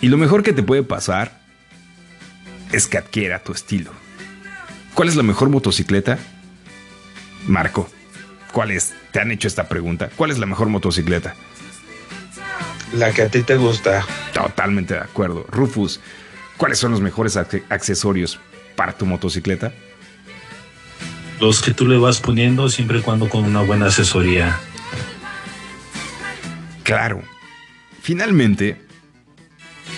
Y 0.00 0.08
lo 0.08 0.16
mejor 0.16 0.42
que 0.42 0.52
te 0.52 0.62
puede 0.62 0.82
pasar 0.82 1.40
es 2.72 2.86
que 2.86 2.98
adquiera 2.98 3.42
tu 3.42 3.52
estilo. 3.52 3.90
¿Cuál 4.94 5.08
es 5.08 5.16
la 5.16 5.22
mejor 5.22 5.50
motocicleta? 5.50 6.18
Marco, 7.46 7.88
¿cuál 8.52 8.70
es? 8.70 8.94
Te 9.12 9.20
han 9.20 9.30
hecho 9.30 9.48
esta 9.48 9.68
pregunta. 9.68 10.10
¿Cuál 10.16 10.30
es 10.30 10.38
la 10.38 10.46
mejor 10.46 10.68
motocicleta? 10.68 11.34
La 12.94 13.12
que 13.12 13.22
a 13.22 13.28
ti 13.28 13.42
te 13.42 13.56
gusta. 13.56 14.04
Totalmente 14.32 14.94
de 14.94 15.00
acuerdo. 15.00 15.44
Rufus, 15.50 16.00
¿cuáles 16.56 16.78
son 16.78 16.92
los 16.92 17.00
mejores 17.00 17.36
acce- 17.36 17.62
accesorios 17.68 18.38
para 18.76 18.92
tu 18.92 19.06
motocicleta? 19.06 19.72
Los 21.40 21.60
que 21.62 21.72
tú 21.72 21.86
le 21.86 21.98
vas 21.98 22.20
poniendo 22.20 22.68
siempre 22.70 22.98
y 22.98 23.02
cuando 23.02 23.28
con 23.28 23.44
una 23.44 23.60
buena 23.62 23.86
asesoría. 23.86 24.58
Claro. 26.82 27.22
Finalmente, 28.00 28.80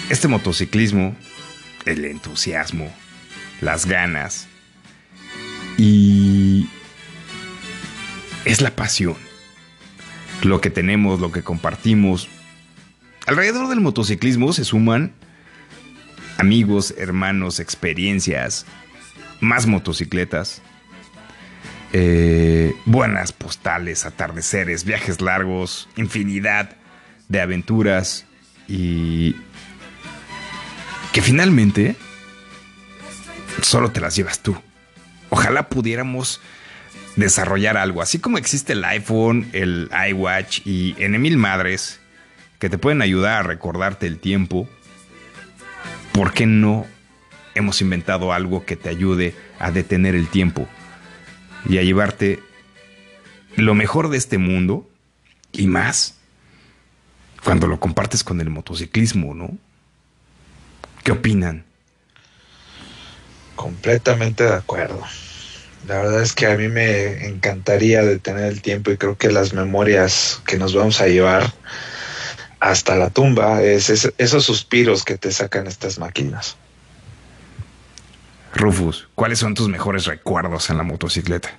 este 0.09 0.27
motociclismo, 0.27 1.15
el 1.85 2.05
entusiasmo, 2.05 2.93
las 3.61 3.87
ganas 3.87 4.49
y 5.77 6.69
es 8.45 8.61
la 8.61 8.75
pasión. 8.75 9.17
Lo 10.43 10.61
que 10.61 10.71
tenemos, 10.71 11.21
lo 11.21 11.31
que 11.31 11.43
compartimos. 11.43 12.29
Alrededor 13.27 13.69
del 13.69 13.81
motociclismo 13.81 14.53
se 14.53 14.65
suman 14.65 15.13
amigos, 16.39 16.95
hermanos, 16.97 17.61
experiencias, 17.61 18.65
más 19.41 19.67
motocicletas, 19.67 20.63
eh, 21.93 22.75
buenas 22.87 23.33
postales, 23.33 24.07
atardeceres, 24.07 24.85
viajes 24.85 25.21
largos, 25.21 25.89
infinidad 25.97 26.77
de 27.29 27.41
aventuras 27.41 28.25
y 28.67 29.37
que 31.13 31.23
finalmente 31.23 31.97
solo 33.63 33.91
te 33.91 34.01
las 34.01 34.17
llevas 34.17 34.41
tú. 34.41 34.57
Ojalá 35.31 35.69
pudiéramos 35.69 36.41
desarrollar 37.17 37.77
algo, 37.77 38.01
así 38.01 38.19
como 38.19 38.39
existe 38.39 38.75
el 38.75 38.85
iPhone, 38.85 39.49
el 39.53 39.91
iWatch 40.11 40.61
y 40.65 40.95
en 40.99 41.21
mil 41.21 41.37
madres 41.37 42.01
que 42.59 42.71
te 42.71 42.79
pueden 42.79 43.03
ayudar 43.03 43.39
a 43.39 43.43
recordarte 43.43 44.07
el 44.07 44.19
tiempo. 44.19 44.69
¿Por 46.19 46.33
qué 46.33 46.47
no 46.47 46.85
hemos 47.55 47.81
inventado 47.81 48.33
algo 48.33 48.67
que 48.67 48.75
te 48.75 48.89
ayude 48.89 49.37
a 49.61 49.71
detener 49.71 50.17
el 50.17 50.27
tiempo? 50.27 50.67
y 51.69 51.79
a 51.79 51.83
llevarte 51.83 52.41
lo 53.55 53.75
mejor 53.77 54.11
de 54.11 54.17
este 54.17 54.37
mundo 54.37 54.89
y 55.53 55.69
más 55.69 56.17
cuando 57.45 57.69
lo 57.69 57.79
compartes 57.79 58.25
con 58.25 58.41
el 58.41 58.51
motociclismo, 58.51 59.33
¿no? 59.33 59.57
¿Qué 61.05 61.13
opinan? 61.13 61.65
Completamente 63.55 64.43
de 64.43 64.55
acuerdo. 64.55 65.01
La 65.87 65.99
verdad 65.99 66.23
es 66.23 66.33
que 66.33 66.47
a 66.47 66.57
mí 66.57 66.67
me 66.67 67.29
encantaría 67.29 68.03
detener 68.03 68.47
el 68.47 68.61
tiempo 68.61 68.91
y 68.91 68.97
creo 68.97 69.17
que 69.17 69.31
las 69.31 69.53
memorias 69.53 70.43
que 70.49 70.59
nos 70.59 70.75
vamos 70.75 71.01
a 71.01 71.07
llevar 71.07 71.53
hasta 72.61 72.97
la 72.97 73.11
tumba 73.11 73.63
es, 73.63 73.91
es- 73.91 74.13
esos 74.19 74.45
suspiros 74.45 75.05
que 75.05 75.17
te 75.19 75.31
sacan 75.33 75.67
estas 75.67 75.99
máquinas. 75.99 76.57
Rufus, 78.55 79.09
¿cuáles 79.15 79.39
son 79.39 79.55
tus 79.55 79.69
mejores 79.69 80.07
recuerdos 80.07 80.71
en 80.71 80.77
la 80.79 80.83
motocicleta? 80.83 81.51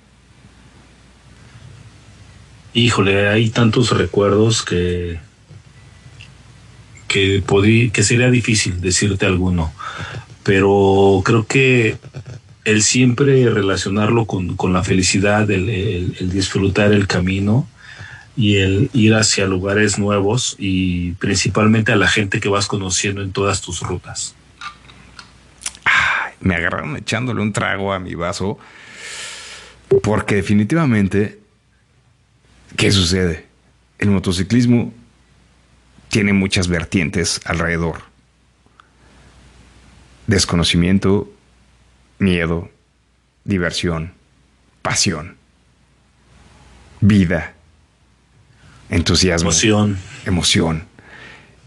Híjole, 2.72 3.28
hay 3.28 3.50
tantos 3.50 3.90
recuerdos 3.96 4.62
que 4.62 5.18
que 7.08 7.42
que 7.92 8.02
sería 8.04 8.30
difícil 8.30 8.80
decirte 8.80 9.26
alguno, 9.26 9.72
pero 10.44 11.22
creo 11.24 11.44
que 11.46 11.96
el 12.64 12.82
siempre 12.84 13.48
relacionarlo 13.50 14.26
con, 14.26 14.56
con 14.56 14.72
la 14.72 14.84
felicidad, 14.84 15.50
el, 15.50 15.68
el- 15.68 16.16
el 16.20 16.30
disfrutar 16.30 16.92
el 16.92 17.08
camino 17.08 17.66
y 18.40 18.56
el 18.56 18.88
ir 18.94 19.14
hacia 19.14 19.44
lugares 19.44 19.98
nuevos 19.98 20.56
y 20.58 21.12
principalmente 21.12 21.92
a 21.92 21.96
la 21.96 22.08
gente 22.08 22.40
que 22.40 22.48
vas 22.48 22.68
conociendo 22.68 23.20
en 23.20 23.32
todas 23.32 23.60
tus 23.60 23.82
rutas. 23.82 24.34
Me 26.40 26.54
agarraron 26.54 26.96
echándole 26.96 27.42
un 27.42 27.52
trago 27.52 27.92
a 27.92 27.98
mi 27.98 28.14
vaso 28.14 28.58
porque 30.02 30.36
definitivamente, 30.36 31.38
¿qué 32.78 32.90
sucede? 32.90 33.46
El 33.98 34.08
motociclismo 34.08 34.94
tiene 36.08 36.32
muchas 36.32 36.66
vertientes 36.68 37.42
alrededor. 37.44 38.04
Desconocimiento, 40.26 41.30
miedo, 42.18 42.70
diversión, 43.44 44.14
pasión, 44.80 45.36
vida, 47.02 47.54
entusiasmo, 48.90 49.50
Emoción. 49.50 49.98
emoción. 50.26 50.84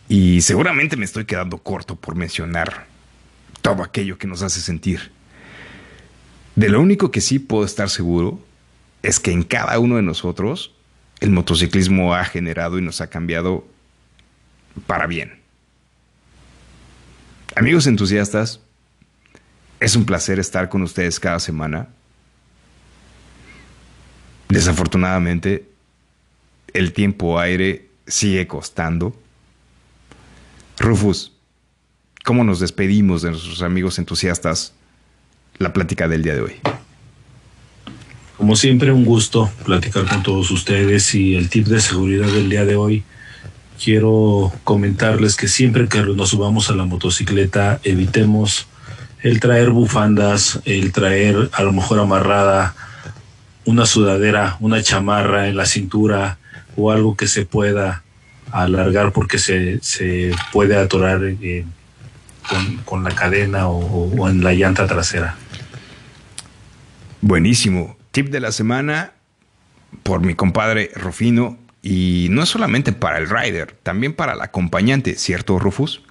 Y 0.09 0.41
seguramente 0.41 0.97
me 0.97 1.05
estoy 1.05 1.25
quedando 1.25 1.57
corto 1.57 1.95
por 1.95 2.15
mencionar 2.15 2.85
todo 3.61 3.83
aquello 3.83 4.17
que 4.17 4.27
nos 4.27 4.41
hace 4.41 4.59
sentir. 4.59 5.11
De 6.55 6.69
lo 6.69 6.81
único 6.81 7.09
que 7.09 7.21
sí 7.21 7.39
puedo 7.39 7.65
estar 7.65 7.89
seguro 7.89 8.39
es 9.01 9.19
que 9.19 9.31
en 9.31 9.43
cada 9.43 9.79
uno 9.79 9.95
de 9.95 10.01
nosotros 10.03 10.73
el 11.19 11.31
motociclismo 11.31 12.13
ha 12.13 12.25
generado 12.25 12.77
y 12.77 12.81
nos 12.81 13.01
ha 13.01 13.07
cambiado 13.09 13.65
para 14.85 15.07
bien. 15.07 15.39
Amigos 17.55 17.87
entusiastas, 17.87 18.59
es 19.79 19.95
un 19.95 20.05
placer 20.05 20.39
estar 20.39 20.69
con 20.69 20.81
ustedes 20.81 21.19
cada 21.19 21.39
semana. 21.39 21.87
Desafortunadamente, 24.49 25.72
el 26.73 26.93
tiempo 26.93 27.39
aire 27.39 27.89
sigue 28.07 28.47
costando. 28.47 29.15
Rufus, 30.79 31.31
¿cómo 32.23 32.43
nos 32.43 32.59
despedimos 32.59 33.21
de 33.21 33.31
nuestros 33.31 33.61
amigos 33.61 33.99
entusiastas 33.99 34.73
la 35.57 35.71
plática 35.71 36.07
del 36.07 36.23
día 36.23 36.33
de 36.33 36.41
hoy? 36.41 36.53
Como 38.37 38.55
siempre, 38.55 38.91
un 38.91 39.05
gusto 39.05 39.49
platicar 39.63 40.05
con 40.07 40.23
todos 40.23 40.49
ustedes 40.51 41.13
y 41.15 41.35
el 41.35 41.49
tip 41.49 41.67
de 41.67 41.79
seguridad 41.79 42.27
del 42.27 42.49
día 42.49 42.65
de 42.65 42.75
hoy. 42.75 43.03
Quiero 43.81 44.51
comentarles 44.63 45.35
que 45.35 45.47
siempre 45.47 45.87
que 45.87 46.01
nos 46.01 46.29
subamos 46.29 46.69
a 46.69 46.75
la 46.75 46.85
motocicleta, 46.85 47.79
evitemos 47.83 48.67
el 49.21 49.39
traer 49.39 49.69
bufandas, 49.69 50.59
el 50.65 50.91
traer 50.91 51.49
a 51.53 51.63
lo 51.63 51.71
mejor 51.71 51.99
amarrada 51.99 52.75
una 53.65 53.85
sudadera, 53.85 54.57
una 54.59 54.81
chamarra 54.81 55.47
en 55.47 55.55
la 55.55 55.65
cintura 55.65 56.37
o 56.75 56.91
algo 56.91 57.15
que 57.15 57.27
se 57.27 57.45
pueda 57.45 58.03
alargar 58.51 59.11
porque 59.11 59.39
se, 59.39 59.79
se 59.81 60.31
puede 60.51 60.75
atorar 60.77 61.21
eh, 61.23 61.65
con, 62.49 62.77
con 62.85 63.03
la 63.03 63.11
cadena 63.15 63.67
o- 63.67 64.11
o- 64.15 64.29
en 64.29 64.43
la 64.43 64.53
llanta 64.53 64.85
trasera. 64.87 65.35
Buenísimo. 67.21 67.97
Tip 68.11 68.29
de 68.29 68.39
la 68.39 68.51
semana 68.51 69.13
por 70.03 70.21
mi 70.21 70.35
compadre 70.35 70.91
Rufino. 70.95 71.57
Y 71.81 72.27
no 72.31 72.45
solamente 72.45 72.93
para 72.93 73.17
el 73.17 73.29
rider, 73.29 73.75
también 73.83 74.13
para 74.13 74.33
el 74.33 74.41
acompañante, 74.41 75.15
¿cierto, 75.15 75.59
Rufus? 75.59 76.01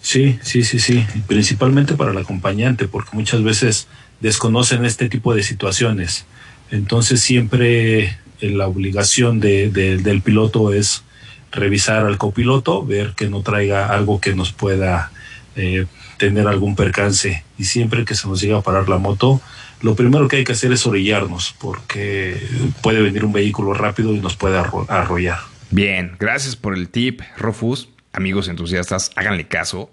Sí, 0.00 0.40
sí, 0.42 0.64
sí, 0.64 0.80
sí. 0.80 1.06
Principalmente 1.28 1.94
para 1.94 2.10
el 2.10 2.18
acompañante, 2.18 2.88
porque 2.88 3.10
muchas 3.12 3.44
veces 3.44 3.86
desconocen 4.20 4.84
este 4.84 5.08
tipo 5.08 5.34
de 5.36 5.44
situaciones. 5.44 6.24
Entonces 6.72 7.20
siempre 7.20 8.18
la 8.50 8.66
obligación 8.66 9.40
de- 9.40 9.70
de- 9.70 9.98
del 9.98 10.20
piloto 10.22 10.72
es 10.72 11.04
revisar 11.50 12.06
al 12.06 12.18
copiloto, 12.18 12.84
ver 12.84 13.12
que 13.14 13.28
no 13.28 13.42
traiga 13.42 13.86
algo 13.88 14.20
que 14.20 14.34
nos 14.34 14.52
pueda 14.52 15.10
eh, 15.54 15.84
tener 16.16 16.48
algún 16.48 16.76
percance. 16.76 17.44
Y 17.58 17.64
siempre 17.64 18.04
que 18.06 18.14
se 18.14 18.26
nos 18.26 18.40
llega 18.40 18.56
a 18.58 18.62
parar 18.62 18.88
la 18.88 18.96
moto, 18.96 19.42
lo 19.82 19.94
primero 19.94 20.28
que 20.28 20.36
hay 20.36 20.44
que 20.44 20.52
hacer 20.52 20.72
es 20.72 20.86
orillarnos, 20.86 21.54
porque 21.60 22.40
puede 22.80 23.02
venir 23.02 23.24
un 23.24 23.32
vehículo 23.34 23.74
rápido 23.74 24.14
y 24.14 24.18
nos 24.20 24.34
puede 24.36 24.58
arro- 24.58 24.86
arrollar. 24.88 25.38
Bien, 25.70 26.16
gracias 26.18 26.56
por 26.56 26.74
el 26.74 26.88
tip, 26.88 27.20
Rufus. 27.36 27.90
Amigos 28.14 28.48
entusiastas, 28.48 29.10
háganle 29.16 29.46
caso. 29.46 29.90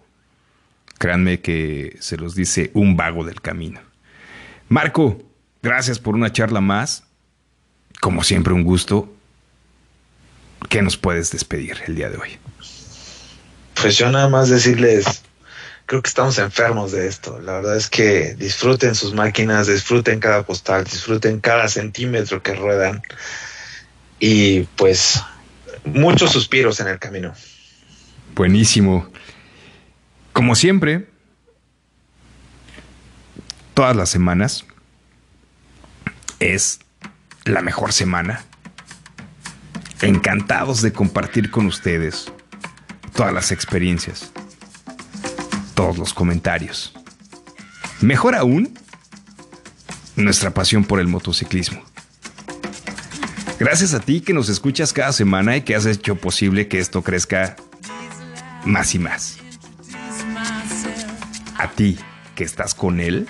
Créanme 0.98 1.42
que 1.42 1.98
se 2.00 2.16
los 2.18 2.36
dice 2.36 2.72
un 2.74 2.96
vago 2.96 3.24
del 3.26 3.42
camino. 3.42 3.80
Marco, 4.68 5.18
gracias 5.62 6.00
por 6.00 6.16
una 6.16 6.32
charla 6.32 6.62
más. 6.62 7.04
Como 8.00 8.24
siempre, 8.24 8.54
un 8.54 8.64
gusto. 8.64 9.14
¿Qué 10.70 10.82
nos 10.82 10.98
puedes 10.98 11.32
despedir 11.32 11.78
el 11.88 11.96
día 11.96 12.10
de 12.10 12.18
hoy? 12.18 12.38
Pues 13.82 13.98
yo 13.98 14.10
nada 14.12 14.30
más 14.30 14.50
decirles 14.50 15.24
creo 15.90 16.04
que 16.04 16.10
estamos 16.10 16.38
enfermos 16.38 16.92
de 16.92 17.08
esto. 17.08 17.40
La 17.40 17.54
verdad 17.54 17.76
es 17.76 17.90
que 17.90 18.36
disfruten 18.36 18.94
sus 18.94 19.16
máquinas, 19.16 19.66
disfruten 19.66 20.20
cada 20.20 20.44
postal, 20.44 20.84
disfruten 20.84 21.40
cada 21.40 21.68
centímetro 21.68 22.44
que 22.44 22.54
ruedan. 22.54 23.02
Y 24.20 24.62
pues 24.76 25.20
muchos 25.86 26.32
suspiros 26.32 26.80
en 26.80 26.90
el 26.90 27.00
camino. 27.00 27.34
Buenísimo. 28.36 29.10
Como 30.32 30.54
siempre, 30.56 31.08
todas 33.74 33.96
las 33.96 34.10
semanas 34.10 34.66
es 36.40 36.82
la 37.50 37.62
mejor 37.62 37.94
semana. 37.94 38.44
Encantados 40.02 40.82
de 40.82 40.94
compartir 40.94 41.52
con 41.52 41.66
ustedes 41.66 42.32
todas 43.14 43.34
las 43.34 43.52
experiencias, 43.52 44.32
todos 45.74 45.98
los 45.98 46.14
comentarios. 46.14 46.94
Mejor 48.00 48.36
aún, 48.36 48.78
nuestra 50.16 50.54
pasión 50.54 50.86
por 50.86 51.00
el 51.00 51.08
motociclismo. 51.08 51.82
Gracias 53.60 53.94
a 53.94 54.00
ti 54.00 54.22
que 54.22 54.34
nos 54.34 54.48
escuchas 54.48 54.94
cada 54.94 55.12
semana 55.12 55.58
y 55.58 55.62
que 55.62 55.76
has 55.76 55.86
hecho 55.86 56.16
posible 56.16 56.70
que 56.70 56.80
esto 56.80 57.02
crezca 57.02 57.58
más 58.64 58.96
y 58.96 59.00
más. 59.00 59.38
A 61.58 61.68
ti 61.72 62.00
que 62.36 62.46
estás 62.46 62.74
con 62.74 63.02
él, 63.02 63.28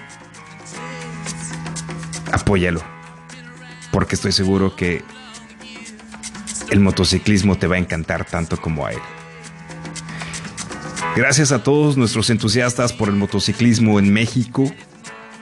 apóyalo. 2.32 2.99
Porque 3.92 4.16
estoy 4.16 4.32
seguro 4.32 4.76
que 4.76 5.04
el 6.70 6.80
motociclismo 6.80 7.58
te 7.58 7.68
va 7.68 7.76
a 7.76 7.80
encantar 7.80 8.26
tanto 8.26 8.58
como 8.58 8.86
a 8.86 8.92
él. 8.92 9.00
Gracias 11.16 11.52
a 11.52 11.64
todos 11.64 11.98
nuestros 11.98 12.30
entusiastas 12.30 12.94
por 12.94 13.10
el 13.10 13.16
motociclismo 13.16 14.00
en 14.00 14.14
México. 14.14 14.72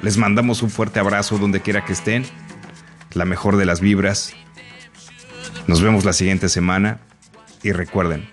Les 0.01 0.17
mandamos 0.17 0.61
un 0.63 0.69
fuerte 0.69 0.99
abrazo 0.99 1.37
donde 1.37 1.61
quiera 1.61 1.83
que 1.83 1.93
estén. 1.93 2.25
La 3.13 3.25
mejor 3.25 3.57
de 3.57 3.65
las 3.65 3.81
vibras. 3.81 4.33
Nos 5.67 5.81
vemos 5.81 6.05
la 6.05 6.13
siguiente 6.13 6.49
semana 6.49 6.99
y 7.63 7.73
recuerden 7.73 8.29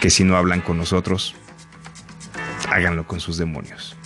que 0.00 0.10
si 0.10 0.24
no 0.24 0.36
hablan 0.36 0.60
con 0.60 0.78
nosotros, 0.78 1.34
háganlo 2.70 3.06
con 3.06 3.20
sus 3.20 3.36
demonios. 3.36 3.96